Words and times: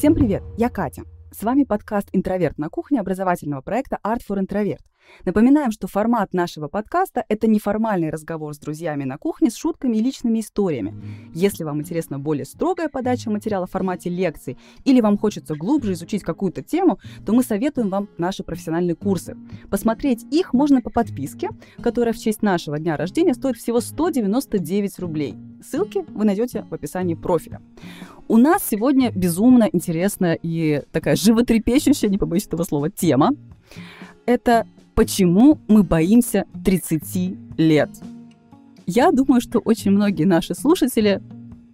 Всем 0.00 0.14
привет, 0.14 0.42
я 0.56 0.70
Катя. 0.70 1.02
С 1.30 1.42
вами 1.42 1.64
подкаст 1.64 2.08
«Интроверт 2.12 2.56
на 2.56 2.70
кухне» 2.70 3.00
образовательного 3.00 3.60
проекта 3.60 3.98
Art 4.02 4.20
for 4.26 4.42
Introvert. 4.42 4.78
Напоминаем, 5.24 5.70
что 5.70 5.86
формат 5.86 6.32
нашего 6.32 6.68
подкаста– 6.68 7.24
это 7.28 7.46
неформальный 7.46 8.10
разговор 8.10 8.54
с 8.54 8.58
друзьями 8.58 9.04
на 9.04 9.18
кухне 9.18 9.50
с 9.50 9.56
шутками 9.56 9.96
и 9.96 10.02
личными 10.02 10.40
историями. 10.40 10.94
Если 11.34 11.64
вам 11.64 11.80
интересна 11.80 12.18
более 12.18 12.44
строгая 12.44 12.88
подача 12.88 13.30
материала 13.30 13.66
в 13.66 13.70
формате 13.70 14.08
лекций 14.10 14.56
или 14.84 15.00
вам 15.00 15.18
хочется 15.18 15.54
глубже 15.54 15.92
изучить 15.92 16.22
какую-то 16.22 16.62
тему, 16.62 16.98
то 17.26 17.32
мы 17.32 17.42
советуем 17.42 17.90
вам 17.90 18.08
наши 18.18 18.42
профессиональные 18.42 18.94
курсы. 18.94 19.36
Посмотреть 19.70 20.24
их 20.30 20.52
можно 20.52 20.80
по 20.80 20.90
подписке, 20.90 21.50
которая 21.82 22.14
в 22.14 22.18
честь 22.18 22.42
нашего 22.42 22.78
дня 22.78 22.96
рождения 22.96 23.34
стоит 23.34 23.56
всего 23.56 23.80
199 23.80 24.98
рублей. 24.98 25.34
Ссылки 25.62 26.04
вы 26.08 26.24
найдете 26.24 26.64
в 26.68 26.74
описании 26.74 27.14
профиля. 27.14 27.60
У 28.28 28.36
нас 28.36 28.62
сегодня 28.66 29.10
безумно 29.10 29.68
интересная 29.70 30.38
и 30.40 30.82
такая 30.92 31.16
животрепещущая, 31.16 32.08
не 32.08 32.18
побоюсь 32.18 32.46
этого 32.46 32.62
слова, 32.62 32.90
тема. 32.90 33.30
Это 34.24 34.66
почему 35.00 35.58
мы 35.66 35.82
боимся 35.82 36.44
30 36.62 37.34
лет. 37.56 37.88
Я 38.86 39.12
думаю, 39.12 39.40
что 39.40 39.58
очень 39.58 39.92
многие 39.92 40.24
наши 40.24 40.54
слушатели 40.54 41.22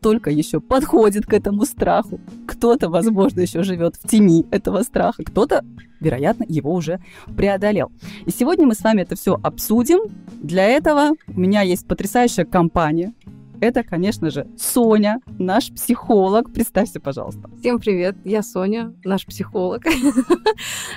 только 0.01 0.30
еще 0.30 0.61
подходят 0.61 1.27
к 1.27 1.33
этому 1.33 1.65
страху. 1.65 2.21
Кто-то, 2.47 2.89
возможно, 2.89 3.41
еще 3.41 3.65
живет 3.65 3.97
в 3.97 4.09
тени 4.09 4.47
этого 4.52 4.83
страха, 4.83 5.25
кто-то, 5.25 5.65
вероятно, 5.99 6.45
его 6.49 6.73
уже 6.73 7.01
преодолел. 7.37 7.91
И 8.27 8.30
сегодня 8.30 8.65
мы 8.65 8.77
с 8.77 8.83
вами 8.83 9.02
это 9.02 9.16
все 9.16 9.41
обсудим. 9.43 10.02
Для 10.41 10.63
этого 10.63 11.11
у 11.27 11.41
меня 11.41 11.63
есть 11.63 11.85
потрясающая 11.88 12.45
компания, 12.45 13.13
это, 13.60 13.83
конечно 13.83 14.30
же, 14.30 14.46
Соня, 14.59 15.20
наш 15.38 15.73
психолог. 15.73 16.52
Представься, 16.52 17.01
пожалуйста. 17.01 17.51
Всем 17.60 17.79
привет, 17.79 18.16
я 18.24 18.43
Соня, 18.43 18.95
наш 19.04 19.26
психолог. 19.26 19.82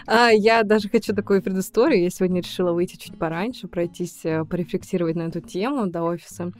А, 0.05 0.29
я 0.29 0.63
даже 0.63 0.89
хочу 0.89 1.13
такую 1.13 1.41
предысторию. 1.43 2.01
Я 2.01 2.09
сегодня 2.09 2.41
решила 2.41 2.71
выйти 2.71 2.95
чуть 2.95 3.17
пораньше, 3.17 3.67
пройтись, 3.67 4.21
э, 4.23 4.43
порефлексировать 4.43 5.15
на 5.15 5.23
эту 5.23 5.39
тему 5.41 5.85
до 5.87 6.03
офиса. 6.03 6.51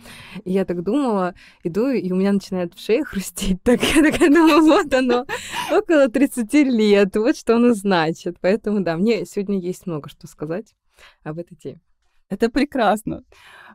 И 0.44 0.52
я 0.52 0.66
так 0.66 0.84
думала, 0.84 1.34
иду, 1.64 1.88
и 1.88 2.12
у 2.12 2.16
меня 2.16 2.34
начинает 2.34 2.74
в 2.74 2.80
шее 2.80 3.04
хрустеть. 3.04 3.58
Так 3.64 3.82
я 3.84 4.12
такая 4.12 4.30
думаю, 4.30 4.62
вот 4.62 4.94
оно, 4.94 5.26
около 5.72 6.10
30 6.10 6.54
лет, 6.54 7.16
вот 7.16 7.38
что 7.38 7.56
оно 7.56 7.74
значит. 7.74 8.38
Поэтому, 8.42 8.82
да, 8.82 8.98
мне 8.98 9.26
сегодня 9.26 9.60
есть 9.60 9.88
много 9.88 10.10
что 10.10 10.28
сказать 10.28 10.76
об 11.24 11.40
этой 11.40 11.56
теме. 11.56 11.82
Это 12.30 12.50
прекрасно. 12.50 13.24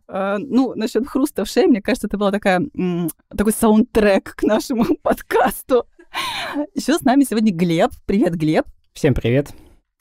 А, 0.06 0.38
ну, 0.38 0.74
насчет 0.74 1.06
хруста 1.06 1.44
в 1.44 1.48
шее, 1.48 1.66
мне 1.66 1.80
кажется, 1.80 2.06
это 2.06 2.18
был 2.18 2.30
такая, 2.30 2.62
такой 3.28 3.52
саундтрек 3.52 4.36
к 4.36 4.42
нашему 4.42 4.84
подкасту. 5.02 5.86
Еще 6.74 6.94
с 6.94 7.02
нами 7.02 7.24
сегодня 7.24 7.52
Глеб. 7.52 7.90
Привет, 8.06 8.34
Глеб. 8.34 8.66
Всем 8.92 9.14
привет. 9.14 9.52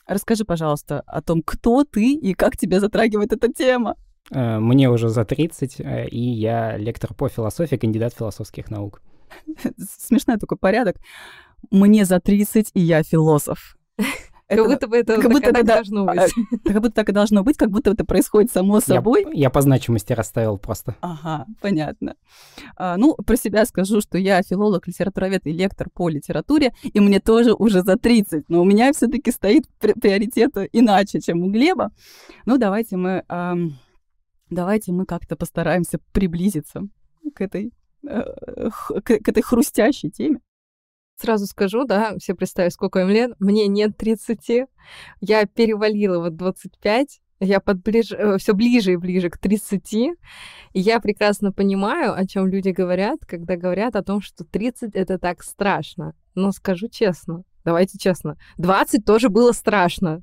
Расскажи, 0.06 0.44
пожалуйста, 0.44 1.00
о 1.06 1.22
том, 1.22 1.42
кто 1.42 1.84
ты 1.84 2.12
и 2.12 2.34
как 2.34 2.56
тебя 2.56 2.80
затрагивает 2.80 3.32
эта 3.32 3.52
тема. 3.52 3.96
Э, 4.30 4.58
мне 4.58 4.90
уже 4.90 5.08
за 5.08 5.24
30, 5.24 5.80
э, 5.80 6.08
и 6.08 6.20
я 6.20 6.76
лектор 6.76 7.14
по 7.14 7.28
философии, 7.28 7.76
кандидат 7.76 8.14
философских 8.14 8.70
наук. 8.70 9.02
Смешной 9.78 10.36
такой 10.38 10.58
порядок. 10.58 10.96
Мне 11.70 12.04
за 12.04 12.20
30, 12.20 12.70
и 12.74 12.80
я 12.80 13.02
философ. 13.02 13.76
Это, 14.46 14.62
как 14.62 14.72
будто 14.72 14.88
бы 14.88 14.96
это 14.98 15.20
как 15.20 15.30
будто 15.30 15.52
так, 15.52 15.64
это, 15.64 15.74
должно 15.74 16.04
быть. 16.04 16.34
Как 16.64 16.80
будто 16.82 16.94
так 16.94 17.08
и 17.08 17.12
должно 17.12 17.42
быть, 17.42 17.56
как 17.56 17.70
будто 17.70 17.92
это 17.92 18.04
происходит 18.04 18.50
само 18.50 18.80
собой. 18.80 19.24
Я, 19.32 19.44
я 19.44 19.50
по 19.50 19.62
значимости 19.62 20.12
расставил 20.12 20.58
просто. 20.58 20.96
Ага, 21.00 21.46
понятно. 21.62 22.16
А, 22.76 22.96
ну, 22.98 23.14
про 23.14 23.36
себя 23.36 23.64
скажу, 23.64 24.02
что 24.02 24.18
я 24.18 24.42
филолог, 24.42 24.86
литературовед 24.86 25.46
и 25.46 25.52
лектор 25.52 25.88
по 25.88 26.10
литературе, 26.10 26.74
и 26.82 27.00
мне 27.00 27.20
тоже 27.20 27.54
уже 27.54 27.82
за 27.82 27.96
30, 27.96 28.48
но 28.48 28.60
у 28.60 28.64
меня 28.64 28.92
все 28.92 29.06
таки 29.06 29.30
стоит 29.30 29.64
приоритет 29.78 30.52
иначе, 30.72 31.20
чем 31.20 31.42
у 31.42 31.50
Глеба. 31.50 31.90
Ну, 32.44 32.58
давайте 32.58 32.96
мы, 32.96 33.24
а, 33.28 33.54
давайте 34.50 34.92
мы 34.92 35.06
как-то 35.06 35.36
постараемся 35.36 35.98
приблизиться 36.12 36.82
к 37.34 37.40
этой, 37.40 37.72
э, 38.06 38.22
к, 39.02 39.02
к 39.02 39.28
этой 39.28 39.42
хрустящей 39.42 40.10
теме. 40.10 40.40
Сразу 41.16 41.46
скажу, 41.46 41.84
да, 41.84 42.16
все 42.18 42.34
представят, 42.34 42.72
сколько 42.72 43.00
им 43.00 43.08
лет. 43.08 43.32
Мне 43.38 43.66
нет 43.68 43.96
30. 43.96 44.66
Я 45.20 45.46
перевалила 45.46 46.18
вот 46.18 46.36
25. 46.36 47.20
Я 47.40 47.60
подближ... 47.60 48.12
Э, 48.12 48.38
все 48.38 48.52
ближе 48.52 48.92
и 48.92 48.96
ближе 48.96 49.30
к 49.30 49.38
30. 49.38 49.94
И 49.94 50.14
я 50.72 51.00
прекрасно 51.00 51.52
понимаю, 51.52 52.14
о 52.14 52.26
чем 52.26 52.46
люди 52.46 52.70
говорят, 52.70 53.20
когда 53.26 53.56
говорят 53.56 53.96
о 53.96 54.02
том, 54.02 54.20
что 54.20 54.44
30 54.44 54.94
это 54.94 55.18
так 55.18 55.42
страшно. 55.42 56.14
Но 56.34 56.50
скажу 56.52 56.88
честно, 56.88 57.44
давайте 57.64 57.98
честно, 57.98 58.36
20 58.58 59.04
тоже 59.04 59.28
было 59.28 59.52
страшно 59.52 60.22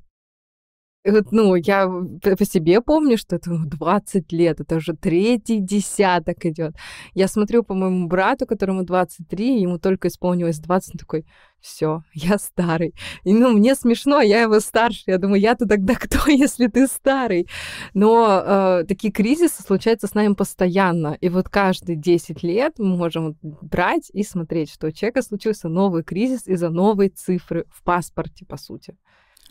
ну, 1.03 1.56
я 1.56 1.88
по 1.88 2.45
себе 2.45 2.81
помню, 2.81 3.17
что 3.17 3.35
это 3.35 3.51
ну, 3.51 3.66
20 3.66 4.31
лет, 4.31 4.59
это 4.59 4.75
уже 4.75 4.94
третий 4.94 5.59
десяток 5.59 6.45
идет. 6.45 6.75
Я 7.13 7.28
смотрю 7.28 7.63
по 7.63 7.73
моему 7.73 8.07
брату, 8.07 8.45
которому 8.45 8.84
23, 8.84 9.62
ему 9.62 9.79
только 9.79 10.09
исполнилось 10.09 10.59
20, 10.59 10.95
он 10.95 11.00
такой, 11.00 11.25
все, 11.59 12.03
я 12.13 12.38
старый. 12.38 12.94
И, 13.23 13.34
ну, 13.34 13.51
мне 13.51 13.75
смешно, 13.75 14.22
я 14.22 14.41
его 14.41 14.59
старше. 14.59 15.03
Я 15.07 15.17
думаю, 15.17 15.41
я-то 15.41 15.67
тогда 15.67 15.95
кто, 15.95 16.19
если 16.29 16.67
ты 16.67 16.88
старый? 16.88 17.47
Но 17.94 18.44
э, 18.44 18.83
такие 18.88 19.12
кризисы 19.12 19.63
случаются 19.63 20.07
с 20.07 20.13
нами 20.13 20.33
постоянно. 20.33 21.18
И 21.22 21.29
вот 21.29 21.50
каждые 21.50 21.95
10 21.95 22.44
лет 22.44 22.73
мы 22.78 22.97
можем 22.97 23.38
брать 23.41 24.09
и 24.13 24.23
смотреть, 24.23 24.72
что 24.72 24.88
у 24.88 24.91
человека 24.91 25.22
случился 25.22 25.68
новый 25.69 26.03
кризис 26.03 26.47
из-за 26.47 26.69
новой 26.69 27.09
цифры 27.09 27.66
в 27.72 27.83
паспорте, 27.83 28.45
по 28.45 28.57
сути. 28.57 28.95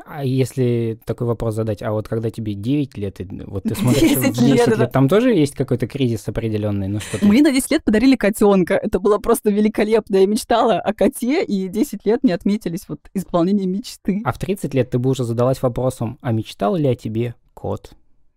А 0.06 0.24
если 0.24 0.98
такой 1.04 1.26
вопрос 1.26 1.54
задать, 1.54 1.82
а 1.82 1.92
вот 1.92 2.08
когда 2.08 2.30
тебе 2.30 2.54
9 2.54 2.96
лет, 2.98 3.20
и 3.20 3.28
вот 3.46 3.64
ты 3.64 3.74
смотришь 3.74 4.00
10 4.00 4.16
в 4.16 4.32
10 4.32 4.42
лет, 4.42 4.78
лет, 4.78 4.92
там 4.92 5.08
тоже 5.08 5.32
есть 5.32 5.54
какой-то 5.54 5.86
кризис 5.86 6.26
определенный? 6.28 6.88
Ну, 6.88 7.00
что 7.00 7.24
Мне 7.24 7.42
на 7.42 7.52
10 7.52 7.70
лет 7.70 7.84
подарили 7.84 8.16
котенка. 8.16 8.74
Это 8.74 8.98
было 8.98 9.18
просто 9.18 9.50
великолепно. 9.50 10.16
Я 10.16 10.26
мечтала 10.26 10.78
о 10.78 10.92
коте, 10.92 11.44
и 11.44 11.68
10 11.68 12.04
лет 12.06 12.22
мне 12.22 12.34
отметились 12.34 12.88
вот 12.88 13.00
исполнение 13.14 13.66
мечты. 13.66 14.22
А 14.24 14.32
в 14.32 14.38
30 14.38 14.74
лет 14.74 14.90
ты 14.90 14.98
бы 14.98 15.10
уже 15.10 15.24
задалась 15.24 15.62
вопросом, 15.62 16.18
а 16.20 16.32
мечтал 16.32 16.76
ли 16.76 16.86
о 16.86 16.94
тебе 16.94 17.34
кот? 17.54 17.92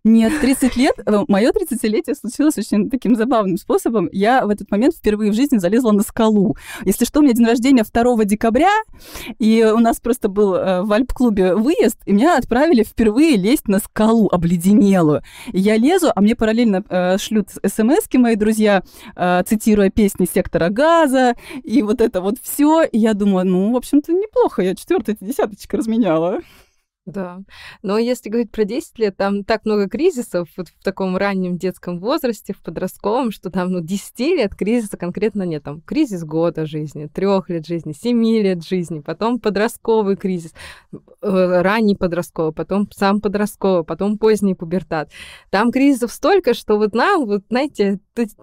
Нет, 0.05 0.33
30 0.41 0.75
лет, 0.75 0.95
э, 1.05 1.23
мое 1.29 1.53
30-летие 1.53 2.13
случилось 2.13 2.57
очень 2.57 2.89
таким 2.89 3.15
забавным 3.15 3.55
способом. 3.55 4.09
Я 4.11 4.45
в 4.45 4.49
этот 4.49 4.69
момент 4.69 4.95
впервые 4.95 5.31
в 5.31 5.33
жизни 5.33 5.59
залезла 5.59 5.93
на 5.93 6.03
скалу. 6.03 6.57
Если 6.83 7.05
что, 7.05 7.19
у 7.19 7.23
меня 7.23 7.31
день 7.33 7.45
рождения 7.45 7.85
2 7.85 8.25
декабря, 8.25 8.73
и 9.39 9.63
у 9.63 9.79
нас 9.79 10.01
просто 10.01 10.27
был 10.27 10.55
э, 10.55 10.81
в 10.81 10.91
Альп-клубе 10.91 11.55
выезд, 11.55 11.99
и 12.05 12.11
меня 12.11 12.37
отправили 12.37 12.83
впервые 12.83 13.37
лезть 13.37 13.69
на 13.69 13.79
скалу 13.79 14.27
обледенелую. 14.27 15.21
Я 15.53 15.77
лезу, 15.77 16.11
а 16.13 16.19
мне 16.19 16.35
параллельно 16.35 16.83
э, 16.89 17.17
шлют 17.17 17.51
смс 17.65 18.03
мои 18.15 18.35
друзья, 18.35 18.83
цитируя 19.47 19.89
песни 19.89 20.27
сектора 20.31 20.69
газа, 20.69 21.35
и 21.63 21.81
вот 21.81 22.01
это 22.01 22.19
вот 22.19 22.35
все. 22.41 22.83
И 22.83 22.97
я 22.97 23.13
думаю, 23.13 23.45
ну, 23.45 23.71
в 23.71 23.77
общем-то, 23.77 24.11
неплохо, 24.11 24.61
я 24.61 24.75
четвертая 24.75 25.15
десяточка 25.19 25.77
разменяла. 25.77 26.41
Да. 27.05 27.41
Но 27.81 27.97
если 27.97 28.29
говорить 28.29 28.51
про 28.51 28.63
10 28.63 28.97
лет, 28.97 29.17
там 29.17 29.43
так 29.43 29.65
много 29.65 29.89
кризисов 29.89 30.47
вот 30.55 30.69
в 30.69 30.83
таком 30.83 31.17
раннем 31.17 31.57
детском 31.57 31.99
возрасте, 31.99 32.53
в 32.53 32.61
подростковом, 32.61 33.31
что 33.31 33.49
там, 33.49 33.71
ну, 33.71 33.81
10 33.81 34.19
лет 34.19 34.55
кризиса 34.55 34.95
конкретно 34.95 35.43
нет. 35.43 35.63
Там 35.63 35.81
кризис 35.81 36.23
года 36.23 36.65
жизни, 36.65 37.07
трех 37.07 37.49
лет 37.49 37.67
жизни, 37.67 37.91
7 37.91 38.23
лет 38.23 38.63
жизни, 38.63 39.01
потом 39.01 39.41
подростковый 39.41 40.15
кризис, 40.15 40.53
э, 40.93 40.97
ранний 41.21 41.97
подростковый, 41.97 42.53
потом 42.53 42.87
сам 42.95 43.19
подростковый, 43.19 43.83
потом 43.83 44.17
поздний 44.17 44.55
пубертат. 44.55 45.11
Там 45.49 45.71
кризисов 45.73 46.13
столько, 46.13 46.53
что 46.53 46.77
вот 46.77 46.95
нам, 46.95 47.25
вот, 47.25 47.43
знаете, 47.49 47.99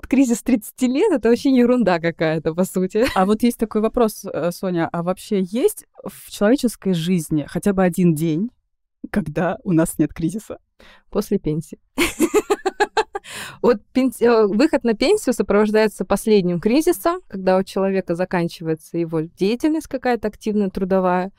кризис 0.07 0.43
30 0.43 0.83
лет— 0.83 1.13
это 1.15 1.31
вообще 1.31 1.51
ерунда 1.51 1.99
какая-то, 1.99 2.55
по 2.55 2.65
сути. 2.65 3.07
А 3.15 3.25
вот 3.25 3.43
есть 3.43 3.57
такой 3.57 3.81
вопрос, 3.81 4.27
э, 4.31 4.51
Соня, 4.53 4.87
а 4.93 5.03
вообще 5.03 5.41
есть 5.41 5.87
в 6.05 6.31
человеческой 6.31 6.93
жизни 6.93 7.47
хотя 7.49 7.73
бы 7.73 7.83
один 7.83 8.15
день, 8.15 8.51
когда 9.11 9.59
у 9.65 9.73
нас 9.73 9.99
нет 9.99 10.13
кризиса? 10.13 10.59
После 11.11 11.39
пенсии. 11.39 11.79
Вот. 13.63 13.81
Э, 13.95 14.47
выход 14.47 14.85
на 14.85 14.95
пенсию 14.95 15.35
сопровождается 15.35 16.05
последним 16.05 16.61
кризисом, 16.61 17.21
когда 17.29 17.57
у 17.57 17.63
человека 17.63 18.15
заканчивается 18.15 18.99
его 18.99 19.21
деятельность 19.21 19.87
какая-то 19.87 20.29
активная, 20.29 20.71
трудовая. 20.71 21.33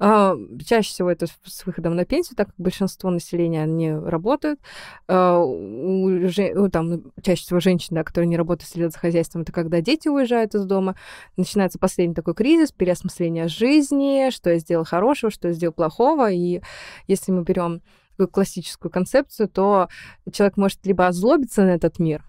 А, 0.00 0.36
чаще 0.64 0.90
всего 0.90 1.10
это 1.10 1.26
с 1.44 1.66
выходом 1.66 1.96
на 1.96 2.04
пенсию, 2.04 2.36
так 2.36 2.48
как 2.48 2.56
большинство 2.58 3.10
населения 3.10 3.64
не 3.66 3.96
работают. 3.96 4.60
А, 5.08 5.40
у, 5.40 6.06
у, 6.06 6.68
там, 6.70 7.02
чаще 7.22 7.42
всего 7.42 7.60
женщины, 7.60 7.96
да, 7.96 8.04
которые 8.04 8.28
не 8.28 8.36
работают, 8.36 8.70
следят 8.70 8.92
за 8.92 8.98
хозяйством, 8.98 9.42
это 9.42 9.52
когда 9.52 9.80
дети 9.80 10.08
уезжают 10.08 10.54
из 10.54 10.64
дома. 10.64 10.96
Начинается 11.36 11.78
последний 11.78 12.14
такой 12.14 12.34
кризис, 12.34 12.72
переосмысление 12.72 13.48
жизни, 13.48 14.30
что 14.30 14.50
я 14.50 14.58
сделал 14.58 14.84
хорошего, 14.84 15.30
что 15.30 15.48
я 15.48 15.54
сделал 15.54 15.72
плохого. 15.72 16.30
И 16.30 16.60
если 17.06 17.32
мы 17.32 17.42
берем 17.42 17.82
такую 18.18 18.28
классическую 18.28 18.90
концепцию, 18.90 19.48
то 19.48 19.88
человек 20.32 20.56
может 20.56 20.84
либо 20.84 21.06
озлобиться 21.06 21.62
на 21.62 21.70
этот 21.70 21.98
мир, 21.98 22.24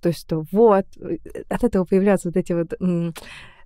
то 0.00 0.08
есть, 0.08 0.20
что 0.20 0.44
вот, 0.52 0.86
э, 1.00 1.18
от 1.48 1.64
этого 1.64 1.84
появляются 1.84 2.28
вот 2.28 2.36
эти 2.36 2.52
вот 2.52 2.74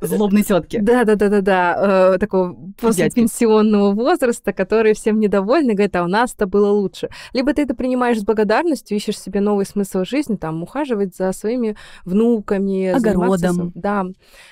Злобной 0.01 0.43
тетки. 0.43 0.79
Да-да-да-да-да, 0.81 2.15
э, 2.15 2.19
такого 2.19 2.57
после 2.81 3.09
пенсионного 3.09 3.93
возраста, 3.93 4.53
которые 4.53 4.95
всем 4.95 5.21
недовольны, 5.21 5.75
говорят, 5.75 5.95
а 5.95 6.03
у 6.03 6.09
нас-то 6.09 6.47
было 6.47 6.71
лучше. 6.73 7.09
Либо 7.33 7.55
ты 7.55 7.63
это 7.63 7.77
принимаешь 7.77 8.19
с 8.19 8.25
благодарностью, 8.25 8.97
ищешь 8.97 9.21
себе 9.21 9.41
новый 9.41 9.65
смысл 9.65 10.03
жизни, 10.05 10.35
там, 10.35 10.61
ухаживать 10.65 11.15
за 11.15 11.31
своими 11.33 11.77
внуками, 12.05 12.89
огородом. 12.89 13.71
Да. 13.77 14.07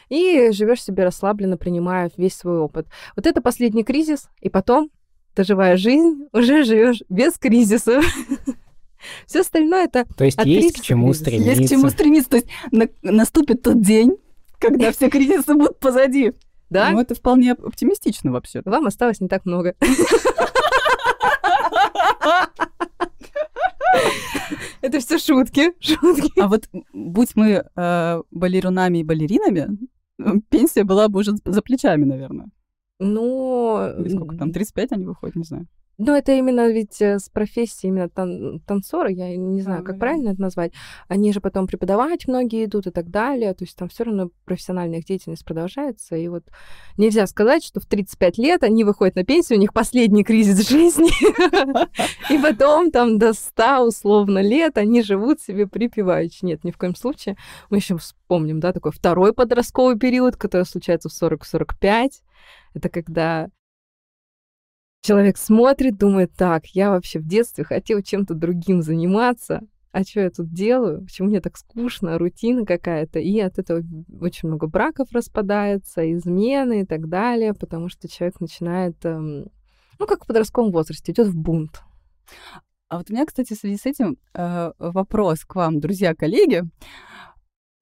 И 0.09 0.51
живешь 0.53 0.85
себе 0.85 1.05
расслабленно, 1.05 1.57
принимая 1.57 2.13
весь 2.17 2.37
свой 2.37 2.59
опыт. 2.59 2.87
Вот 3.17 3.27
это 3.27 3.43
последний 3.43 3.83
кризис, 3.83 4.29
и 4.41 4.51
потом, 4.51 4.91
доживая 5.35 5.77
жизнь, 5.77 6.29
уже 6.33 6.65
живешь 6.65 7.03
без 7.09 7.39
кризиса. 7.39 8.01
Все 9.27 9.41
остальное 9.41 9.85
это... 9.85 10.07
То 10.17 10.25
есть 10.25 10.39
есть 10.45 10.81
к 10.81 10.83
чему 10.83 11.13
стремиться. 11.15 11.51
Есть 11.51 11.67
к 11.67 11.71
чему 11.71 11.89
стремиться. 11.89 12.31
То 12.31 12.37
есть 12.37 12.49
на, 12.71 12.89
наступит 13.03 13.63
тот 13.63 13.81
день, 13.81 14.17
когда 14.59 14.93
все 14.93 15.09
кризисы 15.09 15.55
будут 15.55 15.79
позади. 15.79 16.33
Да? 16.69 16.91
Ну, 16.91 17.01
это 17.01 17.15
вполне 17.15 17.53
оптимистично 17.53 18.31
вообще. 18.31 18.63
Вам 18.65 18.87
осталось 18.87 19.21
не 19.21 19.29
так 19.29 19.45
много. 19.45 19.75
Это 24.83 24.99
все 25.01 25.19
шутки, 25.19 25.73
шутки. 25.81 26.41
А 26.41 26.49
вот 26.49 26.69
будь 26.93 27.37
мы 27.37 27.65
э, 27.75 28.23
балерунами 28.31 28.99
и 28.99 29.05
балеринами, 29.05 29.79
пенсия 30.49 30.85
была 30.85 31.09
бы 31.09 31.21
уже 31.21 31.33
за 31.45 31.63
плечами, 31.63 32.05
наверное. 32.05 32.49
Ну... 33.01 33.93
сколько 34.09 34.37
там, 34.37 34.53
35 34.53 34.93
они 34.93 35.07
выходят, 35.07 35.35
не 35.35 35.45
знаю. 35.45 35.67
Ну, 36.03 36.15
это 36.15 36.33
именно 36.33 36.73
ведь 36.73 37.03
э, 37.03 37.19
с 37.19 37.29
профессией 37.29 37.91
именно 37.91 38.09
тан- 38.09 38.61
танцора, 38.61 39.11
я 39.11 39.37
не 39.37 39.61
знаю, 39.61 39.83
а, 39.83 39.85
как 39.85 39.99
правильно 39.99 40.31
это 40.31 40.41
назвать. 40.41 40.73
Они 41.09 41.31
же 41.31 41.43
потом 41.43 41.67
преподавать 41.67 42.27
многие 42.27 42.65
идут 42.65 42.87
и 42.87 42.91
так 42.91 43.11
далее. 43.11 43.53
То 43.53 43.65
есть 43.65 43.77
там 43.77 43.91
все 43.91 44.05
равно 44.05 44.31
профессиональная 44.47 45.01
их 45.01 45.05
деятельность 45.05 45.45
продолжается. 45.45 46.17
И 46.17 46.27
вот 46.29 46.45
нельзя 46.97 47.27
сказать, 47.27 47.63
что 47.63 47.81
в 47.81 47.85
35 47.85 48.39
лет 48.39 48.63
они 48.63 48.83
выходят 48.83 49.15
на 49.15 49.25
пенсию, 49.25 49.59
у 49.59 49.61
них 49.61 49.75
последний 49.75 50.25
кризис 50.25 50.67
жизни. 50.67 51.11
И 52.33 52.39
потом 52.39 52.91
там 52.91 53.19
до 53.19 53.35
100 53.35 53.87
условно 53.89 54.39
лет 54.39 54.79
они 54.79 55.03
живут 55.03 55.43
себе 55.43 55.67
припеваючи. 55.67 56.47
Нет, 56.47 56.65
ни 56.65 56.71
в 56.71 56.79
коем 56.79 56.97
случае. 56.97 57.37
Мы 57.69 57.77
еще 57.77 57.99
вспомним, 57.99 58.59
да, 58.59 58.73
такой 58.73 58.93
второй 58.93 59.35
подростковый 59.35 59.99
период, 59.99 60.37
который 60.37 60.65
случается 60.65 61.11
в 61.11 61.23
40-45. 61.23 62.09
Это 62.75 62.89
когда 62.89 63.49
Человек 65.03 65.39
смотрит, 65.39 65.97
думает, 65.97 66.33
так, 66.37 66.67
я 66.67 66.91
вообще 66.91 67.21
в 67.21 67.27
детстве 67.27 67.65
хотел 67.65 68.03
чем-то 68.03 68.35
другим 68.35 68.83
заниматься, 68.83 69.63
а 69.93 70.05
что 70.05 70.21
я 70.21 70.31
тут 70.31 70.53
делаю, 70.53 71.03
почему 71.03 71.29
мне 71.29 71.41
так 71.41 71.57
скучно, 71.57 72.19
рутина 72.19 72.67
какая-то, 72.67 73.19
и 73.19 73.41
от 73.41 73.59
этого 73.59 73.83
очень 74.21 74.49
много 74.49 74.67
браков 74.67 75.09
распадается, 75.13 76.13
измены 76.13 76.83
и 76.83 76.85
так 76.85 77.09
далее, 77.09 77.55
потому 77.55 77.89
что 77.89 78.09
человек 78.09 78.41
начинает, 78.41 79.03
эм, 79.07 79.47
ну, 79.99 80.07
как 80.07 80.25
в 80.25 80.27
подростковом 80.27 80.71
возрасте, 80.71 81.13
идет 81.13 81.29
в 81.29 81.37
бунт. 81.37 81.83
А 82.89 82.99
вот 82.99 83.09
у 83.09 83.13
меня, 83.15 83.25
кстати, 83.25 83.55
в 83.55 83.57
связи 83.57 83.79
с 83.79 83.87
этим 83.87 84.19
э, 84.35 84.73
вопрос 84.79 85.45
к 85.45 85.55
вам, 85.55 85.81
друзья-коллеги. 85.81 86.65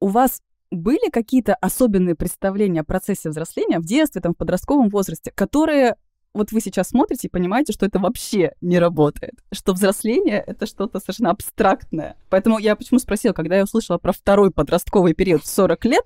У 0.00 0.06
вас 0.06 0.40
были 0.70 1.10
какие-то 1.10 1.54
особенные 1.54 2.14
представления 2.14 2.80
о 2.80 2.84
процессе 2.84 3.30
взросления 3.30 3.78
в 3.78 3.84
детстве, 3.84 4.20
там, 4.20 4.34
в 4.34 4.36
подростковом 4.36 4.88
возрасте, 4.88 5.32
которые 5.34 5.96
вот 6.34 6.52
вы 6.52 6.60
сейчас 6.60 6.88
смотрите 6.88 7.26
и 7.26 7.30
понимаете, 7.30 7.72
что 7.72 7.86
это 7.86 7.98
вообще 7.98 8.52
не 8.60 8.78
работает, 8.78 9.34
что 9.52 9.72
взросление— 9.72 10.42
это 10.46 10.66
что-то 10.66 11.00
совершенно 11.00 11.30
абстрактное. 11.30 12.16
Поэтому 12.28 12.58
я 12.58 12.76
почему 12.76 13.00
спросила, 13.00 13.32
когда 13.32 13.56
я 13.56 13.64
услышала 13.64 13.98
про 13.98 14.12
второй 14.12 14.50
подростковый 14.50 15.14
период 15.14 15.42
в 15.42 15.46
40 15.46 15.84
лет, 15.86 16.04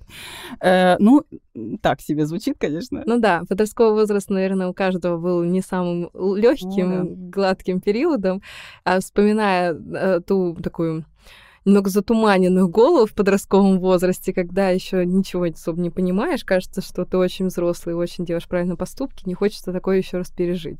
э, 0.61 0.97
ну, 0.99 1.25
так 1.83 2.01
себе 2.01 2.25
звучит, 2.25 2.57
конечно. 2.59 3.03
Ну 3.05 3.19
да, 3.19 3.43
подростковый 3.49 3.95
возраст, 3.95 4.31
наверное, 4.31 4.69
у 4.69 4.75
каждого 4.75 5.19
был 5.19 5.43
не 5.43 5.61
самым 5.61 6.11
легким, 6.15 6.91
ну, 6.91 7.05
да. 7.05 7.31
гладким 7.31 7.81
периодом. 7.81 8.43
А 8.85 9.01
вспоминая 9.01 9.75
э, 9.75 10.21
ту 10.27 10.55
такую 10.55 11.05
немного 11.65 11.91
затуманенную 11.91 12.69
голову 12.69 13.07
в 13.07 13.15
подростковом 13.15 13.79
возрасте, 13.79 14.33
когда 14.33 14.71
еще 14.71 15.05
ничего 15.07 15.45
особо 15.45 15.81
не 15.81 15.91
понимаешь, 15.91 16.45
кажется, 16.45 16.81
что 16.81 17.05
ты 17.05 17.17
очень 17.17 17.47
взрослый, 17.47 17.95
очень 17.95 18.25
делаешь 18.25 18.49
правильные 18.49 18.77
поступки, 18.77 19.27
не 19.27 19.35
хочется 19.35 19.73
такое 19.73 19.99
еще 19.99 20.19
раз 20.19 20.31
пережить. 20.31 20.79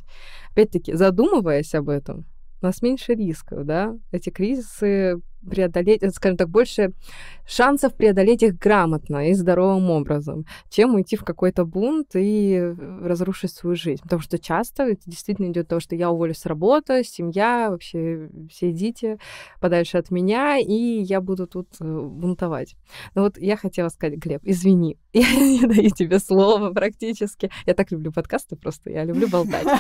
Опять-таки, 0.51 0.95
задумываясь 0.95 1.75
об 1.75 1.89
этом, 1.89 2.27
у 2.61 2.67
нас 2.67 2.83
меньше 2.83 3.15
рисков, 3.15 3.65
да, 3.65 3.95
эти 4.11 4.31
кризисы 4.31 5.21
преодолеть, 5.49 6.03
скажем 6.15 6.37
так, 6.37 6.49
больше 6.49 6.93
шансов 7.47 7.95
преодолеть 7.95 8.43
их 8.43 8.57
грамотно 8.59 9.29
и 9.29 9.35
здоровым 9.35 9.91
образом, 9.91 10.47
чем 10.71 10.95
уйти 10.95 11.17
в 11.17 11.25
какой-то 11.25 11.65
бунт 11.65 12.09
и 12.15 12.75
разрушить 13.03 13.53
свою 13.53 13.77
жизнь. 13.77 14.03
Потому 14.03 14.23
что 14.23 14.39
часто 14.39 14.85
это 14.85 15.03
действительно 15.07 15.51
идет 15.51 15.69
то, 15.69 15.81
что 15.81 15.95
я 15.95 16.11
уволюсь 16.11 16.39
с 16.39 16.47
работы, 16.47 17.05
семья, 17.05 17.69
вообще 17.71 18.29
все 18.51 18.71
идите 18.71 19.19
подальше 19.61 19.99
от 19.99 20.11
меня, 20.11 20.59
и 20.59 20.73
я 20.73 21.21
буду 21.21 21.47
тут 21.47 21.69
э, 21.81 21.85
бунтовать. 21.85 22.77
Но 23.15 23.23
вот 23.23 23.39
я 23.39 23.57
хотела 23.57 23.89
сказать, 23.89 24.19
Глеб, 24.19 24.43
извини, 24.45 24.99
я 25.13 25.35
не 25.35 25.67
даю 25.67 25.91
тебе 25.91 26.19
слово 26.19 26.73
практически. 26.73 27.51
Я 27.67 27.75
так 27.75 27.91
люблю 27.91 28.13
подкасты 28.13 28.57
просто, 28.57 28.91
я 28.91 29.05
люблю 29.05 29.29
болтать. 29.29 29.67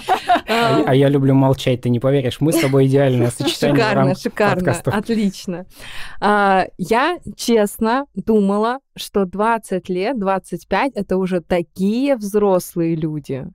А, 0.48 0.82
а 0.86 0.94
я 0.94 1.08
люблю 1.08 1.34
молчать, 1.34 1.80
ты 1.82 1.88
не 1.88 2.00
поверишь. 2.00 2.40
Мы 2.40 2.52
с 2.52 2.60
тобой 2.60 2.86
идеальное 2.86 3.30
сочетание 3.30 3.76
Шикарно, 3.76 4.14
шикарно, 4.14 4.72
отлично. 4.86 5.51
А, 6.20 6.66
я, 6.78 7.18
честно, 7.36 8.06
думала, 8.14 8.78
что 8.96 9.24
20 9.24 9.88
лет, 9.88 10.18
25— 10.18 10.92
это 10.94 11.16
уже 11.16 11.40
такие 11.40 12.16
взрослые 12.16 12.94
люди. 12.96 13.46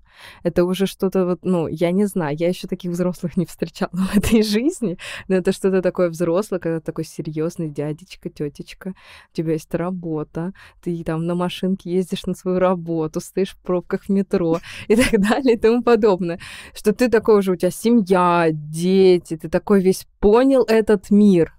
Это 0.43 0.65
уже 0.65 0.85
что-то 0.85 1.25
вот, 1.25 1.39
ну, 1.43 1.67
я 1.67 1.91
не 1.91 2.05
знаю, 2.05 2.35
я 2.37 2.47
еще 2.47 2.67
таких 2.67 2.91
взрослых 2.91 3.37
не 3.37 3.45
встречала 3.45 3.91
в 3.93 4.17
этой 4.17 4.43
жизни, 4.43 4.97
но 5.27 5.35
это 5.35 5.51
что-то 5.51 5.81
такое 5.81 6.09
взрослое, 6.09 6.59
когда 6.59 6.79
такой 6.79 7.05
серьезный 7.05 7.69
дядечка, 7.69 8.29
тетечка, 8.29 8.93
у 9.31 9.35
тебя 9.35 9.53
есть 9.53 9.73
работа, 9.73 10.53
ты 10.81 11.03
там 11.03 11.25
на 11.25 11.35
машинке 11.35 11.91
ездишь 11.91 12.25
на 12.25 12.33
свою 12.33 12.59
работу, 12.59 13.19
стоишь 13.19 13.51
в 13.51 13.57
пробках 13.57 14.05
в 14.05 14.09
метро 14.09 14.59
и 14.87 14.95
так 14.95 15.19
далее 15.19 15.55
и 15.55 15.59
тому 15.59 15.83
подобное. 15.83 16.39
Что 16.73 16.93
ты 16.93 17.09
такой 17.09 17.39
уже, 17.39 17.53
у 17.53 17.55
тебя 17.55 17.71
семья, 17.71 18.47
дети, 18.51 19.37
ты 19.37 19.49
такой 19.49 19.81
весь 19.81 20.07
понял 20.19 20.63
этот 20.63 21.09
мир. 21.09 21.56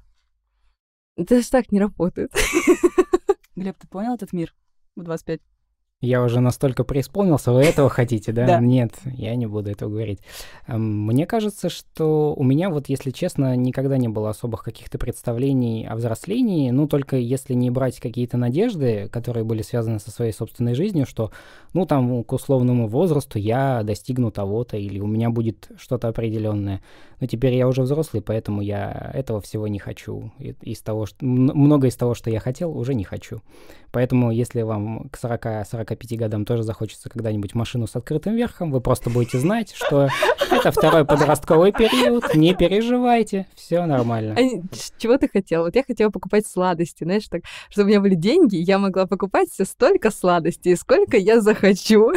Это 1.19 1.43
же 1.43 1.51
так 1.51 1.73
не 1.73 1.81
работает. 1.81 2.33
Глеб, 3.57 3.77
ты 3.77 3.89
понял 3.89 4.15
этот 4.15 4.33
мир 4.33 4.55
в 4.95 5.03
25? 5.03 5.41
Я 6.01 6.23
уже 6.23 6.39
настолько 6.39 6.85
преисполнился, 6.85 7.51
вы 7.51 7.63
этого 7.63 7.89
хотите, 7.91 8.31
да? 8.31 8.47
да? 8.47 8.61
Нет, 8.61 8.93
я 9.05 9.35
не 9.35 9.47
буду 9.47 9.71
этого 9.71 9.91
говорить. 9.91 10.21
Эм, 10.69 11.07
мне 11.07 11.27
кажется, 11.27 11.69
что 11.69 12.35
у 12.37 12.45
меня, 12.45 12.71
вот 12.71 12.89
если 12.89 13.11
честно, 13.11 13.57
никогда 13.57 13.97
не 13.97 14.07
было 14.07 14.31
особых 14.31 14.63
каких-то 14.63 14.97
представлений 14.97 15.89
о 15.89 15.97
взрослении, 15.97 16.71
ну, 16.71 16.87
только 16.87 17.17
если 17.17 17.55
не 17.55 17.71
брать 17.71 17.99
какие-то 17.99 18.37
надежды, 18.37 19.09
которые 19.11 19.43
были 19.43 19.63
связаны 19.63 19.99
со 19.99 20.13
своей 20.13 20.33
собственной 20.33 20.75
жизнью, 20.75 21.05
что, 21.05 21.33
ну, 21.75 21.85
там, 21.85 22.23
к 22.23 22.33
условному 22.33 22.87
возрасту 22.87 23.41
я 23.41 23.83
достигну 23.83 24.31
того-то, 24.31 24.77
или 24.77 25.01
у 25.01 25.07
меня 25.09 25.31
будет 25.31 25.69
что-то 25.79 26.07
определенное. 26.07 26.81
Но 27.21 27.27
теперь 27.27 27.55
я 27.55 27.67
уже 27.67 27.83
взрослый, 27.83 28.23
поэтому 28.23 28.63
я 28.63 29.11
этого 29.15 29.41
всего 29.41 29.67
не 29.67 29.81
хочу. 29.81 30.31
Из 30.39 30.81
того, 30.81 31.07
что, 31.07 31.25
много 31.25 31.89
из 31.89 31.97
того, 31.97 32.15
что 32.15 32.31
я 32.31 32.39
хотел, 32.39 32.79
уже 32.79 32.95
не 32.95 33.03
хочу. 33.03 33.41
Поэтому, 33.93 34.31
если 34.31 34.63
вам 34.63 35.09
к 35.11 35.19
40-45 35.19 36.17
годам 36.17 36.45
тоже 36.45 36.63
захочется 36.63 37.09
когда-нибудь 37.09 37.55
машину 37.55 37.87
с 37.87 37.97
открытым 37.97 38.37
верхом, 38.37 38.71
вы 38.71 38.81
просто 38.81 39.11
будете 39.11 39.39
знать, 39.39 39.73
что 39.75 40.09
это 40.51 40.71
второй 40.71 41.05
подростковый 41.05 41.73
период, 41.73 42.35
не 42.35 42.55
переживайте, 42.55 43.47
все 43.55 43.85
нормально. 43.87 44.35
А 44.39 44.43
чего 44.99 45.17
ты 45.17 45.29
хотел? 45.29 45.63
Вот 45.65 45.75
я 45.75 45.83
хотела 45.83 46.11
покупать 46.11 46.47
сладости, 46.47 47.05
знаешь, 47.05 47.29
так, 47.29 47.43
чтобы 47.71 47.87
у 47.87 47.89
меня 47.91 48.01
были 48.01 48.15
деньги, 48.15 48.57
я 48.57 48.79
могла 48.79 49.07
покупать 49.07 49.51
все 49.51 49.65
столько 49.65 50.11
сладостей, 50.11 50.77
сколько 50.77 51.17
я 51.17 51.41
захочу. 51.41 52.13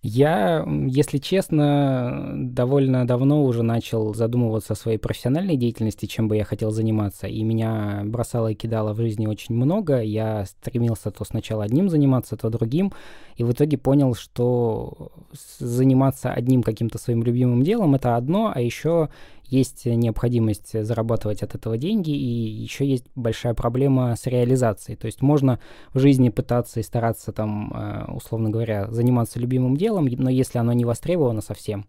Я, 0.00 0.64
если 0.86 1.18
честно, 1.18 2.30
довольно 2.36 3.04
давно 3.04 3.44
уже 3.44 3.64
начал 3.64 4.14
задумываться 4.14 4.74
о 4.74 4.76
своей 4.76 4.96
профессиональной 4.96 5.56
деятельности, 5.56 6.06
чем 6.06 6.28
бы 6.28 6.36
я 6.36 6.44
хотел 6.44 6.70
заниматься, 6.70 7.26
и 7.26 7.42
меня 7.42 8.02
бросало 8.04 8.48
и 8.52 8.54
кидало 8.54 8.92
в 8.94 8.98
жизни 8.98 9.26
очень 9.26 9.56
много. 9.56 10.00
Я 10.00 10.44
стремился 10.46 11.10
то 11.10 11.24
сначала 11.24 11.64
одним 11.64 11.88
заниматься, 11.88 12.36
то 12.36 12.48
другим, 12.48 12.92
и 13.38 13.44
в 13.44 13.52
итоге 13.52 13.78
понял, 13.78 14.14
что 14.14 15.12
заниматься 15.60 16.32
одним 16.32 16.64
каким-то 16.64 16.98
своим 16.98 17.22
любимым 17.22 17.62
делом— 17.62 17.94
это 17.96 18.16
одно, 18.16 18.50
а 18.52 18.60
еще 18.60 19.10
есть 19.44 19.86
необходимость 19.86 20.84
зарабатывать 20.84 21.44
от 21.44 21.54
этого 21.54 21.78
деньги, 21.78 22.10
и 22.10 22.26
еще 22.26 22.84
есть 22.84 23.06
большая 23.14 23.54
проблема 23.54 24.16
с 24.16 24.26
реализацией. 24.26 24.96
То 24.96 25.06
есть 25.06 25.22
можно 25.22 25.60
в 25.94 26.00
жизни 26.00 26.30
пытаться 26.30 26.80
и 26.80 26.82
стараться 26.82 27.30
там, 27.30 27.72
э, 27.72 28.12
условно 28.12 28.50
говоря, 28.50 28.90
заниматься 28.90 29.38
любимым 29.38 29.76
делом, 29.76 30.06
но 30.06 30.30
если 30.30 30.58
оно 30.58 30.72
не 30.72 30.84
востребовано 30.84 31.40
совсем, 31.40 31.86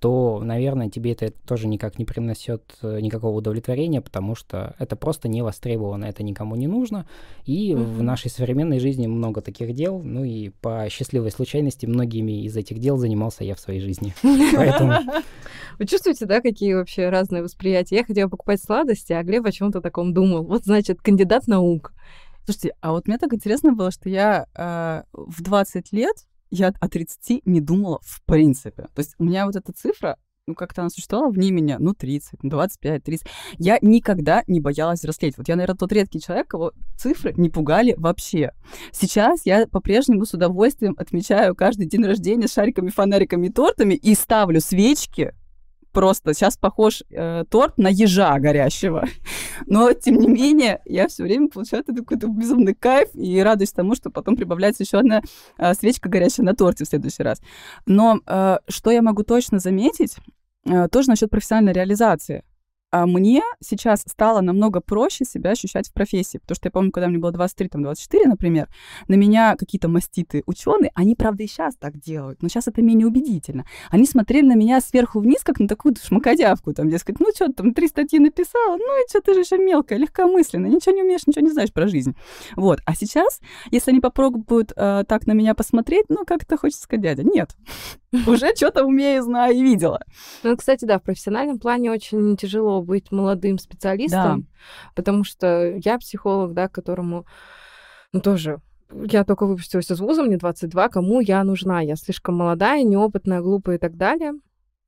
то, 0.00 0.40
наверное, 0.42 0.88
тебе 0.88 1.12
это 1.12 1.32
тоже 1.46 1.66
никак 1.66 1.98
не 1.98 2.04
принесет 2.04 2.62
э, 2.82 3.00
никакого 3.00 3.36
удовлетворения, 3.36 4.00
потому 4.00 4.34
что 4.34 4.76
это 4.78 4.94
просто 4.94 5.28
не 5.28 5.42
востребовано, 5.42 6.04
это 6.04 6.22
никому 6.22 6.54
не 6.54 6.68
нужно. 6.68 7.06
И 7.44 7.72
mm-hmm. 7.72 7.94
в 7.96 8.02
нашей 8.02 8.30
современной 8.30 8.78
жизни 8.78 9.06
много 9.08 9.40
таких 9.40 9.74
дел. 9.74 10.00
Ну 10.02 10.22
и 10.24 10.50
по 10.50 10.88
счастливой 10.88 11.32
случайности 11.32 11.86
многими 11.86 12.44
из 12.44 12.56
этих 12.56 12.78
дел 12.78 12.96
занимался 12.96 13.42
я 13.42 13.54
в 13.56 13.60
своей 13.60 13.80
жизни. 13.80 14.14
Поэтому... 14.54 14.94
Вы 15.78 15.86
чувствуете, 15.86 16.26
да, 16.26 16.40
какие 16.40 16.74
вообще 16.74 17.08
разные 17.08 17.42
восприятия? 17.42 17.96
Я 17.96 18.04
хотела 18.04 18.28
покупать 18.28 18.62
сладости, 18.62 19.12
а 19.12 19.22
Глеб 19.22 19.46
о 19.46 19.52
чем-то 19.52 19.80
таком 19.80 20.14
думал. 20.14 20.44
Вот, 20.44 20.64
значит, 20.64 21.00
кандидат 21.02 21.48
наук. 21.48 21.92
Слушайте, 22.44 22.74
а 22.80 22.92
вот 22.92 23.08
мне 23.08 23.18
так 23.18 23.34
интересно 23.34 23.72
было, 23.72 23.90
что 23.90 24.08
я 24.08 24.46
э, 24.54 25.02
в 25.12 25.42
20 25.42 25.92
лет 25.92 26.27
я 26.50 26.72
о 26.80 26.88
30 26.88 27.42
не 27.44 27.60
думала 27.60 28.00
в 28.02 28.22
принципе. 28.24 28.82
То 28.94 29.00
есть 29.00 29.14
у 29.18 29.24
меня 29.24 29.46
вот 29.46 29.56
эта 29.56 29.72
цифра, 29.72 30.16
ну, 30.46 30.54
как-то 30.54 30.80
она 30.82 30.90
существовала 30.90 31.30
вне 31.30 31.50
меня, 31.50 31.76
ну, 31.78 31.94
30, 31.94 32.40
25, 32.42 33.04
30. 33.04 33.26
Я 33.58 33.78
никогда 33.82 34.42
не 34.46 34.60
боялась 34.60 35.00
взрослеть. 35.00 35.36
Вот 35.36 35.46
я, 35.48 35.56
наверное, 35.56 35.76
тот 35.76 35.92
редкий 35.92 36.20
человек, 36.20 36.48
кого 36.48 36.72
цифры 36.96 37.34
не 37.36 37.50
пугали 37.50 37.94
вообще. 37.98 38.52
Сейчас 38.90 39.42
я 39.44 39.66
по-прежнему 39.66 40.24
с 40.24 40.32
удовольствием 40.32 40.94
отмечаю 40.98 41.54
каждый 41.54 41.86
день 41.86 42.04
рождения 42.04 42.48
с 42.48 42.54
шариками, 42.54 42.88
фонариками 42.88 43.48
и 43.48 43.52
тортами 43.52 43.94
и 43.94 44.14
ставлю 44.14 44.60
свечки 44.60 45.34
просто 45.92 46.34
сейчас 46.34 46.56
похож 46.56 47.02
э, 47.10 47.44
торт 47.50 47.78
на 47.78 47.88
ежа 47.88 48.38
горящего. 48.38 49.06
Но, 49.66 49.92
тем 49.92 50.16
не 50.16 50.28
менее, 50.28 50.80
я 50.84 51.08
все 51.08 51.22
время 51.22 51.48
получаю 51.48 51.84
какой-то 51.84 52.28
безумный 52.28 52.74
кайф 52.74 53.08
и 53.14 53.40
радуюсь 53.40 53.72
тому, 53.72 53.94
что 53.94 54.10
потом 54.10 54.36
прибавляется 54.36 54.82
еще 54.82 54.98
одна 54.98 55.22
э, 55.58 55.74
свечка 55.74 56.08
горящая 56.08 56.46
на 56.46 56.54
торте 56.54 56.84
в 56.84 56.88
следующий 56.88 57.22
раз. 57.22 57.40
Но 57.86 58.20
э, 58.26 58.58
что 58.68 58.90
я 58.90 59.02
могу 59.02 59.22
точно 59.22 59.58
заметить, 59.58 60.16
э, 60.66 60.88
тоже 60.88 61.08
насчет 61.08 61.30
профессиональной 61.30 61.72
реализации. 61.72 62.44
А 62.90 63.04
мне 63.06 63.42
сейчас 63.60 64.02
стало 64.06 64.40
намного 64.40 64.80
проще 64.80 65.26
себя 65.26 65.50
ощущать 65.50 65.88
в 65.88 65.92
профессии, 65.92 66.38
потому 66.38 66.56
что 66.56 66.68
я 66.68 66.70
помню, 66.70 66.90
когда 66.90 67.08
мне 67.08 67.18
было 67.18 67.32
23, 67.32 67.68
там, 67.68 67.82
24, 67.82 68.26
например, 68.26 68.68
на 69.08 69.14
меня 69.14 69.56
какие-то 69.56 69.88
маститы 69.88 70.42
ученые, 70.46 70.90
они, 70.94 71.14
правда, 71.14 71.42
и 71.42 71.46
сейчас 71.46 71.76
так 71.76 71.98
делают, 71.98 72.40
но 72.40 72.48
сейчас 72.48 72.66
это 72.66 72.80
менее 72.80 73.06
убедительно. 73.06 73.66
Они 73.90 74.06
смотрели 74.06 74.46
на 74.46 74.54
меня 74.54 74.80
сверху 74.80 75.20
вниз, 75.20 75.42
как 75.44 75.60
на 75.60 75.68
такую 75.68 75.96
шмакодявку, 76.02 76.72
там, 76.72 76.88
дескать, 76.88 77.20
ну 77.20 77.26
что, 77.34 77.52
там, 77.52 77.74
три 77.74 77.88
статьи 77.88 78.18
написала, 78.18 78.78
ну 78.78 79.04
и 79.04 79.08
что, 79.10 79.20
ты 79.20 79.34
же 79.34 79.40
еще 79.40 79.58
мелкая, 79.58 79.98
легкомысленная, 79.98 80.70
ничего 80.70 80.94
не 80.94 81.02
умеешь, 81.02 81.26
ничего 81.26 81.44
не 81.44 81.52
знаешь 81.52 81.72
про 81.72 81.88
жизнь. 81.88 82.16
Вот. 82.56 82.80
А 82.86 82.94
сейчас, 82.94 83.40
если 83.70 83.90
они 83.90 84.00
попробуют 84.00 84.72
э, 84.74 85.04
так 85.06 85.26
на 85.26 85.32
меня 85.32 85.54
посмотреть, 85.54 86.06
ну, 86.08 86.24
как-то 86.26 86.56
хочется 86.56 86.84
сказать, 86.84 87.02
дядя, 87.02 87.22
нет, 87.22 87.50
уже 88.26 88.54
что-то 88.56 88.86
умею, 88.86 89.22
знаю 89.22 89.54
и 89.54 89.62
видела. 89.62 90.02
Ну, 90.42 90.56
кстати, 90.56 90.86
да, 90.86 90.98
в 90.98 91.02
профессиональном 91.02 91.58
плане 91.58 91.92
очень 91.92 92.34
тяжело 92.38 92.77
быть 92.82 93.12
молодым 93.12 93.58
специалистом, 93.58 94.40
да. 94.40 94.46
потому 94.94 95.24
что 95.24 95.76
я 95.76 95.98
психолог, 95.98 96.54
да, 96.54 96.68
которому 96.68 97.26
ну, 98.12 98.20
тоже 98.20 98.60
я 98.90 99.24
только 99.24 99.46
выпустилась 99.46 99.90
из 99.90 100.00
вуза, 100.00 100.22
мне 100.22 100.38
22, 100.38 100.88
кому 100.88 101.20
я 101.20 101.44
нужна? 101.44 101.80
Я 101.80 101.96
слишком 101.96 102.36
молодая, 102.36 102.82
неопытная, 102.82 103.40
глупая 103.40 103.76
и 103.76 103.78
так 103.78 103.96
далее. 103.96 104.32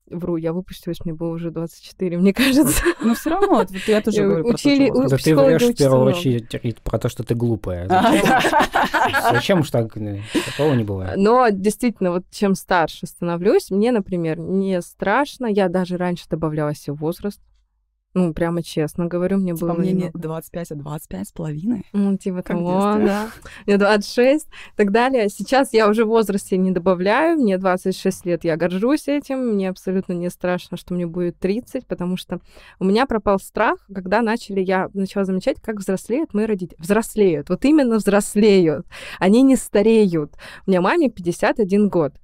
Вру, 0.06 0.36
я 0.36 0.52
выпустилась, 0.52 1.04
мне 1.04 1.14
было 1.14 1.28
уже 1.28 1.52
24, 1.52 2.18
мне 2.18 2.34
кажется. 2.34 2.82
Но 3.00 3.08
ну, 3.08 3.14
все 3.14 3.30
равно, 3.30 3.48
вот 3.48 3.70
я 3.86 4.00
тоже 4.00 4.24
говорю 4.24 4.48
Учили, 4.48 4.88
про 4.88 5.08
то, 5.08 5.18
что... 5.18 5.36
Да 5.36 5.44
ты 5.46 5.56
врешь 5.58 5.74
в 5.74 5.78
первую 5.78 6.06
очередь 6.06 6.78
про 6.82 6.98
то, 6.98 7.08
что 7.08 7.22
ты 7.22 7.34
глупая. 7.34 7.86
Зачем 9.32 9.60
уж 9.60 9.70
так? 9.70 9.92
Такого 9.92 10.74
не 10.74 10.82
бывает. 10.82 11.16
Но 11.16 11.50
действительно, 11.50 12.10
вот 12.10 12.24
чем 12.30 12.56
старше 12.56 13.06
становлюсь, 13.06 13.70
мне, 13.70 13.92
например, 13.92 14.38
не 14.38 14.82
страшно. 14.82 15.46
Я 15.46 15.68
даже 15.68 15.96
раньше 15.96 16.24
добавляла 16.28 16.74
себе 16.74 16.94
возраст. 16.94 17.40
Ну, 18.12 18.34
прямо 18.34 18.60
честно 18.62 19.06
говорю, 19.06 19.38
мне 19.38 19.54
типа 19.54 19.66
было... 19.66 19.74
мне 19.76 19.92
не 19.92 20.10
25, 20.12 20.72
а 20.72 20.74
25 20.74 21.28
с 21.28 21.32
половиной. 21.32 21.86
Ну, 21.92 22.16
типа 22.16 22.38
как 22.38 22.56
того, 22.56 22.80
да. 22.96 23.30
Мне 23.66 23.76
26 23.76 24.46
и 24.46 24.48
так 24.76 24.90
далее. 24.90 25.28
Сейчас 25.28 25.72
я 25.72 25.88
уже 25.88 26.04
в 26.04 26.08
возрасте 26.08 26.56
не 26.56 26.72
добавляю, 26.72 27.38
мне 27.38 27.56
26 27.56 28.26
лет, 28.26 28.44
я 28.44 28.56
горжусь 28.56 29.06
этим, 29.06 29.54
мне 29.54 29.68
абсолютно 29.68 30.12
не 30.14 30.28
страшно, 30.28 30.76
что 30.76 30.94
мне 30.94 31.06
будет 31.06 31.38
30, 31.38 31.86
потому 31.86 32.16
что 32.16 32.40
у 32.80 32.84
меня 32.84 33.06
пропал 33.06 33.38
страх, 33.38 33.78
когда 33.94 34.22
начали, 34.22 34.60
я 34.60 34.88
начала 34.92 35.24
замечать, 35.24 35.60
как 35.62 35.76
взрослеют 35.76 36.34
мои 36.34 36.46
родители. 36.46 36.80
Взрослеют, 36.80 37.48
вот 37.48 37.64
именно 37.64 37.96
взрослеют. 37.96 38.86
Они 39.20 39.42
не 39.42 39.54
стареют. 39.54 40.34
У 40.66 40.70
меня 40.70 40.80
маме 40.80 41.10
51 41.10 41.88
год 41.88 42.14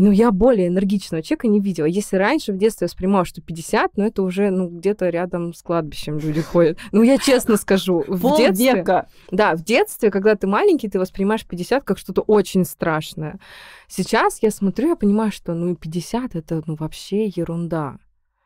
ну, 0.00 0.10
я 0.10 0.30
более 0.30 0.68
энергичного 0.68 1.22
человека 1.22 1.46
не 1.46 1.60
видела. 1.60 1.84
Если 1.84 2.16
раньше 2.16 2.52
в 2.52 2.56
детстве 2.56 2.86
воспринимала, 2.86 3.26
что 3.26 3.42
50, 3.42 3.96
ну, 3.96 4.04
это 4.04 4.22
уже, 4.22 4.50
ну, 4.50 4.68
где-то 4.68 5.10
рядом 5.10 5.52
с 5.52 5.62
кладбищем 5.62 6.18
люди 6.18 6.40
ходят. 6.40 6.78
Ну, 6.90 7.02
я 7.02 7.18
честно 7.18 7.56
скажу, 7.56 8.02
в 8.06 8.36
детстве... 8.38 8.66
Да, 9.30 9.54
в 9.54 9.62
детстве, 9.62 10.10
когда 10.10 10.36
ты 10.36 10.46
маленький, 10.46 10.88
ты 10.88 10.98
воспринимаешь 10.98 11.46
50 11.46 11.84
как 11.84 11.98
что-то 11.98 12.22
очень 12.22 12.64
страшное. 12.64 13.38
Сейчас 13.88 14.42
я 14.42 14.50
смотрю, 14.50 14.88
я 14.88 14.96
понимаю, 14.96 15.32
что, 15.32 15.52
ну, 15.52 15.76
50 15.76 16.34
это, 16.34 16.62
ну, 16.66 16.76
вообще 16.76 17.26
ерунда. 17.26 17.98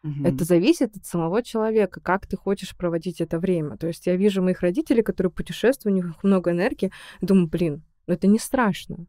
Угу. 0.03 0.25
Это 0.27 0.45
зависит 0.45 0.97
от 0.97 1.07
самого 1.07 1.43
человека, 1.43 2.01
как 2.01 2.27
ты 2.27 2.37
хочешь 2.37 2.77
проводить 2.77 3.21
это 3.21 3.39
время. 3.39 3.77
То 3.77 3.87
есть 3.87 4.07
я 4.07 4.17
вижу 4.17 4.43
моих 4.43 4.61
родителей, 4.61 5.03
которые 5.03 5.31
путешествуют, 5.31 5.95
у 5.95 5.97
них 5.97 6.25
много 6.25 6.51
энергии, 6.51 6.91
думаю, 7.21 7.47
блин, 7.47 7.85
ну 8.09 8.15
это 8.15 8.27
не 8.27 8.39
страшно. 8.39 9.07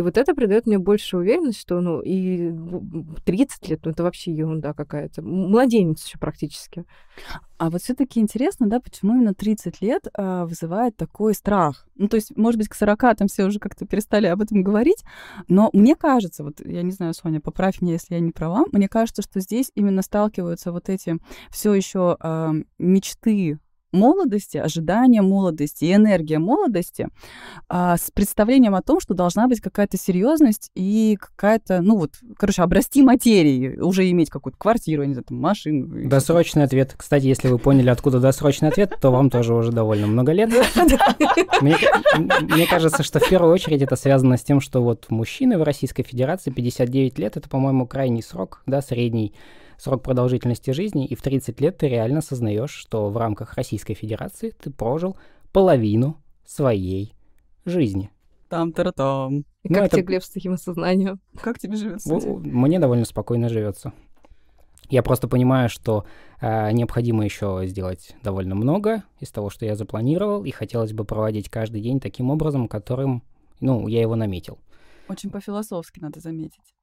И 0.00 0.02
вот 0.02 0.16
это 0.16 0.34
придает 0.34 0.64
мне 0.64 0.78
больше 0.78 1.18
уверенность, 1.18 1.60
что, 1.60 1.78
ну, 1.82 2.00
и 2.00 2.54
30 3.26 3.68
лет, 3.68 3.80
ну, 3.84 3.90
это 3.90 4.02
вообще 4.02 4.32
ерунда 4.32 4.72
какая-то. 4.72 5.20
Младенец 5.20 6.06
еще 6.06 6.16
практически. 6.16 6.86
А 7.58 7.68
вот 7.68 7.82
все-таки 7.82 8.18
интересно, 8.18 8.66
да, 8.66 8.80
почему 8.80 9.12
именно 9.12 9.34
30 9.34 9.82
лет 9.82 10.06
а, 10.14 10.46
вызывает 10.46 10.96
такой 10.96 11.34
страх? 11.34 11.86
Ну, 11.96 12.08
то 12.08 12.14
есть, 12.14 12.34
может 12.34 12.56
быть, 12.56 12.70
к 12.70 12.74
40 12.74 13.18
там 13.18 13.28
все 13.28 13.44
уже 13.44 13.58
как-то 13.58 13.84
перестали 13.84 14.26
об 14.26 14.40
этом 14.40 14.62
говорить, 14.62 15.04
но 15.48 15.68
мне 15.74 15.94
кажется, 15.96 16.44
вот 16.44 16.64
я 16.64 16.80
не 16.80 16.92
знаю, 16.92 17.12
Соня, 17.12 17.42
поправь 17.42 17.82
меня, 17.82 17.92
если 17.92 18.14
я 18.14 18.20
не 18.20 18.32
права, 18.32 18.64
мне 18.72 18.88
кажется, 18.88 19.20
что 19.20 19.40
здесь 19.40 19.70
именно 19.74 20.00
сталкиваются 20.00 20.72
вот 20.72 20.88
эти 20.88 21.18
все 21.50 21.74
еще 21.74 22.16
а, 22.20 22.54
мечты 22.78 23.58
молодости, 23.92 24.56
ожидания 24.56 25.22
молодости 25.22 25.84
и 25.84 25.94
энергия 25.94 26.38
молодости 26.38 27.08
а, 27.68 27.96
с 27.96 28.10
представлением 28.10 28.74
о 28.74 28.82
том, 28.82 29.00
что 29.00 29.14
должна 29.14 29.48
быть 29.48 29.60
какая-то 29.60 29.96
серьезность 29.96 30.70
и 30.74 31.16
какая-то, 31.20 31.80
ну 31.82 31.98
вот, 31.98 32.14
короче, 32.36 32.62
обрасти 32.62 33.02
материей, 33.02 33.78
уже 33.80 34.08
иметь 34.10 34.30
какую-то 34.30 34.58
квартиру, 34.58 35.04
не 35.04 35.14
знаю, 35.14 35.24
там, 35.24 35.38
машину. 35.38 36.08
Досрочный 36.08 36.64
ответ. 36.64 36.94
Кстати, 36.96 37.26
если 37.26 37.48
вы 37.48 37.58
поняли, 37.58 37.90
откуда 37.90 38.20
досрочный 38.20 38.68
ответ, 38.68 38.96
то 39.00 39.10
вам 39.10 39.30
тоже 39.30 39.54
уже 39.54 39.72
довольно 39.72 40.06
много 40.06 40.32
лет. 40.32 40.50
Мне 41.60 42.66
кажется, 42.68 43.02
что 43.02 43.20
в 43.20 43.28
первую 43.28 43.52
очередь 43.52 43.82
это 43.82 43.96
связано 43.96 44.36
с 44.36 44.42
тем, 44.42 44.60
что 44.60 44.82
вот 44.82 45.06
мужчины 45.10 45.58
в 45.58 45.62
Российской 45.62 46.02
Федерации 46.02 46.50
59 46.50 47.18
лет, 47.18 47.36
это, 47.36 47.48
по-моему, 47.48 47.86
крайний 47.86 48.22
срок, 48.22 48.62
да, 48.66 48.80
средний 48.80 49.34
срок 49.80 50.02
продолжительности 50.02 50.72
жизни, 50.72 51.06
и 51.06 51.14
в 51.14 51.22
30 51.22 51.60
лет 51.60 51.78
ты 51.78 51.88
реально 51.88 52.18
осознаешь, 52.18 52.70
что 52.70 53.08
в 53.10 53.16
рамках 53.16 53.54
Российской 53.54 53.94
Федерации 53.94 54.50
ты 54.50 54.70
прожил 54.70 55.16
половину 55.52 56.16
своей 56.44 57.14
жизни. 57.64 58.10
Там-таратам. 58.48 59.40
И 59.62 59.68
ну, 59.68 59.74
как 59.74 59.86
это... 59.86 59.96
тебе, 59.96 60.06
Глеб, 60.06 60.22
с 60.24 60.30
таким 60.30 60.54
осознанием? 60.54 61.20
Как 61.40 61.58
тебе 61.58 61.76
живется? 61.76 62.12
Мне 62.14 62.78
довольно 62.78 63.04
спокойно 63.04 63.48
живется. 63.48 63.92
Я 64.88 65.04
просто 65.04 65.28
понимаю, 65.28 65.68
что 65.68 66.04
э, 66.40 66.72
необходимо 66.72 67.24
еще 67.24 67.62
сделать 67.66 68.16
довольно 68.24 68.56
много 68.56 69.04
из 69.20 69.30
того, 69.30 69.48
что 69.48 69.64
я 69.64 69.76
запланировал, 69.76 70.44
и 70.44 70.50
хотелось 70.50 70.92
бы 70.92 71.04
проводить 71.04 71.48
каждый 71.48 71.80
день 71.80 72.00
таким 72.00 72.30
образом, 72.30 72.66
которым, 72.66 73.22
ну, 73.60 73.86
я 73.86 74.00
его 74.00 74.16
наметил. 74.16 74.58
Очень 75.08 75.30
по-философски 75.30 76.00
надо 76.00 76.18
заметить. 76.18 76.74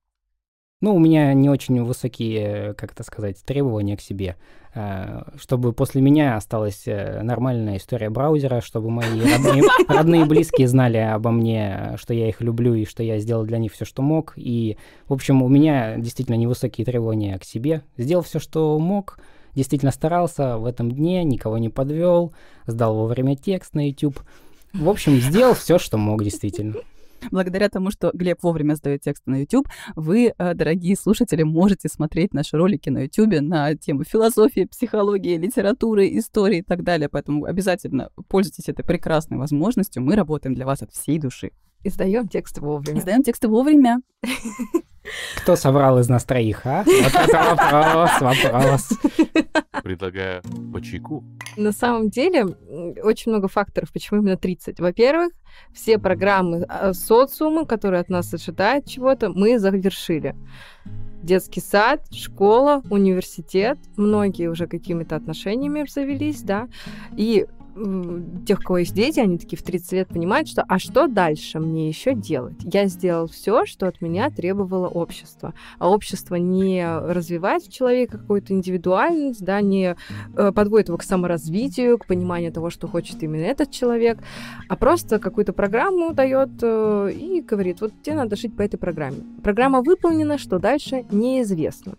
Ну, 0.79 0.96
у 0.96 1.00
меня 1.00 1.34
не 1.34 1.50
очень 1.50 1.81
высокие, 1.84 2.75
как 2.75 2.91
это 2.91 3.03
сказать, 3.03 3.38
требования 3.43 3.98
к 3.98 4.01
себе. 4.01 4.36
Э, 4.75 5.24
чтобы 5.39 5.74
после 5.74 6.01
меня 6.01 6.36
осталась 6.36 6.84
э, 6.86 7.22
нормальная 7.24 7.77
история 7.77 8.12
браузера, 8.12 8.62
чтобы 8.62 8.91
мои 8.91 9.19
родные, 9.34 9.63
родные 9.88 10.22
и 10.22 10.25
близкие 10.25 10.67
знали 10.67 10.98
обо 10.98 11.31
мне, 11.31 11.96
что 11.98 12.13
я 12.13 12.29
их 12.29 12.41
люблю 12.41 12.75
и 12.75 12.86
что 12.86 13.01
я 13.01 13.17
сделал 13.17 13.43
для 13.43 13.57
них 13.57 13.74
все, 13.74 13.86
что 13.86 14.03
мог. 14.03 14.34
И, 14.36 14.77
в 15.07 15.13
общем, 15.13 15.41
у 15.41 15.48
меня 15.48 15.98
действительно 15.98 16.36
невысокие 16.36 16.86
требования 16.86 17.39
к 17.39 17.43
себе. 17.43 17.81
Сделал 17.98 18.22
все, 18.22 18.38
что 18.38 18.77
мог, 18.77 19.17
действительно 19.55 19.91
старался 19.91 20.57
в 20.57 20.65
этом 20.67 20.91
дне, 20.91 21.24
никого 21.24 21.57
не 21.57 21.69
подвел, 21.69 22.34
сдал 22.67 22.93
вовремя 22.93 23.36
текст 23.36 23.74
на 23.74 23.88
YouTube. 23.88 24.19
В 24.74 24.88
общем, 24.89 25.15
сделал 25.15 25.55
все, 25.55 25.79
что 25.79 25.98
мог, 25.98 26.24
действительно. 26.24 26.75
Благодаря 27.31 27.69
тому, 27.69 27.91
что 27.91 28.12
Глеб 28.13 28.41
вовремя 28.43 28.75
сдает 28.75 29.01
тексты 29.01 29.29
на 29.29 29.41
YouTube, 29.41 29.67
вы, 29.95 30.33
э, 30.38 30.53
дорогие 30.53 30.95
слушатели, 30.95 31.43
можете 31.43 31.89
смотреть 31.89 32.33
наши 32.33 32.57
ролики 32.57 32.89
на 32.89 33.03
YouTube 33.03 33.41
на 33.41 33.75
тему 33.75 34.03
философии, 34.03 34.65
психологии, 34.65 35.38
литературы, 35.38 36.07
истории 36.17 36.59
и 36.59 36.63
так 36.63 36.83
далее. 36.83 37.09
Поэтому 37.09 37.45
обязательно 37.45 38.09
пользуйтесь 38.27 38.69
этой 38.69 38.83
прекрасной 38.83 39.38
возможностью. 39.38 40.03
Мы 40.03 40.15
работаем 40.15 40.55
для 40.55 40.65
вас 40.65 40.81
от 40.81 40.91
всей 40.91 41.19
души. 41.19 41.51
И 41.83 41.89
сдаем 41.89 42.27
тексты 42.27 42.62
вовремя. 42.62 42.97
И 42.97 43.01
сдаем 43.01 43.24
тексты 43.24 43.47
вовремя. 43.47 44.01
Кто 45.38 45.55
соврал 45.55 46.00
из 46.00 46.09
нас 46.09 46.25
троих, 46.25 46.65
а? 46.65 46.83
Вот 46.86 47.13
это 47.15 47.55
вопрос, 47.55 48.21
вопрос. 48.21 48.89
Предлагаю 49.88 50.41
по 50.74 50.82
чайку. 50.82 51.24
На 51.56 51.72
самом 51.72 52.10
деле, 52.10 52.46
очень 53.03 53.32
много 53.32 53.48
факторов, 53.48 53.94
почему 53.94 54.20
именно 54.20 54.36
30. 54.36 54.82
Во-первых, 54.82 55.32
все 55.74 55.98
программы 55.98 56.65
а, 56.67 56.91
социума, 56.91 57.65
которые 57.65 58.01
от 58.01 58.10
нас 58.10 58.34
ожидают 58.34 58.86
чего-то, 58.86 59.29
мы 59.29 59.58
завершили 59.58 60.36
детский 61.24 61.62
сад, 61.62 62.06
школа, 62.12 62.84
университет, 62.89 63.77
многие 63.96 64.50
уже 64.50 64.67
какими-то 64.67 65.15
отношениями 65.15 65.86
завелись, 65.88 66.41
да, 66.41 66.67
и 67.15 67.46
тех, 68.46 68.60
у 68.60 68.63
кого 68.63 68.77
есть 68.79 68.93
дети, 68.93 69.19
они 69.19 69.38
такие 69.38 69.57
в 69.57 69.63
30 69.63 69.91
лет 69.93 70.07
понимают, 70.07 70.48
что 70.48 70.63
а 70.67 70.79
что 70.79 71.07
дальше 71.07 71.60
мне 71.60 71.88
еще 71.88 72.13
делать? 72.13 72.55
Я 72.62 72.88
сделал 72.88 73.27
все, 73.27 73.65
что 73.65 73.88
от 73.88 74.01
меня 74.01 74.29
требовало 74.29 74.88
общество. 74.88 75.53
А 75.79 75.89
общество 75.89 76.36
не 76.36 76.86
развивает 76.86 77.63
в 77.63 77.72
человеке 77.72 78.17
какую-то 78.17 78.53
индивидуальность, 78.53 79.43
да, 79.43 79.62
не 79.62 79.96
э, 80.36 80.51
подводит 80.51 80.88
его 80.88 80.98
к 80.98 81.03
саморазвитию, 81.03 81.98
к 81.98 82.05
пониманию 82.05 82.51
того, 82.51 82.69
что 82.69 82.88
хочет 82.88 83.22
именно 83.24 83.43
этот 83.43 83.72
человек, 83.72 84.19
а 84.69 84.75
просто 84.75 85.19
какую-то 85.19 85.53
программу 85.53 86.13
дает 86.13 86.50
э, 86.62 87.12
и 87.13 87.41
говорит, 87.41 87.81
вот 87.81 87.93
тебе 88.01 88.15
надо 88.15 88.36
жить 88.36 88.55
по 88.55 88.62
этой 88.62 88.77
программе. 88.77 89.17
Программа 89.43 89.81
выполнена, 89.81 90.38
что 90.38 90.60
дальше 90.60 91.05
неизвестно. 91.12 91.96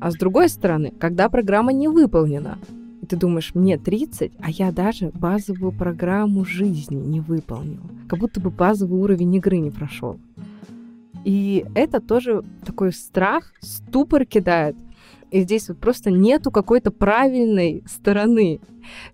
А 0.00 0.10
с 0.10 0.14
другой 0.14 0.48
стороны, 0.48 0.92
когда 0.98 1.28
программа 1.28 1.72
не 1.72 1.88
выполнена, 1.88 2.58
ты 3.10 3.16
думаешь, 3.16 3.56
мне 3.56 3.76
30, 3.76 4.34
а 4.38 4.50
я 4.50 4.70
даже 4.70 5.10
базовую 5.12 5.72
программу 5.72 6.44
жизни 6.44 6.94
не 6.94 7.20
выполнил. 7.20 7.80
Как 8.08 8.20
будто 8.20 8.40
бы 8.40 8.50
базовый 8.50 9.00
уровень 9.00 9.34
игры 9.34 9.58
не 9.58 9.72
прошел. 9.72 10.20
И 11.24 11.66
это 11.74 12.00
тоже 12.00 12.44
такой 12.64 12.92
страх, 12.92 13.52
ступор 13.60 14.24
кидает. 14.24 14.76
И 15.32 15.40
здесь 15.42 15.68
вот 15.68 15.78
просто 15.78 16.12
нету 16.12 16.52
какой-то 16.52 16.92
правильной 16.92 17.82
стороны. 17.88 18.60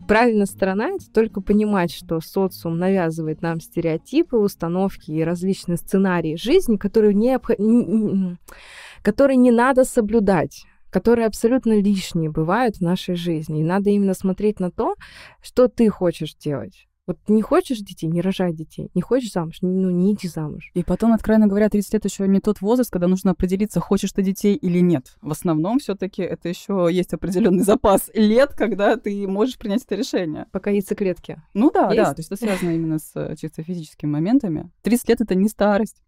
Правильная 0.06 0.46
сторона— 0.46 0.88
это 0.96 1.10
только 1.10 1.40
понимать, 1.40 1.90
что 1.90 2.20
социум 2.20 2.78
навязывает 2.78 3.40
нам 3.40 3.60
стереотипы, 3.60 4.36
установки 4.36 5.10
и 5.10 5.24
различные 5.24 5.78
сценарии 5.78 6.36
жизни, 6.36 6.76
которые, 6.76 7.14
не, 7.14 7.38
которые 9.02 9.36
не 9.38 9.50
надо 9.50 9.84
соблюдать 9.84 10.66
которые 10.90 11.26
абсолютно 11.26 11.78
лишние 11.78 12.30
бывают 12.30 12.76
в 12.76 12.80
нашей 12.80 13.14
жизни. 13.14 13.60
И 13.60 13.64
надо 13.64 13.90
именно 13.90 14.14
смотреть 14.14 14.60
на 14.60 14.70
то, 14.70 14.94
что 15.42 15.68
ты 15.68 15.88
хочешь 15.88 16.34
делать. 16.34 16.86
Вот 17.06 17.18
не 17.28 17.40
хочешь 17.40 17.78
детей, 17.78 18.08
не 18.08 18.20
рожай 18.20 18.52
детей. 18.52 18.90
Не 18.94 19.00
хочешь 19.00 19.30
замуж, 19.30 19.58
ну 19.62 19.90
не 19.90 20.12
иди 20.12 20.26
замуж. 20.26 20.72
И 20.74 20.82
потом, 20.82 21.12
откровенно 21.12 21.46
говоря, 21.46 21.68
30 21.68 21.94
лет 21.94 22.04
еще 22.04 22.26
не 22.26 22.40
тот 22.40 22.60
возраст, 22.60 22.90
когда 22.90 23.06
нужно 23.06 23.30
определиться, 23.30 23.78
хочешь 23.78 24.10
ты 24.10 24.22
детей 24.22 24.56
или 24.56 24.80
нет. 24.80 25.16
В 25.22 25.30
основном 25.30 25.78
все-таки 25.78 26.22
это 26.22 26.48
еще 26.48 26.88
есть 26.90 27.12
определенный 27.12 27.62
запас 27.62 28.10
лет, 28.12 28.54
когда 28.54 28.96
ты 28.96 29.28
можешь 29.28 29.56
принять 29.56 29.84
это 29.84 29.94
решение. 29.94 30.46
Пока 30.50 30.70
яйцеклетки. 30.70 31.40
Ну 31.54 31.70
да, 31.70 31.92
есть? 31.92 31.96
да. 31.96 32.14
То 32.14 32.20
есть 32.20 32.32
это 32.32 32.44
связано 32.44 32.70
именно 32.70 32.98
с 32.98 33.12
э, 33.14 33.36
чисто 33.36 33.62
физическими 33.62 34.10
моментами. 34.10 34.72
30 34.82 35.08
лет 35.08 35.20
это 35.20 35.36
не 35.36 35.48
старость. 35.48 36.02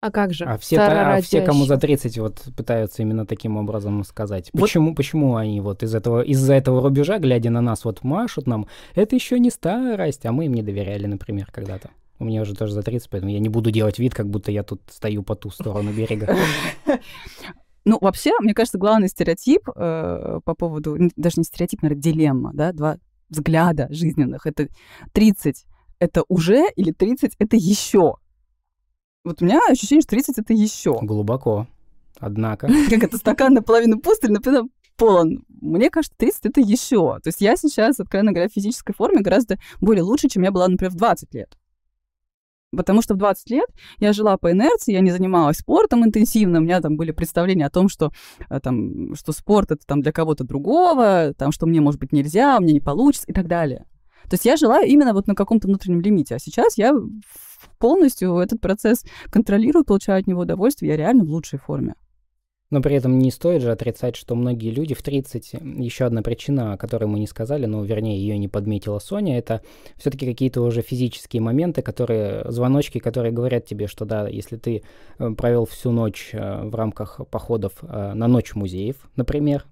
А 0.00 0.12
как 0.12 0.32
же? 0.32 0.44
А 0.44 0.56
все, 0.58 0.78
а 0.78 1.20
все, 1.20 1.42
кому 1.42 1.64
за 1.64 1.76
30, 1.76 2.18
вот 2.18 2.44
пытаются 2.56 3.02
именно 3.02 3.26
таким 3.26 3.56
образом 3.56 4.04
сказать. 4.04 4.50
Почему, 4.52 4.90
вот. 4.90 4.96
почему 4.96 5.34
они 5.34 5.60
вот 5.60 5.82
из 5.82 5.92
этого, 5.92 6.22
из-за 6.22 6.54
этого 6.54 6.82
рубежа, 6.82 7.18
глядя 7.18 7.50
на 7.50 7.60
нас, 7.60 7.84
вот 7.84 8.04
машут 8.04 8.46
нам, 8.46 8.68
это 8.94 9.16
еще 9.16 9.40
не 9.40 9.50
старость, 9.50 10.24
а 10.24 10.30
мы 10.30 10.46
им 10.46 10.54
не 10.54 10.62
доверяли, 10.62 11.06
например, 11.06 11.48
когда-то. 11.50 11.90
У 12.20 12.24
меня 12.24 12.42
уже 12.42 12.54
тоже 12.54 12.74
за 12.74 12.82
30, 12.82 13.10
поэтому 13.10 13.32
я 13.32 13.40
не 13.40 13.48
буду 13.48 13.72
делать 13.72 13.98
вид, 13.98 14.14
как 14.14 14.28
будто 14.28 14.52
я 14.52 14.62
тут 14.62 14.80
стою 14.88 15.24
по 15.24 15.34
ту 15.34 15.50
сторону 15.50 15.92
берега. 15.92 16.34
Ну, 17.84 17.96
вообще, 18.02 18.32
мне 18.40 18.52
кажется, 18.52 18.76
главный 18.76 19.08
стереотип 19.08 19.66
э, 19.74 20.40
по 20.44 20.54
поводу, 20.54 20.98
даже 21.16 21.36
не 21.38 21.44
стереотип, 21.44 21.80
наверное, 21.80 22.02
дилемма, 22.02 22.50
да, 22.52 22.72
два 22.72 22.98
взгляда 23.30 23.86
жизненных. 23.88 24.44
Это 24.44 24.68
30 25.12 25.64
это 25.98 26.22
уже 26.28 26.66
или 26.76 26.92
30 26.92 27.34
это 27.38 27.56
еще. 27.56 28.16
Вот 29.28 29.42
у 29.42 29.44
меня 29.44 29.60
ощущение, 29.68 30.00
что 30.00 30.10
30 30.10 30.38
это 30.38 30.54
еще. 30.54 30.98
Глубоко. 31.02 31.66
Однако. 32.18 32.66
Как 32.90 33.02
это 33.02 33.18
стакан 33.18 33.52
наполовину 33.52 34.00
пуст 34.00 34.24
или 34.24 34.32
наполовину 34.32 34.70
полон. 34.96 35.44
Мне 35.60 35.90
кажется, 35.90 36.16
30 36.16 36.46
это 36.46 36.60
еще. 36.62 37.18
То 37.22 37.28
есть 37.28 37.42
я 37.42 37.54
сейчас, 37.56 38.00
откровенно 38.00 38.32
говоря, 38.32 38.48
в 38.48 38.52
физической 38.52 38.94
форме 38.94 39.20
гораздо 39.20 39.58
более 39.82 40.02
лучше, 40.02 40.28
чем 40.28 40.44
я 40.44 40.50
была, 40.50 40.66
например, 40.66 40.92
в 40.92 40.96
20 40.96 41.34
лет. 41.34 41.58
Потому 42.74 43.02
что 43.02 43.14
в 43.14 43.18
20 43.18 43.50
лет 43.50 43.68
я 43.98 44.14
жила 44.14 44.38
по 44.38 44.50
инерции, 44.50 44.92
я 44.92 45.00
не 45.00 45.10
занималась 45.10 45.58
спортом 45.58 46.04
интенсивно, 46.04 46.58
у 46.58 46.62
меня 46.62 46.80
там 46.80 46.96
были 46.96 47.12
представления 47.12 47.66
о 47.66 47.70
том, 47.70 47.88
что, 47.88 48.12
э, 48.50 48.60
там, 48.60 49.14
что 49.14 49.32
спорт 49.32 49.70
это 49.70 49.86
там 49.86 50.02
для 50.02 50.12
кого-то 50.12 50.44
другого, 50.44 51.32
там, 51.36 51.52
что 51.52 51.66
мне, 51.66 51.80
может 51.80 52.00
быть, 52.00 52.12
нельзя, 52.12 52.56
у 52.58 52.62
меня 52.62 52.72
не 52.74 52.80
получится 52.80 53.26
и 53.28 53.32
так 53.32 53.46
далее. 53.46 53.86
То 54.24 54.34
есть 54.34 54.44
я 54.44 54.56
жила 54.56 54.82
именно 54.82 55.12
вот 55.12 55.26
на 55.26 55.34
каком-то 55.34 55.68
внутреннем 55.68 56.00
лимите, 56.00 56.34
а 56.34 56.38
сейчас 56.38 56.76
я 56.78 56.92
полностью 57.78 58.36
этот 58.38 58.60
процесс 58.60 59.04
контролирую, 59.30 59.84
получаю 59.84 60.20
от 60.20 60.26
него 60.26 60.42
удовольствие, 60.42 60.90
я 60.90 60.96
реально 60.96 61.24
в 61.24 61.30
лучшей 61.30 61.58
форме. 61.58 61.94
Но 62.70 62.82
при 62.82 62.96
этом 62.96 63.18
не 63.18 63.30
стоит 63.30 63.62
же 63.62 63.72
отрицать, 63.72 64.14
что 64.14 64.34
многие 64.34 64.70
люди 64.70 64.94
в 64.94 65.02
30, 65.02 65.54
еще 65.78 66.04
одна 66.04 66.20
причина, 66.20 66.74
о 66.74 66.76
которой 66.76 67.06
мы 67.06 67.18
не 67.18 67.26
сказали, 67.26 67.64
но 67.64 67.82
вернее 67.82 68.18
ее 68.18 68.36
не 68.36 68.48
подметила 68.48 68.98
Соня, 68.98 69.38
это 69.38 69.62
все-таки 69.96 70.26
какие-то 70.26 70.60
уже 70.60 70.82
физические 70.82 71.40
моменты, 71.40 71.80
которые, 71.80 72.44
звоночки, 72.50 72.98
которые 72.98 73.32
говорят 73.32 73.64
тебе, 73.64 73.86
что 73.86 74.04
да, 74.04 74.28
если 74.28 74.56
ты 74.56 74.82
э, 75.18 75.30
провел 75.30 75.64
всю 75.64 75.92
ночь 75.92 76.30
э, 76.32 76.64
в 76.64 76.74
рамках 76.74 77.20
походов 77.30 77.72
э, 77.82 78.12
на 78.12 78.28
ночь 78.28 78.54
музеев, 78.54 78.96
например, 79.16 79.64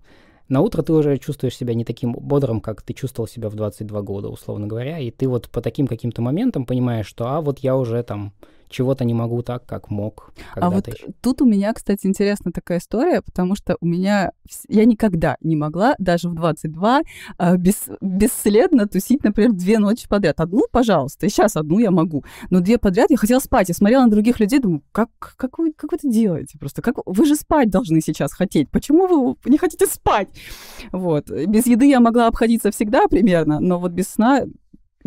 на 0.49 0.61
утро 0.61 0.83
ты 0.83 0.93
уже 0.93 1.19
чувствуешь 1.19 1.57
себя 1.57 1.75
не 1.75 1.85
таким 1.85 2.13
бодрым, 2.13 2.61
как 2.61 2.83
ты 2.83 2.95
чувствовал 2.95 3.29
себя 3.29 3.49
в 3.49 3.55
22 3.55 4.03
года, 4.03 4.29
условно 4.29 4.67
говоря, 4.67 4.99
и 4.99 5.11
ты 5.11 5.29
вот 5.29 5.49
по 5.49 5.61
таким 5.61 5.87
каким-то 5.87 6.23
моментам 6.23 6.67
понимаешь, 6.67 7.07
что, 7.07 7.27
а 7.27 7.41
вот 7.41 7.59
я 7.61 7.77
уже 7.77 8.03
там 8.03 8.33
чего-то 8.69 9.05
не 9.05 9.15
могу 9.15 9.43
так, 9.43 9.67
как 9.67 9.91
мог. 9.91 10.33
А 10.55 10.71
вот 10.71 10.89
еще. 10.89 11.09
тут 11.21 11.43
у 11.43 11.47
меня, 11.47 11.73
кстати, 11.73 12.07
интересная 12.07 12.53
такая 12.53 12.79
история, 12.79 13.23
потому 13.23 13.55
что 13.57 13.77
у 13.81 13.87
меня... 13.87 14.33
Я 14.69 14.85
никогда 14.85 15.37
не 15.41 15.57
могла, 15.57 15.95
даже 15.99 16.29
в 16.29 16.35
22, 16.35 17.03
а, 17.39 17.57
без, 17.57 17.89
бесследно 18.01 18.87
тусить, 18.87 19.25
например, 19.25 19.53
две 19.53 19.79
ночи 19.79 20.09
подряд. 20.09 20.41
Одну, 20.41 20.63
пожалуйста, 20.71 21.27
и 21.27 21.29
сейчас 21.29 21.57
одну 21.57 21.79
я 21.79 21.91
могу. 21.91 22.25
Но 22.51 22.61
две 22.61 22.79
подряд 22.79 23.11
я 23.11 23.17
хотела 23.17 23.41
спать. 23.41 23.69
Я 23.69 23.75
смотрела 23.75 24.05
на 24.05 24.11
других 24.11 24.41
людей, 24.41 24.59
думаю, 24.59 24.83
как, 24.93 25.11
как, 25.19 25.59
вы, 25.59 25.73
как 25.73 25.93
вы 25.93 25.99
это 25.99 26.09
делаете 26.09 26.59
просто? 26.59 26.83
Как, 26.83 26.97
вы 27.05 27.25
же 27.25 27.35
спать 27.35 27.71
должны 27.71 28.01
сейчас 28.01 28.33
хотеть. 28.33 28.71
Почему 28.71 29.07
вы 29.07 29.51
не 29.51 29.59
хотите 29.59 29.87
спать? 29.87 30.29
Вот. 30.93 31.31
Без 31.31 31.67
еды 31.67 31.87
я 31.87 32.01
могла 32.01 32.27
обходиться 32.27 32.71
всегда 32.71 33.09
примерно, 33.09 33.61
но 33.61 33.79
вот 33.79 33.93
без 33.93 34.09
сна 34.09 34.45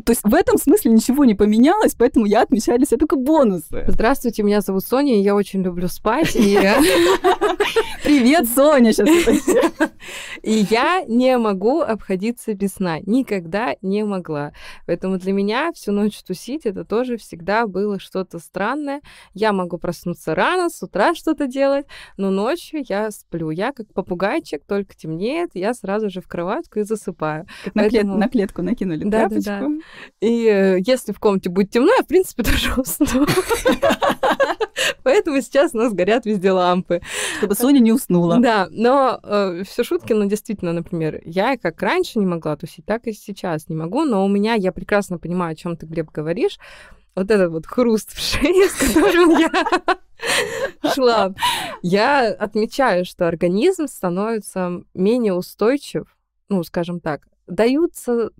то 0.01 0.11
есть 0.11 0.21
в 0.23 0.33
этом 0.33 0.57
смысле 0.57 0.91
ничего 0.91 1.25
не 1.25 1.35
поменялось, 1.35 1.95
поэтому 1.95 2.25
я 2.25 2.41
отмечаю 2.41 2.77
для 2.77 2.85
себя 2.85 2.97
только 2.97 3.15
бонусы. 3.15 3.85
Здравствуйте, 3.87 4.43
меня 4.43 4.61
зовут 4.61 4.85
Соня, 4.85 5.17
и 5.17 5.21
я 5.21 5.35
очень 5.35 5.61
люблю 5.63 5.87
спать. 5.87 6.33
Привет, 8.03 8.47
Соня! 8.49 8.93
Сейчас 8.93 9.09
И 10.41 10.65
я 10.69 11.03
не 11.05 11.37
могу 11.37 11.81
обходиться 11.81 12.53
без 12.53 12.73
сна. 12.73 12.99
Никогда 13.05 13.75
не 13.81 14.03
могла. 14.03 14.53
Поэтому 14.85 15.17
для 15.17 15.33
меня 15.33 15.71
всю 15.73 15.91
ночь 15.91 16.21
тусить 16.23 16.65
это 16.65 16.85
тоже 16.85 17.17
всегда 17.17 17.67
было 17.67 17.99
что-то 17.99 18.39
странное. 18.39 19.01
Я 19.33 19.53
могу 19.53 19.77
проснуться 19.77 20.35
рано, 20.35 20.69
с 20.69 20.81
утра 20.81 21.13
что-то 21.13 21.47
делать, 21.47 21.85
но 22.17 22.31
ночью 22.31 22.83
я 22.87 23.11
сплю. 23.11 23.49
Я 23.49 23.71
как 23.73 23.93
попугайчик, 23.93 24.63
только 24.65 24.95
темнеет, 24.95 25.51
я 25.53 25.73
сразу 25.73 26.09
же 26.09 26.21
в 26.21 26.27
кроватку 26.27 26.79
и 26.79 26.83
засыпаю. 26.83 27.45
Как 27.63 27.73
Поэтому... 27.73 28.17
на 28.17 28.27
клетку 28.29 28.61
накинули 28.61 29.03
да, 29.03 29.29
тряпочку. 29.29 29.43
Да, 29.43 29.59
да. 29.59 29.67
И 30.21 30.47
э, 30.47 30.79
если 30.85 31.11
в 31.11 31.19
комнате 31.19 31.49
будет 31.49 31.71
темно, 31.71 31.91
я, 31.97 32.03
в 32.03 32.07
принципе, 32.07 32.43
тоже 32.43 32.73
усну. 32.75 33.05
Поэтому 35.03 35.41
сейчас 35.41 35.73
у 35.73 35.77
нас 35.77 35.93
горят 35.93 36.25
везде 36.25 36.51
лампы. 36.51 37.01
Чтобы 37.37 37.55
Соня 37.55 37.79
не 37.79 37.91
уснула. 37.91 38.39
Да, 38.39 38.67
но 38.71 39.19
э, 39.23 39.63
все 39.67 39.83
шутки, 39.83 40.13
но 40.13 40.25
действительно, 40.25 40.73
например, 40.73 41.21
я 41.25 41.57
как 41.57 41.81
раньше 41.81 42.19
не 42.19 42.25
могла 42.25 42.55
тусить, 42.55 42.85
так 42.85 43.07
и 43.07 43.13
сейчас 43.13 43.69
не 43.69 43.75
могу, 43.75 44.03
но 44.03 44.25
у 44.25 44.27
меня, 44.27 44.53
я 44.53 44.71
прекрасно 44.71 45.17
понимаю, 45.17 45.53
о 45.53 45.55
чем 45.55 45.77
ты, 45.77 45.85
Глеб, 45.85 46.11
говоришь, 46.11 46.57
вот 47.15 47.31
этот 47.31 47.51
вот 47.51 47.65
хруст 47.65 48.13
в 48.13 48.19
шее, 48.19 48.69
с 48.69 48.75
которым 48.75 49.31
я 49.37 49.51
шла, 50.93 51.33
я 51.81 52.29
отмечаю, 52.29 53.05
что 53.05 53.27
организм 53.27 53.87
становится 53.87 54.83
менее 54.93 55.33
устойчив, 55.33 56.05
ну, 56.49 56.63
скажем 56.63 56.99
так, 56.99 57.27
даются 57.47 58.31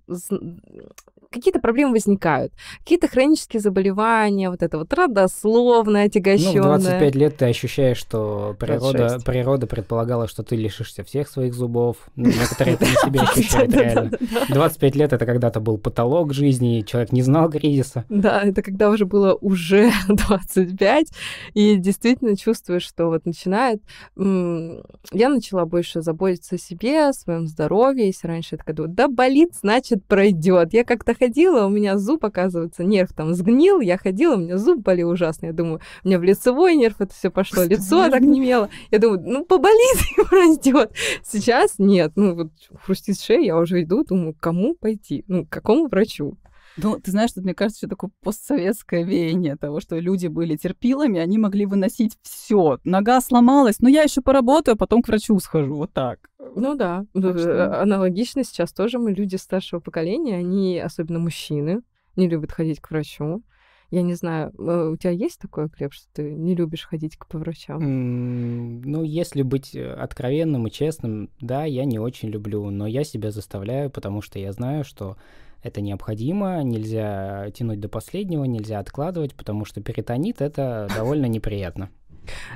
какие-то 1.32 1.60
проблемы 1.60 1.94
возникают. 1.94 2.54
Какие-то 2.80 3.08
хронические 3.08 3.60
заболевания, 3.60 4.50
вот 4.50 4.64
это 4.64 4.78
вот 4.78 4.92
родословное, 4.94 6.06
отягощенное. 6.06 6.64
Ну, 6.64 6.78
в 6.78 6.82
25 6.82 7.16
лет 7.16 7.38
ты 7.38 7.46
ощущаешь, 7.46 7.98
что 7.98 8.56
природа, 8.60 9.20
природа 9.24 9.68
предполагала, 9.68 10.28
что 10.28 10.44
ты 10.44 10.56
лишишься 10.56 11.04
всех 11.04 11.30
своих 11.30 11.54
зубов. 11.54 11.98
Ну, 12.16 12.30
некоторые 12.30 12.76
это 12.76 12.86
на 12.86 12.94
себе 12.94 13.20
ощущают 13.20 13.74
реально. 13.74 14.12
25 14.50 14.96
лет 14.96 15.14
это 15.14 15.26
когда-то 15.26 15.60
был 15.60 15.78
потолок 15.78 16.34
жизни, 16.34 16.82
человек 16.82 17.12
не 17.12 17.22
знал 17.22 17.50
кризиса. 17.50 18.06
Да, 18.10 18.42
это 18.42 18.64
когда 18.64 18.90
уже 18.90 19.06
было 19.06 19.38
уже 19.40 19.92
25, 20.08 21.08
и 21.54 21.76
действительно 21.76 22.36
чувствуешь, 22.36 22.84
что 22.84 23.08
вот 23.08 23.26
начинает... 23.26 23.82
Я 24.16 25.30
начала 25.30 25.66
больше 25.66 26.02
заботиться 26.02 26.56
о 26.56 26.58
себе, 26.58 27.10
о 27.10 27.14
своем 27.14 27.48
здоровье, 27.48 28.08
если 28.08 28.28
раньше 28.28 28.56
это 28.56 28.64
когда 28.64 28.86
да 28.88 29.08
болит, 29.08 29.52
значит 29.62 30.04
пройдет. 30.06 30.74
Я 30.74 30.84
как-то 30.84 31.14
ходила, 31.20 31.66
у 31.66 31.70
меня 31.70 31.98
зуб, 31.98 32.24
оказывается, 32.24 32.84
нерв 32.84 33.14
там 33.14 33.34
сгнил, 33.34 33.80
я 33.82 33.98
ходила, 33.98 34.36
у 34.36 34.40
меня 34.40 34.58
зуб 34.58 34.80
болел 34.80 35.10
ужасно. 35.10 35.48
Я 35.48 35.54
думаю, 35.54 35.82
у 36.04 36.08
меня 36.08 36.20
в 36.20 36.24
лицевой 36.24 36.76
нерв 36.76 36.96
это 37.00 37.14
все 37.14 37.30
пошло, 37.30 37.64
лицо 37.64 38.10
так 38.10 38.22
немело. 38.22 38.70
Я 38.92 39.00
думаю, 39.00 39.22
ну 39.24 39.46
поболит 39.46 39.98
и 40.18 40.24
пройдет. 40.24 40.92
Сейчас 41.24 41.76
нет, 41.78 42.14
ну 42.16 42.36
вот 42.36 42.52
хрустит 42.84 43.20
шея, 43.20 43.42
я 43.42 43.58
уже 43.58 43.84
иду, 43.84 44.04
думаю, 44.04 44.36
кому 44.40 44.76
пойти, 44.76 45.24
ну 45.28 45.46
к 45.46 45.50
какому 45.50 45.88
врачу. 45.88 46.38
Ну, 46.78 47.00
ты 47.00 47.12
знаешь, 47.12 47.32
что 47.32 47.42
мне 47.42 47.54
кажется, 47.54 47.80
что 47.80 47.90
такое 47.90 48.12
постсоветское 48.22 49.04
веяние 49.04 49.56
того, 49.56 49.80
что 49.80 49.98
люди 50.00 50.28
были 50.28 50.56
терпилами, 50.56 51.20
они 51.20 51.38
могли 51.38 51.66
выносить 51.66 52.18
все. 52.22 52.80
Нога 52.84 53.22
сломалась, 53.22 53.80
но 53.80 53.90
я 53.90 54.04
еще 54.04 54.22
поработаю, 54.22 54.76
а 54.76 54.78
потом 54.78 55.02
к 55.02 55.08
врачу 55.08 55.40
схожу. 55.40 55.76
Вот 55.76 55.94
так. 55.94 56.20
Ну 56.56 56.76
да, 56.76 57.06
так 57.14 57.38
что... 57.38 57.50
Э, 57.50 57.82
аналогично 57.82 58.44
сейчас 58.44 58.74
тоже 58.74 59.00
мы 59.00 59.12
люди 59.12 59.36
старшего 59.36 59.80
поколения, 59.80 60.38
они, 60.38 60.80
особенно 60.80 61.20
мужчины, 61.20 61.82
не 62.16 62.28
любят 62.28 62.52
ходить 62.52 62.80
к 62.80 62.90
врачу. 62.92 63.44
Я 63.92 64.04
не 64.04 64.14
знаю, 64.14 64.54
э, 64.58 64.90
у 64.94 64.98
тебя 64.98 65.12
есть 65.12 65.40
такое, 65.40 65.68
Глеб, 65.68 65.94
что 65.94 66.06
ты 66.14 66.32
не 66.32 66.56
любишь 66.56 66.86
ходить 66.86 67.18
к 67.18 67.26
врачам? 67.34 67.82
Mm, 67.82 68.82
ну, 68.86 69.04
если 69.04 69.42
быть 69.42 69.76
э, 69.76 69.94
откровенным 69.94 70.68
и 70.68 70.72
честным, 70.72 71.32
да, 71.42 71.66
я 71.66 71.86
не 71.86 71.98
очень 71.98 72.30
люблю, 72.30 72.70
но 72.70 72.86
я 72.86 73.04
себя 73.04 73.32
заставляю, 73.32 73.90
потому 73.90 74.22
что 74.22 74.38
я 74.38 74.52
знаю, 74.52 74.84
что 74.84 75.18
это 75.64 75.82
необходимо, 75.82 76.64
нельзя 76.64 77.50
тянуть 77.54 77.80
до 77.80 77.90
последнего, 77.90 78.44
нельзя 78.46 78.80
откладывать, 78.80 79.36
потому 79.36 79.66
что 79.66 79.82
перитонит— 79.82 80.42
это 80.42 80.88
довольно 80.96 81.26
неприятно. 81.26 81.90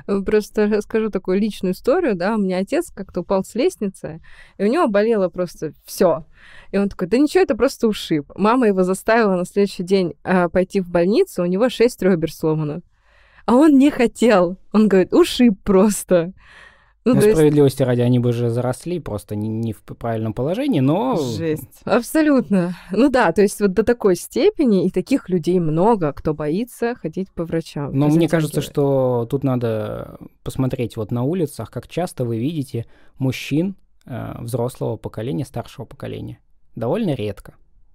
Просто 0.06 0.68
расскажу 0.68 1.10
такую 1.10 1.40
личную 1.40 1.72
историю, 1.74 2.14
да, 2.14 2.34
у 2.34 2.38
меня 2.38 2.58
отец 2.58 2.90
как-то 2.94 3.22
упал 3.22 3.44
с 3.44 3.54
лестницы, 3.54 4.20
и 4.56 4.64
у 4.64 4.66
него 4.66 4.86
болело 4.86 5.28
просто 5.28 5.72
все. 5.84 6.26
И 6.70 6.78
он 6.78 6.88
такой, 6.88 7.08
да 7.08 7.18
ничего, 7.18 7.42
это 7.42 7.56
просто 7.56 7.88
ушиб. 7.88 8.30
Мама 8.36 8.68
его 8.68 8.84
заставила 8.84 9.34
на 9.34 9.44
следующий 9.44 9.82
день 9.82 10.14
э, 10.22 10.48
пойти 10.48 10.80
в 10.80 10.90
больницу, 10.90 11.42
у 11.42 11.46
него 11.46 11.68
шесть 11.68 12.02
ребер 12.02 12.32
сломано. 12.32 12.82
А 13.46 13.54
он 13.54 13.78
не 13.78 13.90
хотел. 13.90 14.58
Он 14.72 14.88
говорит, 14.88 15.12
ушиб 15.12 15.60
просто. 15.62 16.32
Ну, 17.04 17.14
ну 17.14 17.20
справедливости 17.20 17.82
есть... 17.82 17.86
ради, 17.86 18.00
они 18.00 18.18
бы 18.18 18.30
уже 18.30 18.48
заросли, 18.48 18.98
просто 18.98 19.36
не, 19.36 19.48
не 19.48 19.72
в 19.72 19.82
правильном 19.82 20.32
положении, 20.32 20.80
но... 20.80 21.16
Жесть. 21.16 21.82
Абсолютно. 21.84 22.76
Ну 22.90 23.10
да, 23.10 23.30
то 23.32 23.42
есть 23.42 23.60
вот 23.60 23.74
до 23.74 23.82
такой 23.82 24.16
степени, 24.16 24.86
и 24.86 24.90
таких 24.90 25.28
людей 25.28 25.60
много, 25.60 26.12
кто 26.12 26.32
боится 26.32 26.94
ходить 26.94 27.30
по 27.32 27.44
врачам. 27.44 27.92
Но 27.92 28.08
мне 28.08 28.28
кажется, 28.28 28.62
что 28.62 29.26
тут 29.30 29.44
надо 29.44 30.18
посмотреть 30.42 30.96
вот 30.96 31.10
на 31.10 31.24
улицах, 31.24 31.70
как 31.70 31.88
часто 31.88 32.24
вы 32.24 32.38
видите 32.38 32.86
мужчин 33.18 33.76
э, 34.06 34.36
взрослого 34.40 34.96
поколения, 34.96 35.44
старшего 35.44 35.84
поколения. 35.84 36.38
Довольно 36.74 37.14
редко 37.14 37.54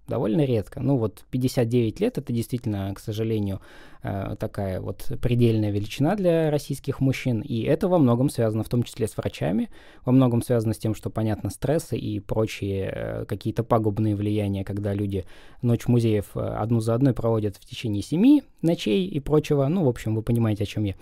довольно 0.09 0.41
редко. 0.41 0.81
Ну 0.81 0.97
вот 0.97 1.23
59 1.29 1.99
лет 2.01 2.17
это 2.17 2.33
действительно, 2.33 2.93
к 2.93 2.99
сожалению, 2.99 3.61
э, 4.03 4.35
такая 4.37 4.81
вот 4.81 5.11
предельная 5.21 5.71
величина 5.71 6.15
для 6.15 6.51
российских 6.51 6.99
мужчин, 6.99 7.41
и 7.41 7.61
это 7.61 7.87
во 7.87 7.99
многом 7.99 8.29
связано 8.29 8.63
в 8.63 8.69
том 8.69 8.83
числе 8.83 9.07
с 9.07 9.15
врачами, 9.15 9.69
во 10.03 10.11
многом 10.11 10.41
связано 10.41 10.73
с 10.73 10.77
тем, 10.77 10.95
что, 10.95 11.09
понятно, 11.09 11.49
стрессы 11.49 11.97
и 11.97 12.19
прочие 12.19 12.91
э, 12.93 13.25
какие-то 13.25 13.63
пагубные 13.63 14.15
влияния, 14.15 14.65
когда 14.65 14.93
люди 14.93 15.25
ночь 15.61 15.87
музеев 15.87 16.35
э, 16.35 16.39
одну 16.39 16.81
за 16.81 16.95
одной 16.95 17.13
проводят 17.13 17.55
в 17.55 17.65
течение 17.65 18.01
семи 18.01 18.43
ночей 18.61 19.07
и 19.07 19.19
прочего, 19.19 19.67
ну, 19.67 19.85
в 19.85 19.87
общем, 19.87 20.15
вы 20.15 20.23
понимаете, 20.23 20.63
о 20.63 20.67
чем 20.67 20.83
я. 20.83 20.95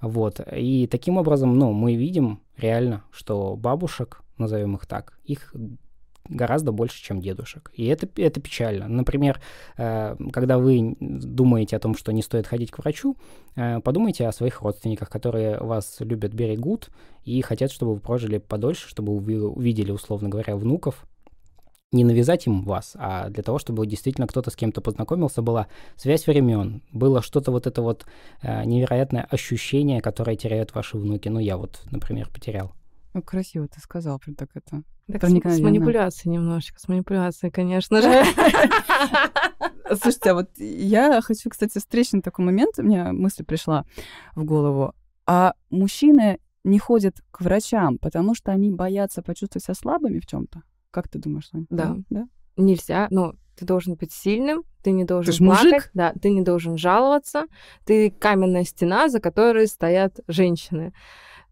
Вот, 0.00 0.40
и 0.54 0.86
таким 0.90 1.16
образом, 1.16 1.56
ну, 1.58 1.72
мы 1.72 1.94
видим 1.94 2.40
реально, 2.56 3.04
что 3.10 3.56
бабушек, 3.56 4.22
назовем 4.38 4.74
их 4.74 4.86
так, 4.86 5.18
их 5.24 5.54
гораздо 6.28 6.72
больше, 6.72 7.02
чем 7.02 7.20
дедушек. 7.20 7.70
И 7.74 7.86
это, 7.86 8.08
это 8.16 8.40
печально. 8.40 8.88
Например, 8.88 9.40
э, 9.76 10.16
когда 10.32 10.58
вы 10.58 10.96
думаете 11.00 11.76
о 11.76 11.80
том, 11.80 11.96
что 11.96 12.12
не 12.12 12.22
стоит 12.22 12.46
ходить 12.46 12.70
к 12.70 12.78
врачу, 12.78 13.16
э, 13.56 13.80
подумайте 13.80 14.26
о 14.26 14.32
своих 14.32 14.62
родственниках, 14.62 15.10
которые 15.10 15.58
вас 15.58 15.96
любят, 16.00 16.32
берегут 16.32 16.90
и 17.24 17.40
хотят, 17.42 17.70
чтобы 17.70 17.94
вы 17.94 18.00
прожили 18.00 18.38
подольше, 18.38 18.88
чтобы 18.88 19.18
вы 19.18 19.46
увидели, 19.46 19.90
условно 19.90 20.28
говоря, 20.28 20.56
внуков, 20.56 21.06
не 21.94 22.04
навязать 22.04 22.46
им 22.46 22.64
вас, 22.64 22.92
а 22.96 23.28
для 23.30 23.42
того, 23.42 23.58
чтобы 23.58 23.86
действительно 23.86 24.26
кто-то 24.26 24.50
с 24.50 24.56
кем-то 24.56 24.80
познакомился, 24.80 25.42
была 25.42 25.68
связь 25.96 26.26
времен, 26.26 26.82
было 26.92 27.22
что-то 27.22 27.52
вот 27.52 27.66
это 27.66 27.82
вот 27.82 28.04
э, 28.42 28.64
невероятное 28.64 29.26
ощущение, 29.30 30.00
которое 30.00 30.36
теряют 30.36 30.74
ваши 30.74 30.98
внуки. 30.98 31.28
Ну, 31.28 31.38
я 31.38 31.56
вот, 31.56 31.82
например, 31.90 32.28
потерял. 32.30 32.72
Ну, 33.14 33.22
красиво 33.22 33.68
ты 33.68 33.80
сказал, 33.80 34.18
прям 34.18 34.34
так 34.34 34.50
это. 34.54 34.82
Так 35.10 35.22
с, 35.22 35.28
с 35.28 35.60
манипуляцией 35.60 36.32
немножечко, 36.32 36.80
с 36.80 36.88
манипуляцией, 36.88 37.52
конечно 37.52 38.02
же. 38.02 38.08
Слушайте, 40.00 40.30
а 40.30 40.34
вот 40.34 40.50
я 40.56 41.20
хочу, 41.22 41.48
кстати, 41.50 41.78
встречный 41.78 42.22
такой 42.22 42.44
момент, 42.44 42.78
у 42.78 42.82
меня 42.82 43.12
мысль 43.12 43.44
пришла 43.44 43.84
в 44.34 44.44
голову. 44.44 44.94
А 45.26 45.54
мужчины 45.70 46.40
не 46.64 46.78
ходят 46.78 47.16
к 47.30 47.40
врачам, 47.42 47.98
потому 47.98 48.34
что 48.34 48.50
они 48.50 48.70
боятся 48.70 49.22
почувствовать 49.22 49.64
себя 49.64 49.74
слабыми 49.74 50.18
в 50.18 50.26
чем-то. 50.26 50.62
Как 50.90 51.08
ты 51.08 51.18
думаешь, 51.18 51.48
Соня? 51.48 51.66
Да. 51.70 51.96
да? 52.10 52.26
Нельзя. 52.56 53.06
Ну, 53.10 53.34
ты 53.56 53.64
должен 53.64 53.94
быть 53.94 54.12
сильным, 54.12 54.64
ты 54.82 54.90
не 54.90 55.04
должен 55.04 55.32
ты 55.32 55.44
плакать, 55.44 55.64
мужик? 55.64 55.90
да, 55.94 56.12
ты 56.20 56.30
не 56.30 56.42
должен 56.42 56.78
жаловаться, 56.78 57.44
ты 57.84 58.10
каменная 58.10 58.64
стена, 58.64 59.08
за 59.08 59.20
которой 59.20 59.66
стоят 59.66 60.20
женщины. 60.26 60.92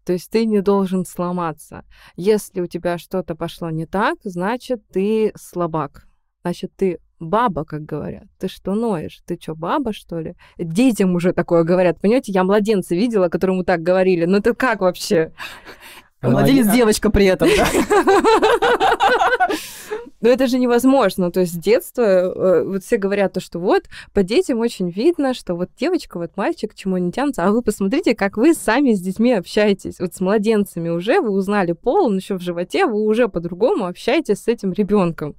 То 0.05 0.13
есть 0.13 0.29
ты 0.29 0.45
не 0.45 0.61
должен 0.61 1.05
сломаться. 1.05 1.85
Если 2.15 2.61
у 2.61 2.67
тебя 2.67 2.97
что-то 2.97 3.35
пошло 3.35 3.69
не 3.69 3.85
так, 3.85 4.17
значит, 4.23 4.81
ты 4.91 5.31
слабак. 5.35 6.07
Значит, 6.43 6.71
ты 6.75 6.99
баба, 7.19 7.63
как 7.63 7.83
говорят. 7.83 8.25
Ты 8.39 8.47
что 8.47 8.75
ноешь? 8.75 9.21
Ты 9.25 9.37
что, 9.41 9.55
баба, 9.55 9.93
что 9.93 10.19
ли? 10.19 10.35
Детям 10.57 11.15
уже 11.15 11.31
такое 11.33 11.63
говорят. 11.63 11.99
Понимаете, 12.01 12.31
я 12.31 12.43
младенца 12.43 12.95
видела, 12.95 13.29
которому 13.29 13.63
так 13.63 13.81
говорили. 13.81 14.25
Ну 14.25 14.41
ты 14.41 14.53
как 14.53 14.81
вообще? 14.81 15.33
Младенец 16.23 16.71
девочка 16.71 17.09
при 17.09 17.25
этом, 17.25 17.49
да? 17.57 17.67
Но 20.23 20.29
это 20.29 20.47
же 20.47 20.57
невозможно. 20.57 21.31
То 21.31 21.41
есть 21.41 21.53
с 21.53 21.57
детства 21.57 22.01
э, 22.01 22.63
вот 22.63 22.81
все 22.83 22.95
говорят 22.95 23.33
то, 23.33 23.41
что 23.41 23.59
вот 23.59 23.83
по 24.13 24.23
детям 24.23 24.59
очень 24.59 24.89
видно, 24.89 25.33
что 25.33 25.53
вот 25.53 25.69
девочка, 25.77 26.17
вот 26.17 26.37
мальчик, 26.37 26.71
к 26.71 26.75
чему 26.75 26.95
они 26.95 27.11
тянутся. 27.11 27.43
А 27.43 27.51
вы 27.51 27.61
посмотрите, 27.61 28.15
как 28.15 28.37
вы 28.37 28.53
сами 28.53 28.93
с 28.93 29.01
детьми 29.01 29.33
общаетесь. 29.33 29.99
Вот 29.99 30.15
с 30.15 30.21
младенцами 30.21 30.87
уже 30.87 31.19
вы 31.19 31.31
узнали 31.31 31.73
пол, 31.73 32.05
он 32.05 32.15
еще 32.15 32.35
в 32.35 32.41
животе, 32.41 32.85
вы 32.85 33.03
уже 33.03 33.27
по-другому 33.27 33.85
общаетесь 33.85 34.43
с 34.43 34.47
этим 34.47 34.71
ребенком. 34.71 35.35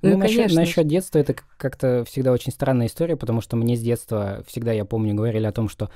Ну, 0.00 0.12
ну 0.12 0.16
насчет, 0.16 0.52
насчет 0.54 0.86
детства 0.86 1.18
это 1.18 1.36
как-то 1.58 2.04
всегда 2.06 2.32
очень 2.32 2.50
странная 2.50 2.86
история, 2.86 3.16
потому 3.16 3.42
что 3.42 3.56
мне 3.56 3.76
с 3.76 3.80
детства 3.80 4.42
всегда, 4.48 4.72
я 4.72 4.86
помню, 4.86 5.14
говорили 5.14 5.44
о 5.44 5.52
том, 5.52 5.68
что 5.68 5.90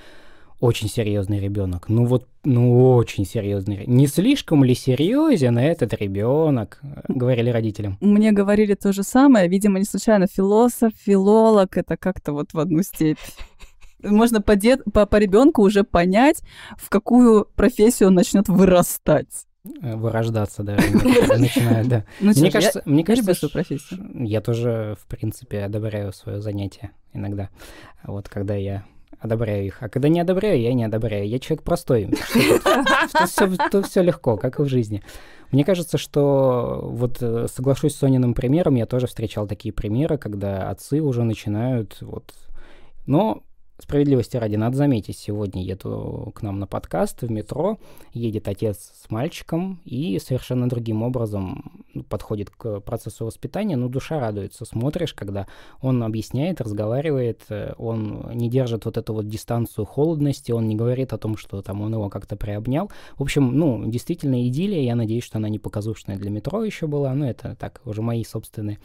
очень 0.60 0.88
серьезный 0.88 1.38
ребенок. 1.38 1.88
Ну 1.88 2.06
вот, 2.06 2.26
ну 2.44 2.94
очень 2.94 3.26
серьезный. 3.26 3.84
Не 3.86 4.06
слишком 4.06 4.64
ли 4.64 4.74
серьезен 4.74 5.58
этот 5.58 5.92
ребенок? 5.94 6.80
Говорили 7.08 7.50
родителям. 7.50 7.98
Мне 8.00 8.32
говорили 8.32 8.74
то 8.74 8.92
же 8.92 9.02
самое. 9.02 9.48
Видимо, 9.48 9.78
не 9.78 9.84
случайно 9.84 10.26
философ, 10.26 10.92
филолог 10.96 11.76
это 11.76 11.96
как-то 11.96 12.32
вот 12.32 12.52
в 12.52 12.58
одну 12.58 12.82
степень. 12.82 13.16
Можно 14.02 14.40
по, 14.40 14.56
дед... 14.56 14.82
по, 14.92 15.06
по 15.06 15.16
ребенку 15.16 15.62
уже 15.62 15.84
понять, 15.84 16.42
в 16.78 16.88
какую 16.88 17.46
профессию 17.56 18.08
он 18.08 18.14
начнет 18.14 18.48
вырастать 18.48 19.46
э, 19.82 19.96
вырождаться, 19.96 20.62
да, 20.62 20.76
начинает, 21.38 21.88
да. 21.88 22.04
Ну, 22.20 22.32
мне 22.36 22.50
кажется, 22.50 22.82
мне 22.84 23.04
кажется, 23.04 23.34
что 23.34 23.48
профессию. 23.48 24.26
Я 24.26 24.40
тоже, 24.40 24.96
в 25.00 25.06
принципе, 25.06 25.64
одобряю 25.64 26.12
свое 26.12 26.40
занятие 26.40 26.92
иногда. 27.14 27.48
Вот 28.04 28.28
когда 28.28 28.54
я 28.54 28.84
одобряю 29.20 29.66
их. 29.66 29.78
А 29.80 29.88
когда 29.88 30.08
не 30.08 30.20
одобряю, 30.20 30.60
я 30.60 30.72
не 30.74 30.84
одобряю. 30.84 31.28
Я 31.28 31.38
человек 31.38 31.62
простой. 31.62 32.10
Тут 33.70 33.86
все 33.86 34.02
легко, 34.02 34.36
как 34.36 34.58
и 34.58 34.62
в 34.62 34.68
жизни. 34.68 35.02
Мне 35.52 35.64
кажется, 35.64 35.96
что 35.96 36.80
вот 36.82 37.18
э, 37.20 37.46
соглашусь 37.48 37.94
с 37.94 37.98
Сониным 37.98 38.34
примером, 38.34 38.74
я 38.74 38.86
тоже 38.86 39.06
встречал 39.06 39.46
такие 39.46 39.72
примеры, 39.72 40.18
когда 40.18 40.68
отцы 40.70 41.00
уже 41.00 41.22
начинают 41.22 41.98
вот... 42.00 42.34
Но 43.06 43.44
Справедливости 43.78 44.38
ради, 44.38 44.56
надо 44.56 44.74
заметить, 44.74 45.18
сегодня 45.18 45.62
еду 45.62 46.32
к 46.34 46.40
нам 46.40 46.58
на 46.58 46.66
подкаст 46.66 47.20
в 47.20 47.30
метро, 47.30 47.78
едет 48.14 48.48
отец 48.48 48.92
с 49.04 49.10
мальчиком 49.10 49.82
и 49.84 50.18
совершенно 50.18 50.66
другим 50.66 51.02
образом 51.02 51.84
ну, 51.92 52.02
подходит 52.02 52.48
к 52.48 52.80
процессу 52.80 53.26
воспитания, 53.26 53.76
но 53.76 53.88
душа 53.88 54.18
радуется. 54.18 54.64
Смотришь, 54.64 55.12
когда 55.12 55.46
он 55.82 56.02
объясняет, 56.02 56.62
разговаривает, 56.62 57.42
э, 57.50 57.74
он 57.76 58.30
не 58.32 58.48
держит 58.48 58.86
вот 58.86 58.96
эту 58.96 59.12
вот 59.12 59.28
дистанцию 59.28 59.84
холодности, 59.84 60.52
он 60.52 60.68
не 60.68 60.74
говорит 60.74 61.12
о 61.12 61.18
том, 61.18 61.36
что 61.36 61.60
там 61.60 61.82
он 61.82 61.92
его 61.92 62.08
как-то 62.08 62.34
приобнял. 62.34 62.90
В 63.18 63.22
общем, 63.22 63.58
ну, 63.58 63.84
действительно 63.86 64.48
идиллия, 64.48 64.84
я 64.84 64.94
надеюсь, 64.94 65.24
что 65.24 65.36
она 65.36 65.50
не 65.50 65.58
показушная 65.58 66.16
для 66.16 66.30
метро 66.30 66.64
еще 66.64 66.86
была, 66.86 67.12
но 67.12 67.28
это 67.28 67.54
так, 67.60 67.82
уже 67.84 68.00
мои 68.00 68.24
собственные 68.24 68.78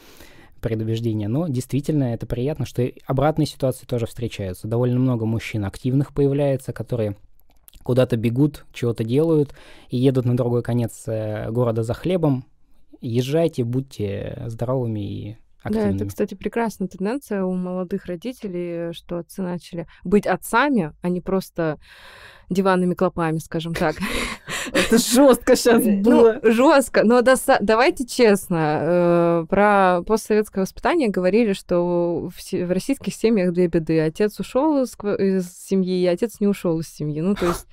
предубеждения, 0.61 1.27
но 1.27 1.47
действительно 1.47 2.13
это 2.13 2.25
приятно, 2.25 2.65
что 2.65 2.89
обратные 3.05 3.45
ситуации 3.45 3.85
тоже 3.85 4.05
встречаются. 4.05 4.67
Довольно 4.67 4.99
много 4.99 5.25
мужчин 5.25 5.65
активных 5.65 6.13
появляется, 6.13 6.71
которые 6.73 7.15
куда-то 7.83 8.15
бегут, 8.17 8.65
чего-то 8.73 9.03
делают 9.03 9.53
и 9.89 9.97
едут 9.97 10.25
на 10.25 10.37
другой 10.37 10.63
конец 10.63 11.03
э, 11.07 11.49
города 11.51 11.83
за 11.83 11.93
хлебом. 11.93 12.45
Езжайте, 13.01 13.63
будьте 13.63 14.43
здоровыми 14.47 14.99
и 14.99 15.37
активными. 15.63 15.91
Да, 15.91 15.95
это, 15.97 16.05
кстати, 16.07 16.33
прекрасная 16.35 16.87
тенденция 16.87 17.43
у 17.43 17.53
молодых 17.53 18.05
родителей, 18.05 18.93
что 18.93 19.17
отцы 19.17 19.41
начали 19.41 19.87
быть 20.03 20.27
отцами, 20.27 20.93
а 21.01 21.09
не 21.09 21.21
просто 21.21 21.79
диванными 22.49 22.93
клопами, 22.93 23.39
скажем 23.39 23.73
так. 23.73 23.95
Это 24.71 24.97
жестко 24.97 25.55
сейчас 25.55 25.83
ну, 25.83 26.01
было. 26.01 26.39
Ну, 26.41 26.51
жестко, 26.51 27.03
но 27.03 27.21
доса... 27.21 27.57
давайте 27.61 28.05
честно. 28.05 28.79
Э, 28.81 29.45
про 29.49 30.01
постсоветское 30.05 30.61
воспитание 30.61 31.09
говорили, 31.09 31.53
что 31.53 32.29
в, 32.29 32.51
в 32.51 32.71
российских 32.71 33.13
семьях 33.13 33.53
две 33.53 33.67
беды. 33.67 33.99
Отец 33.99 34.39
ушел 34.39 34.83
из, 34.83 34.95
из 35.19 35.51
семьи, 35.67 36.01
и 36.01 36.07
отец 36.07 36.39
не 36.39 36.47
ушел 36.47 36.79
из 36.79 36.87
семьи. 36.87 37.21
Ну, 37.21 37.35
то 37.35 37.47
есть 37.47 37.67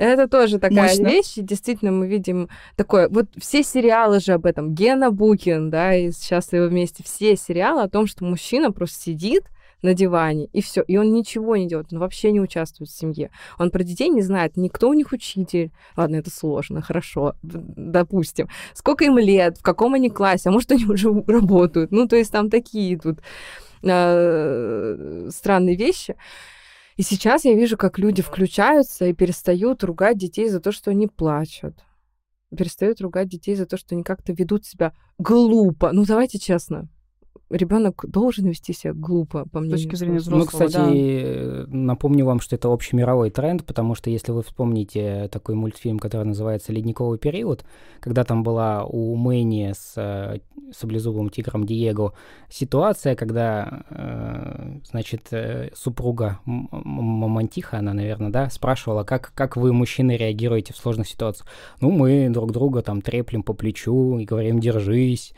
это 0.00 0.28
тоже 0.28 0.58
такая 0.58 0.88
Мощно. 0.88 1.08
вещь. 1.08 1.36
И 1.36 1.42
действительно, 1.42 1.92
мы 1.92 2.06
видим 2.06 2.48
такое... 2.74 3.08
Вот 3.10 3.26
все 3.36 3.62
сериалы 3.62 4.20
же 4.20 4.32
об 4.32 4.46
этом. 4.46 4.74
Гена 4.74 5.10
Букин, 5.10 5.68
да, 5.68 5.94
и 5.94 6.10
«Счастливы 6.10 6.68
вместе». 6.68 7.04
Все 7.04 7.36
сериалы 7.36 7.82
о 7.82 7.88
том, 7.88 8.06
что 8.06 8.24
мужчина 8.24 8.72
просто 8.72 9.02
сидит, 9.02 9.44
на 9.82 9.94
диване, 9.94 10.46
и 10.46 10.60
все. 10.60 10.82
И 10.82 10.96
он 10.96 11.12
ничего 11.12 11.56
не 11.56 11.68
делает, 11.68 11.92
он 11.92 11.98
вообще 11.98 12.32
не 12.32 12.40
участвует 12.40 12.90
в 12.90 12.96
семье. 12.96 13.30
Он 13.58 13.70
про 13.70 13.82
детей 13.82 14.08
не 14.08 14.22
знает, 14.22 14.56
никто 14.56 14.88
у 14.88 14.92
них 14.92 15.12
учитель. 15.12 15.70
Ладно, 15.96 16.16
это 16.16 16.30
сложно, 16.30 16.82
хорошо, 16.82 17.34
допустим. 17.42 18.48
Сколько 18.74 19.04
им 19.04 19.18
лет, 19.18 19.58
в 19.58 19.62
каком 19.62 19.94
они 19.94 20.10
классе, 20.10 20.48
а 20.48 20.52
может, 20.52 20.70
они 20.72 20.84
уже 20.84 21.10
работают. 21.26 21.90
Ну, 21.90 22.06
то 22.06 22.16
есть 22.16 22.32
там 22.32 22.50
такие 22.50 22.98
тут 22.98 23.20
э, 23.82 25.28
странные 25.30 25.76
вещи. 25.76 26.16
И 26.96 27.02
сейчас 27.02 27.44
я 27.44 27.54
вижу, 27.54 27.78
как 27.78 27.98
люди 27.98 28.20
включаются 28.20 29.06
и 29.06 29.14
перестают 29.14 29.82
ругать 29.84 30.18
детей 30.18 30.48
за 30.48 30.60
то, 30.60 30.70
что 30.70 30.90
они 30.90 31.06
плачут. 31.06 31.74
Перестают 32.54 33.00
ругать 33.00 33.28
детей 33.28 33.54
за 33.54 33.64
то, 33.64 33.76
что 33.76 33.94
они 33.94 34.02
как-то 34.02 34.32
ведут 34.32 34.66
себя 34.66 34.92
глупо. 35.18 35.92
Ну, 35.92 36.04
давайте 36.04 36.38
честно 36.38 36.88
ребенок 37.50 38.04
должен 38.06 38.46
вести 38.46 38.72
себя 38.72 38.92
глупо, 38.94 39.46
по 39.50 39.60
мнению 39.60 39.78
С 39.78 39.82
точки 39.82 39.96
зрения 39.96 40.18
взрослого, 40.18 40.40
Ну, 40.40 40.46
кстати, 40.46 41.66
да. 41.66 41.76
напомню 41.76 42.24
вам, 42.24 42.40
что 42.40 42.56
это 42.56 42.72
общемировой 42.72 43.30
тренд, 43.30 43.64
потому 43.64 43.94
что 43.94 44.10
если 44.10 44.32
вы 44.32 44.42
вспомните 44.42 45.28
такой 45.32 45.54
мультфильм, 45.54 45.98
который 45.98 46.24
называется 46.26 46.72
«Ледниковый 46.72 47.18
период», 47.18 47.64
когда 48.00 48.24
там 48.24 48.42
была 48.42 48.84
у 48.84 49.16
Мэни 49.16 49.72
с 49.74 49.94
э, 49.96 50.38
саблезубым 50.72 51.28
тигром 51.30 51.66
Диего 51.66 52.14
ситуация, 52.48 53.16
когда, 53.16 53.82
э, 53.90 54.78
значит, 54.90 55.28
э, 55.32 55.70
супруга 55.74 56.38
Мамантиха, 56.44 57.78
она, 57.78 57.92
наверное, 57.92 58.30
да, 58.30 58.48
спрашивала, 58.50 59.04
как, 59.04 59.32
как 59.34 59.56
вы, 59.56 59.72
мужчины, 59.72 60.16
реагируете 60.16 60.72
в 60.72 60.76
сложных 60.76 61.08
ситуациях. 61.08 61.48
Ну, 61.80 61.90
мы 61.90 62.28
друг 62.30 62.52
друга 62.52 62.82
там 62.82 63.02
треплем 63.02 63.42
по 63.42 63.54
плечу 63.54 64.18
и 64.18 64.24
говорим 64.24 64.60
«держись», 64.60 65.34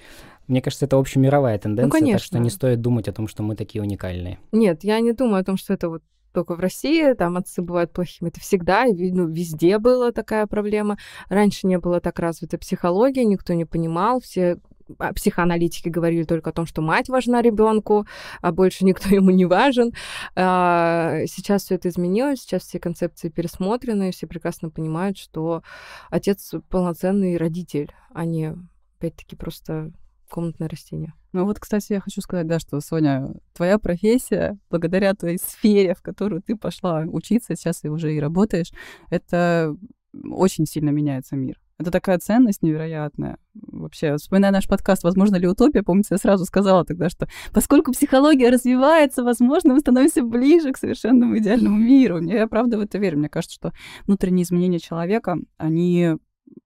мне 0.48 0.62
кажется, 0.62 0.86
это 0.86 0.98
общемировая 0.98 1.58
тенденция, 1.58 1.86
ну, 1.86 1.90
конечно. 1.90 2.18
так 2.18 2.26
что 2.26 2.38
не 2.38 2.50
стоит 2.50 2.80
думать 2.80 3.08
о 3.08 3.12
том, 3.12 3.28
что 3.28 3.42
мы 3.42 3.56
такие 3.56 3.82
уникальные. 3.82 4.38
Нет, 4.52 4.84
я 4.84 5.00
не 5.00 5.12
думаю 5.12 5.40
о 5.40 5.44
том, 5.44 5.56
что 5.56 5.72
это 5.74 5.88
вот 5.88 6.02
только 6.32 6.54
в 6.54 6.60
России, 6.60 7.12
там 7.12 7.36
отцы 7.36 7.62
бывают 7.62 7.92
плохими. 7.92 8.30
Это 8.30 8.40
всегда, 8.40 8.84
ну, 8.86 9.28
везде 9.28 9.78
была 9.78 10.12
такая 10.12 10.46
проблема. 10.46 10.96
Раньше 11.28 11.66
не 11.66 11.78
было 11.78 12.00
так 12.00 12.18
развита 12.18 12.58
психология, 12.58 13.24
никто 13.24 13.52
не 13.52 13.66
понимал, 13.66 14.20
все 14.20 14.58
а, 14.98 15.12
психоаналитики 15.12 15.88
говорили 15.88 16.24
только 16.24 16.50
о 16.50 16.52
том, 16.52 16.66
что 16.66 16.82
мать 16.82 17.08
важна 17.08 17.42
ребенку, 17.42 18.06
а 18.40 18.52
больше 18.52 18.84
никто 18.84 19.08
ему 19.14 19.30
не 19.30 19.44
важен. 19.44 19.92
А, 20.34 21.20
сейчас 21.26 21.64
все 21.64 21.76
это 21.76 21.88
изменилось, 21.88 22.40
сейчас 22.40 22.62
все 22.62 22.78
концепции 22.78 23.28
пересмотрены, 23.28 24.10
все 24.10 24.26
прекрасно 24.26 24.70
понимают, 24.70 25.18
что 25.18 25.62
отец 26.10 26.54
полноценный 26.68 27.36
родитель, 27.36 27.92
а 28.12 28.24
не 28.24 28.56
опять-таки 28.98 29.36
просто 29.36 29.92
комнатное 30.32 30.68
растение. 30.68 31.12
Ну 31.32 31.44
вот, 31.44 31.60
кстати, 31.60 31.92
я 31.92 32.00
хочу 32.00 32.22
сказать, 32.22 32.46
да, 32.46 32.58
что, 32.58 32.80
Соня, 32.80 33.34
твоя 33.52 33.78
профессия, 33.78 34.58
благодаря 34.70 35.14
твоей 35.14 35.38
сфере, 35.38 35.94
в 35.94 36.00
которую 36.00 36.42
ты 36.42 36.56
пошла 36.56 37.00
учиться, 37.00 37.54
сейчас 37.54 37.84
и 37.84 37.88
уже 37.88 38.14
и 38.14 38.20
работаешь, 38.20 38.72
это 39.10 39.76
очень 40.14 40.66
сильно 40.66 40.88
меняется 40.88 41.36
мир. 41.36 41.60
Это 41.78 41.90
такая 41.90 42.18
ценность 42.18 42.62
невероятная. 42.62 43.38
Вообще, 43.54 44.16
вспоминая 44.16 44.52
наш 44.52 44.68
подкаст 44.68 45.04
«Возможно 45.04 45.36
ли 45.36 45.46
утопия», 45.46 45.82
помните, 45.82 46.08
я 46.12 46.18
сразу 46.18 46.44
сказала 46.46 46.84
тогда, 46.84 47.10
что 47.10 47.28
поскольку 47.52 47.92
психология 47.92 48.50
развивается, 48.50 49.24
возможно, 49.24 49.74
мы 49.74 49.80
становимся 49.80 50.22
ближе 50.22 50.72
к 50.72 50.78
совершенному 50.78 51.36
идеальному 51.38 51.76
миру. 51.76 52.22
Я 52.22 52.46
правда 52.46 52.78
в 52.78 52.80
это 52.80 52.98
верю. 52.98 53.18
Мне 53.18 53.28
кажется, 53.28 53.56
что 53.56 53.72
внутренние 54.06 54.44
изменения 54.44 54.78
человека, 54.78 55.36
они 55.58 56.16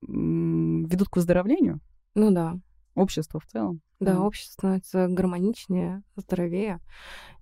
ведут 0.02 1.08
к 1.08 1.16
выздоровлению. 1.16 1.80
Ну 2.14 2.30
да 2.30 2.56
общество 2.96 3.40
в 3.40 3.46
целом. 3.46 3.80
Да, 4.00 4.14
mm. 4.14 4.18
общество 4.18 4.52
становится 4.52 5.06
гармоничнее, 5.08 6.02
здоровее. 6.16 6.80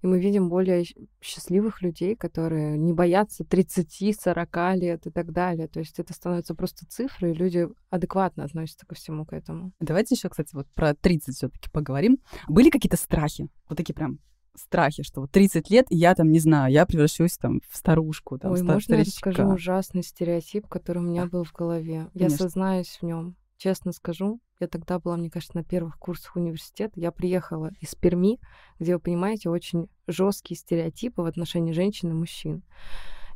И 0.03 0.07
мы 0.07 0.21
видим 0.21 0.49
более 0.49 0.85
счастливых 1.21 1.81
людей, 1.83 2.15
которые 2.15 2.77
не 2.77 2.93
боятся 2.93 3.45
30-40 3.45 4.77
лет 4.77 5.07
и 5.07 5.11
так 5.11 5.33
далее. 5.33 5.67
То 5.69 5.81
есть 5.81 5.99
это 5.99 6.13
становится 6.13 6.55
просто 6.55 6.87
цифрой, 6.87 7.33
и 7.33 7.35
люди 7.35 7.69
адекватно 7.91 8.45
относятся 8.45 8.87
ко 8.87 8.95
всему 8.95 9.25
к 9.25 9.33
этому. 9.33 9.73
Давайте 9.81 10.15
еще, 10.15 10.29
кстати, 10.29 10.55
вот 10.55 10.67
про 10.75 10.95
30 10.95 11.35
все-таки 11.35 11.71
поговорим. 11.71 12.19
Были 12.49 12.71
какие-то 12.71 12.97
страхи? 12.97 13.49
Вот 13.69 13.77
такие 13.77 13.95
прям 13.95 14.19
страхи, 14.57 15.03
что 15.03 15.23
вот 15.23 15.31
30 15.33 15.71
лет, 15.71 15.87
и 15.91 15.97
я 15.97 16.15
там, 16.15 16.31
не 16.31 16.39
знаю, 16.39 16.73
я 16.73 16.87
превращусь 16.87 17.37
там 17.37 17.61
в 17.69 17.77
старушку, 17.77 18.39
там, 18.39 18.53
Ой, 18.53 18.59
стар- 18.59 18.75
можно 18.75 18.95
я 18.95 19.01
расскажу 19.01 19.49
ужасный 19.49 20.03
стереотип, 20.03 20.69
который 20.69 20.99
у 20.99 21.07
меня 21.07 21.27
был 21.27 21.45
в 21.45 21.53
голове? 21.53 22.09
Конечно. 22.13 22.35
Я 22.35 22.39
сознаюсь 22.39 22.99
в 23.01 23.03
нем. 23.05 23.37
Честно 23.57 23.93
скажу, 23.93 24.41
я 24.61 24.69
тогда 24.69 24.99
была, 24.99 25.17
мне 25.17 25.31
кажется, 25.31 25.57
на 25.57 25.65
первых 25.65 25.99
курсах 25.99 26.37
университета. 26.37 27.01
Я 27.01 27.13
приехала 27.13 27.71
из 27.81 27.95
Перми, 27.95 28.39
где, 28.79 28.95
вы 28.95 29.01
понимаете, 29.01 29.51
очень 29.51 29.89
жесткие 30.07 30.59
стереотипы 30.59 31.23
в 31.23 31.27
отношении 31.27 31.73
женщин 31.73 32.11
и 32.11 32.15
мужчин. 32.15 32.63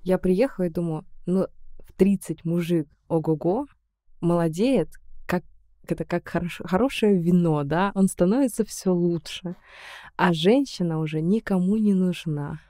Я 0.02 0.18
приехала 0.18 0.66
и 0.66 0.70
думаю, 0.70 1.04
ну, 1.26 1.46
в 1.80 1.92
30 1.92 2.44
мужик, 2.44 2.88
ого-го, 3.08 3.66
молодеет, 4.20 4.90
как 5.26 5.44
это 5.86 6.04
как 6.04 6.28
хорош, 6.28 6.60
хорошее 6.64 7.18
вино, 7.20 7.64
да, 7.64 7.92
он 7.94 8.08
становится 8.08 8.64
все 8.64 8.92
лучше. 8.92 9.56
А 10.16 10.32
женщина 10.32 10.98
уже 10.98 11.20
никому 11.20 11.76
не 11.76 11.94
нужна. 11.94 12.60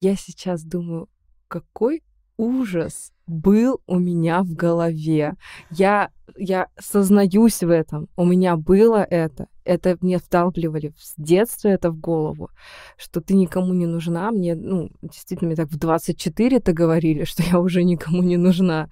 Я 0.00 0.16
сейчас 0.16 0.62
думаю, 0.62 1.08
какой 1.48 2.02
ужас 2.36 3.13
был 3.26 3.80
у 3.86 3.98
меня 3.98 4.42
в 4.42 4.54
голове. 4.54 5.34
Я, 5.70 6.10
я 6.36 6.68
сознаюсь 6.78 7.62
в 7.62 7.70
этом. 7.70 8.08
У 8.16 8.24
меня 8.24 8.56
было 8.56 9.02
это. 9.02 9.48
Это 9.64 9.96
мне 10.00 10.18
вдалбливали 10.18 10.92
с 10.98 11.14
детства 11.16 11.68
это 11.68 11.90
в 11.90 11.98
голову, 11.98 12.50
что 12.98 13.20
ты 13.20 13.34
никому 13.34 13.72
не 13.72 13.86
нужна. 13.86 14.30
Мне, 14.30 14.54
ну, 14.54 14.90
действительно, 15.00 15.48
мне 15.48 15.56
так 15.56 15.70
в 15.70 15.78
24 15.78 16.58
это 16.58 16.72
говорили, 16.72 17.24
что 17.24 17.42
я 17.42 17.58
уже 17.58 17.82
никому 17.82 18.22
не 18.22 18.36
нужна. 18.36 18.90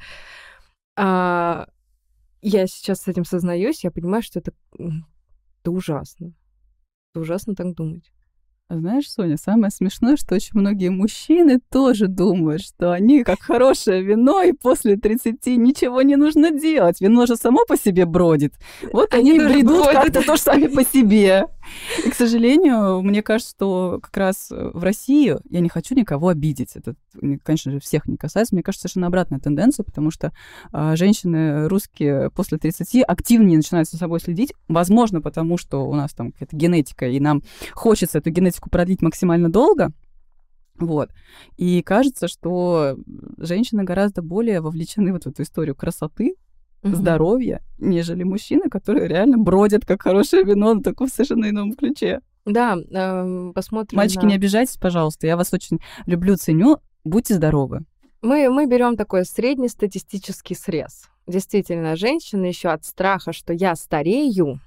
А 0.96 1.66
я 2.40 2.66
сейчас 2.66 3.02
с 3.02 3.08
этим 3.08 3.24
сознаюсь, 3.24 3.84
я 3.84 3.90
понимаю, 3.90 4.22
что 4.22 4.38
это, 4.38 4.52
это 4.78 5.70
ужасно. 5.70 6.32
Это 7.12 7.20
ужасно 7.20 7.54
так 7.54 7.74
думать. 7.74 8.10
Знаешь, 8.70 9.10
Соня, 9.10 9.36
самое 9.36 9.70
смешное, 9.70 10.16
что 10.16 10.34
очень 10.34 10.58
многие 10.58 10.88
мужчины 10.88 11.60
тоже 11.70 12.06
думают, 12.06 12.62
что 12.62 12.92
они 12.92 13.22
как 13.22 13.40
хорошее 13.40 14.02
вино, 14.02 14.42
и 14.42 14.52
после 14.52 14.96
30 14.96 15.46
ничего 15.58 16.00
не 16.00 16.16
нужно 16.16 16.50
делать. 16.50 17.00
Вино 17.00 17.26
же 17.26 17.36
само 17.36 17.66
по 17.66 17.76
себе 17.76 18.06
бродит. 18.06 18.54
Вот 18.92 19.12
они, 19.12 19.32
они 19.38 19.40
бредут 19.40 19.88
как-то 19.88 20.24
тоже 20.24 20.40
сами 20.40 20.68
по 20.68 20.84
себе. 20.84 21.44
И, 22.04 22.10
к 22.10 22.14
сожалению, 22.14 23.02
мне 23.02 23.22
кажется, 23.22 23.54
что 23.54 24.00
как 24.02 24.16
раз 24.16 24.48
в 24.50 24.82
России 24.82 25.36
я 25.48 25.60
не 25.60 25.68
хочу 25.68 25.94
никого 25.94 26.28
обидеть. 26.28 26.76
Это, 26.76 26.94
конечно 27.42 27.72
же, 27.72 27.80
всех 27.80 28.06
не 28.06 28.16
касается. 28.16 28.54
Мне 28.54 28.62
кажется, 28.62 28.88
совершенно 28.88 29.06
обратная 29.06 29.40
тенденция, 29.40 29.84
потому 29.84 30.10
что 30.10 30.32
а, 30.72 30.96
женщины 30.96 31.68
русские 31.68 32.30
после 32.30 32.58
30 32.58 33.04
активнее 33.06 33.56
начинают 33.56 33.88
за 33.88 33.96
собой 33.96 34.20
следить. 34.20 34.54
Возможно, 34.68 35.20
потому 35.20 35.58
что 35.58 35.86
у 35.86 35.94
нас 35.94 36.12
там 36.12 36.32
какая-то 36.32 36.56
генетика, 36.56 37.06
и 37.08 37.20
нам 37.20 37.42
хочется 37.72 38.18
эту 38.18 38.30
генетику 38.30 38.70
продлить 38.70 39.02
максимально 39.02 39.50
долго. 39.50 39.92
Вот. 40.78 41.10
И 41.56 41.82
кажется, 41.82 42.28
что 42.28 42.96
женщины 43.38 43.84
гораздо 43.84 44.22
более 44.22 44.60
вовлечены 44.60 45.12
вот 45.12 45.24
в 45.24 45.28
эту 45.28 45.42
историю 45.42 45.76
красоты, 45.76 46.34
угу. 46.82 46.96
здоровья, 46.96 47.62
нежели 47.78 48.22
мужчины, 48.22 48.68
которые 48.68 49.08
реально 49.08 49.38
бродят 49.38 49.84
как 49.84 50.02
хорошее 50.02 50.44
вино, 50.44 50.74
но 50.74 50.80
только 50.80 51.06
в 51.06 51.10
совершенно 51.10 51.48
ином 51.48 51.74
ключе. 51.74 52.20
Да, 52.44 52.76
э, 52.76 53.52
посмотрим. 53.54 53.96
Мальчики, 53.96 54.24
на... 54.24 54.28
не 54.28 54.34
обижайтесь, 54.34 54.76
пожалуйста. 54.76 55.26
Я 55.26 55.36
вас 55.36 55.52
очень 55.52 55.78
люблю, 56.06 56.36
ценю. 56.36 56.78
Будьте 57.04 57.34
здоровы. 57.34 57.84
Мы, 58.20 58.48
мы 58.50 58.66
берем 58.66 58.96
такой 58.96 59.24
среднестатистический 59.24 60.54
срез. 60.54 61.08
Действительно, 61.26 61.96
женщины 61.96 62.46
еще 62.46 62.70
от 62.70 62.84
страха, 62.84 63.32
что 63.32 63.52
я 63.52 63.76
старею, 63.76 64.60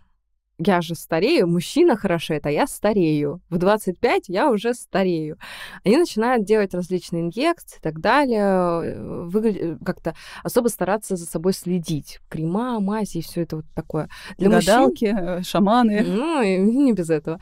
я 0.57 0.81
же 0.81 0.95
старею, 0.95 1.47
мужчина 1.47 1.95
хорошеет, 1.97 2.45
а 2.45 2.51
я 2.51 2.67
старею. 2.67 3.41
В 3.49 3.57
25 3.57 4.29
я 4.29 4.49
уже 4.49 4.73
старею. 4.73 5.37
Они 5.83 5.97
начинают 5.97 6.45
делать 6.45 6.73
различные 6.73 7.23
инъекции 7.23 7.77
и 7.77 7.81
так 7.81 7.99
далее, 7.99 8.41
э, 8.41 9.25
выглядеть, 9.25 9.61
э, 9.61 9.77
как-то 9.83 10.15
особо 10.43 10.69
стараться 10.69 11.15
за 11.15 11.25
собой 11.25 11.53
следить. 11.53 12.19
Крема, 12.29 12.79
мази 12.79 13.17
и 13.17 13.21
все 13.21 13.41
это 13.41 13.57
вот 13.57 13.65
такое. 13.75 14.09
Для 14.37 14.49
Гадалки, 14.49 15.05
мужчин... 15.05 15.17
Э, 15.17 15.43
шаманы. 15.43 16.03
Ну, 16.03 16.41
и 16.41 16.57
не 16.57 16.93
без 16.93 17.09
этого. 17.09 17.39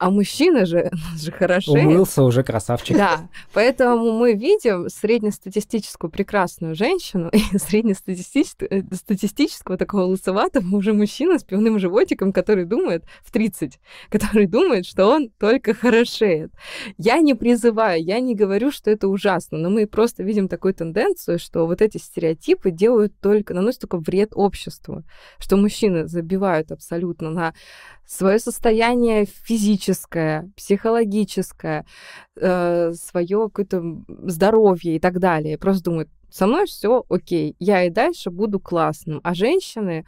А 0.00 0.10
мужчина 0.10 0.64
же, 0.64 0.90
же 1.18 1.30
хорошо. 1.30 1.72
Умылся 1.72 2.22
уже 2.22 2.42
красавчик. 2.42 2.96
Да, 2.96 3.28
поэтому 3.52 4.12
мы 4.12 4.32
видим 4.32 4.88
среднестатистическую 4.88 6.10
прекрасную 6.10 6.74
женщину 6.74 7.28
и 7.32 7.58
среднестатистического 7.58 9.76
такого 9.76 10.04
лысоватого 10.04 10.74
уже 10.74 10.94
мужчину 10.94 11.38
с 11.38 11.44
пивным 11.44 11.78
животиком, 11.78 12.32
который 12.32 12.64
думает 12.64 13.04
в 13.22 13.30
30, 13.30 13.78
который 14.10 14.46
думает, 14.46 14.86
что 14.86 15.06
он 15.06 15.28
только 15.38 15.74
хорошеет. 15.74 16.50
Я 16.96 17.20
не 17.20 17.34
призываю, 17.34 18.02
я 18.02 18.20
не 18.20 18.34
говорю, 18.34 18.72
что 18.72 18.90
это 18.90 19.06
ужасно, 19.06 19.58
но 19.58 19.68
мы 19.68 19.86
просто 19.86 20.22
видим 20.22 20.48
такую 20.48 20.72
тенденцию, 20.72 21.38
что 21.38 21.66
вот 21.66 21.82
эти 21.82 21.98
стереотипы 21.98 22.70
делают 22.70 23.12
только, 23.20 23.52
наносят 23.52 23.82
только 23.82 23.98
вред 23.98 24.30
обществу, 24.32 25.04
что 25.38 25.58
мужчины 25.58 26.06
забивают 26.06 26.72
абсолютно 26.72 27.28
на 27.28 27.52
свое 28.10 28.40
состояние 28.40 29.24
физическое, 29.24 30.50
психологическое, 30.56 31.86
э, 32.36 32.92
свое 32.94 33.48
какое-то 33.48 34.02
здоровье 34.24 34.96
и 34.96 34.98
так 34.98 35.20
далее. 35.20 35.56
Просто 35.56 35.84
думают, 35.84 36.10
со 36.28 36.48
мной 36.48 36.66
все 36.66 37.04
окей, 37.08 37.54
я 37.60 37.84
и 37.84 37.90
дальше 37.90 38.30
буду 38.30 38.58
классным. 38.58 39.20
А 39.22 39.32
женщины 39.34 40.04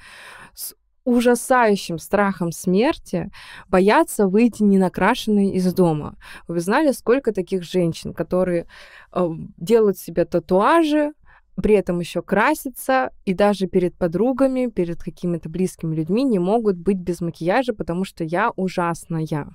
с 0.52 0.74
ужасающим 1.04 1.98
страхом 1.98 2.50
смерти 2.50 3.30
боятся 3.68 4.26
выйти 4.26 4.64
ненакрашенной 4.64 5.50
из 5.50 5.72
дома. 5.72 6.16
Вы 6.48 6.58
знали, 6.58 6.90
сколько 6.90 7.32
таких 7.32 7.62
женщин, 7.62 8.14
которые 8.14 8.66
э, 9.12 9.28
делают 9.56 9.98
себе 9.98 10.24
татуажи, 10.24 11.12
при 11.56 11.74
этом 11.74 12.00
еще 12.00 12.22
красятся, 12.22 13.10
и 13.24 13.34
даже 13.34 13.66
перед 13.66 13.96
подругами, 13.96 14.66
перед 14.66 15.02
какими-то 15.02 15.48
близкими 15.48 15.94
людьми 15.94 16.24
не 16.24 16.38
могут 16.38 16.76
быть 16.76 16.98
без 16.98 17.20
макияжа, 17.20 17.74
потому 17.74 18.04
что 18.04 18.24
я 18.24 18.50
ужасная. 18.56 19.54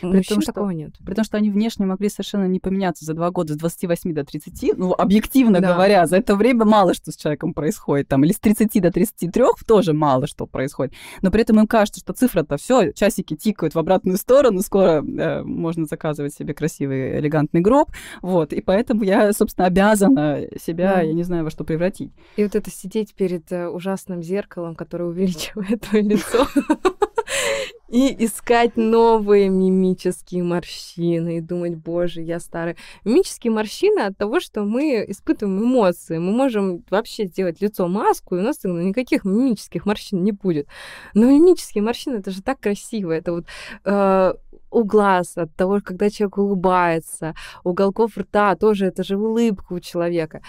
При 0.00 0.22
том, 0.22 0.40
что, 0.40 0.52
такого 0.52 0.70
нет. 0.70 0.94
При 1.04 1.14
том, 1.14 1.24
что 1.24 1.36
они 1.36 1.50
внешне 1.50 1.86
могли 1.86 2.08
совершенно 2.08 2.46
не 2.46 2.60
поменяться 2.60 3.04
за 3.04 3.14
два 3.14 3.30
года 3.30 3.54
с 3.54 3.56
28 3.56 4.14
до 4.14 4.24
30. 4.24 4.78
Ну, 4.78 4.92
объективно 4.92 5.60
да. 5.60 5.72
говоря, 5.72 6.06
за 6.06 6.16
это 6.16 6.34
время 6.34 6.64
мало 6.64 6.94
что 6.94 7.12
с 7.12 7.16
человеком 7.16 7.54
происходит. 7.54 8.08
Там, 8.08 8.24
или 8.24 8.32
с 8.32 8.40
30 8.40 8.82
до 8.82 8.90
33 8.90 9.44
тоже 9.66 9.92
мало 9.92 10.26
что 10.26 10.46
происходит. 10.46 10.94
Но 11.20 11.30
при 11.30 11.42
этом 11.42 11.60
им 11.60 11.66
кажется, 11.66 12.00
что 12.00 12.12
цифра-то 12.12 12.56
все, 12.56 12.92
часики 12.92 13.36
тикают 13.36 13.74
в 13.74 13.78
обратную 13.78 14.16
сторону, 14.16 14.60
скоро 14.62 15.04
э, 15.04 15.42
можно 15.42 15.86
заказывать 15.86 16.34
себе 16.34 16.54
красивый, 16.54 17.18
элегантный 17.18 17.60
гроб. 17.60 17.90
Вот, 18.22 18.52
и 18.52 18.60
поэтому 18.60 19.04
я, 19.04 19.32
собственно, 19.32 19.66
обязана 19.66 20.40
себя, 20.60 20.94
да. 20.94 21.00
я 21.02 21.12
не 21.12 21.22
знаю, 21.22 21.44
во 21.44 21.50
что 21.50 21.64
превратить. 21.64 22.12
И 22.36 22.42
вот 22.42 22.54
это 22.54 22.70
сидеть 22.70 23.14
перед 23.14 23.50
э, 23.52 23.68
ужасным 23.68 24.22
зеркалом, 24.22 24.74
которое 24.74 25.04
увеличивает 25.04 25.82
твое 25.82 26.02
лицо 26.02 26.46
и 27.92 28.24
искать 28.24 28.76
новые 28.76 29.50
мимические 29.82 30.42
морщины 30.42 31.38
и 31.38 31.40
думать, 31.40 31.76
боже, 31.76 32.22
я 32.22 32.40
старый. 32.40 32.76
Мимические 33.04 33.52
морщины 33.52 34.00
от 34.00 34.16
того, 34.16 34.40
что 34.40 34.64
мы 34.64 35.04
испытываем 35.08 35.62
эмоции. 35.62 36.18
Мы 36.18 36.32
можем 36.32 36.84
вообще 36.90 37.26
сделать 37.26 37.60
лицо 37.60 37.88
маску, 37.88 38.36
и 38.36 38.38
у 38.38 38.42
нас 38.42 38.64
никаких 38.64 39.24
мимических 39.24 39.86
морщин 39.86 40.22
не 40.22 40.32
будет. 40.32 40.68
Но 41.14 41.26
мимические 41.26 41.82
морщины, 41.82 42.16
это 42.16 42.30
же 42.30 42.42
так 42.42 42.60
красиво. 42.60 43.10
Это 43.10 43.32
вот 43.32 43.46
э, 43.84 44.34
у 44.70 44.84
глаз, 44.84 45.36
от 45.36 45.54
того, 45.54 45.80
когда 45.84 46.10
человек 46.10 46.38
улыбается, 46.38 47.34
уголков 47.64 48.16
рта 48.16 48.56
тоже, 48.56 48.86
это 48.86 49.04
же 49.04 49.16
улыбка 49.16 49.72
у 49.74 49.80
человека. 49.80 50.40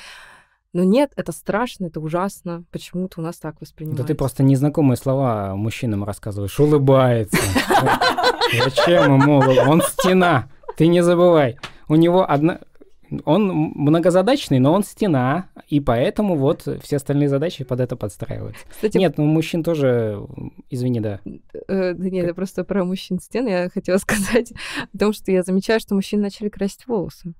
Но 0.73 0.83
нет, 0.83 1.11
это 1.15 1.31
страшно, 1.31 1.85
это 1.85 1.99
ужасно. 1.99 2.63
Почему-то 2.71 3.21
у 3.21 3.23
нас 3.23 3.37
так 3.37 3.61
воспринимается. 3.61 4.03
Да 4.03 4.07
ты 4.07 4.15
просто 4.15 4.41
незнакомые 4.41 4.97
слова 4.97 5.55
мужчинам 5.55 6.03
рассказываешь. 6.03 6.59
Улыбается. 6.59 7.37
Зачем 8.63 9.21
ему? 9.21 9.39
Он 9.69 9.81
стена. 9.83 10.49
Ты 10.75 10.87
не 10.87 11.03
забывай. 11.03 11.57
У 11.87 11.95
него 11.95 12.29
одна... 12.29 12.59
Он 13.25 13.47
многозадачный, 13.75 14.57
но 14.57 14.73
он 14.73 14.83
стена, 14.83 15.45
и 15.67 15.79
поэтому 15.79 16.35
вот 16.35 16.67
все 16.81 16.95
остальные 16.95 17.29
задачи 17.29 17.63
под 17.63 17.79
это 17.79 17.95
подстраиваются. 17.95 18.65
Кстати, 18.67 18.97
нет, 18.97 19.19
ну 19.19 19.25
мужчин 19.25 19.63
тоже, 19.63 20.19
извини, 20.71 20.99
да. 20.99 21.19
Э, 21.67 21.93
да 21.93 22.09
нет, 22.09 22.25
это 22.25 22.33
просто 22.33 22.63
про 22.63 22.83
мужчин 22.83 23.19
стен 23.19 23.45
я 23.45 23.69
хотела 23.69 23.97
сказать 23.99 24.53
о 24.91 24.97
том, 24.97 25.13
что 25.13 25.31
я 25.31 25.43
замечаю, 25.43 25.79
что 25.79 25.93
мужчины 25.93 26.23
начали 26.23 26.49
красить 26.49 26.87
волосы. 26.87 27.35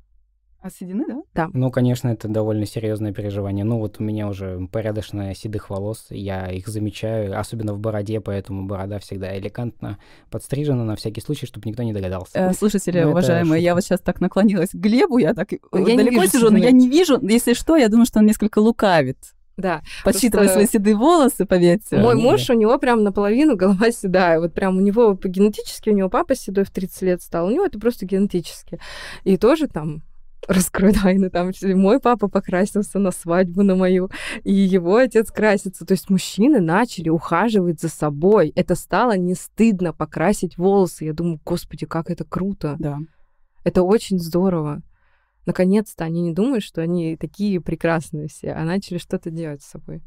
А 0.64 0.70
седины, 0.70 1.04
да? 1.06 1.22
Да. 1.36 1.50
Ну, 1.52 1.70
конечно, 1.72 2.08
это 2.08 2.30
довольно 2.30 2.66
серьезное 2.66 3.12
переживание. 3.12 3.66
Ну, 3.66 3.80
вот 3.80 4.00
у 4.00 4.04
меня 4.04 4.30
уже 4.30 4.66
порядочно 4.72 5.36
седых 5.36 5.70
волос, 5.70 6.06
я 6.10 6.50
их 6.50 6.70
замечаю, 6.70 7.38
особенно 7.38 7.74
в 7.74 7.80
бороде, 7.80 8.22
поэтому 8.22 8.66
борода 8.66 8.98
всегда 9.00 9.38
элегантно 9.38 9.98
подстрижена 10.32 10.86
на 10.86 10.96
всякий 10.96 11.20
случай, 11.20 11.48
чтобы 11.48 11.68
никто 11.68 11.84
не 11.84 11.92
догадался. 11.92 12.32
Э, 12.40 12.54
слушатели, 12.54 13.02
ну, 13.02 13.10
уважаемые, 13.10 13.62
я 13.62 13.76
вот 13.76 13.84
сейчас 13.84 14.00
так 14.00 14.22
наклонилась 14.22 14.70
к 14.70 14.76
Глебу, 14.76 15.18
я 15.18 15.34
так 15.34 15.52
я 15.52 15.58
далеко 15.72 16.22
вижу, 16.22 16.32
сижу, 16.32 16.50
но 16.50 16.58
я 16.58 16.72
не 16.72 16.88
вижу. 16.88 17.20
Если 17.22 17.56
что, 17.56 17.76
я 17.76 17.90
думаю, 17.90 18.06
что 18.06 18.20
он 18.20 18.26
несколько 18.26 18.60
лукавит. 18.60 19.18
Да. 19.58 19.82
Подсчитывая 20.06 20.46
просто... 20.46 20.66
свои 20.66 20.68
седые 20.68 20.96
волосы, 20.96 21.46
поверьте. 21.46 21.98
Мой 21.98 22.16
муж, 22.16 22.50
у 22.50 22.54
него 22.54 22.78
прям 22.80 23.04
наполовину 23.04 23.58
голова 23.58 23.92
седая. 23.92 24.40
Вот 24.40 24.54
прям 24.54 24.78
у 24.78 24.80
него 24.80 25.16
по 25.16 25.28
генетически, 25.28 25.90
у 25.90 25.94
него 25.94 26.08
папа 26.08 26.36
седой 26.36 26.64
в 26.64 26.72
30 26.72 27.02
лет 27.02 27.22
стал. 27.22 27.48
У 27.48 27.52
него 27.52 27.66
это 27.66 27.78
просто 27.80 28.06
генетически. 28.06 28.80
И 29.26 29.36
тоже 29.38 29.68
там 29.68 30.02
раскрою 30.48 30.94
тайну, 30.94 31.30
там 31.30 31.52
мой 31.76 32.00
папа 32.00 32.28
покрасился 32.28 33.00
на 33.00 33.12
свадьбу 33.12 33.64
на 33.64 33.76
мою, 33.76 34.10
и 34.44 34.54
его 34.54 34.98
отец 34.98 35.32
красится. 35.32 35.86
То 35.86 35.94
есть 35.94 36.10
мужчины 36.10 36.60
начали 36.60 37.10
ухаживать 37.10 37.82
за 37.82 37.90
собой. 37.90 38.52
Это 38.56 38.76
стало 38.76 39.18
не 39.18 39.36
стыдно 39.36 39.94
покрасить 39.94 40.58
волосы. 40.58 41.06
Я 41.06 41.14
думаю, 41.14 41.40
господи, 41.44 41.86
как 41.86 42.10
это 42.10 42.24
круто. 42.24 42.76
Да. 42.80 43.00
Это 43.64 43.84
очень 43.84 44.20
здорово. 44.20 44.82
Наконец-то 45.46 46.06
они 46.06 46.22
не 46.22 46.34
думают, 46.34 46.64
что 46.64 46.82
они 46.82 47.18
такие 47.18 47.60
прекрасные 47.60 48.28
все, 48.28 48.54
а 48.54 48.64
начали 48.64 48.98
что-то 48.98 49.30
делать 49.30 49.62
с 49.62 49.70
собой. 49.70 50.02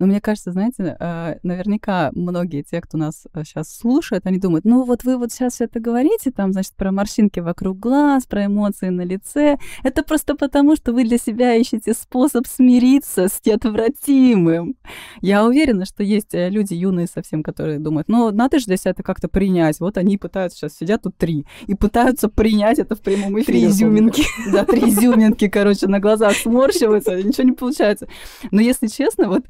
Но 0.00 0.06
мне 0.06 0.20
кажется, 0.20 0.50
знаете, 0.50 0.96
а, 0.98 1.36
наверняка 1.44 2.10
многие 2.14 2.62
те, 2.62 2.80
кто 2.80 2.98
нас 2.98 3.26
сейчас 3.44 3.70
а, 3.70 3.80
слушает, 3.80 4.26
они 4.26 4.38
думают, 4.38 4.64
ну 4.64 4.82
вот 4.82 5.04
вы 5.04 5.16
вот 5.16 5.30
сейчас 5.30 5.60
это 5.60 5.78
говорите, 5.78 6.32
там, 6.32 6.52
значит, 6.52 6.72
про 6.74 6.90
морщинки 6.90 7.38
вокруг 7.38 7.78
глаз, 7.78 8.26
про 8.26 8.46
эмоции 8.46 8.88
на 8.88 9.02
лице. 9.02 9.56
Это 9.84 10.02
просто 10.02 10.34
потому, 10.34 10.74
что 10.74 10.92
вы 10.92 11.04
для 11.04 11.16
себя 11.16 11.54
ищете 11.54 11.94
способ 11.94 12.48
смириться 12.48 13.28
с 13.28 13.40
неотвратимым. 13.44 14.74
Я 15.20 15.44
уверена, 15.44 15.84
что 15.84 16.02
есть 16.02 16.34
э, 16.34 16.50
люди 16.50 16.74
юные 16.74 17.06
совсем, 17.06 17.44
которые 17.44 17.78
думают, 17.78 18.08
ну 18.08 18.32
надо 18.32 18.58
же 18.58 18.66
для 18.66 18.76
себя 18.76 18.90
это 18.90 19.04
как-то 19.04 19.28
принять. 19.28 19.78
Вот 19.78 19.96
они 19.96 20.18
пытаются 20.18 20.58
сейчас, 20.58 20.76
сидят 20.76 21.02
тут 21.02 21.16
три, 21.16 21.46
и 21.68 21.74
пытаются 21.76 22.28
принять 22.28 22.80
это 22.80 22.96
в 22.96 23.00
прямом 23.00 23.40
эфире. 23.40 23.60
Три 23.60 23.66
изюминки. 23.66 24.24
Да, 24.52 24.64
три 24.64 24.90
изюминки, 24.90 25.48
короче, 25.48 25.86
на 25.86 26.00
глазах 26.00 26.34
сморщиваются, 26.34 27.22
ничего 27.22 27.44
не 27.44 27.52
получается. 27.52 28.08
Но 28.50 28.60
если 28.60 28.88
честно, 28.88 29.28
вот 29.28 29.44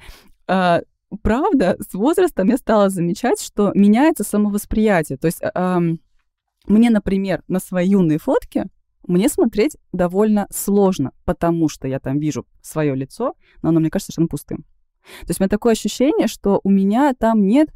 правда, 0.47 1.77
с 1.81 1.95
возрастом 1.95 2.49
я 2.49 2.57
стала 2.57 2.89
замечать, 2.89 3.41
что 3.41 3.73
меняется 3.75 4.25
самовосприятие. 4.25 5.19
То 5.19 5.27
есть 5.27 5.41
а, 5.43 5.81
мне, 6.67 6.91
например, 6.91 7.43
на 7.49 7.61
свои 7.61 7.89
юные 7.89 8.19
фотки 8.19 8.67
мне 9.07 9.29
смотреть 9.29 9.77
довольно 9.93 10.47
сложно, 10.51 11.13
потому 11.25 11.69
что 11.69 11.87
я 11.87 12.01
там 12.01 12.19
вижу 12.19 12.47
свое 12.63 12.95
лицо, 12.95 13.35
но 13.63 13.69
оно 13.69 13.81
мне 13.81 13.91
кажется 13.91 14.13
совершенно 14.13 14.29
пустым. 14.29 14.65
То 15.21 15.29
есть 15.29 15.41
у 15.41 15.43
меня 15.43 15.49
такое 15.49 15.73
ощущение, 15.73 16.27
что 16.27 16.61
у 16.65 16.71
меня 16.71 17.15
там 17.19 17.47
нет, 17.47 17.69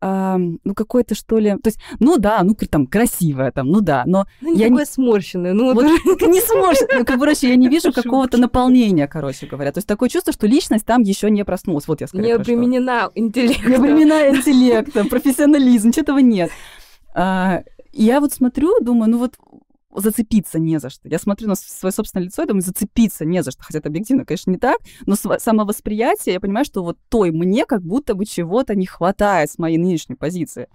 э, 0.00 0.36
ну, 0.36 0.74
какой-то, 0.74 1.14
что 1.14 1.38
ли... 1.38 1.50
То 1.52 1.68
есть, 1.68 1.78
ну 1.98 2.18
да, 2.18 2.42
ну, 2.42 2.54
там, 2.54 2.86
красивая 2.86 3.50
там, 3.52 3.68
ну 3.68 3.80
да, 3.80 4.04
но... 4.06 4.26
Ну, 4.40 4.54
не 4.54 4.60
я 4.60 4.68
не 4.68 4.84
сморщенная, 4.84 5.52
ну... 5.52 5.74
Вот, 5.74 5.84
не 6.22 6.40
сморщенная, 6.40 6.98
ну, 6.98 7.04
короче, 7.04 7.48
я 7.48 7.56
не 7.56 7.68
вижу 7.68 7.92
какого-то 7.94 8.38
наполнения, 8.38 9.06
короче 9.06 9.46
говоря. 9.46 9.72
То 9.72 9.78
есть 9.78 9.88
такое 9.88 10.08
чувство, 10.08 10.32
что 10.32 10.46
личность 10.46 10.86
там 10.86 11.02
еще 11.02 11.30
не 11.30 11.44
проснулась. 11.44 11.88
Вот 11.88 12.00
я 12.00 12.06
скорее 12.06 12.24
Не 12.24 12.32
обременена 12.32 13.10
интеллектом. 13.14 13.70
Не 13.70 13.76
обременена 13.76 14.28
интеллектом, 14.36 15.08
профессионализм, 15.08 15.92
чего 15.92 16.02
этого 16.02 16.18
нет. 16.18 16.50
Я 17.98 18.20
вот 18.20 18.32
смотрю, 18.32 18.78
думаю, 18.80 19.10
ну 19.10 19.18
вот 19.18 19.36
зацепиться 20.00 20.58
не 20.58 20.78
за 20.78 20.90
что. 20.90 21.08
Я 21.08 21.18
смотрю 21.18 21.48
на 21.48 21.54
свое 21.54 21.92
собственное 21.92 22.26
лицо 22.26 22.42
и 22.42 22.46
думаю, 22.46 22.62
зацепиться 22.62 23.24
не 23.24 23.42
за 23.42 23.50
что. 23.50 23.62
Хотя 23.62 23.78
это 23.78 23.88
объективно, 23.88 24.24
конечно, 24.24 24.50
не 24.50 24.58
так, 24.58 24.78
но 25.06 25.14
самовосприятие, 25.16 26.34
я 26.34 26.40
понимаю, 26.40 26.64
что 26.64 26.82
вот 26.82 26.98
той 27.08 27.30
мне 27.30 27.64
как 27.64 27.82
будто 27.82 28.14
бы 28.14 28.24
чего-то 28.24 28.74
не 28.74 28.86
хватает 28.86 29.50
с 29.50 29.58
моей 29.58 29.78
нынешней 29.78 30.14
позиции. 30.14 30.68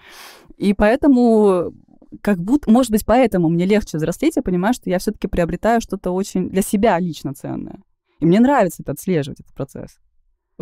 И 0.57 0.73
поэтому 0.73 1.73
как 2.21 2.39
будто, 2.39 2.69
может 2.69 2.91
быть, 2.91 3.05
поэтому 3.05 3.49
мне 3.49 3.65
легче 3.65 3.97
взрослеть, 3.97 4.35
я 4.35 4.41
понимаю, 4.41 4.73
что 4.73 4.89
я 4.89 4.99
все-таки 4.99 5.27
приобретаю 5.27 5.81
что-то 5.81 6.11
очень 6.11 6.49
для 6.49 6.61
себя 6.61 6.99
лично 6.99 7.33
ценное. 7.33 7.79
И 8.19 8.25
мне 8.25 8.39
нравится 8.39 8.83
это 8.83 8.91
отслеживать, 8.91 9.39
этот 9.39 9.53
процесс. 9.53 9.97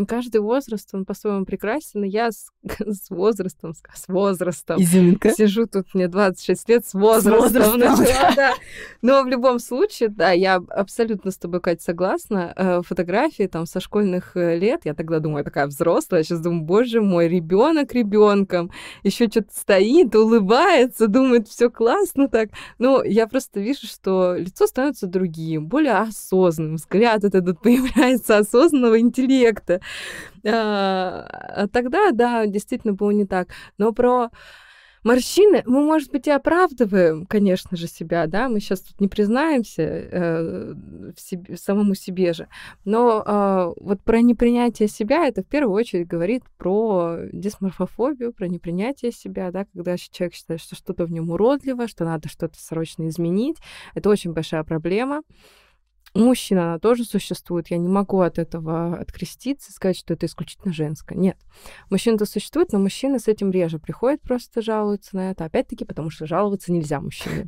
Каждый 0.06 0.42
возраст, 0.42 0.90
он 0.94 1.06
по-своему 1.06 1.46
прекрасен. 1.46 2.04
И 2.04 2.10
я 2.10 2.32
с, 2.32 2.48
с 2.80 3.10
возрастом, 3.10 3.74
с 3.74 4.08
возрастом 4.08 4.82
Изюминка. 4.82 5.32
сижу 5.32 5.68
тут, 5.68 5.94
мне 5.94 6.08
26 6.08 6.70
лет, 6.70 6.86
с 6.86 6.94
возрастом, 6.94 7.40
с 7.40 7.44
возрастом 7.44 7.80
начала, 7.80 8.32
да. 8.36 8.54
Но 9.02 9.24
в 9.24 9.28
любом 9.28 9.60
случае, 9.60 10.10
да, 10.10 10.32
я 10.32 10.56
абсолютно 10.70 11.32
с 11.32 11.38
тобой, 11.38 11.62
Катя, 11.62 11.84
согласна. 11.84 12.54
Э, 12.56 12.82
фотографии 12.86 13.48
там 13.48 13.66
со 13.66 13.80
школьных 13.80 14.36
э, 14.36 14.58
лет, 14.58 14.82
я 14.86 14.94
тогда 14.94 15.20
думаю, 15.20 15.44
такая 15.44 15.68
взрослая, 15.68 16.24
сейчас 16.24 16.40
думаю, 16.42 16.64
боже 16.64 17.02
мой, 17.02 17.28
ребенок 17.28 17.94
ребенком, 17.94 18.72
еще 19.04 19.28
что-то 19.28 19.52
стоит, 19.54 20.16
улыбается, 20.16 21.08
думает, 21.08 21.48
все 21.48 21.70
классно 21.70 22.28
так. 22.28 22.50
Ну, 22.78 23.04
я 23.04 23.28
просто 23.28 23.60
вижу, 23.60 23.88
что 23.88 24.36
лицо 24.36 24.68
становится 24.68 25.08
другим, 25.08 25.68
более 25.68 25.94
осознанным, 25.94 26.76
взгляд 26.76 27.24
этот 27.24 27.60
появляется 27.62 28.38
осознанного 28.38 29.00
интеллекта. 29.00 29.82
А, 30.46 31.68
тогда, 31.72 32.12
да, 32.12 32.46
действительно 32.46 32.94
было 32.94 33.12
не 33.12 33.26
так. 33.26 33.50
Но 33.78 33.92
про 33.92 34.30
морщины 35.04 35.64
мы, 35.66 35.84
может 35.84 36.12
быть, 36.12 36.28
и 36.28 36.32
оправдываем, 36.32 37.26
конечно 37.26 37.78
же, 37.78 37.88
себя, 37.88 38.28
да, 38.28 38.50
мы 38.50 38.60
сейчас 38.60 38.82
тут 38.82 39.00
не 39.00 39.08
признаемся 39.08 39.84
э, 39.84 40.74
в 41.16 41.20
себе, 41.20 41.58
самому 41.58 41.96
себе 41.96 42.34
же, 42.34 42.48
но 42.86 43.24
э, 43.26 43.74
вот 43.82 44.02
про 44.02 44.22
непринятие 44.22 44.88
себя 44.88 45.28
это 45.28 45.42
в 45.42 45.48
первую 45.48 45.76
очередь 45.76 46.08
говорит 46.08 46.44
про 46.58 47.18
дисморфофобию, 47.32 48.34
про 48.34 48.48
непринятие 48.48 49.12
себя, 49.12 49.52
да, 49.52 49.66
когда 49.74 49.98
человек 49.98 50.36
считает, 50.36 50.62
что 50.62 50.76
что-то 50.76 51.06
в 51.06 51.12
нем 51.12 51.30
уродливо, 51.30 51.88
что 51.88 52.06
надо 52.06 52.30
что-то 52.30 52.60
срочно 52.60 53.08
изменить, 53.08 53.58
это 53.96 54.10
очень 54.10 54.34
большая 54.34 54.64
проблема 54.64 55.22
мужчина, 56.14 56.64
она 56.64 56.80
тоже 56.80 57.04
существует. 57.04 57.70
Я 57.70 57.78
не 57.78 57.88
могу 57.88 58.22
от 58.22 58.40
этого 58.40 58.98
откреститься 58.98 59.72
сказать, 59.72 59.98
что 59.98 60.14
это 60.14 60.26
исключительно 60.26 60.74
женское. 60.74 61.16
Нет. 61.16 61.38
Мужчина-то 61.90 62.26
существует, 62.26 62.72
но 62.72 62.80
мужчины 62.80 63.20
с 63.20 63.28
этим 63.28 63.52
реже 63.52 63.80
приходят, 63.80 64.22
просто 64.22 64.62
жалуются 64.62 65.16
на 65.16 65.32
это. 65.32 65.46
Опять-таки, 65.46 65.86
потому 65.86 66.10
что 66.10 66.26
жаловаться 66.26 66.72
нельзя 66.72 67.00
мужчине. 67.02 67.48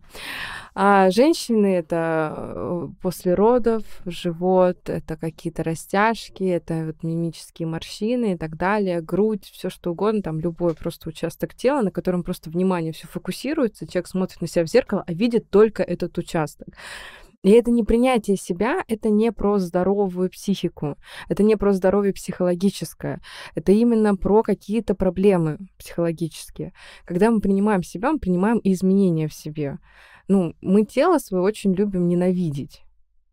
А 0.73 1.09
женщины— 1.11 1.75
это 1.75 2.33
э, 2.37 2.87
после 3.01 3.33
родов, 3.33 3.83
живот, 4.05 4.89
это 4.89 5.17
какие-то 5.17 5.63
растяжки, 5.63 6.43
это 6.43 6.85
вот 6.85 7.03
мимические 7.03 7.67
морщины 7.67 8.33
и 8.33 8.37
так 8.37 8.57
далее, 8.57 9.01
грудь, 9.01 9.45
все 9.51 9.69
что 9.69 9.91
угодно, 9.91 10.21
там 10.21 10.39
любой 10.39 10.73
просто 10.75 11.09
участок 11.09 11.55
тела, 11.55 11.81
на 11.81 11.91
котором 11.91 12.23
просто 12.23 12.49
внимание 12.49 12.93
все 12.93 13.07
фокусируется, 13.07 13.87
человек 13.87 14.07
смотрит 14.07 14.41
на 14.41 14.47
себя 14.47 14.63
в 14.63 14.69
зеркало, 14.69 15.03
а 15.05 15.13
видит 15.13 15.49
только 15.49 15.83
этот 15.83 16.17
участок. 16.17 16.67
И 17.43 17.49
это 17.49 17.71
не 17.71 17.83
принятие 17.83 18.37
себя, 18.37 18.83
это 18.87 19.09
не 19.09 19.31
про 19.31 19.57
здоровую 19.57 20.29
психику, 20.29 20.97
это 21.27 21.41
не 21.41 21.55
про 21.55 21.73
здоровье 21.73 22.13
психологическое, 22.13 23.19
это 23.55 23.71
именно 23.71 24.15
про 24.15 24.43
какие-то 24.43 24.93
проблемы 24.93 25.57
психологические. 25.79 26.73
Когда 27.03 27.31
мы 27.31 27.41
принимаем 27.41 27.81
себя, 27.81 28.11
мы 28.11 28.19
принимаем 28.19 28.59
и 28.59 28.73
изменения 28.73 29.27
в 29.27 29.33
себе. 29.33 29.79
Ну, 30.27 30.53
мы 30.61 30.85
тело 30.85 31.17
свое 31.17 31.43
очень 31.43 31.73
любим 31.73 32.07
ненавидеть 32.07 32.83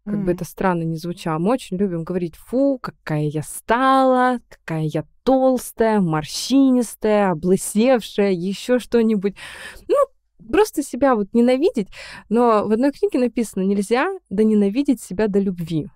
как 0.09 0.21
mm. 0.21 0.25
бы 0.25 0.33
это 0.33 0.45
странно 0.45 0.83
не 0.85 0.97
звучало, 0.97 1.39
мы 1.39 1.53
очень 1.53 1.77
любим 1.77 2.03
говорить, 2.03 2.35
фу, 2.37 2.79
какая 2.81 3.25
я 3.25 3.43
стала, 3.43 4.41
какая 4.49 4.85
я 4.85 5.05
толстая, 5.23 6.01
морщинистая, 6.01 7.33
облысевшая, 7.33 8.33
еще 8.33 8.79
что-нибудь. 8.79 9.37
Ну, 9.87 9.97
просто 10.51 10.83
себя 10.83 11.15
вот 11.15 11.33
ненавидеть, 11.33 11.89
но 12.29 12.67
в 12.67 12.73
одной 12.73 12.93
книге 12.93 13.19
написано, 13.19 13.63
нельзя 13.63 14.09
да 14.31 14.45
ненавидеть 14.45 15.01
себя 15.01 15.29
до 15.29 15.39
любви. 15.39 15.89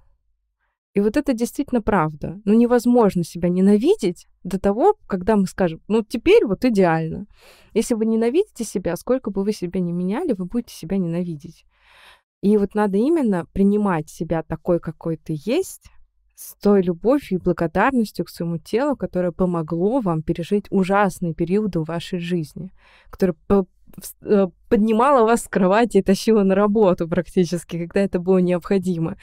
И 0.95 1.01
вот 1.01 1.17
это 1.17 1.33
действительно 1.33 1.81
правда. 1.81 2.41
Ну, 2.45 2.53
невозможно 2.53 3.25
себя 3.25 3.49
ненавидеть 3.49 4.29
до 4.45 4.59
того, 4.59 4.97
когда 5.07 5.37
мы 5.37 5.47
скажем, 5.47 5.81
ну, 5.89 6.03
теперь 6.03 6.45
вот 6.45 6.65
идеально. 6.65 7.27
Если 7.73 7.95
вы 7.95 8.05
ненавидите 8.05 8.65
себя, 8.65 8.97
сколько 8.97 9.31
бы 9.31 9.43
вы 9.43 9.53
себя 9.53 9.81
не 9.81 9.93
меняли, 9.93 10.35
вы 10.35 10.45
будете 10.45 10.75
себя 10.75 10.99
ненавидеть. 10.99 11.65
И 12.43 12.59
вот 12.59 12.75
надо 12.75 12.99
именно 12.99 13.47
принимать 13.53 14.11
себя 14.11 14.43
такой, 14.43 14.81
какой 14.81 15.17
ты 15.17 15.35
есть, 15.39 15.91
с 16.35 16.57
той 16.57 16.83
любовью 16.83 17.39
и 17.39 17.43
благодарностью 17.43 18.25
к 18.25 18.29
своему 18.29 18.59
телу, 18.59 18.97
которое 18.97 19.33
помогло 19.33 20.01
вам 20.01 20.23
пережить 20.23 20.67
ужасные 20.71 21.35
периоды 21.35 21.81
в 21.81 21.85
вашей 21.85 22.19
жизни, 22.19 22.73
которое 23.11 23.37
поднимала 24.69 25.25
вас 25.25 25.45
с 25.45 25.49
кровати 25.49 25.99
и 25.99 26.03
тащила 26.03 26.43
на 26.43 26.55
работу 26.55 27.09
практически, 27.09 27.79
когда 27.79 28.01
это 28.01 28.19
было 28.19 28.39
необходимо. 28.39 29.17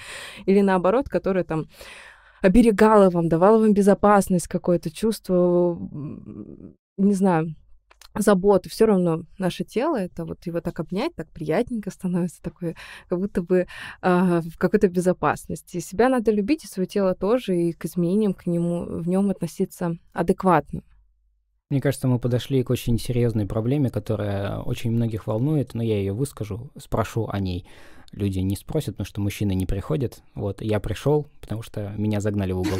Или 0.45 0.61
наоборот, 0.61 1.09
которая 1.09 1.43
там 1.43 1.65
оберегала 2.41 3.09
вам, 3.09 3.29
давала 3.29 3.59
вам 3.59 3.73
безопасность, 3.73 4.47
какое-то 4.47 4.91
чувство, 4.91 5.77
не 6.97 7.13
знаю, 7.13 7.55
заботы. 8.15 8.69
Все 8.69 8.85
равно 8.85 9.23
наше 9.37 9.63
тело, 9.63 9.97
это 9.97 10.25
вот 10.25 10.45
его 10.45 10.61
так 10.61 10.79
обнять, 10.79 11.15
так 11.15 11.29
приятненько 11.31 11.91
становится, 11.91 12.41
такое, 12.41 12.75
как 13.07 13.19
будто 13.19 13.41
бы 13.41 13.67
э, 14.01 14.41
в 14.41 14.57
какой-то 14.57 14.87
безопасности. 14.87 15.79
Себя 15.79 16.09
надо 16.09 16.31
любить, 16.31 16.63
и 16.63 16.67
свое 16.67 16.87
тело 16.87 17.15
тоже, 17.15 17.55
и 17.55 17.73
к 17.73 17.85
изменениям 17.85 18.33
к 18.33 18.45
нему, 18.45 18.85
в 18.85 19.07
нем 19.07 19.29
относиться 19.29 19.97
адекватно. 20.13 20.81
Мне 21.71 21.81
кажется, 21.81 22.07
мы 22.07 22.17
подошли 22.17 22.63
к 22.63 22.71
очень 22.71 22.97
серьезной 22.97 23.45
проблеме, 23.45 23.91
которая 23.91 24.57
очень 24.57 24.89
многих 24.89 25.27
волнует, 25.27 25.75
но 25.75 25.83
я 25.83 25.97
ее 25.97 26.13
выскажу, 26.13 26.71
спрошу 26.79 27.27
о 27.31 27.39
ней. 27.39 27.63
Люди 28.11 28.39
не 28.39 28.55
спросят, 28.55 28.95
потому 28.95 29.05
что 29.05 29.21
мужчины 29.21 29.53
не 29.53 29.67
приходят. 29.67 30.23
Вот, 30.33 30.63
я 30.63 30.79
пришел, 30.79 31.27
потому 31.41 31.61
что 31.61 31.93
меня 31.95 32.21
загнали 32.21 32.53
в 32.53 32.61
угол. 32.61 32.79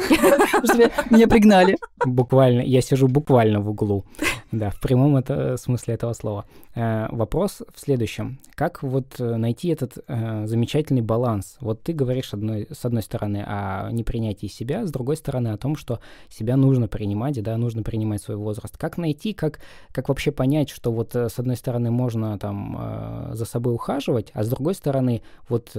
Меня 1.10 1.28
пригнали. 1.28 1.78
Буквально, 2.04 2.62
я 2.62 2.80
сижу 2.80 3.06
буквально 3.06 3.60
в 3.60 3.70
углу. 3.70 4.04
Да, 4.52 4.70
в 4.70 4.80
прямом 4.80 5.16
это, 5.16 5.56
смысле 5.56 5.94
этого 5.94 6.12
слова. 6.12 6.44
Э, 6.74 7.06
вопрос 7.10 7.62
в 7.72 7.80
следующем. 7.80 8.40
Как 8.56 8.82
вот 8.82 9.20
э, 9.20 9.36
найти 9.36 9.68
этот 9.68 9.98
э, 10.08 10.46
замечательный 10.46 11.02
баланс? 11.02 11.56
Вот 11.60 11.82
ты 11.84 11.92
говоришь 11.92 12.34
одной, 12.34 12.66
с 12.70 12.84
одной 12.84 13.02
стороны 13.02 13.44
о 13.46 13.90
непринятии 13.92 14.48
себя, 14.48 14.86
с 14.86 14.90
другой 14.90 15.16
стороны 15.16 15.48
о 15.48 15.56
том, 15.56 15.76
что 15.76 16.00
себя 16.28 16.56
нужно 16.56 16.88
принимать, 16.88 17.40
да, 17.42 17.56
нужно 17.56 17.84
принимать 17.84 18.22
свой 18.22 18.36
возраст. 18.36 18.76
Как 18.76 18.98
найти, 18.98 19.34
как, 19.34 19.60
как 19.92 20.08
вообще 20.08 20.32
понять, 20.32 20.68
что 20.68 20.90
вот 20.90 21.14
с 21.14 21.38
одной 21.38 21.56
стороны 21.56 21.92
можно 21.92 22.36
там 22.38 23.30
за 23.32 23.44
собой 23.44 23.74
ухаживать, 23.74 24.30
а 24.34 24.42
с 24.42 24.48
другой 24.48 24.74
стороны 24.74 25.22
вот 25.48 25.76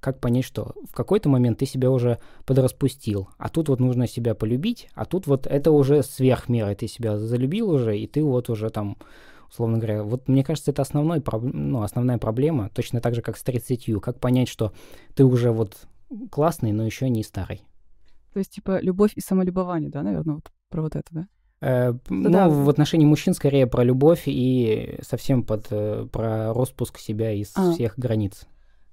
как 0.00 0.20
понять, 0.20 0.44
что 0.44 0.74
в 0.88 0.94
какой-то 0.94 1.28
момент 1.28 1.58
ты 1.58 1.66
себя 1.66 1.90
уже 1.90 2.18
подраспустил, 2.46 3.28
а 3.38 3.48
тут 3.48 3.68
вот 3.68 3.80
нужно 3.80 4.06
себя 4.06 4.34
полюбить, 4.34 4.88
а 4.94 5.04
тут 5.04 5.26
вот 5.26 5.46
это 5.46 5.70
уже 5.72 6.02
сверх 6.02 6.48
меры, 6.48 6.74
ты 6.74 6.86
себя 6.88 7.18
залюбил 7.18 7.70
уже, 7.70 7.98
и 7.98 8.06
ты 8.12 8.22
вот 8.22 8.50
уже 8.50 8.70
там, 8.70 8.96
условно 9.50 9.78
говоря, 9.78 10.02
вот 10.02 10.28
мне 10.28 10.44
кажется, 10.44 10.70
это 10.70 10.82
основной, 10.82 11.22
ну, 11.42 11.82
основная 11.82 12.18
проблема, 12.18 12.70
точно 12.74 13.00
так 13.00 13.14
же, 13.14 13.22
как 13.22 13.36
с 13.36 13.42
30, 13.42 14.00
как 14.00 14.20
понять, 14.20 14.48
что 14.48 14.72
ты 15.14 15.24
уже 15.24 15.50
вот 15.50 15.86
классный, 16.30 16.72
но 16.72 16.84
еще 16.84 17.08
не 17.08 17.22
старый. 17.22 17.62
То 18.32 18.38
есть, 18.38 18.52
типа, 18.52 18.80
любовь 18.80 19.12
и 19.14 19.20
самолюбование, 19.20 19.90
да, 19.90 20.02
наверное, 20.02 20.36
вот 20.36 20.50
про 20.70 20.82
вот 20.82 20.96
это, 20.96 21.08
да? 21.10 21.26
Э, 21.60 21.92
ну, 22.08 22.30
да. 22.30 22.48
в 22.48 22.68
отношении 22.68 23.06
мужчин 23.06 23.34
скорее 23.34 23.66
про 23.66 23.84
любовь 23.84 24.24
и 24.26 24.98
совсем 25.02 25.44
под, 25.44 25.66
э, 25.70 26.06
про 26.10 26.52
распуск 26.52 26.98
себя 26.98 27.32
из 27.32 27.52
а. 27.54 27.72
всех 27.72 27.98
границ. 27.98 28.46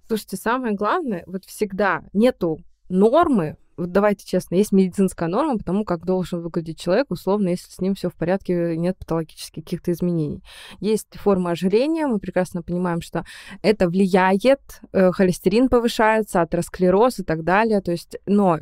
Слушайте, 0.08 0.38
самое 0.38 0.76
главное, 0.76 1.24
вот 1.26 1.46
всегда 1.46 2.04
нету 2.14 2.60
нормы 2.90 3.58
вот 3.80 3.94
давайте 3.94 4.26
честно, 4.26 4.56
есть 4.56 4.74
медицинская 4.74 5.30
норма 5.30 5.58
по 5.58 5.64
тому, 5.64 5.86
как 5.86 6.06
должен 6.06 6.42
выглядеть 6.42 6.80
человек, 6.80 7.08
условно, 7.10 7.50
если 7.50 7.72
с 7.72 7.80
ним 7.80 7.96
все 7.96 8.10
в 8.10 8.14
порядке, 8.14 8.76
нет 8.76 8.98
патологических 8.98 9.64
каких-то 9.64 9.92
изменений. 9.94 10.44
Есть 10.82 11.18
форма 11.18 11.52
ожирения, 11.52 12.06
мы 12.06 12.20
прекрасно 12.20 12.62
понимаем, 12.62 13.02
что 13.02 13.24
это 13.62 13.88
влияет, 13.88 14.82
э, 14.92 15.12
холестерин 15.12 15.70
повышается, 15.70 16.42
атеросклероз 16.42 17.20
и 17.20 17.24
так 17.24 17.44
далее, 17.44 17.80
то 17.82 17.92
есть, 17.92 18.18
но 18.26 18.60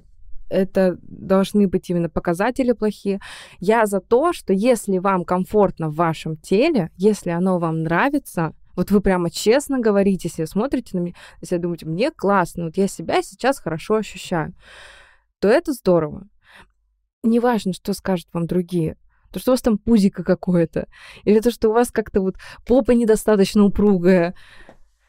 это 0.49 0.97
должны 1.01 1.67
быть 1.67 1.89
именно 1.89 2.09
показатели 2.09 2.71
плохие. 2.71 3.19
Я 3.59 3.85
за 3.85 3.99
то, 3.99 4.33
что 4.33 4.53
если 4.53 4.97
вам 4.99 5.25
комфортно 5.25 5.89
в 5.89 5.95
вашем 5.95 6.37
теле, 6.37 6.91
если 6.95 7.31
оно 7.31 7.59
вам 7.59 7.83
нравится, 7.83 8.53
вот 8.77 8.91
вы 8.91 9.01
прямо 9.01 9.29
честно 9.29 9.79
говорите 9.79 10.29
себе, 10.29 10.47
смотрите 10.47 10.95
на 10.95 11.01
меня, 11.01 11.15
если 11.41 11.57
думаете, 11.57 11.85
мне 11.85 12.11
классно, 12.11 12.65
вот 12.65 12.77
я 12.77 12.87
себя 12.87 13.21
сейчас 13.21 13.59
хорошо 13.59 13.95
ощущаю 13.95 14.53
то 15.39 15.47
это 15.47 15.73
здорово. 15.73 16.27
Неважно, 17.23 17.73
что 17.73 17.93
скажут 17.93 18.27
вам 18.33 18.47
другие. 18.47 18.97
То, 19.31 19.39
что 19.39 19.51
у 19.51 19.53
вас 19.53 19.61
там 19.61 19.77
пузико 19.77 20.23
какое-то. 20.23 20.87
Или 21.23 21.39
то, 21.39 21.51
что 21.51 21.69
у 21.69 21.73
вас 21.73 21.91
как-то 21.91 22.21
вот 22.21 22.35
попа 22.65 22.91
недостаточно 22.91 23.63
упругая. 23.63 24.33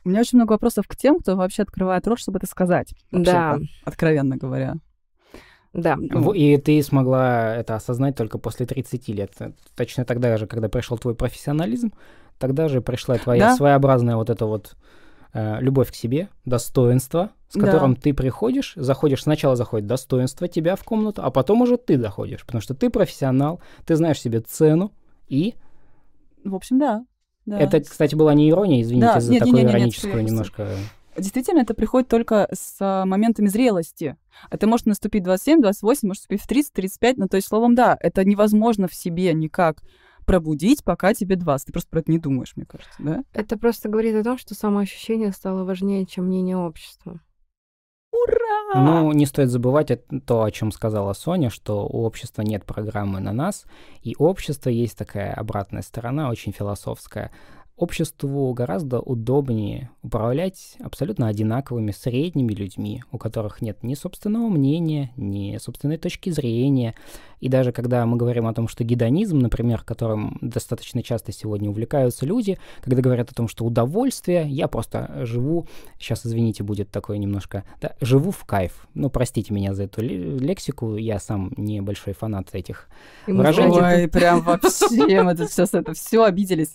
У 0.04 0.08
меня 0.08 0.20
очень 0.20 0.38
много 0.38 0.52
вопросов 0.52 0.86
к 0.88 0.96
тем, 0.96 1.20
кто 1.20 1.36
вообще 1.36 1.62
открывает 1.62 2.06
рот, 2.06 2.18
чтобы 2.18 2.38
это 2.38 2.46
сказать. 2.46 2.94
Да. 3.10 3.58
Откровенно 3.84 4.36
говоря. 4.36 4.74
Да. 5.72 5.96
И 6.34 6.56
ты 6.56 6.82
смогла 6.82 7.54
это 7.54 7.76
осознать 7.76 8.16
только 8.16 8.38
после 8.38 8.66
30 8.66 9.08
лет. 9.08 9.32
Точно 9.76 10.04
тогда 10.04 10.36
же, 10.36 10.46
когда 10.46 10.68
пришел 10.68 10.98
твой 10.98 11.14
профессионализм, 11.14 11.92
тогда 12.38 12.68
же 12.68 12.80
пришла 12.80 13.16
твоя 13.18 13.48
да? 13.48 13.56
своеобразная 13.56 14.16
вот 14.16 14.30
эта 14.30 14.46
вот 14.46 14.76
э, 15.32 15.60
любовь 15.60 15.90
к 15.90 15.94
себе, 15.94 16.28
достоинство, 16.44 17.30
с 17.48 17.58
которым 17.58 17.94
да. 17.94 18.00
ты 18.00 18.14
приходишь, 18.14 18.74
заходишь, 18.76 19.22
сначала 19.22 19.56
заходит 19.56 19.86
достоинство 19.86 20.48
тебя 20.48 20.76
в 20.76 20.84
комнату, 20.84 21.22
а 21.24 21.30
потом 21.30 21.62
уже 21.62 21.76
ты 21.76 21.98
заходишь, 21.98 22.44
потому 22.44 22.60
что 22.60 22.74
ты 22.74 22.90
профессионал, 22.90 23.60
ты 23.86 23.96
знаешь 23.96 24.20
себе 24.20 24.40
цену 24.40 24.92
и... 25.28 25.54
В 26.44 26.54
общем, 26.54 26.78
да. 26.78 27.04
да. 27.46 27.58
Это, 27.58 27.80
кстати, 27.80 28.14
была 28.14 28.34
не 28.34 28.50
ирония, 28.50 28.82
извините 28.82 29.06
да. 29.14 29.20
за 29.20 29.32
нет, 29.32 29.40
такую 29.40 29.56
нет, 29.56 29.64
нет, 29.64 29.74
ироническую 29.74 30.16
нет, 30.16 30.30
немножко... 30.30 30.68
Действительно, 31.16 31.60
это 31.60 31.74
приходит 31.74 32.08
только 32.08 32.48
с 32.52 32.76
а, 32.78 33.04
моментами 33.04 33.48
зрелости. 33.48 34.16
Это 34.50 34.68
может 34.68 34.86
наступить 34.86 35.24
27, 35.24 35.60
28, 35.60 36.06
может 36.06 36.20
наступить 36.20 36.42
в 36.42 36.46
30, 36.46 36.72
35. 36.72 37.16
Ну, 37.16 37.26
то 37.26 37.36
есть, 37.36 37.48
словом, 37.48 37.74
да, 37.74 37.96
это 37.98 38.24
невозможно 38.24 38.86
в 38.86 38.94
себе 38.94 39.32
никак 39.34 39.82
пробудить, 40.28 40.84
пока 40.84 41.14
тебе 41.14 41.36
20. 41.36 41.66
Ты 41.66 41.72
просто 41.72 41.90
про 41.90 42.00
это 42.00 42.12
не 42.12 42.18
думаешь, 42.18 42.52
мне 42.54 42.66
кажется, 42.66 42.94
да? 42.98 43.24
Это 43.32 43.58
просто 43.58 43.88
говорит 43.88 44.14
о 44.14 44.22
том, 44.22 44.38
что 44.38 44.54
самоощущение 44.54 45.32
стало 45.32 45.64
важнее, 45.64 46.06
чем 46.06 46.26
мнение 46.26 46.56
общества. 46.56 47.20
Ура! 48.12 48.82
Ну, 48.82 49.12
не 49.12 49.26
стоит 49.26 49.50
забывать 49.50 49.90
то, 50.26 50.42
о 50.42 50.50
чем 50.50 50.70
сказала 50.70 51.14
Соня, 51.14 51.50
что 51.50 51.86
у 51.86 52.04
общества 52.04 52.42
нет 52.42 52.64
программы 52.64 53.20
на 53.20 53.32
нас, 53.32 53.64
и 54.02 54.14
у 54.18 54.24
общества 54.24 54.70
есть 54.70 54.96
такая 54.98 55.32
обратная 55.32 55.82
сторона, 55.82 56.30
очень 56.30 56.52
философская 56.52 57.30
обществу 57.78 58.52
гораздо 58.52 59.00
удобнее 59.00 59.90
управлять 60.02 60.76
абсолютно 60.80 61.28
одинаковыми 61.28 61.92
средними 61.92 62.52
людьми, 62.52 63.02
у 63.12 63.18
которых 63.18 63.62
нет 63.62 63.82
ни 63.82 63.94
собственного 63.94 64.48
мнения, 64.48 65.12
ни 65.16 65.56
собственной 65.58 65.96
точки 65.96 66.30
зрения. 66.30 66.94
И 67.40 67.48
даже 67.48 67.70
когда 67.70 68.04
мы 68.04 68.16
говорим 68.16 68.46
о 68.48 68.54
том, 68.54 68.66
что 68.66 68.82
гедонизм, 68.82 69.38
например, 69.38 69.82
которым 69.84 70.38
достаточно 70.40 71.02
часто 71.04 71.30
сегодня 71.30 71.70
увлекаются 71.70 72.26
люди, 72.26 72.58
когда 72.82 73.00
говорят 73.00 73.30
о 73.30 73.34
том, 73.34 73.46
что 73.46 73.64
удовольствие, 73.64 74.48
я 74.48 74.66
просто 74.66 75.24
живу, 75.24 75.66
сейчас, 75.98 76.26
извините, 76.26 76.64
будет 76.64 76.90
такое 76.90 77.18
немножко, 77.18 77.64
да, 77.80 77.94
живу 78.00 78.32
в 78.32 78.44
кайф. 78.44 78.88
Ну, 78.94 79.08
простите 79.08 79.54
меня 79.54 79.74
за 79.74 79.84
эту 79.84 80.02
лексику, 80.02 80.96
я 80.96 81.20
сам 81.20 81.52
не 81.56 81.80
большой 81.80 82.12
фанат 82.12 82.48
этих 82.54 82.88
выражений. 83.28 83.80
Ой, 83.80 84.08
прям 84.08 84.40
вообще, 84.42 85.22
мы 85.22 85.36
тут 85.36 85.50
сейчас 85.50 85.74
это 85.74 85.92
все 85.94 86.24
обиделись. 86.24 86.74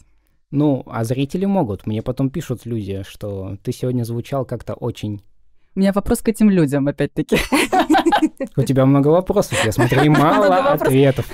Ну, 0.53 0.83
а 0.85 1.03
зрители 1.03 1.45
могут. 1.45 1.87
Мне 1.87 2.03
потом 2.03 2.29
пишут 2.29 2.67
люди, 2.67 3.01
что 3.09 3.57
ты 3.63 3.71
сегодня 3.71 4.03
звучал 4.03 4.45
как-то 4.45 4.75
очень... 4.75 5.23
У 5.73 5.79
меня 5.79 5.91
вопрос 5.91 6.19
к 6.19 6.29
этим 6.29 6.51
людям, 6.51 6.87
опять-таки. 6.87 7.37
У 8.55 8.61
тебя 8.61 8.85
много 8.85 9.07
вопросов, 9.07 9.65
я 9.65 9.71
смотрю, 9.71 10.03
и 10.03 10.09
мало 10.09 10.73
ответов. 10.73 11.25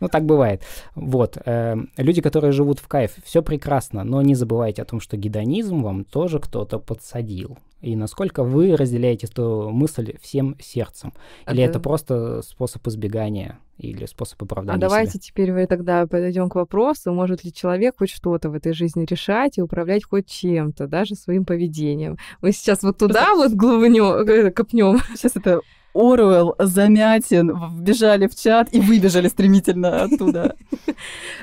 Ну, 0.00 0.08
так 0.08 0.26
бывает. 0.26 0.62
Вот. 0.94 1.38
Э, 1.46 1.74
люди, 1.96 2.20
которые 2.20 2.52
живут 2.52 2.80
в 2.80 2.86
кайф, 2.86 3.12
все 3.24 3.42
прекрасно, 3.42 4.04
но 4.04 4.20
не 4.20 4.34
забывайте 4.34 4.82
о 4.82 4.84
том, 4.84 5.00
что 5.00 5.16
гедонизм 5.16 5.82
вам 5.82 6.04
тоже 6.04 6.38
кто-то 6.38 6.78
подсадил. 6.78 7.56
И 7.80 7.96
насколько 7.96 8.44
вы 8.44 8.76
разделяете 8.76 9.26
эту 9.26 9.70
мысль 9.70 10.18
всем 10.20 10.56
сердцем. 10.60 11.14
Или 11.50 11.62
это, 11.62 11.70
это 11.70 11.80
просто 11.80 12.42
способ 12.42 12.86
избегания 12.88 13.58
или 13.80 14.06
способ 14.06 14.42
оправдания 14.42 14.76
А 14.76 14.80
давайте 14.80 15.12
себя? 15.12 15.22
теперь 15.22 15.52
мы 15.52 15.66
тогда 15.66 16.06
подойдем 16.06 16.48
к 16.48 16.54
вопросу, 16.54 17.12
может 17.12 17.44
ли 17.44 17.52
человек 17.52 17.96
хоть 17.98 18.10
что-то 18.10 18.50
в 18.50 18.54
этой 18.54 18.72
жизни 18.72 19.04
решать 19.08 19.58
и 19.58 19.62
управлять 19.62 20.04
хоть 20.04 20.26
чем-то, 20.26 20.86
даже 20.86 21.14
своим 21.14 21.44
поведением. 21.44 22.16
Мы 22.40 22.52
сейчас 22.52 22.82
вот 22.82 22.98
туда 22.98 23.34
вот 23.34 23.52
глубнем, 23.52 24.28
э, 24.28 24.50
копнем. 24.50 24.98
Сейчас 25.14 25.36
это 25.36 25.60
Оруэлл, 25.94 26.54
Замятин 26.58 27.52
вбежали 27.72 28.26
в 28.26 28.34
чат 28.34 28.72
и 28.72 28.80
выбежали 28.80 29.28
стремительно 29.28 30.04
оттуда. 30.04 30.56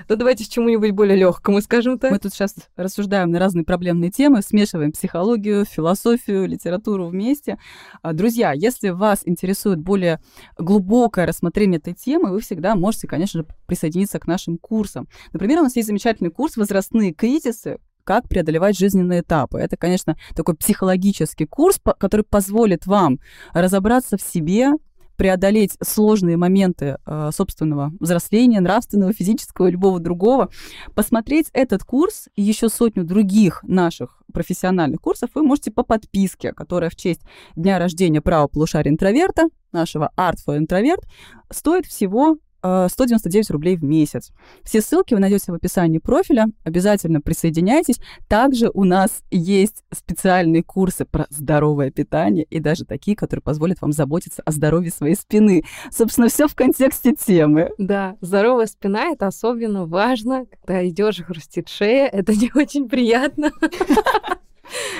Ну 0.10 0.16
давайте 0.16 0.44
с 0.44 0.48
чему-нибудь 0.48 0.92
более 0.92 1.18
легкому 1.18 1.62
скажем 1.62 1.98
так. 1.98 2.12
Мы 2.12 2.20
тут 2.20 2.34
сейчас 2.34 2.56
рассуждаем 2.76 3.32
на 3.32 3.40
разные 3.40 3.66
проблемные 3.66 4.12
темы, 4.12 4.42
смешиваем 4.42 4.92
психологию, 4.92 5.66
философию, 5.66 6.48
литературу 6.48 7.08
вместе. 7.08 7.58
А, 8.02 8.14
друзья, 8.14 8.54
если 8.54 8.90
вас 8.90 9.22
интересует 9.26 9.80
более 9.80 10.22
глубокое 10.58 11.26
рассмотрение 11.26 11.80
этой 11.80 11.94
темы, 11.94 12.32
вы 12.32 12.40
всегда 12.40 12.76
можете, 12.76 13.08
конечно 13.08 13.42
же, 13.42 13.48
присоединиться 13.66 14.20
к 14.20 14.28
нашим 14.28 14.58
курсам. 14.58 15.08
Например, 15.34 15.60
у 15.60 15.64
нас 15.64 15.76
есть 15.76 15.88
замечательный 15.88 16.32
курс 16.32 16.56
«Возрастные 16.56 17.14
кризисы», 17.14 17.80
как 18.08 18.30
преодолевать 18.30 18.78
жизненные 18.78 19.20
этапы. 19.20 19.60
Это, 19.60 19.76
конечно, 19.76 20.16
такой 20.34 20.56
психологический 20.56 21.46
курс, 21.46 21.78
который 22.00 22.24
позволит 22.24 22.88
вам 22.88 23.20
разобраться 23.54 24.16
в 24.18 24.22
себе, 24.22 24.72
преодолеть 25.18 25.74
сложные 25.84 26.38
моменты 26.38 27.00
э, 27.06 27.30
собственного 27.34 27.92
взросления, 28.00 28.62
нравственного, 28.62 29.12
физического, 29.12 29.68
любого 29.68 30.00
другого, 30.00 30.50
посмотреть 30.96 31.48
этот 31.52 31.84
курс 31.84 32.30
и 32.36 32.44
еще 32.44 32.70
сотню 32.70 33.04
других 33.04 33.62
наших 33.64 34.22
профессиональных 34.32 35.02
курсов 35.02 35.32
вы 35.34 35.44
можете 35.44 35.72
по 35.72 35.84
подписке, 35.84 36.54
которая 36.54 36.90
в 36.90 36.96
честь 36.96 37.24
дня 37.56 37.78
рождения 37.78 38.22
права 38.22 38.48
полушария 38.48 38.92
интроверта, 38.92 39.50
нашего 39.74 40.12
Art 40.16 40.38
for 40.48 40.58
Introvert, 40.58 41.04
стоит 41.52 41.86
всего 41.88 42.38
199 42.62 43.50
э, 43.50 43.54
рублей 43.54 43.78
в 43.78 43.84
месяц. 43.84 44.32
Все 44.64 44.82
ссылки 44.82 45.14
вы 45.14 45.20
найдете 45.20 45.52
в 45.52 45.56
описании 45.56 46.00
профиля. 46.00 46.48
Обязательно 46.64 47.22
присоединяйтесь. 47.22 48.00
Также 48.28 48.70
у 48.74 48.84
нас 48.84 49.24
есть 49.32 49.84
специальные 49.94 50.64
курсы 50.64 51.06
про 51.06 51.28
здоровое 51.30 51.92
питание 51.92 52.46
и 52.50 52.60
даже 52.60 52.86
такие, 52.86 53.16
которые 53.16 53.42
позволят 53.42 53.82
вам 53.82 53.92
заботиться 53.92 54.42
о 54.46 54.52
здоровье 54.52 54.92
своей 54.92 55.16
спины. 55.16 55.64
Собственно, 55.92 56.28
все 56.28 56.48
в 56.48 56.56
контексте 56.56 57.14
темы. 57.14 57.72
Да, 57.78 58.16
здоровая 58.22 58.68
спина 58.68 59.10
это 59.12 59.28
особенно 59.28 59.86
важно, 59.86 60.46
когда 60.46 60.88
идешь 60.88 61.20
и 61.20 61.24
хрустит 61.24 61.70
шея. 61.70 62.08
Это 62.08 62.34
не 62.34 62.52
очень 62.54 62.90
приятно. 62.90 63.52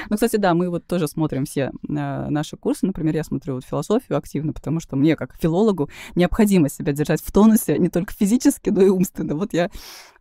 Ну, 0.10 0.16
кстати, 0.16 0.38
да, 0.38 0.54
мы 0.54 0.70
вот 0.70 0.86
тоже 0.86 1.08
смотрим 1.08 1.46
все 1.46 1.72
э, 1.72 1.72
наши 2.30 2.58
курсы. 2.58 2.86
Например, 2.86 3.16
я 3.16 3.24
смотрю 3.24 3.56
вот 3.56 3.66
философию 3.66 4.18
активно, 4.18 4.54
потому 4.54 4.80
что 4.80 4.96
мне, 4.96 5.16
как 5.16 5.36
филологу, 5.40 5.90
необходимо 6.16 6.70
себя 6.70 6.94
держать 6.94 7.22
в 7.22 7.32
тонусе 7.32 7.78
не 7.78 7.90
только 7.90 8.14
физически, 8.14 8.70
но 8.70 8.82
и 8.82 8.90
умственно. 8.90 9.36
Вот 9.36 9.54
я 9.54 9.70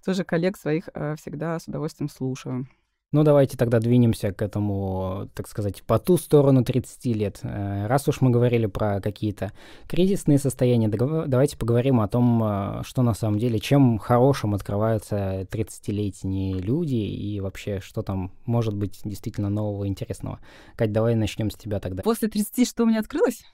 тоже 0.04 0.24
коллег 0.24 0.56
своих 0.56 0.88
э, 0.94 1.16
всегда 1.18 1.58
с 1.58 1.68
удовольствием 1.68 2.08
слушаю. 2.08 2.66
Ну, 3.12 3.22
давайте 3.22 3.56
тогда 3.56 3.78
двинемся 3.78 4.32
к 4.32 4.42
этому, 4.42 5.30
так 5.34 5.46
сказать, 5.46 5.84
по 5.84 6.00
ту 6.00 6.16
сторону 6.16 6.64
30 6.64 7.06
лет. 7.14 7.38
Э, 7.44 7.86
раз 7.86 8.08
уж 8.08 8.20
мы 8.20 8.30
говорили 8.30 8.66
про 8.66 9.00
какие-то 9.00 9.52
кризисные 9.86 10.38
состояния, 10.38 10.88
давайте 10.88 11.56
поговорим 11.56 12.00
о 12.00 12.08
том, 12.08 12.42
э, 12.42 12.82
что 12.84 13.02
на 13.02 13.14
самом 13.14 13.38
деле, 13.38 13.60
чем 13.60 13.98
хорошим 13.98 14.54
открываются 14.54 15.46
30-летние 15.52 16.58
люди 16.58 16.96
и 16.96 17.38
вообще, 17.38 17.78
что 17.80 18.02
там 18.02 18.32
может 18.44 18.74
быть 18.74 19.00
действительно 19.04 19.50
нового, 19.50 19.86
интересного. 19.86 20.40
Кать, 20.74 20.90
давай 20.90 21.14
начнем 21.14 21.52
с 21.52 21.54
тебя 21.54 21.78
тогда. 21.78 22.02
После 22.02 22.26
30 22.26 22.68
что 22.68 22.82
у 22.82 22.86
меня 22.86 22.98
открылось? 22.98 23.44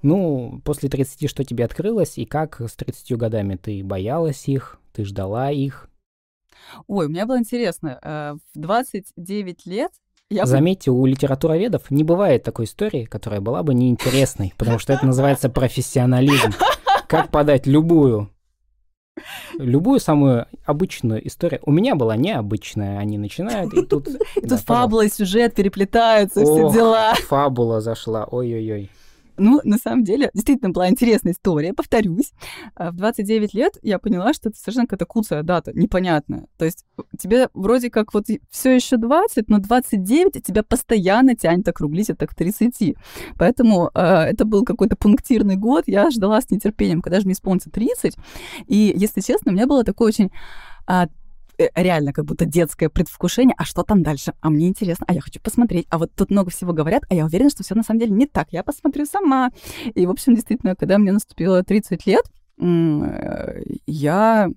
Ну, 0.00 0.62
после 0.64 0.88
30 0.88 1.28
что 1.28 1.44
тебе 1.44 1.66
открылось, 1.66 2.16
и 2.16 2.24
как 2.24 2.62
с 2.62 2.74
30 2.76 3.18
годами 3.18 3.56
ты 3.56 3.84
боялась 3.84 4.48
их, 4.48 4.80
ты 4.94 5.04
ждала 5.04 5.50
их, 5.50 5.90
Ой, 6.86 7.06
у 7.06 7.08
меня 7.08 7.26
было 7.26 7.38
интересно. 7.38 7.98
Э, 8.02 8.34
в 8.54 8.58
29 8.58 9.66
лет 9.66 9.92
я... 10.30 10.46
Заметьте, 10.46 10.90
у 10.90 11.04
литературоведов 11.04 11.90
не 11.90 12.04
бывает 12.04 12.42
такой 12.42 12.64
истории, 12.64 13.04
которая 13.04 13.40
была 13.40 13.62
бы 13.62 13.74
неинтересной, 13.74 14.54
потому 14.56 14.78
что 14.78 14.92
это 14.92 15.04
называется 15.04 15.50
профессионализм. 15.50 16.52
Как 17.06 17.30
подать 17.30 17.66
любую 17.66 18.30
любую 19.58 20.00
самую 20.00 20.46
обычную 20.64 21.26
историю. 21.26 21.60
У 21.64 21.70
меня 21.70 21.94
была 21.94 22.16
необычная. 22.16 22.98
Они 22.98 23.18
начинают, 23.18 23.74
и 23.74 23.84
тут... 23.84 24.08
И 24.36 24.46
тут 24.46 24.60
фабула 24.60 25.04
и 25.04 25.10
сюжет 25.10 25.54
переплетаются, 25.54 26.42
все 26.42 26.72
дела. 26.72 27.14
Фабула 27.28 27.80
зашла, 27.80 28.24
ой-ой-ой. 28.24 28.90
Ну, 29.42 29.60
на 29.64 29.76
самом 29.76 30.04
деле, 30.04 30.30
действительно 30.34 30.70
была 30.70 30.88
интересная 30.88 31.32
история, 31.32 31.74
повторюсь. 31.74 32.32
А, 32.76 32.92
в 32.92 32.94
29 32.94 33.54
лет 33.54 33.76
я 33.82 33.98
поняла, 33.98 34.32
что 34.34 34.50
это 34.50 34.58
совершенно 34.58 34.86
какая-то 34.86 35.04
куцая 35.04 35.42
дата, 35.42 35.72
непонятная. 35.74 36.46
То 36.58 36.64
есть 36.64 36.84
тебе 37.18 37.48
вроде 37.52 37.90
как 37.90 38.14
вот 38.14 38.26
все 38.50 38.76
еще 38.76 38.98
20, 38.98 39.48
но 39.48 39.58
29 39.58 40.44
тебя 40.44 40.62
постоянно 40.62 41.34
тянет 41.34 41.66
округлить 41.66 42.08
это 42.08 42.28
к 42.28 42.36
30. 42.36 42.94
Поэтому 43.36 43.90
э, 43.92 44.00
это 44.00 44.44
был 44.44 44.64
какой-то 44.64 44.94
пунктирный 44.94 45.56
год, 45.56 45.84
я 45.88 46.08
ждала 46.12 46.40
с 46.40 46.48
нетерпением, 46.48 47.02
когда 47.02 47.18
же 47.18 47.24
мне 47.24 47.34
исполнится 47.34 47.68
30. 47.68 48.14
И, 48.68 48.94
если 48.96 49.20
честно, 49.22 49.50
у 49.50 49.54
меня 49.56 49.66
было 49.66 49.82
такое 49.82 50.06
очень 50.06 50.30
а, 50.86 51.08
реально 51.74 52.12
как 52.12 52.24
будто 52.24 52.44
детское 52.44 52.88
предвкушение, 52.88 53.54
а 53.56 53.64
что 53.64 53.82
там 53.82 54.02
дальше? 54.02 54.32
А 54.40 54.50
мне 54.50 54.68
интересно, 54.68 55.06
а 55.08 55.14
я 55.14 55.20
хочу 55.20 55.40
посмотреть. 55.40 55.86
А 55.90 55.98
вот 55.98 56.12
тут 56.14 56.30
много 56.30 56.50
всего 56.50 56.72
говорят, 56.72 57.04
а 57.08 57.14
я 57.14 57.24
уверена, 57.24 57.50
что 57.50 57.62
все 57.62 57.74
на 57.74 57.82
самом 57.82 58.00
деле 58.00 58.12
не 58.12 58.26
так. 58.26 58.48
Я 58.50 58.62
посмотрю 58.62 59.06
сама. 59.06 59.50
И, 59.94 60.06
в 60.06 60.10
общем, 60.10 60.34
действительно, 60.34 60.76
когда 60.76 60.98
мне 60.98 61.12
наступило 61.12 61.62
30 61.62 62.06
лет, 62.06 62.24
э, 62.58 63.62
я 63.86 64.48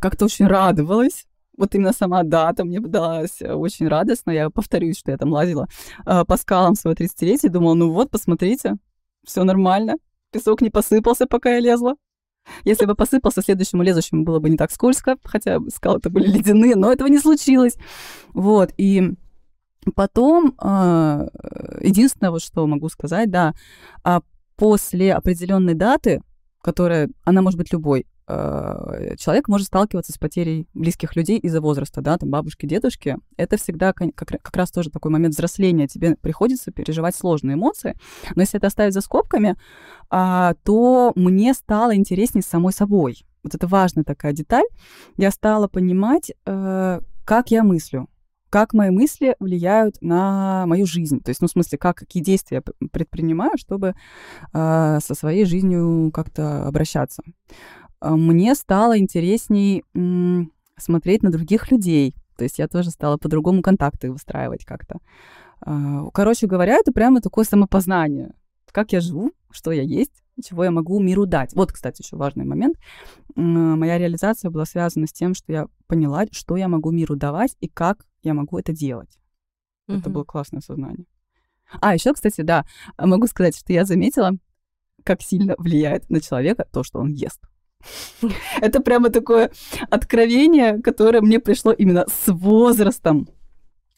как-то 0.00 0.26
очень 0.26 0.46
радовалась 0.46 1.26
вот 1.56 1.74
именно 1.74 1.92
сама 1.92 2.22
дата 2.22 2.64
мне 2.64 2.80
далась 2.80 3.40
очень 3.40 3.88
радостно. 3.88 4.30
Я 4.30 4.50
повторюсь, 4.50 4.98
что 4.98 5.10
я 5.10 5.16
там 5.16 5.32
лазила 5.32 5.68
э, 6.04 6.24
по 6.24 6.36
скалам 6.36 6.74
своего 6.74 6.96
30-летия, 6.96 7.48
думала, 7.48 7.74
ну 7.74 7.90
вот, 7.90 8.10
посмотрите, 8.10 8.76
все 9.24 9.44
нормально, 9.44 9.96
песок 10.32 10.60
не 10.60 10.70
посыпался, 10.70 11.26
пока 11.26 11.54
я 11.54 11.60
лезла. 11.60 11.94
Если 12.64 12.86
бы 12.86 12.94
посыпался, 12.94 13.42
следующему 13.42 13.82
лезущему 13.82 14.24
было 14.24 14.38
бы 14.38 14.50
не 14.50 14.56
так 14.56 14.70
скользко, 14.70 15.16
хотя 15.24 15.58
скалы-то 15.74 16.10
были 16.10 16.26
ледяные, 16.26 16.76
но 16.76 16.92
этого 16.92 17.08
не 17.08 17.18
случилось. 17.18 17.76
Вот, 18.32 18.72
и 18.76 19.12
потом, 19.94 20.54
э, 20.60 21.28
единственное, 21.82 22.30
вот 22.30 22.42
что 22.42 22.66
могу 22.66 22.88
сказать, 22.88 23.30
да, 23.30 23.54
а 24.02 24.22
после 24.56 25.14
определенной 25.14 25.74
даты, 25.74 26.22
которая, 26.62 27.10
она 27.24 27.42
может 27.42 27.58
быть 27.58 27.72
любой, 27.72 28.06
человек 28.28 29.48
может 29.48 29.68
сталкиваться 29.68 30.12
с 30.12 30.18
потерей 30.18 30.66
близких 30.74 31.14
людей 31.14 31.38
из-за 31.38 31.60
возраста, 31.60 32.00
да, 32.00 32.18
там 32.18 32.30
бабушки, 32.30 32.66
дедушки. 32.66 33.18
Это 33.36 33.56
всегда 33.56 33.92
как, 33.92 34.14
как 34.14 34.56
раз 34.56 34.70
тоже 34.70 34.90
такой 34.90 35.10
момент 35.12 35.34
взросления. 35.34 35.86
Тебе 35.86 36.16
приходится 36.16 36.72
переживать 36.72 37.14
сложные 37.14 37.54
эмоции. 37.54 37.96
Но 38.34 38.42
если 38.42 38.58
это 38.58 38.66
оставить 38.66 38.94
за 38.94 39.00
скобками, 39.00 39.56
а, 40.10 40.54
то 40.64 41.12
мне 41.14 41.54
стало 41.54 41.94
интереснее 41.94 42.42
самой 42.42 42.72
собой. 42.72 43.24
Вот 43.44 43.54
это 43.54 43.68
важная 43.68 44.02
такая 44.02 44.32
деталь. 44.32 44.66
Я 45.16 45.30
стала 45.30 45.68
понимать, 45.68 46.32
э, 46.46 47.00
как 47.24 47.50
я 47.52 47.62
мыслю, 47.62 48.08
как 48.50 48.72
мои 48.72 48.90
мысли 48.90 49.36
влияют 49.38 49.96
на 50.00 50.66
мою 50.66 50.84
жизнь. 50.86 51.20
То 51.20 51.30
есть, 51.30 51.40
ну, 51.40 51.46
в 51.46 51.50
смысле, 51.50 51.78
как, 51.78 51.96
какие 51.96 52.22
действия 52.22 52.62
я 52.66 52.88
предпринимаю, 52.88 53.52
чтобы 53.56 53.94
э, 54.52 54.98
со 55.00 55.14
своей 55.14 55.44
жизнью 55.44 56.10
как-то 56.12 56.66
обращаться. 56.66 57.22
А, 58.00 58.16
мне 58.16 58.54
стало 58.54 58.98
интересней 58.98 59.84
смотреть 60.78 61.22
на 61.22 61.30
других 61.30 61.70
людей. 61.70 62.14
То 62.36 62.44
есть 62.44 62.58
я 62.58 62.68
тоже 62.68 62.90
стала 62.90 63.16
по-другому 63.16 63.62
контакты 63.62 64.12
выстраивать 64.12 64.64
как-то. 64.64 64.98
Э, 65.64 66.02
короче 66.12 66.46
говоря, 66.46 66.74
это 66.74 66.92
прямо 66.92 67.22
такое 67.22 67.44
самопознание. 67.44 68.34
Как 68.72 68.92
я 68.92 69.00
живу, 69.00 69.32
что 69.50 69.72
я 69.72 69.82
есть, 69.82 70.22
чего 70.44 70.64
я 70.64 70.70
могу 70.70 71.00
миру 71.00 71.24
дать. 71.24 71.54
Вот, 71.54 71.72
кстати, 71.72 72.02
еще 72.02 72.16
важный 72.16 72.44
момент. 72.44 72.76
Моя 73.34 73.96
реализация 73.96 74.50
была 74.50 74.66
связана 74.66 75.06
с 75.06 75.12
тем, 75.12 75.34
что 75.34 75.50
я 75.50 75.66
поняла, 75.86 76.26
что 76.30 76.56
я 76.56 76.68
могу 76.68 76.90
миру 76.90 77.16
давать 77.16 77.56
и 77.60 77.68
как 77.68 78.04
я 78.22 78.34
могу 78.34 78.58
это 78.58 78.72
делать. 78.72 79.18
Mm-hmm. 79.88 79.98
Это 79.98 80.10
было 80.10 80.24
классное 80.24 80.60
сознание. 80.60 81.06
А, 81.80 81.94
еще, 81.94 82.12
кстати, 82.12 82.42
да, 82.42 82.66
могу 82.98 83.26
сказать, 83.26 83.56
что 83.56 83.72
я 83.72 83.84
заметила, 83.84 84.32
как 85.04 85.22
сильно 85.22 85.54
влияет 85.58 86.10
на 86.10 86.20
человека 86.20 86.66
то, 86.70 86.82
что 86.82 86.98
он 86.98 87.12
ест. 87.12 87.40
Это 88.60 88.80
прямо 88.80 89.10
такое 89.10 89.50
откровение, 89.90 90.80
которое 90.82 91.20
мне 91.20 91.38
пришло 91.38 91.72
именно 91.72 92.06
с 92.08 92.32
возрастом. 92.32 93.28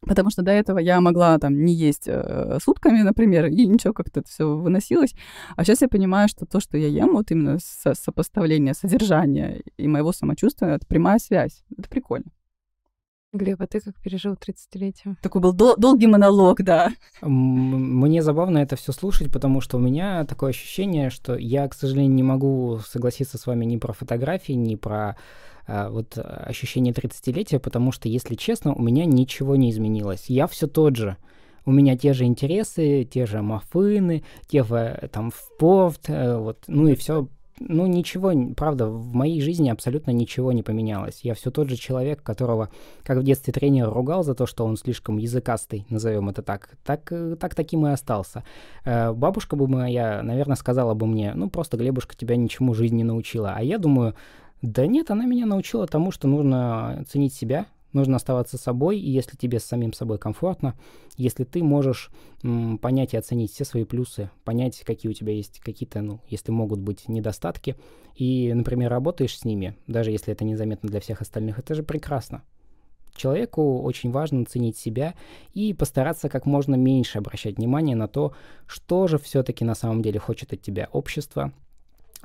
Потому 0.02 0.30
что 0.30 0.42
до 0.42 0.52
этого 0.52 0.78
я 0.78 1.00
могла 1.00 1.38
там 1.38 1.64
не 1.64 1.74
есть 1.74 2.04
э, 2.06 2.58
сутками, 2.62 3.02
например, 3.02 3.46
и 3.46 3.66
ничего, 3.66 3.92
как-то 3.92 4.20
это 4.20 4.28
все 4.28 4.56
выносилось. 4.56 5.14
А 5.56 5.64
сейчас 5.64 5.82
я 5.82 5.88
понимаю, 5.88 6.28
что 6.28 6.46
то, 6.46 6.60
что 6.60 6.78
я 6.78 6.86
ем, 6.86 7.14
вот 7.14 7.30
именно 7.30 7.58
со 7.60 7.94
сопоставление 7.94 8.74
содержания 8.74 9.62
и 9.76 9.88
моего 9.88 10.12
самочувствия, 10.12 10.68
это 10.68 10.86
прямая 10.86 11.18
связь. 11.18 11.64
Это 11.76 11.88
прикольно. 11.88 12.26
Глеб, 13.34 13.60
а 13.60 13.66
ты 13.66 13.80
как 13.80 13.94
пережил 14.00 14.34
30-летие? 14.34 15.16
Такой 15.20 15.42
был 15.42 15.52
дол- 15.52 15.76
долгий 15.76 16.06
монолог, 16.06 16.62
да. 16.62 16.90
Мне 17.20 18.22
забавно 18.22 18.58
это 18.58 18.76
все 18.76 18.92
слушать, 18.92 19.30
потому 19.30 19.60
что 19.60 19.76
у 19.76 19.80
меня 19.80 20.24
такое 20.24 20.50
ощущение, 20.50 21.10
что 21.10 21.36
я, 21.36 21.68
к 21.68 21.74
сожалению, 21.74 22.14
не 22.14 22.22
могу 22.22 22.78
согласиться 22.86 23.36
с 23.36 23.46
вами 23.46 23.66
ни 23.66 23.76
про 23.76 23.92
фотографии, 23.92 24.54
ни 24.54 24.76
про 24.76 25.18
а, 25.66 25.90
вот 25.90 26.16
ощущение 26.16 26.94
30-летия, 26.94 27.58
потому 27.58 27.92
что, 27.92 28.08
если 28.08 28.34
честно, 28.34 28.74
у 28.74 28.80
меня 28.80 29.04
ничего 29.04 29.56
не 29.56 29.70
изменилось. 29.70 30.30
Я 30.30 30.46
все 30.46 30.66
тот 30.66 30.96
же. 30.96 31.18
У 31.66 31.70
меня 31.70 31.98
те 31.98 32.14
же 32.14 32.24
интересы, 32.24 33.04
те 33.04 33.26
же 33.26 33.42
мафыны, 33.42 34.24
те 34.46 34.64
же 34.64 35.10
там 35.12 35.30
в 35.30 35.58
порт, 35.58 36.08
э, 36.08 36.38
вот, 36.38 36.64
ну 36.66 36.88
и 36.88 36.94
все 36.94 37.28
ну, 37.60 37.86
ничего, 37.86 38.32
правда, 38.54 38.86
в 38.86 39.14
моей 39.14 39.40
жизни 39.40 39.68
абсолютно 39.68 40.10
ничего 40.10 40.52
не 40.52 40.62
поменялось. 40.62 41.20
Я 41.22 41.34
все 41.34 41.50
тот 41.50 41.68
же 41.68 41.76
человек, 41.76 42.22
которого, 42.22 42.70
как 43.02 43.18
в 43.18 43.22
детстве 43.22 43.52
тренер 43.52 43.90
ругал 43.90 44.22
за 44.22 44.34
то, 44.34 44.46
что 44.46 44.64
он 44.64 44.76
слишком 44.76 45.18
языкастый, 45.18 45.86
назовем 45.90 46.28
это 46.28 46.42
так, 46.42 46.70
так, 46.84 47.10
э, 47.10 47.36
так 47.38 47.54
таким 47.54 47.86
и 47.86 47.90
остался. 47.90 48.44
Э, 48.84 49.12
бабушка 49.12 49.56
бы 49.56 49.68
моя, 49.68 50.22
наверное, 50.22 50.56
сказала 50.56 50.94
бы 50.94 51.06
мне, 51.06 51.32
ну, 51.34 51.50
просто, 51.50 51.76
Глебушка, 51.76 52.16
тебя 52.16 52.36
ничему 52.36 52.74
жизнь 52.74 52.96
не 52.96 53.04
научила. 53.04 53.54
А 53.56 53.62
я 53.62 53.78
думаю, 53.78 54.14
да 54.62 54.86
нет, 54.86 55.10
она 55.10 55.24
меня 55.24 55.46
научила 55.46 55.86
тому, 55.86 56.10
что 56.10 56.28
нужно 56.28 57.04
ценить 57.08 57.34
себя, 57.34 57.66
Нужно 57.92 58.16
оставаться 58.16 58.58
собой, 58.58 58.98
и 58.98 59.10
если 59.10 59.36
тебе 59.36 59.58
с 59.58 59.64
самим 59.64 59.92
собой 59.92 60.18
комфортно, 60.18 60.78
если 61.16 61.44
ты 61.44 61.62
можешь 61.62 62.10
понять 62.42 63.14
и 63.14 63.16
оценить 63.16 63.52
все 63.52 63.64
свои 63.64 63.84
плюсы, 63.84 64.30
понять, 64.44 64.82
какие 64.84 65.10
у 65.10 65.14
тебя 65.14 65.32
есть 65.32 65.60
какие-то, 65.60 66.02
ну, 66.02 66.20
если 66.28 66.50
могут 66.52 66.80
быть 66.80 67.08
недостатки, 67.08 67.76
и, 68.14 68.52
например, 68.52 68.90
работаешь 68.90 69.38
с 69.38 69.44
ними, 69.44 69.76
даже 69.86 70.10
если 70.10 70.32
это 70.32 70.44
незаметно 70.44 70.88
для 70.88 71.00
всех 71.00 71.22
остальных, 71.22 71.58
это 71.58 71.74
же 71.74 71.82
прекрасно. 71.82 72.42
Человеку 73.16 73.80
очень 73.80 74.12
важно 74.12 74.44
ценить 74.44 74.76
себя 74.76 75.14
и 75.52 75.72
постараться 75.72 76.28
как 76.28 76.46
можно 76.46 76.76
меньше 76.76 77.18
обращать 77.18 77.56
внимание 77.56 77.96
на 77.96 78.06
то, 78.06 78.32
что 78.66 79.08
же 79.08 79.18
все-таки 79.18 79.64
на 79.64 79.74
самом 79.74 80.02
деле 80.02 80.20
хочет 80.20 80.52
от 80.52 80.60
тебя 80.60 80.88
общество, 80.92 81.52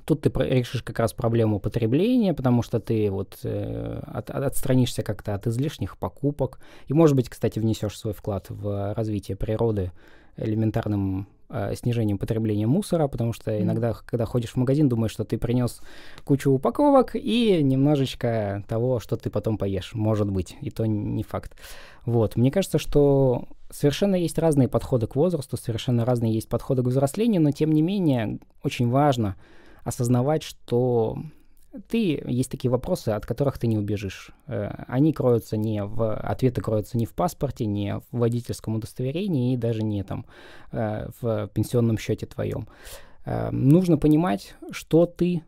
Тут 0.06 0.22
ты 0.22 0.32
решишь 0.36 0.84
как 0.84 0.99
раз 0.99 1.14
проблему 1.14 1.60
потребления, 1.60 2.34
потому 2.34 2.62
что 2.62 2.80
ты 2.80 3.10
вот 3.10 3.39
э, 3.43 4.01
от, 4.06 4.30
отстранишься 4.30 5.04
как-то 5.04 5.34
от 5.34 5.47
излишних 5.47 5.97
покупок. 5.97 6.60
И, 6.88 6.93
может 6.93 7.16
быть, 7.16 7.30
кстати, 7.30 7.60
внесешь 7.60 7.97
свой 7.97 8.14
вклад 8.14 8.49
в 8.49 8.93
развитие 8.93 9.38
природы 9.38 9.91
элементарным 10.36 11.28
э, 11.49 11.76
снижением 11.76 12.18
потребления 12.18 12.68
мусора, 12.68 13.08
потому 13.08 13.34
что 13.34 13.62
иногда, 13.62 13.93
когда 14.06 14.26
ходишь 14.26 14.51
в 14.51 14.56
магазин, 14.58 14.89
думаешь, 14.89 15.12
что 15.12 15.24
ты 15.24 15.38
принес 15.38 15.80
кучу 16.26 16.51
упаковок 16.51 17.16
и 17.16 17.62
немножечко 17.62 18.64
того, 18.68 18.99
что 18.99 19.16
ты 19.16 19.30
потом 19.30 19.58
поешь. 19.58 19.93
Может 19.93 20.30
быть, 20.30 20.58
и 20.62 20.70
то 20.70 20.86
не 20.86 21.24
факт. 21.24 21.56
Вот. 22.06 22.36
Мне 22.36 22.51
кажется, 22.51 22.78
что 22.78 23.47
совершенно 23.70 24.16
есть 24.16 24.38
разные 24.38 24.68
подходы 24.68 25.08
к 25.08 25.16
возрасту, 25.16 25.58
совершенно 25.58 26.06
разные 26.06 26.34
есть 26.34 26.49
подходы 26.49 26.84
к 26.84 26.88
взрослению, 26.88 27.41
но 27.41 27.51
тем 27.51 27.72
не 27.72 27.82
менее 27.82 28.39
очень 28.64 28.89
важно 28.89 29.36
осознавать, 29.84 30.44
что 30.44 31.18
ты 31.88 32.22
есть 32.26 32.52
такие 32.52 32.70
вопросы, 32.70 33.10
от 33.10 33.26
которых 33.26 33.58
ты 33.58 33.68
не 33.68 33.78
убежишь. 33.78 34.32
Э, 34.48 34.84
они 34.88 35.14
кроются 35.14 35.58
не 35.58 35.84
в 35.84 36.16
ответы 36.16 36.62
кроются 36.62 36.98
не 36.98 37.06
в 37.06 37.14
паспорте, 37.14 37.66
не 37.66 37.98
в 37.98 38.04
водительском 38.12 38.76
удостоверении 38.76 39.54
и 39.54 39.58
даже 39.58 39.84
не 39.84 40.04
там 40.04 40.26
э, 40.72 41.10
в 41.22 41.48
пенсионном 41.54 41.98
счете 41.98 42.26
твоем. 42.26 42.68
Э, 43.26 43.50
нужно 43.52 43.98
понимать, 43.98 44.56
что 44.72 45.06
ты, 45.06 45.44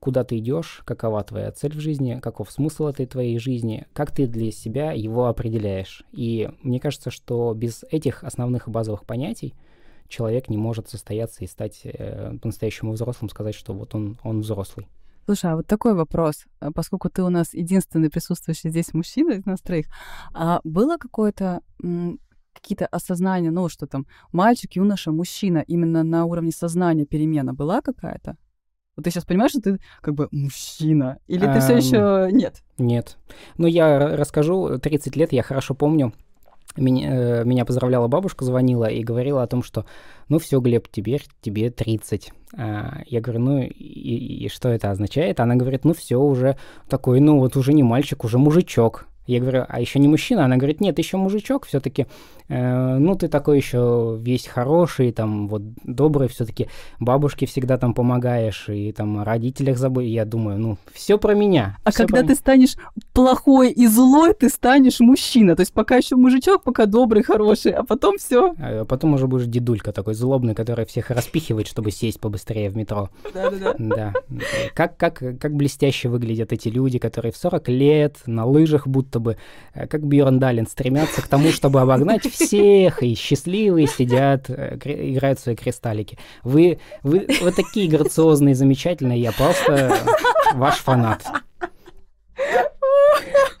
куда 0.00 0.24
ты 0.24 0.38
идешь, 0.38 0.82
какова 0.84 1.22
твоя 1.22 1.52
цель 1.52 1.72
в 1.76 1.80
жизни, 1.80 2.18
каков 2.20 2.50
смысл 2.50 2.86
этой 2.86 3.06
твоей 3.06 3.38
жизни, 3.38 3.86
как 3.92 4.10
ты 4.10 4.26
для 4.26 4.50
себя 4.50 4.90
его 4.92 5.26
определяешь. 5.26 6.02
И 6.12 6.50
мне 6.62 6.80
кажется, 6.80 7.10
что 7.10 7.54
без 7.54 7.84
этих 7.90 8.24
основных 8.24 8.68
базовых 8.68 9.04
понятий 9.04 9.54
человек 10.08 10.48
не 10.48 10.56
может 10.56 10.88
состояться 10.88 11.44
и 11.44 11.46
стать 11.46 11.80
э, 11.84 12.36
по-настоящему 12.40 12.92
взрослым, 12.92 13.28
сказать, 13.28 13.54
что 13.54 13.72
вот 13.72 13.94
он, 13.94 14.18
он 14.22 14.40
взрослый. 14.40 14.86
Слушай, 15.26 15.52
а 15.52 15.56
вот 15.56 15.66
такой 15.66 15.94
вопрос, 15.94 16.44
э, 16.60 16.70
поскольку 16.74 17.10
ты 17.10 17.22
у 17.22 17.28
нас 17.28 17.52
единственный 17.52 18.10
присутствующий 18.10 18.70
здесь 18.70 18.94
мужчина 18.94 19.32
из 19.32 19.44
нас 19.44 19.60
троих, 19.60 19.86
а 20.32 20.60
было 20.64 20.96
какое-то 20.98 21.60
какие-то 22.54 22.86
осознания, 22.86 23.50
ну, 23.50 23.68
что 23.68 23.86
там 23.86 24.06
мальчик, 24.32 24.72
юноша, 24.72 25.12
мужчина, 25.12 25.62
именно 25.66 26.02
на 26.02 26.24
уровне 26.24 26.52
сознания 26.52 27.04
перемена 27.04 27.52
была 27.52 27.82
какая-то? 27.82 28.36
Вот 28.96 29.04
ты 29.04 29.10
сейчас 29.10 29.24
понимаешь, 29.24 29.50
что 29.50 29.60
ты 29.60 29.78
как 30.00 30.14
бы 30.14 30.28
мужчина, 30.30 31.18
или 31.26 31.44
ты 31.44 31.60
все 31.60 31.76
еще 31.76 32.28
нет? 32.32 32.62
Нет. 32.78 33.18
Ну, 33.58 33.66
я 33.66 34.16
расскажу, 34.16 34.78
30 34.78 35.16
лет 35.16 35.32
я 35.32 35.42
хорошо 35.42 35.74
помню, 35.74 36.14
меня, 36.76 37.40
э, 37.40 37.44
меня 37.44 37.64
поздравляла 37.64 38.08
бабушка, 38.08 38.44
звонила 38.44 38.86
и 38.86 39.02
говорила 39.02 39.42
о 39.42 39.46
том, 39.46 39.62
что 39.62 39.86
ну 40.28 40.38
все, 40.38 40.60
Глеб, 40.60 40.88
теперь 40.90 41.24
тебе 41.40 41.70
30. 41.70 42.32
А, 42.56 43.02
я 43.06 43.20
говорю, 43.20 43.40
ну 43.40 43.62
и, 43.62 43.68
и 43.68 44.48
что 44.48 44.68
это 44.68 44.90
означает? 44.90 45.40
Она 45.40 45.56
говорит, 45.56 45.84
ну 45.84 45.94
все 45.94 46.16
уже 46.16 46.56
такой, 46.88 47.20
ну 47.20 47.38
вот 47.38 47.56
уже 47.56 47.72
не 47.72 47.82
мальчик, 47.82 48.24
уже 48.24 48.38
мужичок. 48.38 49.06
Я 49.26 49.40
говорю, 49.40 49.64
а 49.68 49.80
еще 49.80 49.98
не 49.98 50.08
мужчина? 50.08 50.44
Она 50.44 50.56
говорит, 50.56 50.80
нет, 50.80 50.98
еще 50.98 51.16
мужичок, 51.16 51.66
все-таки 51.66 52.06
э, 52.48 52.98
ну, 52.98 53.14
ты 53.14 53.28
такой 53.28 53.58
еще 53.58 54.18
весь 54.20 54.46
хороший, 54.46 55.12
там, 55.12 55.48
вот, 55.48 55.62
добрый 55.84 56.28
все-таки, 56.28 56.68
бабушке 57.00 57.46
всегда 57.46 57.78
там 57.78 57.94
помогаешь, 57.94 58.68
и 58.68 58.92
там 58.92 59.18
о 59.18 59.24
родителях 59.24 59.78
забыть. 59.78 60.08
Я 60.08 60.24
думаю, 60.24 60.58
ну, 60.58 60.78
все 60.92 61.18
про 61.18 61.34
меня. 61.34 61.76
А 61.84 61.92
когда 61.92 62.22
ты 62.22 62.34
станешь 62.34 62.76
плохой 63.12 63.70
и 63.70 63.86
злой, 63.86 64.34
ты 64.34 64.48
станешь 64.48 65.00
мужчина. 65.00 65.56
То 65.56 65.60
есть 65.60 65.72
пока 65.72 65.96
еще 65.96 66.16
мужичок, 66.16 66.62
пока 66.62 66.86
добрый, 66.86 67.22
хороший, 67.22 67.72
а 67.72 67.82
потом 67.82 68.18
все. 68.18 68.54
А 68.58 68.84
потом 68.84 69.14
уже 69.14 69.26
будешь 69.26 69.46
дедулька 69.46 69.92
такой 69.92 70.14
злобный, 70.14 70.54
который 70.54 70.86
всех 70.86 71.10
распихивает, 71.10 71.66
чтобы 71.66 71.90
сесть 71.90 72.20
побыстрее 72.20 72.70
в 72.70 72.76
метро. 72.76 73.10
Да-да-да. 73.34 73.74
Да. 73.78 74.12
Как, 74.74 74.96
как, 74.96 75.18
как 75.18 75.54
блестяще 75.54 76.08
выглядят 76.08 76.52
эти 76.52 76.68
люди, 76.68 76.98
которые 76.98 77.32
в 77.32 77.36
40 77.36 77.68
лет 77.68 78.16
на 78.26 78.44
лыжах 78.44 78.86
будто 78.86 79.20
бы, 79.20 79.36
э, 79.74 79.86
как 79.86 80.06
Бьерн 80.06 80.38
Далин, 80.38 80.66
стремятся 80.66 81.22
к 81.22 81.28
тому, 81.28 81.50
чтобы 81.50 81.80
обогнать 81.80 82.26
всех, 82.36 83.02
и 83.02 83.14
счастливые 83.14 83.86
сидят, 83.86 84.48
э, 84.48 84.76
играют 84.84 85.40
свои 85.40 85.56
кристаллики. 85.56 86.18
Вы, 86.42 86.78
вы, 87.02 87.26
вы 87.40 87.52
такие 87.52 87.88
грациозные, 87.88 88.54
замечательные, 88.54 89.20
я 89.20 89.32
просто 89.32 89.96
ваш 90.54 90.76
фанат. 90.76 91.24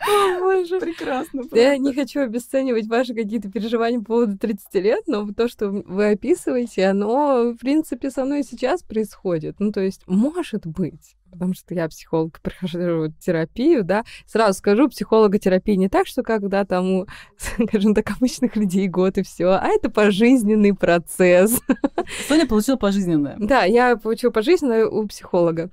О, 0.08 0.38
боже. 0.38 0.78
Прекрасно. 0.80 1.42
Я 1.52 1.76
не 1.78 1.92
хочу 1.92 2.20
обесценивать 2.20 2.86
ваши 2.86 3.14
какие-то 3.14 3.50
переживания 3.50 3.98
по 3.98 4.06
поводу 4.06 4.38
30 4.38 4.74
лет, 4.74 5.02
но 5.06 5.26
то, 5.32 5.48
что 5.48 5.68
вы 5.68 6.10
описываете, 6.10 6.86
оно, 6.86 7.52
в 7.52 7.56
принципе, 7.56 8.10
со 8.10 8.24
мной 8.24 8.42
сейчас 8.44 8.82
происходит. 8.82 9.56
Ну, 9.58 9.72
то 9.72 9.80
есть, 9.80 10.02
может 10.06 10.66
быть, 10.66 11.16
потому 11.36 11.54
что 11.54 11.74
я 11.74 11.88
психолог, 11.88 12.40
прохожу 12.42 13.12
терапию, 13.20 13.84
да, 13.84 14.04
сразу 14.26 14.58
скажу, 14.58 14.88
психологотерапия 14.88 15.76
не 15.76 15.88
так, 15.88 16.06
что 16.06 16.22
когда 16.22 16.64
там 16.64 16.92
у, 16.92 17.06
скажем 17.36 17.94
так, 17.94 18.10
обычных 18.10 18.56
людей 18.56 18.88
год 18.88 19.18
и 19.18 19.22
все, 19.22 19.50
а 19.50 19.68
это 19.68 19.90
пожизненный 19.90 20.74
процесс. 20.74 21.60
Соня 22.28 22.46
получила 22.46 22.76
пожизненное. 22.76 23.36
Да, 23.38 23.64
я 23.64 23.96
получила 23.96 24.30
пожизненное 24.30 24.86
у 24.86 25.06
психолога. 25.06 25.70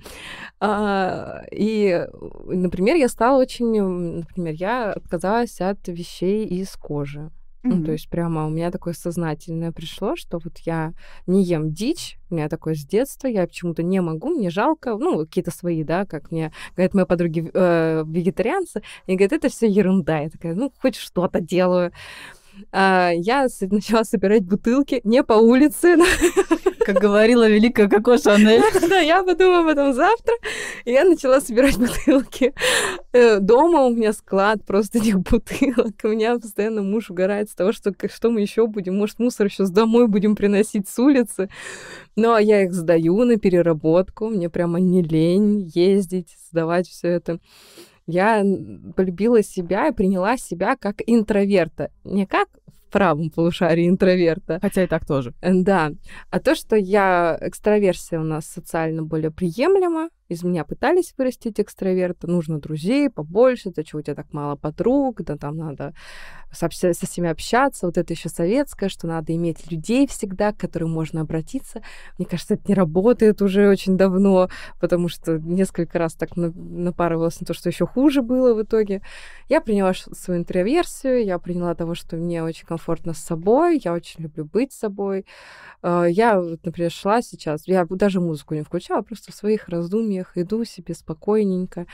А, 0.60 1.44
и, 1.52 2.08
например, 2.46 2.96
я 2.96 3.08
стала 3.08 3.40
очень, 3.40 3.82
например, 3.82 4.54
я 4.58 4.94
отказалась 4.94 5.60
от 5.62 5.88
вещей 5.88 6.46
из 6.46 6.72
кожи. 6.74 7.32
Mm-hmm. 7.64 7.76
Ну, 7.76 7.86
то 7.86 7.92
есть 7.94 8.10
прямо 8.10 8.46
у 8.46 8.50
меня 8.50 8.72
такое 8.72 8.94
сознательное 8.94 9.72
пришло, 9.72 10.16
что 10.18 10.40
вот 10.44 10.58
я 10.60 10.94
не 11.28 11.44
ем 11.44 11.72
дичь, 11.72 12.18
у 12.30 12.36
меня 12.36 12.50
такое 12.50 12.76
с 12.76 12.86
детства, 12.86 13.28
я 13.28 13.48
почему-то 13.48 13.84
не 13.84 14.02
могу, 14.02 14.30
мне 14.30 14.50
жалко, 14.50 14.98
ну, 14.98 15.20
какие-то 15.20 15.52
свои, 15.52 15.84
да, 15.84 16.06
как 16.06 16.30
мне 16.32 16.52
говорят 16.76 16.94
мои 16.94 17.06
подруги 17.06 17.50
э, 17.54 18.04
вегетарианцы, 18.06 18.82
и 19.08 19.16
говорят, 19.16 19.34
это 19.34 19.50
все 19.50 19.68
ерунда. 19.68 20.20
Я 20.20 20.30
такая, 20.30 20.56
ну, 20.56 20.74
хоть 20.82 20.96
что-то 20.96 21.40
делаю. 21.40 21.94
А, 22.72 23.12
я 23.14 23.48
начала 23.70 24.04
собирать 24.04 24.44
бутылки 24.44 25.02
не 25.04 25.24
по 25.24 25.34
улице. 25.34 25.98
Как 26.86 26.98
говорила 26.98 27.48
великая 27.48 27.88
Коко 27.88 28.18
Шанель. 28.18 28.62
Да, 28.90 29.00
я 29.00 29.24
подумала 29.24 29.60
об 29.60 29.68
этом 29.68 29.94
завтра. 29.94 30.34
И 30.84 30.92
я 30.92 31.06
начала 31.06 31.40
собирать 31.40 31.78
бутылки. 31.78 32.54
Э, 33.14 33.40
дома 33.40 33.84
у 33.86 33.94
меня 33.94 34.12
склад 34.12 34.66
просто 34.66 34.98
этих 34.98 35.20
бутылок. 35.20 35.94
У 36.04 36.10
меня 36.10 36.38
постоянно 36.38 36.82
муж 36.82 37.10
угорает 37.10 37.50
с 37.50 37.56
того, 37.56 37.72
что 37.72 37.94
что 38.14 38.32
мы 38.32 38.42
еще 38.42 38.68
будем. 38.68 38.98
Может, 38.98 39.20
мусор 39.20 39.48
еще 39.48 39.66
с 39.66 39.70
домой 39.70 40.08
будем 40.08 40.36
приносить 40.36 40.90
с 40.90 41.00
улицы. 41.00 41.50
Но 42.16 42.38
я 42.38 42.64
их 42.64 42.74
сдаю 42.74 43.24
на 43.24 43.38
переработку. 43.38 44.28
Мне 44.28 44.50
прямо 44.50 44.80
не 44.80 45.02
лень 45.02 45.72
ездить, 45.74 46.36
сдавать 46.50 46.88
все 46.90 47.08
это 47.08 47.40
я 48.06 48.44
полюбила 48.96 49.44
себя 49.44 49.88
и 49.88 49.94
приняла 49.94 50.38
себя 50.38 50.76
как 50.76 51.02
интроверта. 51.06 51.92
Не 52.04 52.26
как 52.26 52.50
в 52.68 52.92
правом 52.92 53.30
полушарии 53.30 53.88
интроверта. 53.88 54.60
Хотя 54.62 54.84
и 54.84 54.88
так 54.88 55.06
тоже. 55.06 55.34
Да. 55.42 55.92
А 56.30 56.40
то, 56.40 56.56
что 56.56 56.76
я 56.76 57.38
экстраверсия 57.42 58.20
у 58.20 58.24
нас 58.24 58.46
социально 58.46 59.04
более 59.04 59.32
приемлема, 59.32 60.10
из 60.30 60.44
меня 60.44 60.64
пытались 60.64 61.14
вырастить 61.18 61.60
экстраверта, 61.60 62.28
нужно 62.28 62.60
друзей 62.60 63.10
побольше, 63.10 63.72
да 63.72 63.84
чего 63.84 64.00
у 64.00 64.02
тебя 64.02 64.16
так 64.16 64.32
мало 64.34 64.56
подруг, 64.56 65.22
да 65.22 65.38
там 65.38 65.58
надо 65.58 65.94
со, 66.52 66.70
со 66.70 67.06
всеми 67.06 67.30
общаться, 67.30 67.86
вот 67.86 67.98
это 67.98 68.14
еще 68.14 68.30
советское, 68.30 68.90
что 68.90 69.08
надо 69.08 69.36
иметь 69.36 69.72
людей 69.72 70.08
всегда, 70.08 70.54
к 70.54 70.58
которым 70.58 70.92
можно 70.92 71.22
обратиться. 71.22 71.82
Мне 72.18 72.28
кажется, 72.28 72.54
это 72.56 72.64
не 72.68 72.74
работает 72.76 73.42
уже 73.42 73.68
очень 73.70 73.98
давно, 73.98 74.50
потому 74.80 75.08
что 75.08 75.38
несколько 75.40 76.00
раз 76.00 76.14
так 76.14 76.36
напарывалась 76.36 77.40
на 77.40 77.46
то, 77.46 77.54
что 77.54 77.70
еще 77.70 77.86
хуже 77.86 78.22
было 78.22 78.54
в 78.54 78.62
итоге. 78.64 79.02
Я 79.50 79.62
приняла 79.62 79.94
свою 79.94 80.42
интроверсию, 80.42 81.26
я 81.26 81.40
приняла 81.40 81.76
того, 81.76 81.96
что 81.96 82.16
мне 82.16 82.44
очень 82.44 82.66
комфортно 82.66 83.14
с 83.14 83.20
собой, 83.20 83.82
я 83.84 83.94
очень 83.94 84.22
люблю 84.24 84.46
быть 84.46 84.72
собой. 84.72 85.26
А, 85.82 86.06
я, 86.06 86.40
например, 86.40 86.92
шла 86.92 87.22
сейчас, 87.22 87.68
я 87.68 87.86
даже 87.90 88.22
музыку 88.22 88.54
не 88.54 88.62
включала, 88.62 89.02
просто 89.02 89.32
в 89.32 89.36
своих 89.36 89.68
раздумьях 89.70 90.13
раздумьях, 90.14 90.32
иду 90.36 90.64
себе 90.66 90.94
спокойненько, 90.94 91.86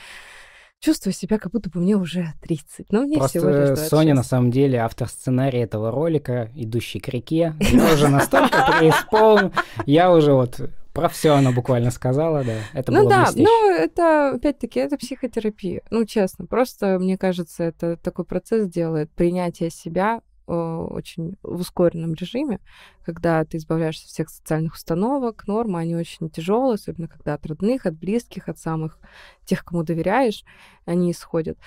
чувствую 0.79 1.13
себя, 1.13 1.37
как 1.39 1.51
будто 1.51 1.69
бы 1.69 1.79
мне 1.79 1.95
уже 1.95 2.33
30. 2.41 2.91
Но 2.91 3.01
мне 3.01 3.17
Просто 3.17 3.39
всего 3.39 3.49
лишь 3.49 3.67
26. 3.67 3.89
Соня, 3.89 4.13
на 4.15 4.23
самом 4.23 4.51
деле, 4.51 4.79
автор 4.79 5.07
сценария 5.07 5.63
этого 5.63 5.91
ролика, 5.91 6.49
идущий 6.55 6.99
к 6.99 7.07
реке. 7.09 7.55
Я 7.59 7.93
уже 7.93 8.07
настолько 8.07 8.77
преисполнен. 8.79 9.51
Я 9.85 10.11
уже 10.11 10.33
вот 10.33 10.59
про 10.93 11.07
все 11.07 11.35
она 11.35 11.51
буквально 11.51 11.91
сказала, 11.91 12.43
да. 12.43 12.55
Это 12.73 12.91
ну 12.91 13.01
было 13.01 13.09
да, 13.09 13.23
блестяще. 13.25 13.43
ну 13.43 13.71
это 13.71 14.31
опять-таки 14.31 14.79
это 14.79 14.97
психотерапия. 14.97 15.81
Ну 15.91 16.05
честно, 16.05 16.45
просто 16.45 16.97
мне 16.99 17.17
кажется, 17.17 17.63
это 17.63 17.95
такой 17.97 18.25
процесс 18.25 18.67
делает 18.67 19.11
принятие 19.11 19.69
себя 19.69 20.21
очень 20.53 21.37
в 21.43 21.59
ускоренном 21.59 22.13
режиме, 22.13 22.59
когда 23.03 23.43
ты 23.45 23.57
избавляешься 23.57 24.05
от 24.05 24.09
всех 24.09 24.29
социальных 24.29 24.73
установок, 24.73 25.47
нормы, 25.47 25.79
они 25.79 25.95
очень 25.95 26.29
тяжелые, 26.29 26.75
особенно 26.75 27.07
когда 27.07 27.35
от 27.35 27.45
родных, 27.45 27.85
от 27.85 27.95
близких, 27.95 28.49
от 28.49 28.57
самых 28.57 28.99
тех, 29.45 29.63
кому 29.63 29.83
доверяешь, 29.83 30.43
они 30.85 31.11
исходят. 31.11 31.57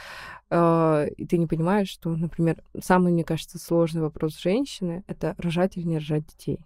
Э, 0.50 1.08
и 1.16 1.26
ты 1.26 1.38
не 1.38 1.46
понимаешь, 1.46 1.88
что, 1.88 2.10
например, 2.10 2.62
самый, 2.80 3.12
мне 3.12 3.24
кажется, 3.24 3.58
сложный 3.58 4.02
вопрос 4.02 4.38
женщины— 4.38 5.04
это 5.06 5.34
рожать 5.38 5.76
или 5.76 5.86
не 5.86 5.96
рожать 5.96 6.26
детей. 6.26 6.64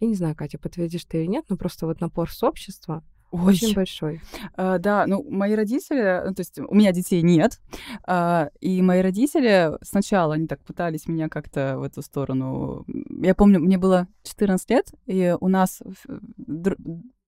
Я 0.00 0.08
не 0.08 0.14
знаю, 0.14 0.36
Катя, 0.36 0.58
подтвердишь 0.58 1.06
ты 1.06 1.22
или 1.22 1.26
нет, 1.26 1.46
но 1.48 1.56
просто 1.56 1.86
вот 1.86 2.00
напор 2.00 2.30
с 2.30 2.42
общества— 2.42 3.02
Ой. 3.30 3.54
Очень 3.54 3.74
большой. 3.74 4.20
А, 4.54 4.78
да, 4.78 5.06
ну, 5.06 5.24
мои 5.28 5.54
родители, 5.54 6.22
ну, 6.26 6.34
то 6.34 6.40
есть 6.40 6.58
у 6.58 6.74
меня 6.74 6.92
детей 6.92 7.22
нет, 7.22 7.60
а, 8.06 8.50
и 8.60 8.80
мои 8.82 9.00
родители 9.02 9.72
сначала, 9.82 10.34
они 10.34 10.46
так 10.46 10.60
пытались 10.64 11.06
меня 11.06 11.28
как-то 11.28 11.78
в 11.78 11.82
эту 11.82 12.02
сторону... 12.02 12.84
Я 13.20 13.34
помню, 13.34 13.60
мне 13.60 13.78
было 13.78 14.06
14 14.22 14.70
лет, 14.70 14.92
и 15.06 15.34
у 15.40 15.48
нас 15.48 15.82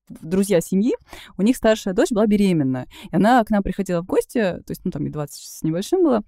друзья 0.09 0.61
семьи, 0.61 0.95
у 1.37 1.43
них 1.43 1.57
старшая 1.57 1.95
дочь 1.95 2.11
была 2.11 2.27
беременна. 2.27 2.87
И 3.11 3.17
она 3.17 3.43
к 3.45 3.51
нам 3.51 3.63
приходила 3.63 4.03
в 4.03 4.07
гости, 4.07 4.41
то 4.41 4.71
есть, 4.71 4.83
ну, 4.85 4.91
там, 4.91 5.07
и 5.07 5.11
20 5.11 5.35
с 5.35 5.63
небольшим 5.63 6.03
было, 6.03 6.23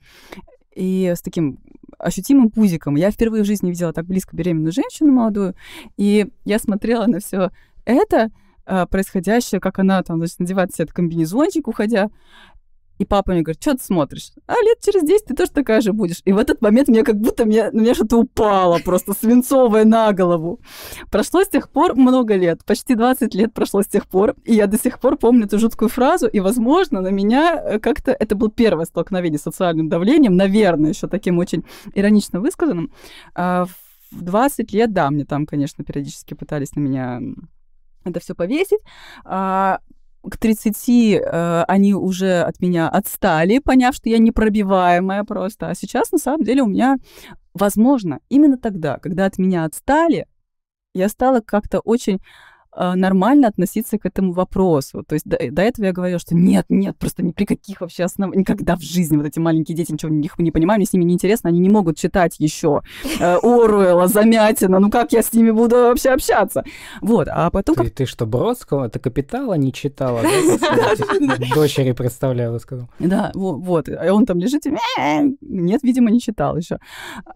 и 0.75 1.15
с 1.17 1.23
таким 1.23 1.59
ощутимым 1.99 2.51
пузиком. 2.51 2.97
Я 2.97 3.11
впервые 3.11 3.43
в 3.43 3.47
жизни 3.47 3.71
видела 3.71 3.93
так 3.93 4.07
близко 4.07 4.37
беременную 4.37 4.73
женщину 4.73 5.13
молодую, 5.13 5.55
и 5.97 6.29
я 6.45 6.59
смотрела 6.59 7.07
на 7.07 7.21
все 7.21 7.51
это, 7.85 8.31
происходящее, 8.91 9.61
как 9.61 9.79
она 9.79 10.03
там, 10.03 10.19
значит, 10.19 10.39
надевает 10.39 10.75
себе 10.75 10.85
этот 10.85 10.95
комбинезончик, 10.95 11.69
уходя. 11.69 12.11
И 13.01 13.07
папа 13.07 13.33
мне 13.33 13.41
говорит, 13.41 13.63
что 13.63 13.75
ты 13.75 13.83
смотришь? 13.83 14.31
А 14.47 14.53
лет 14.63 14.79
через 14.85 15.03
10 15.03 15.25
ты 15.25 15.35
тоже 15.35 15.51
такая 15.53 15.81
же 15.81 15.95
будешь. 15.95 16.21
И 16.27 16.35
в 16.35 16.39
этот 16.39 16.61
момент 16.61 16.89
мне 16.89 17.03
как 17.03 17.17
будто 17.17 17.47
мне, 17.47 17.71
на 17.71 17.81
меня 17.81 17.95
что-то 17.95 18.19
упало, 18.19 18.79
просто 18.79 19.15
свинцовое 19.15 19.87
на 19.87 20.13
голову. 20.13 20.61
Прошло 21.11 21.43
с 21.43 21.49
тех 21.49 21.71
пор 21.71 21.97
много 21.97 22.37
лет, 22.37 22.63
почти 22.67 22.95
20 22.95 23.35
лет 23.35 23.55
прошло 23.55 23.81
с 23.81 23.87
тех 23.87 24.07
пор, 24.07 24.35
и 24.45 24.53
я 24.55 24.67
до 24.67 24.79
сих 24.79 25.01
пор 25.01 25.17
помню 25.17 25.47
эту 25.47 25.59
жуткую 25.59 25.89
фразу, 25.89 26.27
и, 26.27 26.41
возможно, 26.41 27.01
на 27.01 27.09
меня 27.09 27.55
э, 27.55 27.79
как-то 27.79 28.13
это 28.13 28.35
было 28.35 28.51
первое 28.51 28.85
столкновение 28.85 29.39
с 29.39 29.45
социальным 29.45 29.89
давлением, 29.89 30.37
наверное, 30.37 30.91
еще 30.91 31.09
таким 31.09 31.39
очень 31.39 31.65
иронично 31.95 32.39
высказанным. 32.39 32.93
А 33.35 33.65
в 34.11 34.23
20 34.23 34.75
лет, 34.75 34.93
да, 34.93 35.11
мне 35.11 35.25
там, 35.25 35.47
конечно, 35.47 35.83
периодически 35.85 36.35
пытались 36.35 36.77
на 36.77 36.81
меня 36.81 37.23
это 38.05 38.21
все 38.21 38.35
повесить. 38.35 38.81
А, 39.25 39.81
к 40.29 40.37
30 40.37 40.89
э, 40.89 41.65
они 41.67 41.95
уже 41.95 42.41
от 42.41 42.61
меня 42.61 42.89
отстали, 42.89 43.59
поняв, 43.59 43.95
что 43.95 44.09
я 44.11 44.19
непробиваемая 44.19 45.25
просто. 45.25 45.69
А 45.69 45.75
сейчас, 45.75 46.13
на 46.13 46.19
самом 46.19 46.45
деле, 46.45 46.63
у 46.63 46.67
меня, 46.67 46.97
возможно, 47.55 48.21
именно 48.29 48.59
тогда, 48.59 48.99
когда 48.99 49.27
от 49.27 49.39
меня 49.39 49.65
отстали, 49.65 50.27
я 50.95 51.09
стала 51.09 51.41
как-то 51.41 51.81
очень 51.81 52.21
нормально 52.77 53.49
относиться 53.49 53.99
к 53.99 54.07
этому 54.07 54.33
вопросу. 54.33 55.05
То 55.07 55.15
есть 55.15 55.27
до, 55.27 55.39
до 55.51 55.63
этого 55.63 55.87
я 55.87 55.93
говорила, 55.93 56.19
что 56.19 56.35
нет, 56.35 56.67
нет, 56.69 56.97
просто 56.97 57.23
ни 57.23 57.33
при 57.33 57.45
каких 57.45 57.81
вообще 57.81 58.05
основ... 58.05 58.35
никогда 58.35 58.77
в 58.77 58.83
жизни 58.83 59.17
вот 59.17 59.27
эти 59.27 59.39
маленькие 59.39 59.77
дети 59.77 59.93
ничего 59.93 60.13
них 60.13 60.39
не 60.39 60.51
понимают, 60.51 60.79
мне 60.79 60.87
с 60.87 60.93
ними 60.93 61.05
не 61.05 61.15
интересно, 61.15 61.51
они 61.51 61.59
не 61.59 61.69
могут 61.69 61.97
читать 61.97 62.37
еще 62.39 62.83
э, 63.19 63.37
Оруэлла, 63.43 64.09
Замятина, 64.09 64.79
ну 64.79 64.91
как 64.91 65.13
я 65.13 65.23
с 65.23 65.33
ними 65.33 65.51
буду 65.51 65.77
вообще 65.77 66.11
общаться? 66.11 66.65
Вот, 67.01 67.29
а 67.31 67.51
потом... 67.51 67.77
Ты, 67.77 67.91
ты 67.91 68.07
что, 68.07 68.27
Бродского? 68.27 68.89
Ты 68.89 68.99
«Капитала» 68.99 69.55
не 69.55 69.73
читала? 69.73 70.21
Дочери 71.55 71.93
представляю, 71.93 72.59
сказал. 72.61 72.89
Да, 72.99 73.31
вот, 73.35 73.89
и 73.89 73.93
он 73.93 74.27
там 74.27 74.39
лежит 74.39 74.67
и... 74.67 74.73
Нет, 75.41 75.83
видимо, 75.83 76.11
не 76.11 76.21
читал 76.21 76.57
еще. 76.57 76.79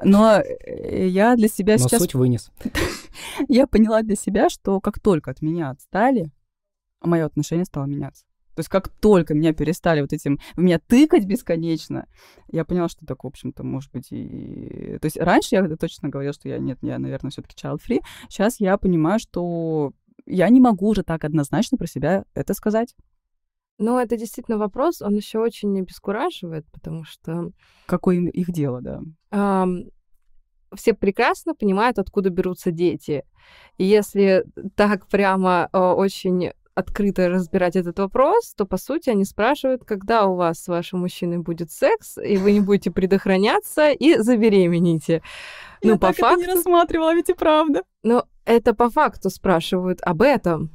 Но 0.03 0.39
э, 0.39 1.09
я 1.09 1.37
для 1.37 1.49
себя 1.49 1.79
сейчас... 1.79 1.93
Но 1.93 1.99
суть 1.99 2.15
вынес. 2.15 2.51
Я 3.49 3.67
поняла 3.67 4.03
для 4.03 4.17
себя, 4.17 4.49
что 4.49 4.81
как 4.81 4.99
только 4.99 5.24
от 5.29 5.43
меня 5.43 5.71
отстали, 5.71 6.31
мое 7.01 7.25
отношение 7.25 7.65
стало 7.65 7.87
меняться. 7.87 8.25
То 8.55 8.61
есть 8.61 8.69
как 8.69 8.89
только 8.89 9.35
меня 9.35 9.53
перестали 9.53 10.01
вот 10.01 10.13
этим, 10.13 10.39
в 10.55 10.61
меня 10.61 10.79
тыкать 10.79 11.27
бесконечно, 11.27 12.07
я 12.53 12.65
поняла, 12.65 12.89
что 12.89 13.05
так, 13.05 13.25
в 13.25 13.27
общем-то, 13.27 13.65
может 13.65 13.91
быть 13.91 14.09
и... 14.13 14.97
То 15.01 15.07
есть 15.07 15.17
раньше 15.17 15.57
я 15.57 15.77
точно 15.77 16.09
говорила, 16.09 16.33
что 16.33 16.49
я, 16.49 16.59
нет, 16.59 16.79
я, 16.83 16.99
наверное, 16.99 17.31
все 17.31 17.43
таки 17.43 17.57
child-free. 17.57 18.01
Сейчас 18.29 18.61
я 18.61 18.79
понимаю, 18.79 19.19
что 19.19 19.93
я 20.25 20.49
не 20.51 20.61
могу 20.61 20.89
уже 20.89 21.03
так 21.03 21.25
однозначно 21.25 21.77
про 21.79 21.87
себя 21.89 22.25
это 22.35 22.55
сказать. 22.55 22.95
Ну, 23.79 23.99
это 23.99 24.17
действительно 24.17 24.57
вопрос, 24.57 25.03
он 25.03 25.17
еще 25.17 25.41
очень 25.41 25.77
обескураживает, 25.81 26.65
потому 26.71 27.03
что... 27.03 27.51
Какое 27.87 28.21
их 28.21 28.53
дело, 28.53 28.81
да. 28.81 29.01
Эм, 29.33 29.91
все 30.77 30.95
прекрасно 30.95 31.55
понимают, 31.55 31.99
откуда 31.99 32.31
берутся 32.31 32.71
дети. 32.71 33.25
И 33.79 33.85
если 33.85 34.45
так 34.77 35.07
прямо 35.09 35.69
э, 35.73 35.79
очень 35.79 36.53
открыто 36.75 37.29
разбирать 37.29 37.77
этот 37.77 37.99
вопрос, 37.99 38.55
то, 38.55 38.67
по 38.67 38.77
сути, 38.77 39.11
они 39.11 39.25
спрашивают, 39.25 39.85
когда 39.85 40.27
у 40.27 40.35
вас 40.35 40.63
с 40.63 40.69
вашим 40.69 41.01
мужчиной 41.01 41.39
будет 41.39 41.71
секс, 41.71 42.19
и 42.19 42.37
вы 42.37 42.53
не 42.53 42.61
будете 42.61 42.91
предохраняться, 42.91 43.91
и 43.91 44.19
заберемените. 44.19 45.23
Я 45.83 45.93
ну, 45.93 45.99
по 45.99 46.09
так 46.09 46.17
факту... 46.17 46.41
это 46.41 46.49
не 46.49 46.55
рассматривала, 46.55 47.15
ведь 47.15 47.31
и 47.31 47.35
правда. 47.35 47.83
Но 48.03 48.27
это 48.45 48.75
по 48.75 48.91
факту 48.91 49.31
спрашивают 49.31 50.01
об 50.03 50.23
этом. 50.23 50.71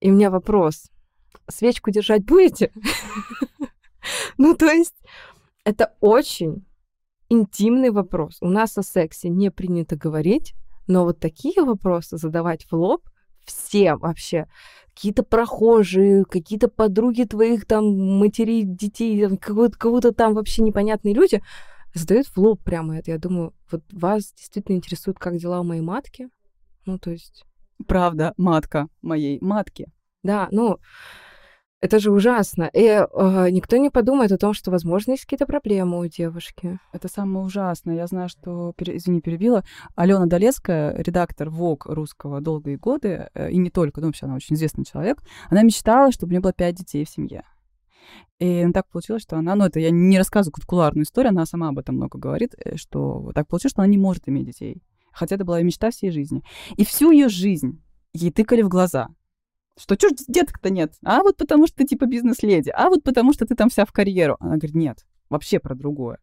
И 0.00 0.10
у 0.10 0.14
меня 0.14 0.30
вопрос. 0.30 0.90
Свечку 1.48 1.90
держать 1.90 2.24
будете? 2.24 2.72
Ну, 4.36 4.56
то 4.56 4.66
есть, 4.66 4.96
это 5.62 5.94
очень 6.00 6.64
интимный 7.32 7.90
вопрос. 7.90 8.38
У 8.40 8.48
нас 8.48 8.76
о 8.76 8.82
сексе 8.82 9.28
не 9.28 9.50
принято 9.50 9.96
говорить, 9.96 10.54
но 10.86 11.04
вот 11.04 11.18
такие 11.18 11.62
вопросы 11.62 12.18
задавать 12.18 12.66
в 12.70 12.72
лоб 12.74 13.02
всем 13.44 13.98
вообще. 13.98 14.46
Какие-то 14.94 15.22
прохожие, 15.22 16.24
какие-то 16.24 16.68
подруги 16.68 17.24
твоих 17.24 17.64
там 17.64 18.18
матерей, 18.18 18.64
детей, 18.64 19.36
кого-то, 19.38 19.78
кого-то 19.78 20.12
там 20.12 20.34
вообще 20.34 20.62
непонятные 20.62 21.14
люди 21.14 21.42
задают 21.94 22.26
в 22.26 22.36
лоб 22.36 22.62
прямо 22.62 22.98
это. 22.98 23.10
Я 23.10 23.18
думаю, 23.18 23.54
вот 23.70 23.82
вас 23.90 24.32
действительно 24.34 24.76
интересует, 24.76 25.18
как 25.18 25.38
дела 25.38 25.60
у 25.60 25.64
моей 25.64 25.82
матки? 25.82 26.28
Ну, 26.84 26.98
то 26.98 27.10
есть... 27.10 27.44
Правда, 27.88 28.32
матка 28.36 28.88
моей 29.00 29.38
матки. 29.40 29.86
Да, 30.22 30.48
ну, 30.52 30.78
это 31.82 31.98
же 31.98 32.12
ужасно. 32.12 32.70
И 32.72 32.84
э, 32.84 33.50
никто 33.50 33.76
не 33.76 33.90
подумает 33.90 34.30
о 34.30 34.38
том, 34.38 34.54
что, 34.54 34.70
возможно, 34.70 35.10
есть 35.10 35.24
какие-то 35.24 35.46
проблемы 35.46 35.98
у 35.98 36.06
девушки. 36.06 36.78
Это 36.92 37.08
самое 37.08 37.44
ужасное. 37.44 37.96
Я 37.96 38.06
знаю, 38.06 38.28
что, 38.28 38.72
извини, 38.78 39.20
перебила, 39.20 39.64
Алена 39.96 40.26
Долецкая, 40.26 40.94
редактор 40.96 41.50
ВОК 41.50 41.86
русского 41.86 42.40
долгие 42.40 42.76
годы, 42.76 43.28
э, 43.34 43.50
и 43.50 43.56
не 43.56 43.68
только, 43.68 44.00
ну, 44.00 44.06
вообще 44.06 44.26
она 44.26 44.36
очень 44.36 44.54
известный 44.54 44.84
человек, 44.84 45.18
она 45.50 45.62
мечтала, 45.62 46.12
чтобы 46.12 46.30
у 46.30 46.32
нее 46.34 46.40
было 46.40 46.52
пять 46.52 46.76
детей 46.76 47.04
в 47.04 47.10
семье. 47.10 47.42
И 48.38 48.64
так 48.72 48.88
получилось, 48.88 49.22
что 49.22 49.36
она, 49.36 49.56
ну, 49.56 49.64
это 49.64 49.80
я 49.80 49.90
не 49.90 50.18
рассказываю 50.18 50.54
кулуарную 50.64 51.04
историю, 51.04 51.30
она 51.30 51.46
сама 51.46 51.70
об 51.70 51.80
этом 51.80 51.96
много 51.96 52.16
говорит, 52.16 52.54
э, 52.64 52.76
что 52.76 53.32
так 53.34 53.48
получилось, 53.48 53.72
что 53.72 53.82
она 53.82 53.90
не 53.90 53.98
может 53.98 54.28
иметь 54.28 54.46
детей. 54.46 54.84
Хотя 55.12 55.34
это 55.34 55.44
была 55.44 55.58
ее 55.58 55.64
мечта 55.64 55.90
всей 55.90 56.12
жизни. 56.12 56.44
И 56.76 56.84
всю 56.84 57.10
ее 57.10 57.28
жизнь 57.28 57.82
ей 58.12 58.30
тыкали 58.30 58.62
в 58.62 58.68
глаза— 58.68 59.08
что 59.78 59.96
чё 59.96 60.10
ж 60.10 60.12
деток-то 60.28 60.70
нет? 60.70 60.94
А 61.04 61.22
вот 61.22 61.36
потому 61.36 61.66
что 61.66 61.78
ты 61.78 61.86
типа 61.86 62.06
бизнес-леди, 62.06 62.70
а 62.70 62.88
вот 62.88 63.02
потому 63.02 63.32
что 63.32 63.46
ты 63.46 63.54
там 63.54 63.68
вся 63.68 63.84
в 63.84 63.92
карьеру. 63.92 64.36
Она 64.40 64.56
говорит, 64.56 64.74
нет, 64.74 65.06
вообще 65.30 65.58
про 65.58 65.74
другое. 65.74 66.18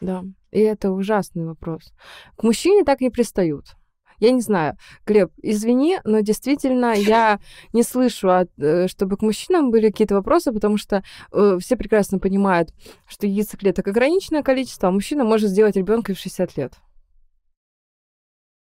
Да, 0.00 0.24
и 0.50 0.60
это 0.60 0.90
ужасный 0.90 1.44
вопрос. 1.44 1.92
К 2.36 2.42
мужчине 2.42 2.84
так 2.84 3.00
не 3.00 3.10
пристают. 3.10 3.76
Я 4.18 4.30
не 4.30 4.40
знаю, 4.40 4.76
Глеб, 5.04 5.32
извини, 5.42 5.98
но 6.04 6.20
действительно 6.20 6.92
я 6.94 7.40
не 7.72 7.82
слышу, 7.82 8.28
э, 8.28 8.86
чтобы 8.86 9.16
к 9.16 9.22
мужчинам 9.22 9.72
были 9.72 9.90
какие-то 9.90 10.14
вопросы, 10.14 10.52
потому 10.52 10.76
что 10.76 11.02
э, 11.32 11.58
все 11.60 11.76
прекрасно 11.76 12.20
понимают, 12.20 12.72
что 13.08 13.26
яйцеклеток 13.26 13.88
ограниченное 13.88 14.44
количество, 14.44 14.88
а 14.88 14.92
мужчина 14.92 15.24
может 15.24 15.50
сделать 15.50 15.74
ребенка 15.74 16.14
в 16.14 16.18
60 16.18 16.56
лет. 16.56 16.74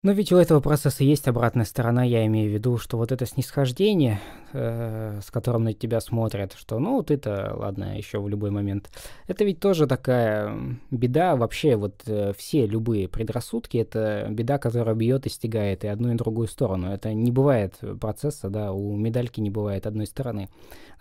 Но 0.04 0.12
ведь 0.12 0.32
у 0.32 0.38
этого 0.38 0.60
процесса 0.60 1.04
есть 1.04 1.28
обратная 1.28 1.66
сторона, 1.66 2.04
я 2.04 2.24
имею 2.28 2.52
в 2.52 2.54
виду, 2.54 2.78
что 2.78 2.98
вот 2.98 3.12
это 3.12 3.26
снисхождение, 3.26 4.20
э, 4.54 5.20
с 5.24 5.32
которым 5.32 5.64
на 5.64 5.74
тебя 5.74 6.00
смотрят, 6.02 6.54
что 6.54 6.78
ну 6.78 7.02
ты-то, 7.02 7.56
ладно, 7.58 7.98
еще 7.98 8.20
в 8.20 8.30
любой 8.30 8.52
момент, 8.52 8.92
это 9.28 9.44
ведь 9.44 9.60
тоже 9.60 9.88
такая 9.88 10.56
беда, 10.92 11.36
вообще 11.36 11.76
вот 11.76 12.04
э, 12.06 12.34
все 12.38 12.68
любые 12.68 13.08
предрассудки, 13.08 13.78
это 13.78 14.28
беда, 14.30 14.60
которая 14.60 14.94
бьет 14.94 15.26
и 15.26 15.30
стегает 15.30 15.84
и 15.84 15.88
одну 15.88 16.14
и 16.14 16.16
другую 16.16 16.48
сторону. 16.48 16.92
Это 16.92 17.14
не 17.16 17.32
бывает 17.32 17.74
процесса, 18.00 18.50
да, 18.50 18.74
у 18.74 18.96
медальки 18.96 19.42
не 19.42 19.50
бывает 19.50 19.88
одной 19.88 20.06
стороны. 20.06 20.48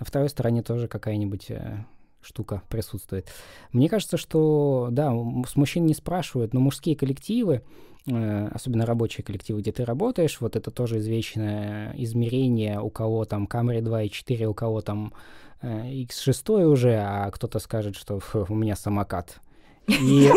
На 0.01 0.07
второй 0.07 0.31
стороне 0.31 0.63
тоже 0.63 0.89
какая-нибудь 0.89 1.51
э, 1.51 1.85
штука 2.27 2.63
присутствует. 2.69 3.29
Мне 3.73 3.89
кажется, 3.89 4.17
что, 4.17 4.89
да, 4.91 5.13
с 5.47 5.57
мужчин 5.57 5.87
не 5.87 5.95
спрашивают, 5.95 6.53
но 6.53 6.61
мужские 6.61 6.97
коллективы, 6.97 7.63
Э, 8.09 8.49
особенно 8.53 8.87
рабочие 8.87 9.25
коллективы, 9.25 9.61
где 9.61 9.73
ты 9.73 9.85
работаешь, 9.85 10.41
вот 10.41 10.55
это 10.55 10.71
тоже 10.71 10.99
извечное 10.99 11.93
измерение, 11.97 12.81
у 12.81 12.89
кого 12.89 13.25
там 13.25 13.49
Camry 13.51 13.81
2.4, 13.81 14.45
у 14.45 14.55
кого 14.55 14.81
там 14.81 15.13
X6 15.61 16.61
э, 16.61 16.65
уже, 16.67 16.95
а 17.05 17.29
кто-то 17.33 17.59
скажет, 17.59 17.97
что 17.97 18.21
у 18.49 18.55
меня 18.55 18.77
самокат. 18.77 19.41
И 19.89 20.31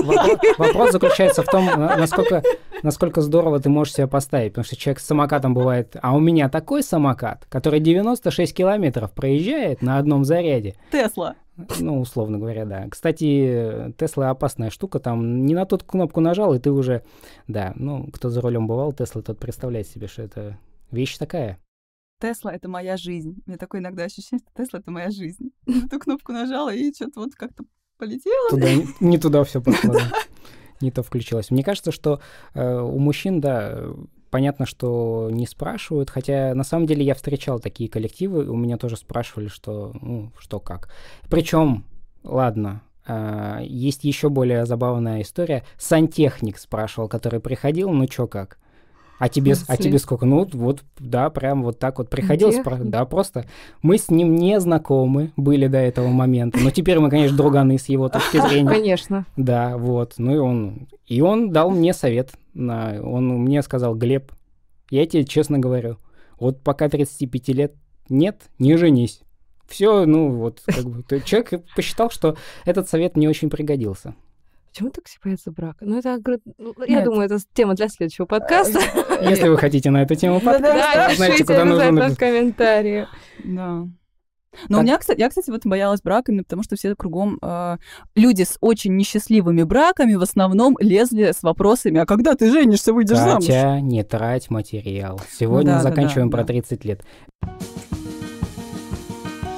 вопрос, 0.58 0.92
заключается 0.92 1.42
в 1.42 1.48
том, 1.48 1.66
насколько, 1.66 2.44
насколько 2.84 3.22
здорово 3.22 3.60
ты 3.60 3.70
можешь 3.70 3.96
себя 3.96 4.08
поставить, 4.08 4.54
потому 4.54 4.66
что 4.66 4.76
человек 4.76 5.00
с 5.00 5.06
самокатом 5.06 5.56
бывает, 5.56 5.96
а 6.02 6.16
у 6.16 6.20
меня 6.20 6.50
такой 6.50 6.84
самокат, 6.84 7.46
который 7.50 7.80
96 7.80 8.54
километров 8.54 9.12
проезжает 9.12 9.82
на 9.82 9.98
одном 9.98 10.24
заряде. 10.24 10.76
Тесла. 10.92 11.36
Ну, 11.80 12.00
условно 12.00 12.38
говоря, 12.38 12.66
да. 12.66 12.88
Кстати, 12.90 13.94
Тесла 13.98 14.30
опасная 14.30 14.70
штука, 14.70 15.00
там 15.00 15.46
не 15.46 15.54
на 15.54 15.66
ту 15.66 15.78
кнопку 15.78 16.22
нажал, 16.22 16.54
и 16.54 16.60
ты 16.60 16.72
уже, 16.72 17.04
да, 17.48 17.74
ну, 17.76 18.08
кто 18.12 18.30
за 18.30 18.42
рулем 18.42 18.68
бывал 18.68 18.94
Тесла, 18.94 19.22
тот 19.22 19.40
представляет 19.40 19.88
себе, 19.88 20.08
что 20.08 20.22
это 20.22 20.58
вещь 20.92 21.18
такая. 21.18 21.60
Тесла— 22.20 22.54
это 22.54 22.68
моя 22.68 22.98
жизнь. 22.98 23.42
У 23.46 23.50
меня 23.50 23.58
такое 23.58 23.82
иногда 23.82 24.04
ощущение, 24.04 24.40
что 24.40 24.64
Тесла— 24.64 24.80
это 24.80 24.92
моя 24.92 25.10
жизнь. 25.10 25.52
На 25.66 25.88
ту 25.88 26.00
кнопку 26.00 26.32
нажала, 26.32 26.74
и 26.74 26.94
что-то 26.94 27.22
вот 27.22 27.36
как-то 27.36 27.64
полетело. 27.98 28.50
Туда, 28.50 28.70
не 29.00 29.18
туда 29.18 29.44
все 29.44 29.62
пошло. 29.64 29.96
Не 30.82 30.92
то 30.92 31.04
включилось. 31.04 31.52
Мне 31.52 31.64
кажется, 31.64 31.92
что 31.92 32.22
э, 32.54 32.80
у 32.80 32.98
мужчин, 33.00 33.42
да, 33.42 33.84
понятно, 34.30 34.66
что 34.66 35.30
не 35.32 35.46
спрашивают, 35.46 36.10
хотя 36.10 36.54
на 36.54 36.64
самом 36.64 36.86
деле 36.86 37.04
я 37.04 37.16
встречал 37.16 37.60
такие 37.60 37.90
коллективы, 37.90 38.46
у 38.50 38.56
меня 38.56 38.78
тоже 38.78 38.98
спрашивали, 38.98 39.48
что, 39.48 39.94
ну, 40.02 40.32
что 40.38 40.60
как. 40.60 40.90
Причем, 41.30 41.86
ладно, 42.24 42.82
э, 43.08 43.60
есть 43.64 44.04
еще 44.04 44.30
более 44.30 44.66
забавная 44.66 45.22
история. 45.22 45.64
Сантехник 45.78 46.58
спрашивал, 46.58 47.08
который 47.08 47.40
приходил, 47.40 47.90
ну 47.92 48.06
чё 48.08 48.28
как. 48.28 48.58
А 49.20 49.28
тебе, 49.28 49.54
а 49.68 49.76
тебе 49.76 50.00
сколько? 50.00 50.26
Ну, 50.26 50.48
вот, 50.54 50.82
да, 50.98 51.30
прям 51.30 51.62
вот 51.62 51.78
так 51.78 51.98
вот 51.98 52.10
приходил, 52.10 52.54
спро... 52.54 52.78
да, 52.78 53.04
просто. 53.04 53.46
Мы 53.82 53.98
с 53.98 54.10
ним 54.10 54.36
не 54.36 54.62
знакомы 54.62 55.34
были 55.36 55.68
до 55.68 55.78
этого 55.78 56.08
момента, 56.08 56.58
но 56.60 56.72
теперь 56.72 57.00
мы, 57.00 57.10
конечно, 57.10 57.36
друганы 57.36 57.78
с 57.78 57.90
его 57.90 58.08
точки 58.08 58.38
зрения. 58.48 58.70
Конечно. 58.70 59.26
Да, 59.36 59.78
вот. 59.78 60.14
Ну 60.18 60.34
и 60.34 60.38
он, 60.38 60.88
и 61.06 61.20
он 61.20 61.52
дал 61.52 61.70
мне 61.70 61.94
совет. 61.94 62.32
На... 62.60 63.02
Он 63.02 63.28
мне 63.40 63.62
сказал, 63.62 63.96
Глеб, 63.96 64.32
я 64.90 65.06
тебе 65.06 65.24
честно 65.24 65.60
говорю, 65.60 65.98
вот 66.40 66.62
пока 66.62 66.90
35 66.90 67.48
лет 67.50 67.76
нет, 68.10 68.50
не 68.58 68.76
женись. 68.78 69.22
Все, 69.68 70.06
ну 70.06 70.32
вот, 70.32 70.62
как 70.66 70.86
бы, 70.86 71.04
человек 71.22 71.64
посчитал, 71.76 72.10
что 72.10 72.36
этот 72.66 72.90
совет 72.90 73.16
мне 73.16 73.30
очень 73.30 73.50
пригодился. 73.50 74.16
Почему 74.72 74.90
так 74.90 75.06
все 75.08 75.18
боятся 75.24 75.52
брака? 75.52 75.86
Ну, 75.86 75.98
это, 75.98 76.20
я 76.88 77.02
думаю, 77.02 77.26
это 77.26 77.40
тема 77.54 77.76
для 77.76 77.88
следующего 77.88 78.26
подкаста. 78.26 78.80
Если 79.22 79.48
вы 79.48 79.58
хотите 79.58 79.90
на 79.90 80.04
эту 80.04 80.16
тему 80.16 80.40
подкаста, 80.40 81.16
знаете, 81.16 81.44
куда 81.44 81.66
нужно... 81.66 82.10
в 82.10 82.18
комментарии. 82.18 83.08
Да. 83.44 83.88
Но 84.68 84.78
Так. 84.78 84.80
у 84.80 84.82
меня, 84.82 84.98
кстати, 84.98 85.20
я, 85.20 85.30
кстати, 85.30 85.50
вот 85.50 85.66
боялась 85.66 86.02
брака 86.02 86.32
именно 86.32 86.44
потому, 86.44 86.64
что 86.64 86.76
все 86.76 86.96
кругом 86.96 87.38
э, 87.42 87.78
люди 88.16 88.44
с 88.44 88.58
очень 88.62 88.96
несчастливыми 88.96 89.64
браками 89.64 90.16
в 90.16 90.22
основном 90.22 90.76
лезли 90.80 91.32
с 91.32 91.44
вопросами, 91.44 92.00
а 92.00 92.06
когда 92.06 92.36
ты 92.36 92.52
женишься, 92.52 92.94
выйдешь 92.94 93.18
замуж? 93.18 93.46
Катя, 93.46 93.80
не 93.82 94.04
трать 94.04 94.50
материал. 94.50 95.22
Сегодня 95.32 95.74
да, 95.74 95.78
да, 95.78 95.84
заканчиваем 95.84 96.30
да, 96.30 96.38
про 96.38 96.44
да. 96.44 96.48
30 96.54 96.86
лет. 96.86 97.06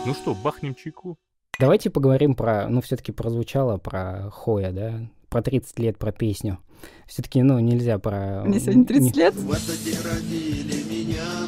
Ну 0.05 0.13
что, 0.13 0.35
бахнем 0.35 0.75
чайку? 0.75 1.17
Давайте 1.59 1.89
поговорим 1.89 2.33
про, 2.35 2.67
ну, 2.67 2.81
все-таки 2.81 3.11
прозвучало 3.11 3.77
про 3.77 4.29
Хоя, 4.31 4.71
да, 4.71 4.93
про 5.29 5.41
30 5.41 5.77
лет, 5.79 5.97
про 5.97 6.11
песню. 6.11 6.57
Все-таки, 7.05 7.43
ну, 7.43 7.59
нельзя 7.59 7.99
про... 7.99 8.43
Мне 8.45 8.59
сегодня 8.59 8.85
30 8.85 9.15
не- 9.15 9.21
лет. 9.21 9.35
В 9.35 9.51
этот 9.51 9.83
день 9.83 9.97
родили 10.03 10.83
меня 10.89 11.40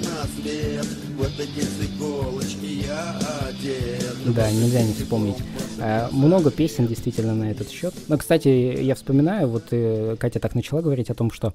Да, 4.25 4.51
нельзя 4.51 4.81
не 4.81 4.93
вспомнить. 4.93 5.37
А, 5.79 6.09
Много 6.11 6.51
песен 6.51 6.87
действительно 6.87 7.33
на 7.35 7.51
этот 7.51 7.69
счет. 7.69 7.93
Но, 8.07 8.17
кстати, 8.17 8.47
я 8.47 8.95
вспоминаю, 8.95 9.47
вот 9.47 9.65
э, 9.71 10.15
Катя 10.19 10.39
так 10.39 10.55
начала 10.55 10.81
говорить 10.81 11.09
о 11.09 11.13
том, 11.13 11.31
что 11.31 11.53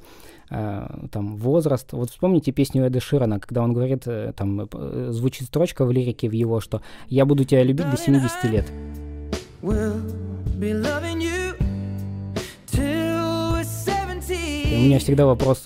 а, 0.50 1.08
там 1.10 1.36
возраст. 1.36 1.92
Вот 1.92 2.10
вспомните 2.10 2.52
песню 2.52 2.86
Эда 2.86 3.00
Ширана, 3.00 3.40
когда 3.40 3.62
он 3.62 3.72
говорит, 3.72 4.02
э, 4.06 4.32
там 4.36 4.68
э, 4.72 5.08
звучит 5.10 5.48
строчка 5.48 5.84
в 5.84 5.92
лирике 5.92 6.28
в 6.28 6.32
его, 6.32 6.60
что 6.60 6.82
«Я 7.08 7.24
буду 7.24 7.44
тебя 7.44 7.62
любить 7.62 7.90
до 7.90 7.96
70 7.96 8.44
лет». 8.44 8.66
We'll 9.60 10.00
be 10.58 10.72
loving 10.72 11.20
you 11.20 11.56
till 12.70 13.52
we're 13.52 13.64
70. 13.64 14.30
И 14.30 14.76
у 14.76 14.80
меня 14.86 14.98
всегда 14.98 15.26
вопрос. 15.26 15.64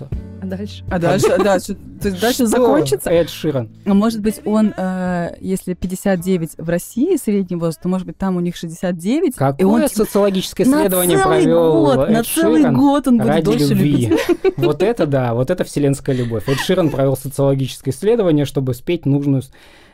А 0.53 0.57
дальше? 0.57 0.85
А 0.91 0.99
дальше, 0.99 1.27
а 1.29 1.43
дальше, 1.43 1.75
то 2.01 2.09
есть 2.09 2.21
дальше 2.21 2.47
закончится? 2.47 3.11
Эд 3.11 3.31
Ширан. 3.31 3.71
А 3.87 3.95
может 3.95 4.21
быть, 4.21 4.41
он, 4.45 4.75
э, 4.77 5.37
если 5.41 5.75
59 5.75 6.51
в 6.59 6.69
России 6.69 7.17
средний 7.17 7.57
возраст, 7.57 7.81
то, 7.81 7.89
может 7.89 8.07
быть, 8.07 8.19
там 8.19 8.37
у 8.37 8.41
них 8.41 8.57
69, 8.57 9.35
и 9.35 9.39
Какое 9.39 9.67
он 9.67 9.89
типа, 9.89 10.05
социологическое 10.05 10.67
на 10.67 10.81
исследование 10.81 11.19
целый 11.19 11.43
провел 11.43 11.85
год, 11.85 11.97
на 12.09 12.21
Эд 12.21 12.27
целый 12.27 12.61
Ширан 12.61 12.77
год 12.77 13.09
он 13.09 13.19
будет 13.19 13.29
ради 13.29 13.45
дольше 13.45 13.69
любви? 13.69 14.07
любить. 14.07 14.21
Вот 14.59 14.83
это 14.83 15.07
да, 15.07 15.35
вот 15.35 15.51
это 15.51 15.65
вселенская 15.65 16.15
любовь. 16.15 16.49
Эд 16.49 16.59
Ширан 16.59 16.91
провел 16.91 17.17
социологическое 17.17 17.93
исследование, 17.93 18.45
чтобы 18.45 18.75
спеть 18.75 19.07
нужную 19.07 19.43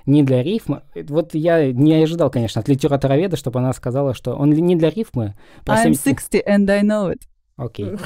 не 0.07 0.23
для 0.23 0.43
рифма. 0.43 0.83
Вот 0.95 1.35
я 1.35 1.71
не 1.71 1.95
ожидал, 1.95 2.31
конечно, 2.31 2.61
от 2.61 2.69
литературоведа, 2.69 3.37
чтобы 3.37 3.61
она 3.61 3.73
сказала, 3.75 4.15
что 4.15 4.35
он 4.35 4.51
не 4.51 4.75
для 4.75 4.91
рифмы. 4.91 5.35
I'm 5.67 5.95
70 5.95 6.03
60 6.03 6.47
and 6.47 6.71
I 6.71 6.83
know 6.83 7.13
it. 7.13 7.21
Окей. 7.57 7.93
А, 7.93 7.99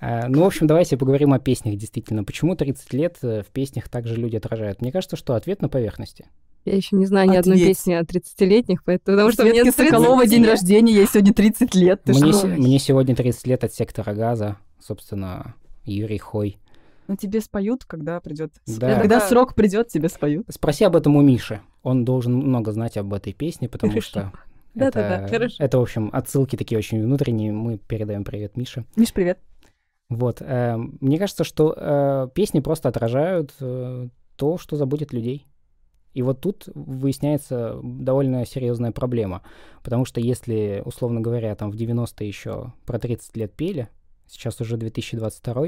Ну, 0.00 0.42
в 0.42 0.46
общем, 0.46 0.66
давайте 0.66 0.96
поговорим 0.96 1.32
о 1.32 1.38
песнях, 1.38 1.76
действительно. 1.76 2.24
Почему 2.24 2.56
30 2.56 2.92
лет 2.94 3.18
э, 3.22 3.42
в 3.42 3.46
песнях 3.52 3.88
также 3.88 4.16
люди 4.16 4.36
отражают? 4.36 4.80
Мне 4.80 4.92
кажется, 4.92 5.16
что 5.16 5.34
ответ 5.34 5.60
на 5.60 5.68
поверхности. 5.68 6.26
Я 6.64 6.76
еще 6.76 6.96
не 6.96 7.06
знаю 7.06 7.28
ни 7.30 7.36
одной 7.36 7.56
Ответь. 7.56 7.68
песни 7.68 7.92
о 7.94 8.02
30-летних, 8.02 8.82
поэтому, 8.84 9.16
потому 9.16 9.32
что 9.32 9.42
Светке 9.42 9.62
мне 9.62 9.72
30 9.72 9.88
Соколова 9.90 10.26
день 10.26 10.44
рождения, 10.44 10.92
ей 10.94 11.06
сегодня 11.06 11.32
30 11.34 11.74
лет. 11.74 12.02
Ты 12.04 12.12
Мне, 12.12 12.32
что? 12.32 12.40
се- 12.42 12.46
мне 12.48 12.78
сегодня 12.78 13.14
30 13.16 13.46
лет 13.46 13.64
от 13.64 13.72
сектора 13.74 14.14
газа, 14.14 14.56
собственно, 14.78 15.54
Юрий 15.84 16.18
Хой. 16.18 16.58
Ну, 17.08 17.16
тебе 17.16 17.40
споют, 17.40 17.84
когда 17.84 18.20
придет. 18.20 18.52
Да. 18.66 19.00
Когда 19.00 19.18
Да. 19.20 19.26
срок 19.28 19.54
придет, 19.54 19.88
тебе 19.88 20.08
споют. 20.08 20.46
Спроси 20.48 20.84
об 20.84 20.96
этом 20.96 21.16
у 21.16 21.22
Миши. 21.22 21.60
Он 21.82 22.04
должен 22.04 22.34
много 22.34 22.72
знать 22.72 22.96
об 22.96 23.12
этой 23.14 23.32
песне, 23.32 23.68
потому 23.68 23.92
Хорошо. 23.92 24.08
что 24.08 24.32
Да-да-да, 24.74 25.24
это, 25.24 25.28
хорошо. 25.28 25.56
это, 25.64 25.78
в 25.78 25.82
общем, 25.82 26.10
отсылки 26.12 26.56
такие 26.56 26.78
очень 26.78 27.02
внутренние. 27.02 27.52
Мы 27.52 27.78
передаем 27.78 28.22
привет 28.24 28.56
Мише. 28.56 28.84
Миш, 28.96 29.12
привет. 29.12 29.38
Вот. 30.10 30.42
э, 30.42 30.76
мне 30.76 31.18
кажется, 31.18 31.44
что 31.44 31.72
э, 31.74 32.28
песни 32.34 32.60
просто 32.60 32.88
отражают 32.88 33.54
э, 33.60 34.08
то, 34.36 34.58
что 34.58 34.76
заботит 34.76 35.12
людей. 35.12 35.46
И 36.12 36.22
вот 36.22 36.40
тут 36.40 36.68
выясняется 36.74 37.78
довольно 37.82 38.44
серьезная 38.44 38.90
проблема. 38.90 39.42
Потому 39.84 40.04
что 40.04 40.20
если, 40.20 40.82
условно 40.84 41.20
говоря, 41.20 41.54
там 41.54 41.70
в 41.70 41.76
90-е 41.76 42.26
еще 42.26 42.72
про 42.84 42.98
30 42.98 43.36
лет 43.36 43.52
пели, 43.52 43.88
сейчас 44.26 44.60
уже 44.60 44.76
2022, 44.76 45.66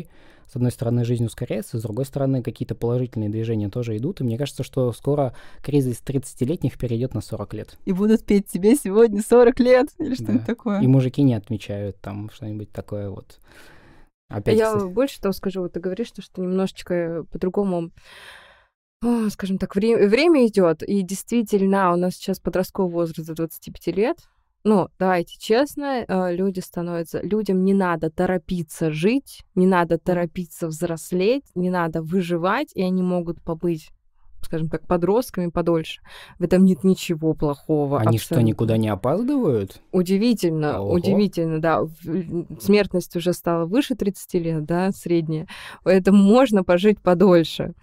с 0.50 0.56
одной 0.56 0.72
стороны, 0.72 1.04
жизнь 1.04 1.24
ускоряется, 1.24 1.78
с 1.78 1.82
другой 1.82 2.04
стороны, 2.04 2.42
какие-то 2.42 2.74
положительные 2.74 3.30
движения 3.30 3.68
тоже 3.68 3.96
идут. 3.96 4.20
И 4.20 4.24
мне 4.24 4.36
кажется, 4.36 4.64
что 4.64 4.92
скоро 4.92 5.34
кризис 5.62 6.02
30-летних 6.04 6.76
перейдет 6.76 7.14
на 7.14 7.20
40 7.20 7.54
лет. 7.54 7.78
И 7.84 7.92
будут 7.92 8.24
петь 8.24 8.48
тебе 8.48 8.74
сегодня 8.74 9.22
40 9.22 9.60
лет 9.60 9.88
или 9.98 10.14
что-нибудь 10.14 10.40
Да. 10.40 10.46
такое. 10.46 10.80
И 10.80 10.86
мужики 10.88 11.22
не 11.22 11.34
отмечают 11.34 12.00
там 12.00 12.30
что-нибудь 12.34 12.72
такое 12.72 13.10
вот. 13.10 13.38
Опять, 14.32 14.58
Я 14.58 14.72
кстати, 14.72 14.92
больше 14.92 15.20
того 15.20 15.32
скажу, 15.32 15.62
вот 15.62 15.72
ты 15.72 15.80
говоришь, 15.80 16.08
что, 16.08 16.22
что 16.22 16.40
немножечко 16.40 17.24
по-другому, 17.30 17.90
о, 19.02 19.28
скажем 19.30 19.58
так, 19.58 19.74
вре- 19.74 20.06
время 20.06 20.46
идет, 20.46 20.82
и 20.82 21.02
действительно 21.02 21.92
у 21.92 21.96
нас 21.96 22.14
сейчас 22.14 22.38
подростковый 22.38 22.92
возраст 22.92 23.28
до 23.28 23.34
25 23.34 23.86
лет. 23.96 24.18
Ну, 24.64 24.88
давайте 24.96 25.38
честно, 25.40 26.04
э, 26.06 26.34
люди 26.36 26.60
становятся... 26.60 27.20
Людям 27.20 27.64
не 27.64 27.74
надо 27.74 28.10
торопиться 28.10 28.92
жить, 28.92 29.42
не 29.56 29.66
надо 29.66 29.98
торопиться 29.98 30.68
взрослеть, 30.68 31.44
не 31.56 31.68
надо 31.68 32.00
выживать, 32.00 32.70
и 32.76 32.82
они 32.82 33.02
могут 33.02 33.42
побыть, 33.42 33.90
скажем 34.44 34.68
так, 34.68 34.86
подростками 34.86 35.48
подольше. 35.48 36.00
В 36.38 36.44
этом 36.44 36.64
нет 36.64 36.84
ничего 36.84 37.34
плохого. 37.34 38.00
Они 38.00 38.18
что, 38.18 38.34
абсолютно. 38.34 38.46
никуда 38.46 38.76
не 38.76 38.88
опаздывают? 38.88 39.80
Удивительно, 39.92 40.80
Ого. 40.80 40.94
удивительно, 40.94 41.60
да. 41.60 41.82
Смертность 42.60 43.16
уже 43.16 43.32
стала 43.32 43.66
выше 43.66 43.94
30 43.94 44.34
лет, 44.34 44.64
да, 44.64 44.90
средняя. 44.92 45.46
Поэтому 45.84 46.22
можно 46.22 46.64
пожить 46.64 47.00
подольше. 47.00 47.74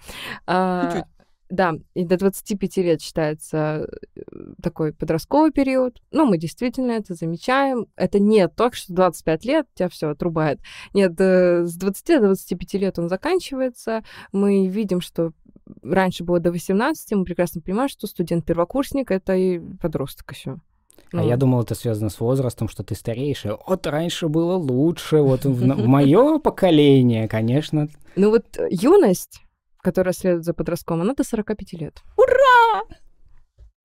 А. 0.46 1.04
Да, 1.50 1.74
и 1.96 2.06
до 2.06 2.16
25 2.16 2.78
лет 2.78 3.02
считается 3.02 3.90
э, 4.16 4.22
такой 4.62 4.94
подростковый 4.94 5.52
период. 5.52 6.00
Ну, 6.12 6.28
мы 6.28 6.38
действительно 6.38 6.92
это 6.92 7.16
замечаем. 7.16 7.88
Это 7.96 8.20
не 8.20 8.48
так, 8.48 8.76
что 8.76 8.94
25 8.94 9.46
лет 9.46 9.66
тебя 9.74 9.90
все 9.90 10.10
отрубает. 10.10 10.60
Нет, 10.94 11.20
э, 11.20 11.66
с 11.66 11.76
20 11.76 12.06
до 12.22 12.28
25 12.28 12.74
лет 12.76 13.00
он 13.00 13.10
заканчивается. 13.10 14.04
Мы 14.32 14.68
видим, 14.68 15.02
что 15.02 15.32
раньше 15.82 16.24
было 16.24 16.40
до 16.40 16.52
18, 16.52 17.12
мы 17.14 17.26
прекрасно 17.26 17.62
понимаем, 17.62 17.90
что 17.90 18.08
студент-первокурсник— 18.08 19.12
это 19.12 19.36
и 19.36 19.60
подросток 19.82 20.32
еще. 20.32 20.58
А 21.12 21.24
я 21.24 21.38
думал, 21.38 21.64
это 21.64 21.76
связано 21.76 22.10
с 22.10 22.20
возрастом, 22.20 22.68
что 22.68 22.84
ты 22.84 22.94
стареешь. 22.96 23.46
и 23.46 23.50
Вот 23.68 23.88
раньше 23.88 24.28
было 24.28 24.56
лучше, 24.56 25.18
вот 25.18 25.44
в, 25.46 25.66
мое 25.88 26.40
поколение, 26.40 27.28
конечно. 27.28 27.88
Ну 28.16 28.30
вот 28.30 28.58
э, 28.58 28.68
юность, 28.70 29.42
которая 29.82 30.14
следует 30.14 30.46
за 30.46 30.54
подростком, 30.54 31.02
она 31.02 31.14
до 31.14 31.24
45 31.24 31.74
лет. 31.74 32.04
Ура! 32.18 32.84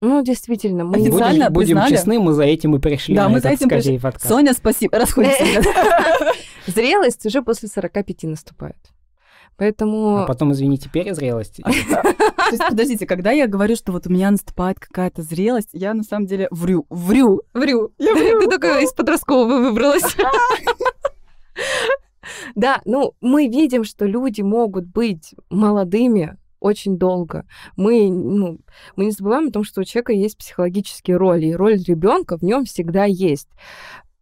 Ну, 0.02 0.22
действительно, 0.22 0.84
мы... 0.84 0.96
Официально 0.96 1.48
Будем, 1.48 1.78
будем 1.78 1.88
честны, 1.88 2.18
мы 2.18 2.34
за 2.34 2.44
этим 2.44 2.76
и 2.76 2.78
пришли 2.78 3.14
Да, 3.14 3.22
на 3.22 3.28
мы 3.30 3.38
этот 3.38 3.50
за 3.50 3.54
этим 3.54 3.68
пришли. 3.70 3.98
подкаст. 3.98 4.28
Соня, 4.28 4.52
спасибо. 4.52 4.98
Расходимся. 4.98 5.62
Зрелость 6.66 7.24
уже 7.24 7.40
после 7.42 7.68
45 7.68 8.24
наступает. 8.24 8.76
Поэтому... 9.56 10.18
А 10.18 10.26
потом, 10.26 10.52
извините, 10.52 10.88
перезрелость. 10.90 11.56
То 11.62 12.50
есть, 12.50 12.68
подождите, 12.68 13.06
когда 13.06 13.30
я 13.30 13.46
говорю, 13.46 13.76
что 13.76 13.92
вот 13.92 14.06
у 14.06 14.10
меня 14.10 14.30
наступает 14.30 14.78
какая-то 14.80 15.22
зрелость, 15.22 15.70
я 15.72 15.94
на 15.94 16.02
самом 16.02 16.26
деле 16.26 16.48
врю. 16.50 16.86
Врю. 16.90 17.42
Врю. 17.52 17.92
Я 17.98 18.14
врю. 18.14 18.40
Ты 18.40 18.48
только 18.48 18.80
из 18.80 18.92
подросткового 18.92 19.58
выбралась. 19.70 20.16
Да, 22.54 22.80
ну, 22.84 23.12
мы 23.20 23.48
видим, 23.48 23.84
что 23.84 24.06
люди 24.06 24.40
могут 24.40 24.86
быть 24.86 25.34
молодыми 25.50 26.38
очень 26.64 26.96
долго. 26.96 27.44
Мы, 27.76 28.08
ну, 28.10 28.58
мы 28.96 29.04
не 29.04 29.10
забываем 29.10 29.48
о 29.48 29.52
том, 29.52 29.64
что 29.64 29.82
у 29.82 29.84
человека 29.84 30.14
есть 30.14 30.38
психологические 30.38 31.18
роли, 31.18 31.46
и 31.46 31.54
роль 31.54 31.76
ребенка 31.76 32.38
в 32.38 32.42
нем 32.42 32.64
всегда 32.64 33.04
есть. 33.04 33.48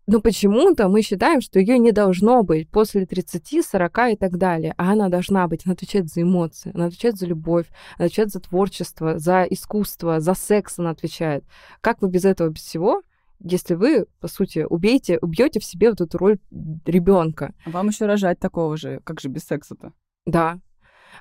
Но 0.07 0.21
почему-то 0.21 0.89
мы 0.89 1.03
считаем, 1.03 1.41
что 1.41 1.61
ее 1.61 1.79
не 1.79 1.93
должно 1.93 2.43
быть 2.43 2.69
после 2.69 3.07
30, 3.07 3.65
40 3.65 3.99
и 4.13 4.17
так 4.17 4.37
далее. 4.37 4.75
А 4.77 4.93
она 4.93 5.09
должна 5.09 5.47
быть. 5.47 5.63
Она 5.65 5.75
отвечает 5.75 6.09
за 6.09 6.23
эмоции, 6.23 6.73
она 6.75 6.87
отвечает 6.87 7.17
за 7.17 7.27
любовь, 7.27 7.67
она 7.97 8.07
отвечает 8.07 8.31
за 8.31 8.41
творчество, 8.41 9.19
за 9.19 9.45
искусство, 9.45 10.21
за 10.21 10.35
секс 10.35 10.79
она 10.79 10.91
отвечает. 10.91 11.45
Как 11.81 12.03
вы 12.03 12.09
без 12.09 12.25
этого, 12.25 12.49
без 12.49 12.63
всего, 12.63 13.03
если 13.41 13.75
вы, 13.75 14.07
по 14.21 14.29
сути, 14.29 14.67
убьете, 14.69 15.19
убьете 15.19 15.61
в 15.61 15.65
себе 15.65 15.91
вот 15.91 16.01
эту 16.01 16.19
роль 16.19 16.39
ребенка? 16.87 17.55
Вам 17.67 17.89
еще 17.89 18.07
рожать 18.07 18.39
такого 18.39 18.77
же, 18.77 19.01
как 19.05 19.21
же 19.21 19.29
без 19.29 19.45
секса-то? 19.45 19.93
Да. 20.27 20.61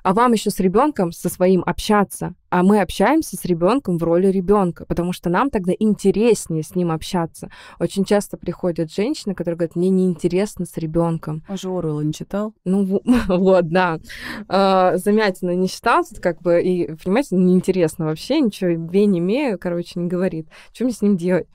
А 0.02 0.14
вам 0.14 0.32
еще 0.32 0.50
с 0.50 0.58
ребенком 0.60 1.12
со 1.12 1.28
своим 1.28 1.62
общаться. 1.64 2.34
А 2.50 2.62
мы 2.62 2.80
общаемся 2.80 3.36
с 3.36 3.44
ребенком 3.44 3.98
в 3.98 4.02
роли 4.02 4.26
ребенка, 4.26 4.84
потому 4.86 5.12
что 5.12 5.30
нам 5.30 5.48
тогда 5.48 5.72
интереснее 5.78 6.62
с 6.62 6.74
ним 6.74 6.90
общаться. 6.90 7.50
Очень 7.78 8.04
часто 8.04 8.36
приходят 8.36 8.92
женщины, 8.92 9.34
которые 9.34 9.56
говорят, 9.58 9.76
мне 9.76 9.88
неинтересно 9.90 10.66
с 10.66 10.76
ребенком. 10.76 11.44
Он 11.48 11.56
же 11.56 11.68
Оруэлла 11.68 12.00
не 12.02 12.12
читал. 12.12 12.54
Ну 12.64 12.84
во- 12.84 13.02
вот, 13.38 13.68
да. 13.68 14.00
А, 14.48 14.96
Замятина 14.96 15.54
не 15.54 15.68
считал, 15.68 16.04
тут 16.04 16.20
как 16.20 16.42
бы, 16.42 16.62
и, 16.62 16.94
понимаете, 17.02 17.36
неинтересно 17.36 18.06
вообще, 18.06 18.40
ничего, 18.40 18.70
ве 18.70 19.06
не 19.06 19.20
имею, 19.20 19.58
короче, 19.58 20.00
не 20.00 20.08
говорит. 20.08 20.48
Что 20.72 20.84
мне 20.84 20.92
с 20.92 21.02
ним 21.02 21.16
делать? 21.16 21.46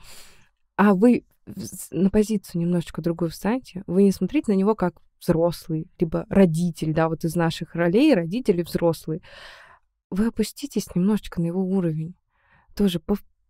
А 0.78 0.94
вы 0.94 1.26
на 1.92 2.10
позицию 2.10 2.62
немножечко 2.62 3.02
другую 3.02 3.32
встаньте, 3.32 3.84
вы 3.88 4.04
не 4.04 4.12
смотрите 4.12 4.52
на 4.52 4.56
него 4.56 4.76
как 4.76 4.96
взрослый, 5.20 5.88
либо 6.00 6.26
родитель, 6.30 6.94
да, 6.94 7.10
вот 7.10 7.24
из 7.24 7.36
наших 7.36 7.76
ролей 7.76 8.14
родители 8.14 8.62
взрослые. 8.62 9.22
Вы 10.10 10.28
опуститесь 10.28 10.94
немножечко 10.96 11.42
на 11.42 11.48
его 11.48 11.62
уровень. 11.64 12.16
тоже 12.76 13.02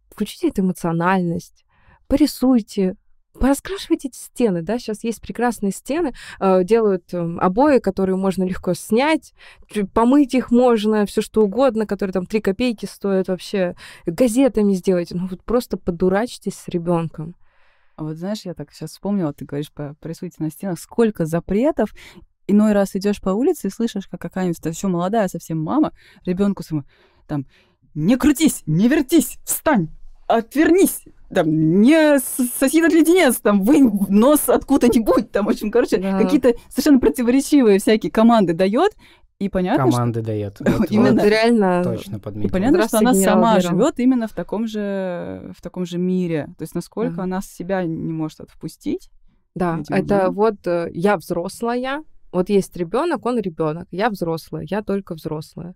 включите 0.10 0.50
эту 0.50 0.62
эмоциональность, 0.62 1.66
порисуйте, 2.08 2.96
пораскрашивайте 3.40 4.10
эти 4.10 4.18
стены, 4.18 4.62
да, 4.62 4.80
сейчас 4.80 5.04
есть 5.04 5.22
прекрасные 5.22 5.72
стены, 5.72 6.14
э, 6.40 6.64
делают 6.64 7.14
э, 7.14 7.18
обои, 7.40 7.80
которые 7.80 8.16
можно 8.16 8.44
легко 8.44 8.74
снять, 8.74 9.34
помыть 9.94 10.34
их 10.34 10.52
можно, 10.52 11.06
все 11.06 11.22
что 11.22 11.44
угодно, 11.44 11.86
которые 11.86 12.14
там 12.14 12.26
3 12.26 12.42
копейки 12.42 12.86
стоят 12.86 13.28
вообще, 13.28 13.76
газетами 14.06 14.74
сделайте, 14.74 15.16
ну 15.16 15.28
вот 15.28 15.44
просто 15.44 15.78
подурачьтесь 15.78 16.56
с 16.56 16.68
ребенком. 16.68 17.36
А 17.98 18.04
вот 18.04 18.18
знаешь, 18.18 18.46
я 18.46 18.54
так 18.54 18.72
сейчас 18.72 18.92
вспомнила, 18.92 19.34
ты 19.34 19.44
говоришь 19.44 19.72
по 19.72 19.96
порисуйте 20.00 20.36
на 20.38 20.52
стенах, 20.52 20.80
сколько 20.80 21.26
запретов. 21.26 21.94
Иной 22.46 22.74
раз 22.74 22.96
идешь 22.96 23.20
по 23.20 23.30
улице 23.32 23.68
и 23.68 23.72
слышишь, 23.72 24.08
как 24.08 24.22
какая-нибудь 24.22 24.64
еще 24.64 24.88
молодая 24.88 25.28
совсем 25.28 25.60
мама 25.62 25.92
ребенку 26.24 26.62
своему 26.64 26.86
там 27.26 27.48
не 27.96 28.16
крутись, 28.16 28.62
не 28.68 28.88
вертись, 28.88 29.40
встань, 29.44 29.90
отвернись, 30.28 31.06
там, 31.34 31.82
не 31.82 32.20
соси 32.20 32.80
этот 32.80 32.94
леденец, 32.94 33.38
там, 33.38 33.64
вынь 33.64 33.92
нос 34.10 34.48
откуда-нибудь, 34.48 35.32
там, 35.32 35.48
в 35.48 35.50
общем, 35.50 35.72
короче, 35.72 35.98
Да. 35.98 36.20
какие-то 36.20 36.54
совершенно 36.70 37.00
противоречивые 37.00 37.80
всякие 37.80 38.12
команды 38.12 38.54
дает, 38.54 38.94
и 39.40 39.50
понятно, 39.50 39.84
что, 39.88 39.92
Команды 39.92 40.22
дает. 40.22 40.60
Вот, 40.66 40.90
Именно. 40.92 41.22
Вот 41.22 41.30
реально 41.30 41.84
Точно 41.84 42.16
и 42.16 42.20
подметил. 42.20 42.52
понятно, 42.52 42.88
что 42.88 42.98
она 43.00 43.14
сама 43.14 43.60
живет 43.60 44.00
именно 44.00 44.28
в 44.28 44.34
таком 44.34 44.68
же, 44.68 45.52
в 45.56 45.62
таком 45.62 45.86
же 45.86 45.98
мире, 45.98 46.48
то 46.58 46.64
есть 46.64 46.74
насколько 46.76 47.18
Да. 47.18 47.24
она 47.24 47.42
себя 47.42 47.84
не 47.84 48.14
может 48.14 48.40
отпустить. 48.40 49.10
Да, 49.56 49.82
это 49.90 50.04
да. 50.08 50.30
вот 50.30 50.56
э, 50.68 50.90
я 50.94 51.18
взрослая, 51.18 52.04
вот 52.32 52.50
есть 52.50 52.76
ребенок, 52.78 53.26
он 53.26 53.40
ребенок, 53.40 53.88
я 53.92 54.10
взрослая, 54.10 54.66
я 54.70 54.82
только 54.84 55.16
взрослая. 55.16 55.76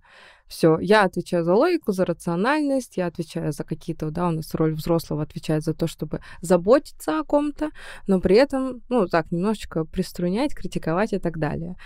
Все, 0.51 0.77
я 0.79 1.03
отвечаю 1.05 1.45
за 1.45 1.55
логику, 1.55 1.93
за 1.93 2.03
рациональность, 2.03 2.97
я 2.97 3.05
отвечаю 3.05 3.53
за 3.53 3.63
какие-то, 3.63 4.11
да, 4.11 4.27
у 4.27 4.31
нас 4.31 4.53
роль 4.53 4.73
взрослого 4.73 5.23
отвечает 5.23 5.63
за 5.63 5.73
то, 5.73 5.87
чтобы 5.87 6.19
заботиться 6.41 7.19
о 7.19 7.23
ком-то, 7.23 7.69
но 8.05 8.19
при 8.19 8.35
этом, 8.35 8.81
ну, 8.89 9.07
так, 9.07 9.31
немножечко 9.31 9.85
приструнять, 9.85 10.53
критиковать 10.53 11.13
и 11.13 11.19
так 11.19 11.37
далее. 11.39 11.77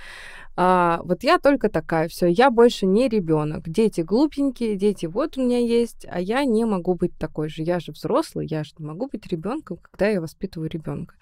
А, 0.55 1.01
вот 1.03 1.22
я 1.22 1.38
только 1.38 1.70
такая, 1.70 2.07
все, 2.07 2.26
я 2.26 2.49
больше 2.49 2.88
не 2.88 3.07
ребенок. 3.07 3.70
Дети 3.70 4.01
глупенькие, 4.01 4.76
дети 4.76 5.05
вот 5.05 5.38
у 5.38 5.43
меня 5.43 5.59
есть, 5.59 6.07
а 6.09 6.20
я 6.20 6.43
не 6.43 6.66
могу 6.66 6.95
быть 6.95 7.16
такой 7.20 7.49
же. 7.49 7.61
Я 7.61 7.80
же 7.80 7.91
взрослый, 7.91 8.47
я 8.47 8.63
же 8.63 8.72
не 8.80 8.86
могу 8.88 9.07
быть 9.07 9.28
ребенком, 9.28 9.78
когда 9.78 10.07
я 10.07 10.20
воспитываю 10.20 10.72
ребенка. 10.72 11.13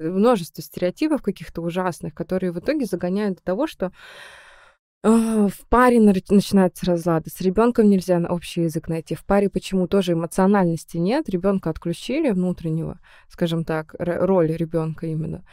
Множество 0.00 0.64
стереотипов 0.64 1.22
каких-то 1.22 1.62
ужасных, 1.62 2.12
которые 2.12 2.50
в 2.50 2.58
итоге 2.58 2.86
загоняют 2.86 3.36
до 3.36 3.44
того, 3.44 3.68
что 3.68 3.92
в 5.02 5.68
паре 5.68 6.00
начинаются 6.00 6.86
разлады. 6.86 7.30
С 7.30 7.40
ребенком 7.40 7.88
нельзя 7.88 8.18
общий 8.28 8.62
язык 8.62 8.88
найти. 8.88 9.14
В 9.14 9.24
паре 9.24 9.48
почему 9.48 9.86
тоже 9.86 10.12
эмоциональности 10.12 10.96
нет. 10.96 11.28
Ребенка 11.28 11.70
отключили 11.70 12.30
внутреннего, 12.30 12.98
скажем 13.28 13.64
так, 13.64 13.94
р- 13.98 14.24
роль 14.26 14.48
ребенка 14.48 15.06
именно. 15.06 15.44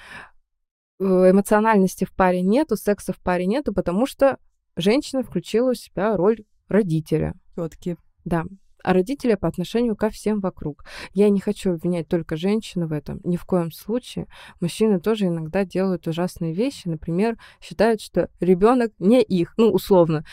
Э, 1.00 1.30
Эмоциональности 1.32 2.06
в 2.06 2.12
паре 2.12 2.42
нету, 2.42 2.76
секса 2.76 3.14
в 3.14 3.20
паре 3.20 3.46
нету, 3.46 3.74
потому 3.74 4.08
что 4.08 4.38
женщина 4.76 5.24
включила 5.24 5.72
у 5.72 5.76
себя 5.76 6.18
роль 6.18 6.44
родителя. 6.68 7.36
Тетки. 7.56 7.98
Да. 8.24 8.46
А 8.86 8.94
родителя 8.94 9.36
по 9.36 9.48
отношению 9.48 9.96
ко 9.96 10.12
всем 10.12 10.40
вокруг. 10.40 10.86
Я 11.12 11.30
не 11.30 11.40
хочу 11.40 11.74
обвинять 11.74 12.08
только 12.08 12.38
женщину 12.38 12.86
в 12.86 12.94
этом. 12.94 13.20
Ни 13.24 13.36
в 13.36 13.44
коем 13.44 13.72
случае. 13.72 14.28
Мужчины 14.62 15.00
тоже 15.00 15.26
иногда 15.26 15.66
делают 15.66 16.08
ужасные 16.08 16.54
вещи. 16.54 16.88
Например, 16.88 17.36
считают, 17.60 18.00
что 18.00 18.30
ребенок 18.40 18.92
не 19.00 19.24
их. 19.24 19.56
Ну, 19.58 19.72
условно. 19.72 20.24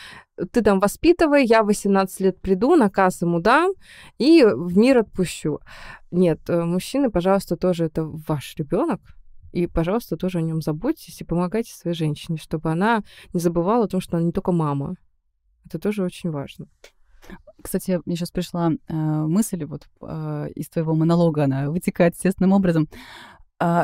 Ты 0.53 0.61
там 0.61 0.81
воспитывай, 0.81 1.47
я 1.47 1.63
в 1.63 1.67
18 1.67 2.21
лет 2.21 2.43
приду, 2.43 2.77
наказ 2.77 3.23
ему 3.23 3.41
дам 3.41 3.73
и 4.19 4.45
в 4.45 4.77
мир 4.77 4.99
отпущу. 4.99 5.61
Нет, 6.11 6.41
э, 6.51 6.63
мужчины, 6.63 7.11
пожалуйста, 7.11 7.57
тоже 7.57 7.87
это 7.87 8.05
ваш 8.05 8.55
ребенок. 8.57 9.01
И, 9.53 9.67
пожалуйста, 9.67 10.19
тоже 10.19 10.39
о 10.39 10.43
нем 10.43 10.61
заботьтесь 10.61 11.23
и 11.23 11.25
помогайте 11.25 11.73
своей 11.73 11.97
женщине, 11.97 12.37
чтобы 12.37 12.71
она 12.71 13.03
не 13.33 13.41
забывала 13.41 13.87
о 13.87 13.89
том, 13.89 14.03
что 14.03 14.19
она 14.19 14.27
не 14.27 14.33
только 14.33 14.53
мама. 14.53 14.97
Это 15.65 15.79
тоже 15.79 16.03
очень 16.03 16.31
важно. 16.31 16.67
Кстати, 17.63 18.01
мне 18.05 18.17
сейчас 18.17 18.31
пришла 18.31 18.71
э, 18.71 18.93
мысль, 18.95 19.65
вот 19.65 19.89
э, 20.01 20.49
из 20.55 20.69
твоего 20.69 20.95
монолога 20.95 21.45
она 21.45 21.71
вытекает 21.71 22.15
естественным 22.15 22.53
образом, 22.53 22.89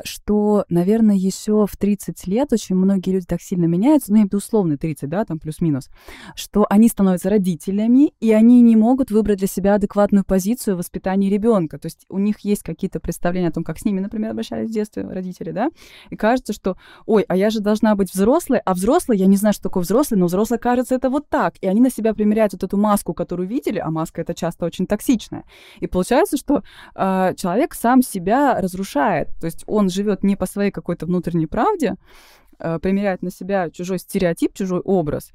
что, 0.05 0.64
наверное, 0.68 1.16
еще 1.16 1.66
в 1.66 1.76
30 1.76 2.26
лет 2.26 2.53
очень 2.53 2.76
многие 2.76 3.11
люди 3.11 3.26
так 3.26 3.41
сильно 3.41 3.66
меняются, 3.66 4.12
ну, 4.12 4.24
это 4.24 4.37
условно 4.37 4.76
30, 4.79 5.09
да, 5.09 5.24
там 5.24 5.39
плюс-минус, 5.39 5.89
что 6.35 6.66
они 6.68 6.89
становятся 6.89 7.31
родителями, 7.31 8.12
и 8.20 8.33
они 8.33 8.61
не 8.62 8.76
могут 8.76 9.11
выбрать 9.11 9.39
для 9.39 9.47
себя 9.47 9.74
адекватную 9.74 10.24
позицию 10.24 10.76
в 10.76 10.79
воспитании 10.79 11.31
ребенка. 11.31 11.79
То 11.79 11.87
есть 11.87 12.07
у 12.09 12.18
них 12.18 12.41
есть 12.41 12.62
какие-то 12.62 13.01
представления 13.01 13.49
о 13.49 13.53
том, 13.53 13.64
как 13.64 13.79
с 13.79 13.85
ними, 13.85 14.01
например, 14.01 14.31
обращались 14.31 14.70
в 14.70 14.72
детстве 14.72 15.03
родители, 15.03 15.51
да, 15.51 15.70
и 16.11 16.16
кажется, 16.16 16.53
что, 16.53 16.76
ой, 17.07 17.24
а 17.29 17.37
я 17.37 17.51
же 17.51 17.61
должна 17.61 17.95
быть 17.95 18.12
взрослой, 18.12 18.61
а 18.64 18.74
взрослый, 18.74 19.18
я 19.18 19.26
не 19.26 19.37
знаю, 19.37 19.53
что 19.53 19.64
такое 19.64 19.83
взрослый, 19.83 20.18
но 20.18 20.26
взрослый, 20.26 20.59
кажется, 20.59 20.95
это 20.95 21.11
вот 21.11 21.29
так. 21.29 21.55
И 21.61 21.66
они 21.66 21.81
на 21.81 21.91
себя 21.91 22.14
примеряют 22.14 22.53
вот 22.53 22.64
эту 22.64 22.76
маску, 22.76 23.14
которую 23.14 23.49
видели, 23.49 23.79
а 23.79 23.91
маска 23.91 24.22
это 24.22 24.35
часто 24.35 24.66
очень 24.66 24.87
токсичная. 24.87 25.45
И 25.81 25.87
получается, 25.87 26.37
что 26.37 26.62
э, 26.95 27.35
человек 27.37 27.74
сам 27.74 28.03
себя 28.03 28.61
разрушает. 28.61 29.29
То 29.41 29.47
есть 29.47 29.64
он 29.69 29.89
живет 29.91 30.23
не 30.25 30.37
по 30.37 30.47
своей 30.47 30.71
какой-то 30.71 31.07
внутренней 31.07 31.47
правде, 31.47 31.95
э, 32.59 32.79
примеряет 32.81 33.23
на 33.23 33.31
себя 33.31 33.71
чужой 33.71 33.99
стереотип, 33.99 34.55
чужой 34.55 34.81
образ 34.81 35.33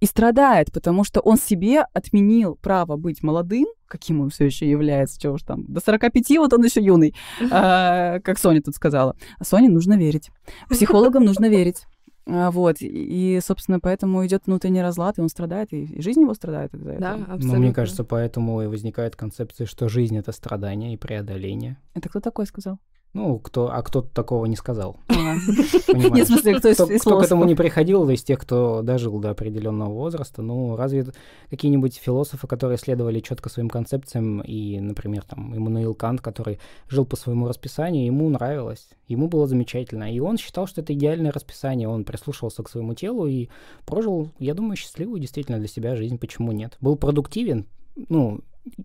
и 0.00 0.06
страдает, 0.06 0.72
потому 0.72 1.04
что 1.04 1.20
он 1.20 1.38
себе 1.38 1.84
отменил 1.94 2.56
право 2.56 2.96
быть 2.96 3.22
молодым, 3.22 3.66
каким 3.86 4.20
он 4.20 4.28
все 4.30 4.44
еще 4.44 4.68
является, 4.68 5.18
чего 5.20 5.34
уж 5.34 5.42
там, 5.42 5.64
до 5.66 5.80
45 5.80 6.38
вот 6.38 6.52
он 6.52 6.64
еще 6.64 6.82
юный, 6.82 7.14
а, 7.50 8.20
как 8.24 8.38
Соня 8.38 8.60
тут 8.60 8.74
сказала. 8.74 9.16
А 9.38 9.44
Соне 9.44 9.68
нужно 9.68 9.96
верить. 9.96 10.30
Психологам 10.68 11.24
нужно 11.24 11.48
верить. 11.48 11.86
А, 12.28 12.50
Вот, 12.50 12.76
и, 12.80 13.40
собственно, 13.42 13.80
поэтому 13.80 14.26
идет 14.26 14.42
внутренний 14.46 14.82
разлад, 14.82 15.16
и 15.18 15.22
он 15.22 15.28
страдает, 15.28 15.72
и, 15.72 15.84
и 15.84 16.02
жизнь 16.02 16.20
его 16.20 16.34
страдает 16.34 16.74
из-за 16.74 16.92
Да, 16.98 17.14
этого. 17.14 17.22
абсолютно. 17.22 17.52
Но 17.52 17.58
мне 17.58 17.72
кажется, 17.72 18.04
поэтому 18.04 18.62
и 18.62 18.66
возникает 18.66 19.16
концепция, 19.16 19.66
что 19.66 19.88
жизнь— 19.88 20.16
это 20.18 20.32
страдание 20.32 20.92
и 20.92 20.96
преодоление. 20.96 21.78
Это 21.94 22.08
кто 22.08 22.20
такой 22.20 22.46
сказал? 22.46 22.78
Ну, 23.12 23.38
кто, 23.38 23.72
а 23.72 23.82
кто-то 23.82 24.08
такого 24.12 24.44
не 24.44 24.56
сказал. 24.56 24.98
А, 25.08 25.14
понимаешь? 25.14 26.14
Нет, 26.14 26.28
в 26.28 26.32
смысле, 26.32 26.54
кто 26.56 26.68
из 26.68 27.02
к 27.02 27.06
этому 27.06 27.44
не 27.44 27.54
приходил, 27.54 28.08
из 28.10 28.22
тех, 28.22 28.38
кто 28.38 28.82
дожил 28.82 29.18
до 29.20 29.30
определенного 29.30 29.90
возраста, 29.90 30.42
ну, 30.42 30.76
разве 30.76 31.06
какие-нибудь 31.48 31.96
философы, 31.96 32.46
которые 32.46 32.76
следовали 32.76 33.20
четко 33.20 33.48
своим 33.48 33.70
концепциям, 33.70 34.40
и, 34.40 34.78
например, 34.80 35.22
там, 35.22 35.56
Иммануил 35.56 35.94
Кант, 35.94 36.20
который 36.20 36.58
жил 36.88 37.06
по 37.06 37.16
своему 37.16 37.48
расписанию, 37.48 38.04
ему 38.04 38.28
нравилось, 38.28 38.88
ему 39.08 39.28
было 39.28 39.46
замечательно, 39.46 40.12
и 40.12 40.20
он 40.20 40.36
считал, 40.36 40.66
что 40.66 40.82
это 40.82 40.92
идеальное 40.92 41.32
расписание, 41.32 41.88
он 41.88 42.04
прислушивался 42.04 42.62
к 42.62 42.68
своему 42.68 42.94
телу 42.94 43.26
и 43.26 43.48
прожил, 43.86 44.30
я 44.38 44.52
думаю, 44.52 44.76
счастливую 44.76 45.20
действительно 45.20 45.58
для 45.58 45.68
себя 45.68 45.96
жизнь, 45.96 46.18
почему 46.18 46.52
нет. 46.52 46.76
Был 46.82 46.96
продуктивен, 46.96 47.66
ну, 48.10 48.40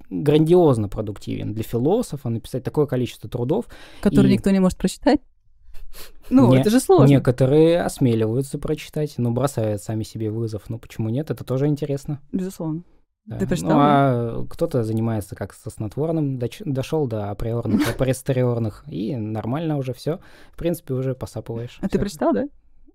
грандиозно 0.09 0.89
продуктивен 0.89 1.53
для 1.53 1.63
философа, 1.63 2.29
написать 2.29 2.63
такое 2.63 2.85
количество 2.85 3.29
трудов, 3.29 3.65
Который 4.01 4.29
И- 4.29 4.33
никто 4.33 4.49
не 4.51 4.59
может 4.59 4.77
прочитать? 4.77 5.21
Ну, 6.29 6.51
Не- 6.53 6.59
это 6.61 6.69
же 6.69 6.79
сложно. 6.79 7.05
Некоторые 7.11 7.81
осмеливаются 7.81 8.57
прочитать, 8.57 9.15
но 9.17 9.31
бросают 9.31 9.81
сами 9.81 10.03
себе 10.03 10.29
вызов. 10.29 10.69
Ну 10.69 10.79
почему 10.79 11.09
нет? 11.09 11.29
Это 11.31 11.43
тоже 11.43 11.67
интересно. 11.67 12.21
Безусловно. 12.31 12.83
Да. 13.25 13.37
Ты 13.37 13.45
прочитал, 13.45 13.71
Ну, 13.71 13.77
а 13.79 14.45
кто-то 14.49 14.83
занимается 14.83 15.35
как 15.35 15.53
со 15.53 15.69
снотворным, 15.69 16.39
доч- 16.39 16.63
дошел 16.65 17.05
до 17.07 17.29
априорных, 17.29 17.87
апрестериорных, 17.95 18.83
и 18.87 19.15
нормально 19.15 19.77
уже 19.77 19.93
все. 19.93 20.19
В 20.53 20.57
принципе, 20.57 20.93
уже 20.93 21.13
посапываешь. 21.13 21.77
А 21.81 21.89
ты 21.89 21.99
прочитал, 21.99 22.33
да? 22.33 22.45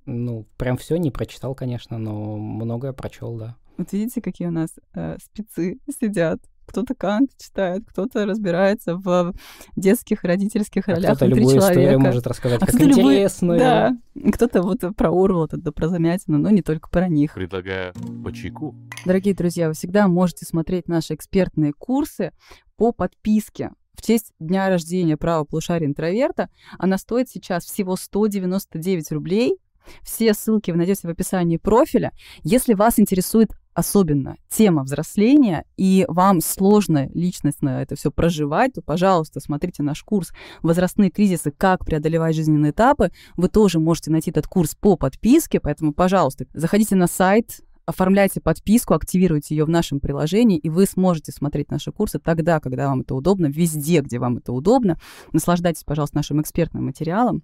Ну, 0.07 0.47
прям 0.57 0.76
все 0.78 0.97
не 0.97 1.11
прочитал, 1.11 1.55
конечно, 1.55 1.99
но 1.99 2.37
многое 2.37 2.93
прочел, 2.93 3.37
да. 3.37 3.57
Вот 3.76 3.93
видите, 3.93 4.22
какие 4.22 4.49
у 4.49 4.53
нас 4.53 4.70
э, 4.95 5.16
спецы 5.22 5.78
сидят. 6.01 6.41
Кто-то 6.67 6.95
Кант 6.95 7.31
читает, 7.39 7.85
кто-то 7.87 8.27
разбирается 8.27 8.97
в 8.97 9.35
детских 9.77 10.25
и 10.25 10.27
родительских 10.27 10.89
А 10.89 10.93
ролях 10.93 11.17
кто-то 11.17 11.27
внутри 11.27 11.43
любую 11.43 11.59
историю 11.59 11.83
человека. 11.83 12.01
может 12.01 12.27
рассказать, 12.27 12.62
А 12.62 12.67
как 12.67 12.75
интересную. 12.75 13.59
Да, 13.59 13.97
кто-то 14.33 14.62
вот 14.62 14.81
про 14.97 15.11
Орвелла, 15.11 15.49
да 15.51 15.73
про 15.73 15.89
Замятину, 15.89 16.39
но 16.39 16.51
не 16.51 16.62
только 16.62 16.89
про 16.91 17.09
них. 17.09 17.35
Предлагаю 17.35 17.93
по 18.25 18.33
чайку. 18.33 18.75
Дорогие 19.05 19.35
друзья, 19.35 19.69
вы 19.69 19.75
всегда 19.75 20.09
можете 20.09 20.45
смотреть 20.45 20.89
наши 20.89 21.14
экспертные 21.14 21.73
курсы 21.73 22.33
по 22.77 22.93
подписке. 22.93 23.71
В 23.95 24.03
честь 24.03 24.33
дня 24.39 24.69
рождения 24.69 25.17
права 25.17 25.45
полушария 25.45 25.89
интроверта 25.89 26.51
она 26.79 26.99
стоит 26.99 27.31
сейчас 27.31 27.64
всего 27.64 27.97
199 27.97 29.12
рублей. 29.12 29.57
Все 30.03 30.35
ссылки 30.35 30.71
вы 30.71 30.79
найдете 30.79 31.07
в 31.07 31.11
описании 31.11 31.57
профиля. 31.57 32.12
Если 32.43 32.75
вас 32.75 32.99
интересует 32.99 33.53
особенно 33.77 34.37
тема 34.49 34.85
взросления, 34.85 35.64
и 35.77 36.07
вам 36.09 36.41
сложно 36.41 37.11
личностно 37.12 37.83
это 37.83 37.95
все 37.95 38.11
проживать, 38.11 38.72
то, 38.72 38.81
пожалуйста, 38.81 39.39
смотрите 39.39 39.83
наш 39.83 40.03
курс 40.03 40.33
«Возрастные 40.62 41.11
кризисы. 41.11 41.51
Как 41.51 41.85
преодолевать 41.85 42.35
жизненные 42.35 42.72
этапы». 42.72 43.12
Вы 43.37 43.49
тоже 43.49 43.79
можете 43.79 44.11
найти 44.11 44.31
этот 44.31 44.47
курс 44.47 44.74
по 44.74 44.97
подписке, 44.97 45.61
поэтому, 45.61 45.93
пожалуйста, 45.93 46.47
заходите 46.55 46.97
на 46.97 47.07
сайт 47.07 47.61
оформляйте 47.87 48.41
подписку, 48.41 48.95
активируйте 48.95 49.55
ее 49.55 49.64
в 49.64 49.68
нашем 49.68 50.01
приложении, 50.01 50.59
и 50.59 50.68
вы 50.68 50.87
сможете 50.87 51.32
смотреть 51.32 51.70
наши 51.70 51.93
курсы 51.93 52.18
тогда, 52.18 52.61
когда 52.61 52.89
вам 52.89 53.01
это 53.01 53.14
удобно, 53.14 53.47
везде, 53.47 54.01
где 54.01 54.18
вам 54.18 54.39
это 54.39 54.53
удобно. 54.53 54.99
Наслаждайтесь, 55.32 55.84
пожалуйста, 55.84 56.16
нашим 56.16 56.41
экспертным 56.41 56.84
материалом 56.87 57.43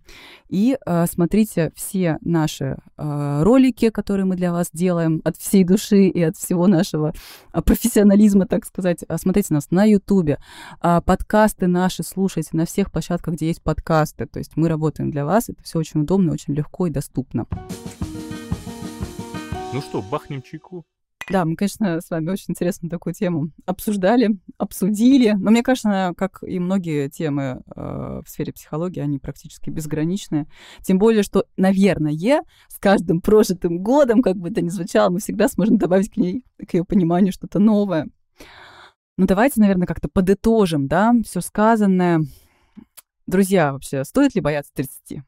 и 0.48 0.76
э, 0.84 1.06
смотрите 1.06 1.72
все 1.76 2.18
наши 2.22 2.76
э, 2.98 3.42
ролики, 3.42 3.90
которые 3.90 4.26
мы 4.26 4.36
для 4.36 4.52
вас 4.52 4.70
делаем 4.72 5.22
от 5.24 5.36
всей 5.36 5.64
души 5.64 6.08
и 6.08 6.22
от 6.22 6.36
всего 6.36 6.66
нашего 6.66 7.14
э, 7.52 7.62
профессионализма, 7.62 8.46
так 8.46 8.64
сказать. 8.66 9.04
Э, 9.08 9.16
смотрите 9.18 9.54
нас 9.54 9.70
на 9.70 9.84
Ютубе, 9.84 10.38
э, 10.82 11.00
подкасты 11.04 11.68
наши 11.68 12.02
слушайте 12.02 12.50
на 12.52 12.66
всех 12.66 12.90
площадках, 12.90 13.34
где 13.34 13.46
есть 13.46 13.62
подкасты. 13.62 14.26
То 14.26 14.40
есть 14.40 14.56
мы 14.56 14.68
работаем 14.68 15.10
для 15.10 15.24
вас, 15.24 15.48
это 15.48 15.62
все 15.62 15.78
очень 15.78 16.00
удобно, 16.00 16.32
очень 16.32 16.54
легко 16.54 16.88
и 16.88 16.90
доступно. 16.90 17.46
Ну 19.72 19.80
что, 19.80 20.02
бахнем 20.02 20.42
чайку? 20.42 20.84
Да, 21.30 21.46
мы, 21.46 21.56
конечно, 21.56 21.98
с 22.02 22.10
вами 22.10 22.28
очень 22.28 22.46
интересно 22.48 22.90
такую 22.90 23.14
тему 23.14 23.52
обсуждали, 23.64 24.36
обсудили. 24.58 25.32
Но 25.32 25.50
мне 25.50 25.62
кажется, 25.62 26.12
как 26.14 26.42
и 26.42 26.58
многие 26.58 27.08
темы 27.08 27.62
э, 27.74 28.20
в 28.22 28.28
сфере 28.28 28.52
психологии, 28.52 29.00
они 29.00 29.18
практически 29.18 29.70
безграничны. 29.70 30.46
Тем 30.82 30.98
более, 30.98 31.22
что, 31.22 31.46
наверное, 31.56 32.12
с 32.68 32.78
каждым 32.78 33.22
прожитым 33.22 33.82
годом, 33.82 34.20
как 34.20 34.36
бы 34.36 34.50
это 34.50 34.60
ни 34.60 34.68
звучало, 34.68 35.08
мы 35.08 35.20
всегда 35.20 35.48
сможем 35.48 35.78
добавить 35.78 36.10
к 36.10 36.18
ней, 36.18 36.44
к 36.68 36.74
ее 36.74 36.84
пониманию 36.84 37.32
что-то 37.32 37.58
новое. 37.58 38.08
Ну, 39.16 39.26
давайте, 39.26 39.58
наверное, 39.58 39.86
как-то 39.86 40.08
подытожим, 40.08 40.86
да, 40.86 41.14
все 41.24 41.40
сказанное. 41.40 42.20
Друзья, 43.26 43.72
вообще, 43.72 44.04
стоит 44.04 44.34
ли 44.34 44.42
бояться 44.42 44.72
30? 44.74 45.22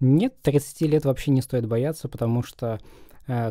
Нет, 0.00 0.40
30 0.42 0.80
лет 0.82 1.04
вообще 1.04 1.30
не 1.30 1.42
стоит 1.42 1.66
бояться, 1.66 2.08
потому 2.08 2.42
что 2.42 2.80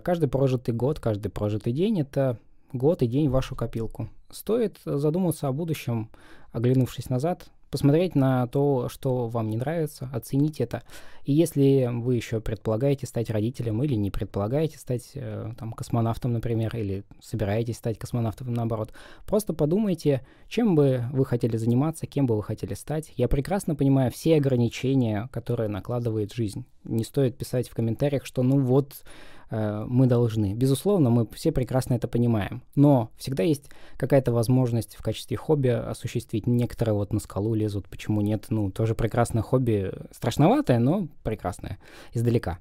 каждый 0.04 0.28
прожитый 0.28 0.74
год, 0.74 1.00
каждый 1.00 1.30
прожитый 1.30 1.72
день— 1.72 2.00
это 2.02 2.38
год 2.74 3.02
и 3.02 3.08
день 3.08 3.30
в 3.30 3.32
вашу 3.32 3.56
копилку. 3.56 4.10
Стоит 4.30 4.78
задуматься 4.84 5.48
о 5.48 5.54
будущем, 5.54 6.10
оглянувшись 6.52 7.10
назад, 7.10 7.50
посмотреть 7.70 8.16
на 8.16 8.48
то, 8.48 8.88
что 8.90 9.28
вам 9.28 9.50
не 9.50 9.58
нравится, 9.58 10.10
оценить 10.14 10.62
это. 10.62 10.84
И 11.26 11.34
если 11.34 11.90
вы 11.92 12.16
еще 12.16 12.40
предполагаете 12.40 13.06
стать 13.06 13.30
родителем 13.30 13.84
или 13.84 13.96
не 13.96 14.10
предполагаете 14.10 14.78
стать 14.78 15.12
э, 15.16 15.52
там, 15.58 15.74
космонавтом, 15.74 16.32
например, 16.34 16.76
или 16.76 17.04
собираетесь 17.22 17.78
стать 17.78 17.98
космонавтом 17.98 18.54
наоборот, 18.54 18.94
просто 19.26 19.54
подумайте, 19.54 20.26
чем 20.48 20.76
бы 20.76 21.04
вы 21.12 21.26
хотели 21.26 21.58
заниматься, 21.58 22.08
кем 22.08 22.26
бы 22.26 22.38
вы 22.38 22.44
хотели 22.44 22.74
стать. 22.74 23.12
Я 23.18 23.28
прекрасно 23.28 23.76
понимаю 23.76 24.12
все 24.12 24.38
ограничения, 24.38 25.28
которые 25.32 25.68
накладывает 25.68 26.34
жизнь. 26.34 26.66
Не 26.86 27.04
стоит 27.04 27.38
писать 27.38 27.68
в 27.68 27.76
комментариях, 27.76 28.26
что 28.26 28.44
ну 28.44 28.60
вот 28.60 29.04
Э, 29.50 29.86
мы 29.88 30.08
должны. 30.08 30.54
Безусловно, 30.54 31.10
мы 31.10 31.28
все 31.34 31.52
прекрасно 31.52 31.94
это 31.94 32.08
понимаем. 32.08 32.62
Но 32.76 33.12
всегда 33.18 33.44
есть 33.44 33.70
какая-то 33.98 34.32
возможность 34.32 34.96
в 34.96 35.02
качестве 35.02 35.38
хобби 35.38 35.70
осуществить. 35.70 36.48
Некоторые 36.48 36.96
вот 36.96 37.14
на 37.14 37.20
скалу 37.20 37.54
лезут, 37.54 37.88
почему 37.88 38.22
нет? 38.22 38.48
Ну, 38.50 38.72
тоже 38.72 38.96
прекрасное 38.96 39.42
хобби, 39.42 39.92
страшноватое, 40.12 40.80
но 40.80 41.08
прекрасное, 41.24 41.80
издалека 42.14 42.60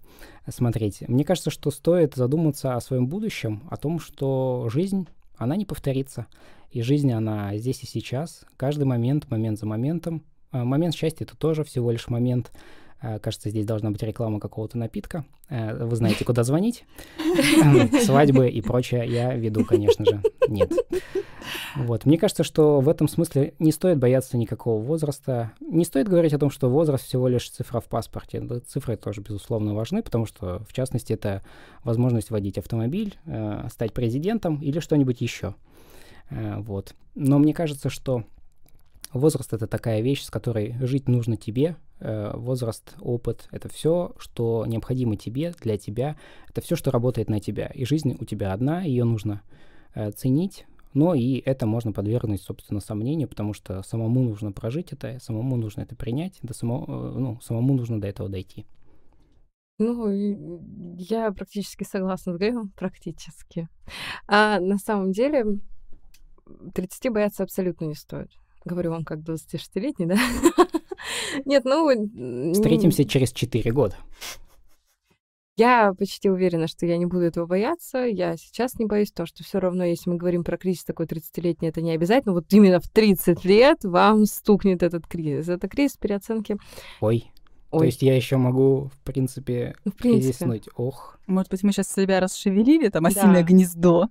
смотреть. 0.48 1.02
Мне 1.08 1.24
кажется, 1.24 1.50
что 1.50 1.70
стоит 1.70 2.14
задуматься 2.14 2.76
о 2.76 2.80
своем 2.80 3.08
будущем, 3.08 3.64
о 3.68 3.76
том, 3.76 3.98
что 3.98 4.68
жизнь, 4.70 5.08
она 5.36 5.56
не 5.56 5.64
повторится. 5.64 6.26
И 6.70 6.82
жизнь, 6.82 7.10
она 7.12 7.56
здесь 7.56 7.82
и 7.82 7.86
сейчас, 7.86 8.44
каждый 8.56 8.84
момент, 8.84 9.28
момент 9.30 9.58
за 9.58 9.66
моментом. 9.66 10.22
А 10.52 10.64
момент 10.64 10.94
счастья— 10.94 11.24
это 11.26 11.36
тоже 11.36 11.64
всего 11.64 11.90
лишь 11.90 12.08
момент— 12.08 12.52
Э, 12.60 12.85
кажется, 13.00 13.50
здесь 13.50 13.66
должна 13.66 13.90
быть 13.90 14.02
реклама 14.02 14.40
какого-то 14.40 14.78
напитка. 14.78 15.24
Э, 15.48 15.84
вы 15.84 15.96
знаете, 15.96 16.24
куда 16.24 16.44
звонить. 16.44 16.84
Свадьбы 18.04 18.48
и 18.48 18.60
прочее 18.62 19.04
я 19.06 19.34
веду, 19.34 19.64
конечно 19.64 20.04
же. 20.04 20.22
Нет. 20.48 20.72
Вот. 21.76 22.06
Мне 22.06 22.18
кажется, 22.18 22.42
что 22.42 22.80
в 22.80 22.88
этом 22.88 23.06
смысле 23.06 23.54
не 23.58 23.70
стоит 23.70 23.98
бояться 23.98 24.36
никакого 24.38 24.82
возраста. 24.82 25.52
Не 25.60 25.84
стоит 25.84 26.08
говорить 26.08 26.32
о 26.32 26.38
том, 26.38 26.50
что 26.50 26.70
возраст 26.70 27.04
всего 27.04 27.28
лишь 27.28 27.48
цифра 27.50 27.80
в 27.80 27.84
паспорте. 27.84 28.42
Цифры 28.66 28.96
тоже, 28.96 29.20
безусловно, 29.20 29.74
важны, 29.74 30.02
потому 30.02 30.26
что, 30.26 30.64
в 30.68 30.72
частности, 30.72 31.12
это 31.12 31.42
возможность 31.84 32.30
водить 32.30 32.58
автомобиль, 32.58 33.16
э, 33.26 33.68
стать 33.70 33.92
президентом 33.92 34.60
или 34.62 34.80
что-нибудь 34.80 35.20
еще. 35.20 35.54
Вот. 36.28 36.94
Но 37.14 37.38
мне 37.38 37.54
кажется, 37.54 37.88
что 37.88 38.24
возраст— 39.12 39.52
это 39.52 39.68
такая 39.68 40.00
вещь, 40.00 40.24
с 40.24 40.30
которой 40.30 40.74
жить 40.80 41.06
нужно 41.06 41.36
тебе, 41.36 41.76
Э, 41.76 41.85
возраст, 42.00 42.94
опыт— 43.00 43.48
это 43.50 43.68
все, 43.68 44.12
что 44.18 44.64
необходимо 44.66 45.16
тебе, 45.16 45.54
для 45.62 45.78
тебя, 45.78 46.16
это 46.48 46.60
все, 46.60 46.76
что 46.76 46.90
работает 46.90 47.30
на 47.30 47.40
тебя. 47.40 47.66
И 47.68 47.84
жизнь 47.84 48.16
у 48.20 48.24
тебя 48.24 48.52
одна, 48.52 48.82
ее 48.82 49.04
нужно 49.04 49.42
э, 49.94 50.10
ценить, 50.10 50.66
но 50.96 51.14
и 51.14 51.42
это 51.44 51.66
можно 51.66 51.92
подвергнуть, 51.92 52.40
собственно, 52.40 52.80
сомнению, 52.80 53.28
потому 53.28 53.52
что 53.52 53.82
самому 53.82 54.22
нужно 54.22 54.52
прожить 54.52 54.92
это, 54.92 55.18
самому 55.20 55.56
нужно 55.56 55.82
это 55.82 55.94
принять, 55.94 56.38
да 56.42 56.54
само, 56.54 56.84
э, 56.88 57.18
ну, 57.18 57.40
самому 57.40 57.74
нужно 57.74 58.00
до 58.00 58.06
этого 58.06 58.28
дойти. 58.28 58.66
Ну, 59.78 60.08
я 60.96 61.30
практически 61.32 61.84
согласна 61.84 62.32
с 62.32 62.38
Грегом, 62.38 62.72
практически. 62.76 63.68
А 64.26 64.58
на 64.58 64.78
самом 64.78 65.12
деле 65.12 65.44
30 66.72 67.12
бояться 67.12 67.42
абсолютно 67.42 67.84
не 67.84 67.94
стоит. 67.94 68.30
Говорю 68.64 68.92
вам 68.92 69.04
как 69.04 69.18
26-летний, 69.18 70.06
да? 70.06 70.16
Нет, 71.44 71.64
ну... 71.64 72.52
Встретимся 72.52 73.04
через 73.04 73.32
4 73.32 73.70
года. 73.72 73.96
Я 75.58 75.94
почти 75.98 76.28
уверена, 76.28 76.66
что 76.66 76.84
я 76.84 76.98
не 76.98 77.06
буду 77.06 77.22
этого 77.22 77.46
бояться. 77.46 78.00
Я 78.00 78.36
сейчас 78.36 78.78
не 78.78 78.84
боюсь, 78.84 79.10
то, 79.10 79.24
что 79.24 79.42
все 79.42 79.58
равно, 79.58 79.84
если 79.84 80.10
мы 80.10 80.16
говорим 80.16 80.44
про 80.44 80.58
кризис 80.58 80.84
такой 80.84 81.06
30-летний, 81.06 81.68
это 81.68 81.80
не 81.80 81.92
обязательно. 81.92 82.34
Вот 82.34 82.52
именно 82.52 82.78
в 82.78 82.88
30 82.88 83.42
лет 83.46 83.78
вам 83.82 84.26
стукнет 84.26 84.82
этот 84.82 85.06
кризис. 85.06 85.48
Это 85.48 85.66
кризис 85.66 85.96
переоценки. 85.96 86.58
Ой. 87.00 87.30
Ой. 87.70 87.78
То 87.80 87.84
есть 87.86 88.02
я 88.02 88.14
еще 88.14 88.36
могу, 88.36 88.90
в 88.94 89.00
принципе, 89.00 89.74
ну, 89.86 89.92
в 89.92 89.96
принципе. 89.96 90.26
кризиснуть. 90.26 90.68
Ох. 90.76 91.18
Может 91.26 91.50
быть, 91.50 91.62
мы 91.62 91.72
сейчас 91.72 91.90
себя 91.90 92.20
расшевелили, 92.20 92.88
там, 92.88 93.06
осиное 93.06 93.40
да. 93.40 93.42
гнездо. 93.42 94.08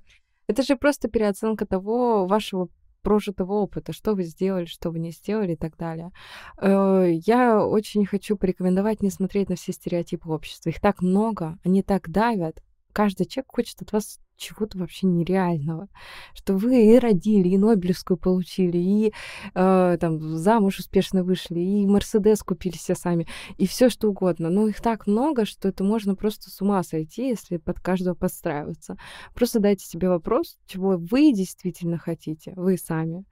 Это 0.48 0.64
же 0.64 0.76
просто 0.76 1.10
переоценка 1.10 1.68
того 1.68 2.26
вашего 2.26 2.70
прожитого 3.06 3.54
опыта, 3.54 3.94
что 3.94 4.16
вы 4.16 4.24
сделали, 4.24 4.66
что 4.66 4.90
вы 4.90 4.98
не 4.98 5.12
сделали 5.12 5.54
и 5.54 5.56
так 5.56 5.78
далее. 5.78 6.12
Э, 6.60 7.08
я 7.12 7.64
очень 7.64 8.04
хочу 8.08 8.36
порекомендовать 8.36 9.04
не 9.04 9.12
смотреть 9.12 9.50
на 9.50 9.56
все 9.56 9.74
стереотипы 9.74 10.28
общества. 10.28 10.70
Их 10.70 10.82
так 10.82 11.04
много, 11.04 11.60
они 11.64 11.84
так 11.84 12.10
давят. 12.10 12.64
Каждый 12.94 13.28
человек 13.28 13.52
хочет 13.54 13.82
от 13.84 13.92
вас 13.92 14.20
чего-то 14.38 14.78
вообще 14.78 15.08
нереального, 15.08 15.88
что 16.34 16.56
вы 16.56 16.96
и 16.96 17.00
родили, 17.00 17.50
и 17.50 17.58
Нобелевскую 17.58 18.18
получили, 18.18 18.78
и 18.78 19.14
э, 19.54 19.98
там 20.00 20.20
замуж 20.38 20.80
успешно 20.80 21.24
вышли, 21.24 21.60
и 21.60 21.86
Мерседес 21.86 22.44
купили 22.44 22.76
все 22.76 22.96
сами, 22.96 23.28
и 23.58 23.68
все 23.68 23.90
что 23.90 24.10
угодно. 24.10 24.50
Но 24.50 24.68
их 24.68 24.82
так 24.82 25.08
много, 25.08 25.46
что 25.46 25.70
это 25.70 25.84
можно 25.84 26.16
просто 26.16 26.50
с 26.50 26.62
ума 26.62 26.84
сойти, 26.84 27.30
если 27.30 27.58
под 27.58 27.80
каждого 27.80 28.16
подстраиваться. 28.16 28.98
Просто 29.34 29.60
дайте 29.60 29.86
себе 29.86 30.10
вопрос, 30.10 30.58
чего 30.68 30.98
вы 30.98 31.34
действительно 31.34 31.98
хотите, 31.98 32.54
вы 32.56 32.78
сами, 32.78 33.26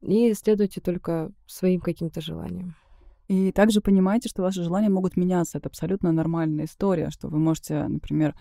и 0.00 0.34
следуйте 0.34 0.80
только 0.80 1.30
своим 1.46 1.80
каким-то 1.80 2.20
желаниям. 2.20 2.76
И 3.28 3.50
также 3.50 3.80
понимайте, 3.80 4.28
что 4.28 4.42
ваши 4.42 4.62
желания 4.62 4.88
могут 4.88 5.16
меняться. 5.16 5.58
Это 5.58 5.68
абсолютно 5.68 6.12
нормальная 6.12 6.66
история, 6.66 7.10
что 7.10 7.28
вы 7.28 7.38
можете, 7.38 7.86
например, 7.88 8.36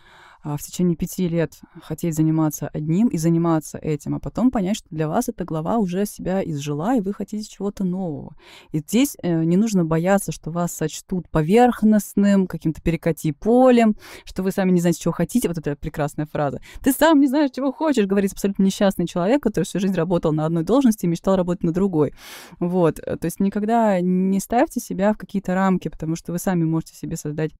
в 0.45 0.61
течение 0.61 0.95
пяти 0.95 1.27
лет 1.27 1.59
хотеть 1.81 2.13
заниматься 2.13 2.67
одним 2.67 3.07
и 3.07 3.17
заниматься 3.17 3.79
этим, 3.79 4.13
а 4.13 4.19
потом 4.19 4.51
понять, 4.51 4.77
что 4.77 4.87
для 4.91 5.07
вас 5.07 5.27
эта 5.27 5.43
глава 5.43 5.77
уже 5.77 6.05
себя 6.05 6.43
изжила, 6.43 6.95
и 6.95 7.01
вы 7.01 7.13
хотите 7.13 7.49
чего-то 7.49 7.83
нового. 7.83 8.35
И 8.71 8.77
здесь 8.77 9.17
э, 9.23 9.43
не 9.43 9.57
нужно 9.57 9.85
бояться, 9.85 10.31
что 10.31 10.51
вас 10.51 10.71
сочтут 10.71 11.29
поверхностным, 11.29 12.45
каким-то 12.45 12.79
перекати 12.81 13.31
полем, 13.31 13.95
что 14.23 14.43
вы 14.43 14.51
сами 14.51 14.69
не 14.69 14.81
знаете, 14.81 15.01
чего 15.01 15.13
хотите. 15.13 15.47
Вот 15.47 15.57
эта 15.57 15.75
прекрасная 15.75 16.27
фраза. 16.27 16.61
Ты 16.83 16.91
сам 16.91 17.19
не 17.19 17.27
знаешь, 17.27 17.49
чего 17.51 17.71
хочешь, 17.71 18.05
говорит 18.05 18.31
абсолютно 18.33 18.61
несчастный 18.61 19.07
человек, 19.07 19.41
который 19.41 19.63
всю 19.63 19.79
жизнь 19.79 19.95
работал 19.95 20.31
на 20.31 20.45
одной 20.45 20.63
должности 20.63 21.05
и 21.05 21.07
мечтал 21.07 21.37
работать 21.37 21.63
на 21.63 21.71
другой. 21.71 22.13
Вот. 22.59 22.97
То 22.97 23.19
есть 23.23 23.39
никогда 23.39 23.99
не 23.99 24.39
ставьте 24.39 24.79
себя 24.79 25.13
в 25.13 25.17
какие-то 25.17 25.55
рамки, 25.55 25.87
потому 25.87 26.15
что 26.15 26.31
вы 26.31 26.37
сами 26.37 26.65
можете 26.65 26.93
себе 26.95 27.17
создать 27.17 27.51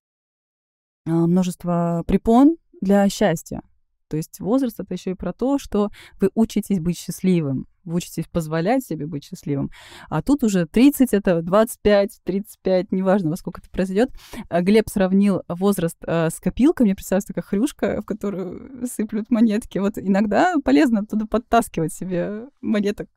а, 1.07 1.27
множество 1.27 2.03
препон, 2.07 2.57
для 2.85 3.09
счастья. 3.09 3.61
То 4.07 4.17
есть 4.17 4.39
возраст 4.39 4.79
это 4.79 4.93
еще 4.93 5.11
и 5.11 5.15
про 5.15 5.33
то, 5.33 5.57
что 5.57 5.89
вы 6.21 6.29
учитесь 6.35 6.79
быть 6.79 6.97
счастливым, 6.97 7.67
вы 7.83 7.95
учитесь 7.95 8.27
позволять 8.27 8.85
себе 8.85 9.07
быть 9.07 9.23
счастливым. 9.23 9.71
А 10.09 10.21
тут 10.21 10.43
уже 10.43 10.67
30, 10.67 11.11
это 11.13 11.41
25, 11.41 12.21
35, 12.23 12.91
неважно, 12.91 13.31
во 13.31 13.35
сколько 13.35 13.61
это 13.61 13.69
произойдет. 13.71 14.11
А 14.49 14.61
Глеб 14.61 14.87
сравнил 14.89 15.41
возраст 15.47 15.97
э, 16.05 16.29
с 16.29 16.39
копилкой. 16.39 16.85
Мне 16.85 16.95
представляется 16.95 17.33
такая 17.33 17.43
хрюшка, 17.43 18.01
в 18.01 18.05
которую 18.05 18.85
сыплют 18.87 19.31
монетки. 19.31 19.79
Вот 19.79 19.97
иногда 19.97 20.53
полезно 20.63 20.99
оттуда 20.99 21.25
подтаскивать 21.25 21.91
себе 21.91 22.45
монеток 22.61 23.09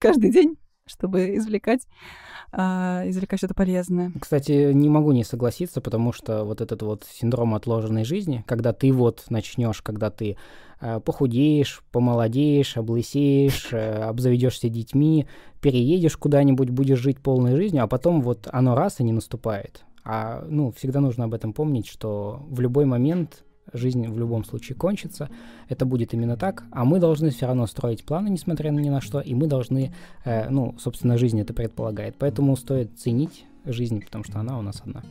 каждый 0.00 0.32
день 0.32 0.56
чтобы 0.86 1.36
извлекать, 1.36 1.86
а, 2.50 3.02
извлекать 3.06 3.38
что-то 3.38 3.54
полезное. 3.54 4.12
Кстати, 4.20 4.72
не 4.72 4.88
могу 4.88 5.12
не 5.12 5.24
согласиться, 5.24 5.80
потому 5.80 6.12
что 6.12 6.44
вот 6.44 6.60
этот 6.60 6.82
вот 6.82 7.04
синдром 7.10 7.54
отложенной 7.54 8.04
жизни, 8.04 8.44
когда 8.46 8.72
ты 8.72 8.92
вот 8.92 9.24
начнешь, 9.30 9.80
когда 9.82 10.10
ты 10.10 10.36
э, 10.80 11.00
похудеешь, 11.00 11.82
помолодеешь, 11.92 12.76
облысеешь, 12.76 13.72
э, 13.72 14.02
обзаведешься 14.02 14.68
детьми, 14.68 15.26
переедешь 15.60 16.16
куда-нибудь, 16.16 16.70
будешь 16.70 16.98
жить 16.98 17.20
полной 17.20 17.56
жизнью, 17.56 17.84
а 17.84 17.86
потом 17.86 18.20
вот 18.20 18.48
оно 18.50 18.74
раз 18.74 19.00
и 19.00 19.04
не 19.04 19.12
наступает. 19.12 19.84
А, 20.04 20.44
ну, 20.48 20.72
всегда 20.72 21.00
нужно 21.00 21.24
об 21.24 21.34
этом 21.34 21.52
помнить, 21.52 21.86
что 21.86 22.44
в 22.48 22.60
любой 22.60 22.86
момент 22.86 23.44
жизнь 23.72 24.06
в 24.08 24.18
любом 24.18 24.44
случае 24.44 24.76
кончится, 24.76 25.28
это 25.68 25.84
будет 25.84 26.14
именно 26.14 26.36
так, 26.36 26.64
а 26.70 26.84
мы 26.84 26.98
должны 26.98 27.30
все 27.30 27.46
равно 27.46 27.66
строить 27.66 28.04
планы, 28.04 28.28
несмотря 28.28 28.70
ни 28.70 28.88
на 28.88 29.00
что, 29.00 29.20
и 29.20 29.34
мы 29.34 29.46
должны, 29.46 29.92
э, 30.24 30.48
ну, 30.50 30.74
собственно, 30.78 31.18
жизнь 31.18 31.40
это 31.40 31.54
предполагает. 31.54 32.16
Поэтому 32.18 32.56
стоит 32.56 32.98
ценить 32.98 33.44
жизнь, 33.64 34.02
потому 34.04 34.24
что 34.24 34.40
она 34.40 34.58
у 34.58 34.62
нас 34.62 34.82
одна 34.84 35.02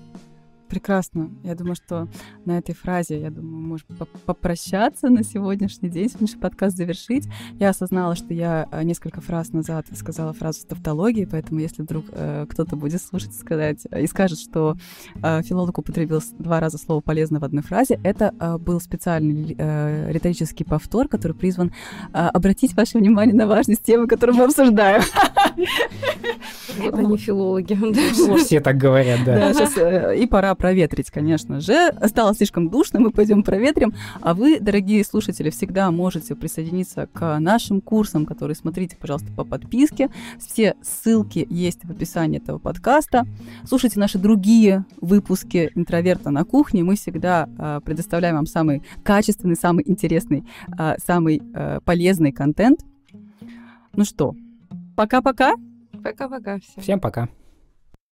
прекрасно. 0.71 1.29
Я 1.43 1.53
думаю, 1.53 1.75
что 1.75 2.07
на 2.45 2.57
этой 2.57 2.73
фразе, 2.73 3.19
я 3.19 3.29
думаю, 3.29 3.67
можем 3.67 3.87
попрощаться 4.25 5.09
на 5.09 5.21
сегодняшний 5.21 5.89
день, 5.89 6.07
сегодняшний 6.07 6.39
подкаст 6.39 6.77
завершить. 6.77 7.27
Я 7.59 7.69
осознала, 7.69 8.15
что 8.15 8.33
я 8.33 8.69
э, 8.71 8.83
несколько 8.83 9.19
фраз 9.19 9.51
назад 9.51 9.87
сказала 9.93 10.31
фразу 10.31 10.61
с 10.61 10.63
тавтологией, 10.63 11.27
поэтому 11.27 11.59
если 11.59 11.81
вдруг 11.81 12.05
э, 12.13 12.45
кто-то 12.49 12.77
будет 12.77 13.01
слушать 13.01 13.33
сказать 13.33 13.85
и 13.85 14.07
скажет, 14.07 14.39
что 14.39 14.77
э, 15.21 15.41
филолог 15.43 15.77
употребил 15.77 16.21
два 16.39 16.61
раза 16.61 16.77
слово 16.77 17.01
«полезно» 17.01 17.41
в 17.41 17.43
одной 17.43 17.63
фразе, 17.63 17.99
это 18.05 18.33
э, 18.39 18.57
был 18.57 18.79
специальный 18.79 19.53
э, 19.57 20.09
риторический 20.09 20.63
повтор, 20.63 21.09
который 21.09 21.33
призван 21.33 21.73
э, 22.13 22.17
обратить 22.17 22.77
ваше 22.77 22.97
внимание 22.97 23.35
на 23.35 23.45
важность 23.45 23.83
темы, 23.83 24.07
которую 24.07 24.37
мы 24.37 24.45
обсуждаем. 24.45 25.01
Вот 26.77 26.93
они 26.93 27.17
филологи. 27.17 27.77
Все 28.37 28.59
так 28.59 28.77
говорят, 28.77 29.19
да. 29.25 29.53
Сейчас 29.53 29.77
э, 29.77 30.17
и 30.17 30.25
пора 30.27 30.55
проветрить, 30.55 31.11
конечно 31.11 31.59
же. 31.59 31.93
Стало 32.05 32.33
слишком 32.33 32.69
душно, 32.69 32.99
мы 32.99 33.11
пойдем 33.11 33.43
проветрим. 33.43 33.93
А 34.21 34.33
вы, 34.33 34.59
дорогие 34.59 35.03
слушатели, 35.03 35.49
всегда 35.49 35.91
можете 35.91 36.35
присоединиться 36.35 37.07
к 37.13 37.39
нашим 37.39 37.81
курсам, 37.81 38.25
которые 38.25 38.55
смотрите, 38.55 38.95
пожалуйста, 38.97 39.31
по 39.33 39.43
подписке. 39.43 40.09
Все 40.39 40.75
ссылки 40.81 41.45
есть 41.49 41.83
в 41.83 41.91
описании 41.91 42.39
этого 42.39 42.57
подкаста. 42.57 43.25
Слушайте 43.65 43.99
наши 43.99 44.17
другие 44.17 44.85
выпуски 44.99 45.71
«Интроверта 45.75 46.31
на 46.31 46.45
кухне». 46.45 46.83
Мы 46.83 46.95
всегда 46.95 47.49
э, 47.57 47.81
предоставляем 47.83 48.35
вам 48.35 48.45
самый 48.45 48.83
качественный, 49.03 49.55
самый 49.55 49.83
интересный, 49.87 50.45
э, 50.77 50.95
самый 51.05 51.41
полезный 51.85 52.31
контент. 52.31 52.79
Ну 53.93 54.05
что, 54.05 54.35
пока-пока. 54.95 55.53
Пока-пока 56.03 56.59
всем. 56.59 56.83
Всем 56.83 56.99
пока. 56.99 57.29